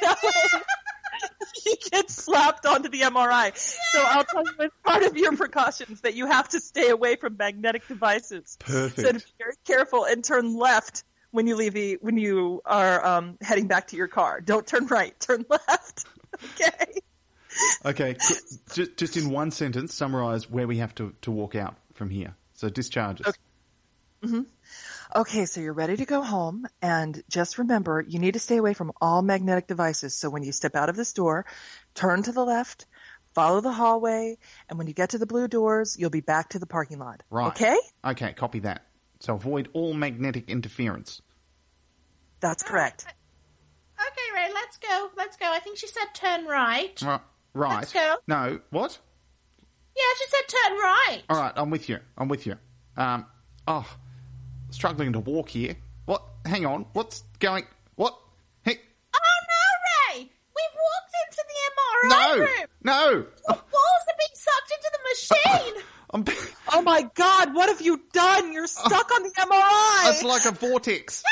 that 1.20 1.30
way 1.40 1.62
you 1.66 1.74
get 1.90 2.10
slapped 2.10 2.66
onto 2.66 2.88
the 2.88 3.00
MRI. 3.02 3.56
So 3.56 4.02
I'll 4.04 4.24
tell 4.24 4.44
you 4.44 4.64
as 4.64 4.70
part 4.84 5.02
of 5.04 5.16
your 5.16 5.36
precautions 5.36 6.00
that 6.02 6.14
you 6.14 6.26
have 6.26 6.48
to 6.50 6.60
stay 6.60 6.88
away 6.90 7.16
from 7.16 7.36
magnetic 7.36 7.86
devices. 7.88 8.56
Perfect. 8.58 9.00
So 9.00 9.12
to 9.12 9.18
be 9.18 9.32
very 9.38 9.54
careful 9.64 10.04
and 10.04 10.24
turn 10.24 10.56
left 10.56 11.04
when 11.30 11.46
you 11.46 11.56
leave 11.56 11.74
the 11.74 11.98
when 12.00 12.16
you 12.16 12.62
are 12.64 13.04
um, 13.04 13.38
heading 13.40 13.66
back 13.66 13.88
to 13.88 13.96
your 13.96 14.08
car. 14.08 14.40
Don't 14.40 14.66
turn 14.66 14.86
right, 14.86 15.18
turn 15.20 15.44
left. 15.48 16.06
Okay. 16.58 17.00
Okay, 17.84 18.16
just, 18.72 18.96
just 18.96 19.16
in 19.16 19.30
one 19.30 19.50
sentence, 19.50 19.92
summarize 19.92 20.48
where 20.48 20.66
we 20.66 20.78
have 20.78 20.94
to, 20.94 21.14
to 21.22 21.30
walk 21.30 21.54
out 21.54 21.76
from 21.92 22.08
here. 22.08 22.34
So 22.54 22.70
discharges. 22.70 23.26
Okay. 23.26 24.44
Okay, 25.14 25.46
so 25.46 25.60
you're 25.60 25.72
ready 25.72 25.96
to 25.96 26.04
go 26.04 26.22
home, 26.22 26.66
and 26.80 27.22
just 27.28 27.58
remember, 27.58 28.00
you 28.00 28.20
need 28.20 28.34
to 28.34 28.38
stay 28.38 28.58
away 28.58 28.74
from 28.74 28.92
all 29.00 29.22
magnetic 29.22 29.66
devices. 29.66 30.14
So 30.14 30.30
when 30.30 30.44
you 30.44 30.52
step 30.52 30.76
out 30.76 30.88
of 30.88 30.96
this 30.96 31.12
door, 31.12 31.46
turn 31.94 32.22
to 32.22 32.32
the 32.32 32.44
left, 32.44 32.86
follow 33.34 33.60
the 33.60 33.72
hallway, 33.72 34.38
and 34.68 34.78
when 34.78 34.86
you 34.86 34.94
get 34.94 35.10
to 35.10 35.18
the 35.18 35.26
blue 35.26 35.48
doors, 35.48 35.96
you'll 35.98 36.10
be 36.10 36.20
back 36.20 36.50
to 36.50 36.60
the 36.60 36.66
parking 36.66 36.98
lot. 36.98 37.24
Right. 37.28 37.48
Okay? 37.48 37.76
Okay, 38.04 38.32
copy 38.34 38.60
that. 38.60 38.86
So 39.18 39.34
avoid 39.34 39.68
all 39.72 39.94
magnetic 39.94 40.48
interference. 40.48 41.20
That's 42.38 42.62
correct. 42.62 43.04
Okay, 43.04 44.34
Ray, 44.34 44.52
let's 44.54 44.76
go. 44.78 45.10
Let's 45.16 45.36
go. 45.36 45.50
I 45.50 45.58
think 45.58 45.76
she 45.76 45.88
said 45.88 46.06
turn 46.14 46.46
right. 46.46 47.02
Right. 47.02 47.20
Right. 47.52 47.74
Let's 47.80 47.92
go. 47.92 48.16
No, 48.28 48.60
what? 48.70 48.96
Yeah, 49.96 50.02
she 50.18 50.26
said 50.28 50.42
turn 50.48 50.78
right. 50.78 51.22
All 51.28 51.36
right, 51.36 51.52
I'm 51.56 51.70
with 51.70 51.88
you. 51.88 51.98
I'm 52.16 52.28
with 52.28 52.46
you. 52.46 52.54
Um, 52.96 53.26
oh, 53.66 53.86
struggling 54.72 55.12
to 55.12 55.20
walk 55.20 55.48
here. 55.50 55.76
What? 56.06 56.22
Hang 56.44 56.66
on. 56.66 56.86
What's 56.92 57.22
going? 57.38 57.64
What? 57.96 58.18
Hey, 58.64 58.78
Oh 59.14 59.18
no, 59.48 60.14
Ray! 60.14 60.20
We've 60.20 60.76
walked 60.76 61.14
into 61.26 61.44
the 61.46 61.58
MRI 61.70 62.08
no, 62.10 62.44
room. 62.44 62.66
no. 62.82 63.10
Your 63.10 63.22
balls 63.48 64.04
are 64.08 64.18
being 64.18 64.34
sucked 64.34 64.72
into 64.72 64.90
the 64.92 64.98
machine. 65.10 65.82
I'm. 66.12 66.24
Oh 66.72 66.82
my 66.82 67.02
god, 67.14 67.54
what 67.54 67.68
have 67.68 67.80
you 67.80 68.00
done? 68.12 68.52
You're 68.52 68.66
stuck 68.66 69.12
on 69.12 69.22
the 69.22 69.30
MRI! 69.30 70.12
It's 70.12 70.22
like 70.24 70.44
a 70.46 70.50
vortex. 70.52 71.22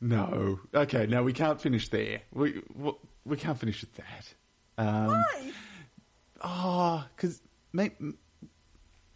no. 0.00 0.60
Okay, 0.74 1.06
no, 1.06 1.22
we 1.22 1.32
can't 1.32 1.60
finish 1.60 1.88
there. 1.88 2.20
We 2.32 2.62
we, 2.74 2.92
we 3.24 3.36
can't 3.36 3.58
finish 3.58 3.80
with 3.80 3.94
that. 3.94 4.34
Um, 4.76 5.06
Why? 5.08 5.52
Oh, 6.42 7.04
because 7.16 7.40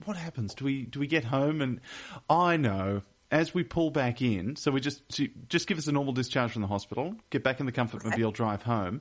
what 0.05 0.17
happens? 0.17 0.55
Do 0.55 0.65
we 0.65 0.85
do 0.85 1.01
we 1.01 1.07
get 1.07 1.25
home 1.25 1.61
and 1.61 1.81
I 2.29 2.57
know 2.57 3.03
as 3.31 3.55
we 3.55 3.65
pull 3.65 3.91
back 3.91 4.21
in, 4.21 4.57
so 4.57 4.71
we 4.71 4.81
just 4.81 5.03
just 5.49 5.67
give 5.67 5.79
us 5.79 5.87
a 5.87 5.93
normal 5.93 6.13
discharge 6.13 6.53
from 6.53 6.63
the 6.63 6.69
hospital, 6.69 7.15
get 7.31 7.43
back 7.43 7.61
in 7.61 7.67
the 7.67 7.73
comfort 7.73 8.05
mobile, 8.05 8.31
drive 8.31 8.63
home, 8.63 9.01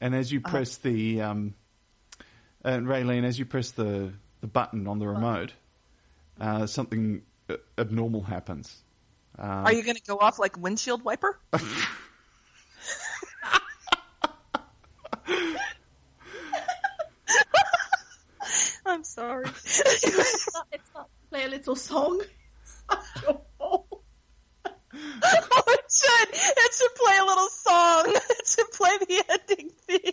and 0.00 0.14
as 0.14 0.32
you 0.32 0.40
press 0.40 0.76
the 0.78 1.22
um, 1.22 1.54
and 2.64 2.86
Raylene, 2.86 3.24
as 3.24 3.38
you 3.38 3.44
press 3.44 3.70
the 3.70 4.12
the 4.40 4.48
button 4.48 4.86
on 4.86 4.98
the 4.98 5.06
remote, 5.06 5.52
uh, 6.40 6.66
something 6.66 7.22
uh, 7.48 7.56
abnormal 7.78 8.22
happens. 8.22 8.76
Are 9.38 9.72
you 9.72 9.84
going 9.84 9.94
to 9.94 10.02
go 10.02 10.18
off 10.18 10.40
like 10.40 10.58
windshield 10.58 11.04
wiper? 11.04 11.38
I'm 18.86 19.04
sorry. 19.18 19.44
It's 19.64 20.54
not, 20.54 20.66
it's 20.72 20.90
not 20.94 21.08
play 21.30 21.44
a 21.44 21.48
little 21.48 21.76
song. 21.76 22.22
It's 22.62 22.82
not 22.88 23.02
your 23.22 23.40
fault. 23.58 23.86
oh, 24.64 25.62
it 25.68 25.84
should. 25.90 26.28
It 26.32 26.72
should 26.74 26.94
play 26.94 27.18
a 27.20 27.24
little 27.24 27.48
song. 27.48 28.04
It 28.30 28.46
should 28.46 28.70
play 28.72 28.98
the 28.98 29.24
ending 29.30 29.70
theme. 29.86 30.12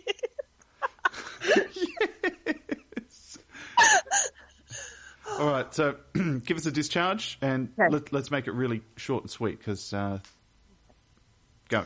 yes. 2.98 3.38
All 5.40 5.48
right, 5.50 5.74
so 5.74 5.96
give 6.46 6.58
us 6.58 6.66
a 6.66 6.72
discharge 6.72 7.38
and 7.42 7.70
Okay. 7.80 7.90
let, 7.92 8.14
let's 8.14 8.32
make 8.32 8.48
it 8.48 8.54
really 8.54 8.82
short 8.96 9.24
and 9.24 9.30
sweet 9.32 9.58
because 9.58 9.94
uh, 9.94 10.20
go. 11.70 11.84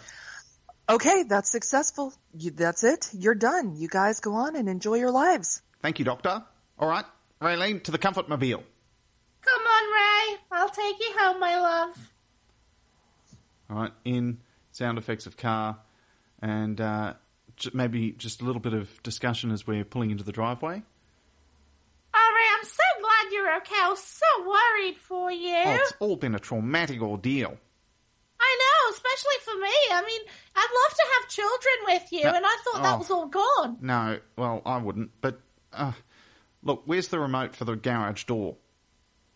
Okay, 0.90 1.24
that's 1.24 1.50
successful. 1.52 2.14
You, 2.34 2.52
that's 2.52 2.84
it. 2.84 3.10
You're 3.14 3.36
done. 3.36 3.76
You 3.76 3.88
guys 3.88 4.20
go 4.20 4.34
on 4.36 4.56
and 4.56 4.68
enjoy 4.68 4.96
your 4.96 5.12
lives. 5.12 5.62
Thank 5.82 6.00
you, 6.00 6.06
Doctor. 6.06 6.44
All 6.80 6.88
right, 6.88 7.06
Raylene, 7.42 7.84
to 7.84 7.92
the 7.92 7.98
comfort 7.98 8.30
mobile. 8.30 8.64
Come 9.42 9.62
on, 9.62 9.84
Ray. 9.94 10.38
I'll 10.52 10.70
take 10.70 11.00
you 11.00 11.12
home, 11.18 11.40
my 11.40 11.60
love. 11.60 12.12
All 13.70 13.78
right, 13.78 13.92
in 14.06 14.40
sound 14.72 14.98
effects 14.98 15.26
of 15.26 15.38
car, 15.38 15.78
and 16.42 16.80
uh, 16.80 17.14
j- 17.56 17.70
maybe 17.74 18.12
just 18.14 18.42
a 18.42 18.46
little 18.46 18.62
bit 18.62 18.74
of 18.74 19.02
discussion 19.04 19.52
as 19.52 19.68
we're 19.68 19.84
pulling 19.86 20.12
into 20.12 20.24
the 20.24 20.32
driveway. 20.32 20.82
Oh, 22.14 22.34
Ray, 22.36 22.48
I'm 22.58 22.66
so 22.66 22.84
glad 23.02 23.32
you're 23.34 23.56
okay. 23.58 23.76
I 23.84 23.90
was 23.90 24.04
so 24.04 24.26
worried 24.48 24.98
for 24.98 25.32
you. 25.32 25.54
Oh, 25.66 25.76
it's 25.76 25.94
all 26.00 26.16
been 26.16 26.34
a 26.36 26.40
traumatic 26.40 27.02
ordeal. 27.02 27.58
I 28.42 28.58
know, 28.60 28.94
especially 28.94 29.36
for 29.44 29.56
me. 29.62 29.74
I 29.92 30.02
mean, 30.06 30.22
I'd 30.56 30.70
love 30.84 30.98
to 30.98 31.04
have 31.14 31.30
children 31.30 31.74
with 31.88 32.12
you, 32.14 32.24
No. 32.24 32.36
and 32.38 32.46
I 32.46 32.58
thought 32.64 32.84
that 32.84 32.96
Oh. 32.96 32.98
was 32.98 33.12
all 33.12 33.28
gone. 33.28 33.78
No, 33.82 34.20
well, 34.38 34.62
I 34.66 34.78
wouldn't. 34.78 35.12
But 35.22 35.40
uh, 35.74 35.92
look, 36.64 36.84
where's 36.86 37.08
the 37.08 37.20
remote 37.20 37.56
for 37.56 37.66
the 37.66 37.76
garage 37.76 38.24
door? 38.26 38.56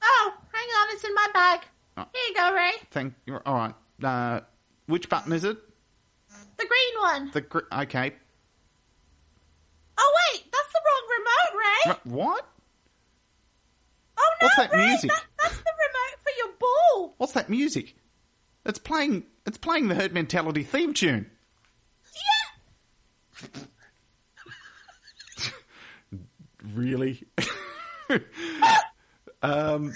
Oh, 0.01 0.33
hang 0.51 0.67
on, 0.67 0.87
it's 0.93 1.03
in 1.03 1.13
my 1.13 1.27
bag. 1.33 1.61
Oh. 1.97 2.05
Here 2.13 2.23
you 2.29 2.35
go, 2.35 2.53
Ray. 2.53 2.71
Thank. 2.91 3.13
You. 3.25 3.39
All 3.45 3.55
right. 3.55 3.73
Uh, 4.03 4.41
which 4.87 5.09
button 5.09 5.31
is 5.31 5.43
it? 5.43 5.57
The 6.57 6.65
green 6.65 7.01
one. 7.01 7.31
The 7.33 7.41
gr- 7.41 7.59
okay. 7.71 8.13
Oh, 9.97 10.15
wait, 10.33 10.43
that's 10.51 10.73
the 10.73 10.81
wrong 10.85 11.07
remote, 11.19 11.59
Ray. 11.59 11.91
R- 11.91 11.99
what? 12.15 12.47
Oh, 14.17 14.33
no, 14.41 14.45
What's 14.45 14.55
that 14.57 14.71
Ray, 14.73 14.87
music? 14.87 15.09
That, 15.11 15.23
that's 15.41 15.57
the 15.57 15.71
remote 15.77 16.19
for 16.23 16.31
your 16.37 16.53
ball. 16.59 17.13
What's 17.17 17.33
that 17.33 17.49
music? 17.49 17.95
It's 18.65 18.79
playing. 18.79 19.25
It's 19.45 19.57
playing 19.57 19.87
the 19.89 19.95
herd 19.95 20.13
mentality 20.13 20.63
theme 20.63 20.93
tune. 20.93 21.29
Yeah. 23.41 23.49
Really? 26.63 27.23
um. 29.41 29.93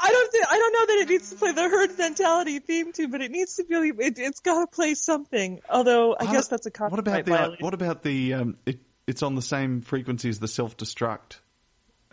I 0.00 0.12
don't 0.12 0.32
think 0.32 0.46
I 0.48 0.58
don't 0.58 0.72
know 0.72 0.86
that 0.86 0.98
it 1.02 1.08
needs 1.08 1.30
to 1.30 1.36
play 1.36 1.52
the 1.52 1.62
herd 1.62 1.98
mentality 1.98 2.60
theme 2.60 2.92
tune, 2.92 3.10
but 3.10 3.20
it 3.20 3.30
needs 3.30 3.56
to 3.56 3.64
be. 3.64 3.74
It, 3.74 4.18
it's 4.18 4.40
got 4.40 4.60
to 4.60 4.66
play 4.68 4.94
something. 4.94 5.60
Although 5.68 6.16
I 6.18 6.30
guess 6.32 6.48
that's 6.48 6.66
a 6.66 6.70
What 6.88 7.00
about 7.00 7.24
the? 7.24 7.32
uh, 7.32 7.36
violation. 7.36 7.64
what 7.64 7.74
about 7.74 8.02
the? 8.02 8.34
Um, 8.34 8.56
it, 8.64 8.78
it's 9.06 9.22
on 9.22 9.34
the 9.34 9.42
same 9.42 9.80
frequency 9.80 10.28
as 10.28 10.38
the 10.38 10.48
self 10.48 10.76
destruct. 10.76 11.40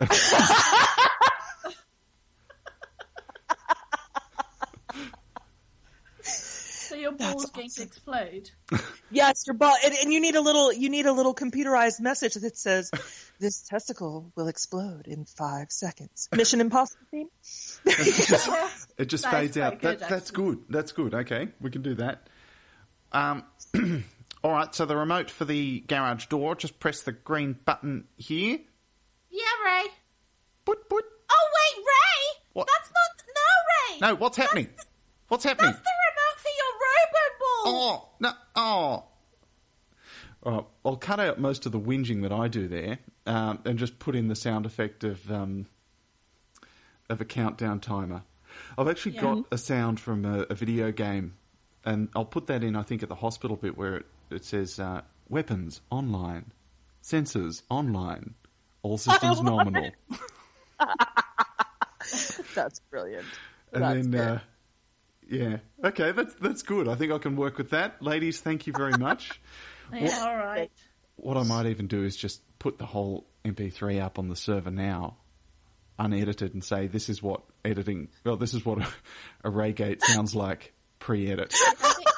your 7.02 7.12
ball's 7.12 7.50
going 7.50 7.68
to 7.70 7.82
explode. 7.82 8.50
Yes, 9.14 9.44
your 9.46 9.52
ball, 9.52 9.74
and, 9.84 9.92
and 9.92 10.10
you 10.10 10.20
need 10.22 10.36
a 10.36 10.40
little. 10.40 10.72
You 10.72 10.88
need 10.88 11.04
a 11.04 11.12
little 11.12 11.34
computerized 11.34 12.00
message 12.00 12.32
that 12.32 12.56
says, 12.56 12.90
"This 13.38 13.60
testicle 13.60 14.32
will 14.34 14.48
explode 14.48 15.06
in 15.06 15.26
five 15.26 15.66
seconds." 15.70 16.30
Mission 16.34 16.62
Impossible 16.62 17.04
theme. 17.10 17.28
It 17.84 18.26
just 18.26 18.46
That 18.96 19.12
is 19.12 19.26
fades 19.26 19.58
out. 19.58 19.82
good, 19.82 19.98
that, 19.98 20.08
that's 20.08 20.30
good. 20.30 20.60
That's 20.70 20.92
good. 20.92 21.12
Okay, 21.12 21.48
we 21.60 21.70
can 21.70 21.82
do 21.82 21.94
that. 21.96 22.26
Um, 23.12 23.44
all 24.42 24.52
right. 24.52 24.74
So 24.74 24.86
the 24.86 24.96
remote 24.96 25.30
for 25.30 25.44
the 25.44 25.80
garage 25.80 26.24
door. 26.28 26.54
Just 26.54 26.80
press 26.80 27.02
the 27.02 27.12
green 27.12 27.58
button 27.66 28.04
here. 28.16 28.60
Yeah, 29.30 29.42
Ray. 29.66 29.88
Boot 30.64 30.88
boot. 30.88 31.04
Oh, 31.30 31.48
wait, 31.54 31.84
Ray. 31.84 32.42
What? 32.54 32.66
That's 32.78 32.90
not. 32.90 33.26
No, 33.28 34.08
Ray. 34.08 34.12
No, 34.12 34.14
what's 34.18 34.38
happening? 34.38 34.68
What's 35.28 35.44
happening? 35.44 35.72
That's 35.72 35.82
the 35.82 35.90
remote 36.08 36.38
for 36.38 36.48
your 36.48 36.72
robo 36.72 37.38
ball. 37.40 37.51
Oh 37.64 38.08
no! 38.20 38.32
Oh. 38.56 39.04
Right, 40.44 40.64
I'll 40.84 40.96
cut 40.96 41.20
out 41.20 41.38
most 41.38 41.66
of 41.66 41.72
the 41.72 41.78
whinging 41.78 42.22
that 42.22 42.32
I 42.32 42.48
do 42.48 42.66
there, 42.66 42.98
um, 43.26 43.60
and 43.64 43.78
just 43.78 44.00
put 44.00 44.16
in 44.16 44.26
the 44.26 44.34
sound 44.34 44.66
effect 44.66 45.04
of 45.04 45.30
um, 45.30 45.66
of 47.08 47.20
a 47.20 47.24
countdown 47.24 47.78
timer. 47.78 48.22
I've 48.76 48.88
actually 48.88 49.12
got 49.12 49.44
a 49.52 49.58
sound 49.58 50.00
from 50.00 50.24
a, 50.24 50.40
a 50.50 50.54
video 50.54 50.90
game, 50.90 51.34
and 51.84 52.08
I'll 52.16 52.24
put 52.24 52.48
that 52.48 52.64
in. 52.64 52.74
I 52.74 52.82
think 52.82 53.04
at 53.04 53.08
the 53.08 53.14
hospital 53.14 53.56
bit 53.56 53.78
where 53.78 53.98
it, 53.98 54.06
it 54.30 54.44
says 54.44 54.80
uh, 54.80 55.02
"weapons 55.28 55.80
online, 55.90 56.50
sensors 57.04 57.62
online, 57.70 58.34
all 58.82 58.98
systems 58.98 59.40
nominal," 59.42 59.90
That's 62.54 62.80
brilliant. 62.90 63.26
and 63.72 63.82
That's 63.82 64.06
then. 64.08 64.20
Uh, 64.20 64.40
yeah. 65.28 65.58
Okay, 65.84 66.12
that's 66.12 66.34
that's 66.34 66.62
good. 66.62 66.88
I 66.88 66.94
think 66.94 67.12
I 67.12 67.18
can 67.18 67.36
work 67.36 67.58
with 67.58 67.70
that. 67.70 68.02
Ladies, 68.02 68.40
thank 68.40 68.66
you 68.66 68.72
very 68.76 68.96
much. 68.98 69.40
Yeah, 69.92 70.24
all 70.24 70.34
right. 70.34 70.70
What 71.16 71.36
I 71.36 71.42
might 71.42 71.66
even 71.66 71.86
do 71.86 72.02
is 72.02 72.16
just 72.16 72.40
put 72.58 72.78
the 72.78 72.86
whole 72.86 73.26
MP3 73.44 74.00
up 74.00 74.18
on 74.18 74.28
the 74.28 74.36
server 74.36 74.70
now, 74.70 75.18
unedited, 75.98 76.54
and 76.54 76.64
say 76.64 76.86
this 76.86 77.10
is 77.10 77.22
what 77.22 77.42
editing. 77.62 78.08
Well, 78.24 78.38
this 78.38 78.54
is 78.54 78.64
what 78.64 78.78
a, 78.78 78.88
a 79.44 79.50
Raygate 79.50 80.00
sounds 80.00 80.34
like 80.34 80.72
pre-edit. 80.98 81.54
I 81.66 81.74
think, 81.74 82.08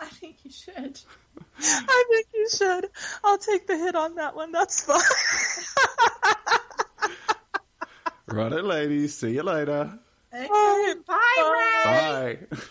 I 0.00 0.06
think 0.06 0.36
you 0.42 0.50
should. 0.50 1.00
I 1.60 2.04
think 2.10 2.26
you 2.34 2.48
should. 2.50 2.88
I'll 3.22 3.38
take 3.38 3.68
the 3.68 3.76
hit 3.76 3.94
on 3.94 4.16
that 4.16 4.34
one. 4.34 4.50
That's 4.50 4.84
fine. 4.84 5.00
right, 8.26 8.64
ladies. 8.64 9.16
See 9.16 9.34
you 9.34 9.44
later. 9.44 10.00
Okay. 10.32 10.94
Bye, 11.06 11.16
Ray. 11.36 12.38
Bye. 12.50 12.68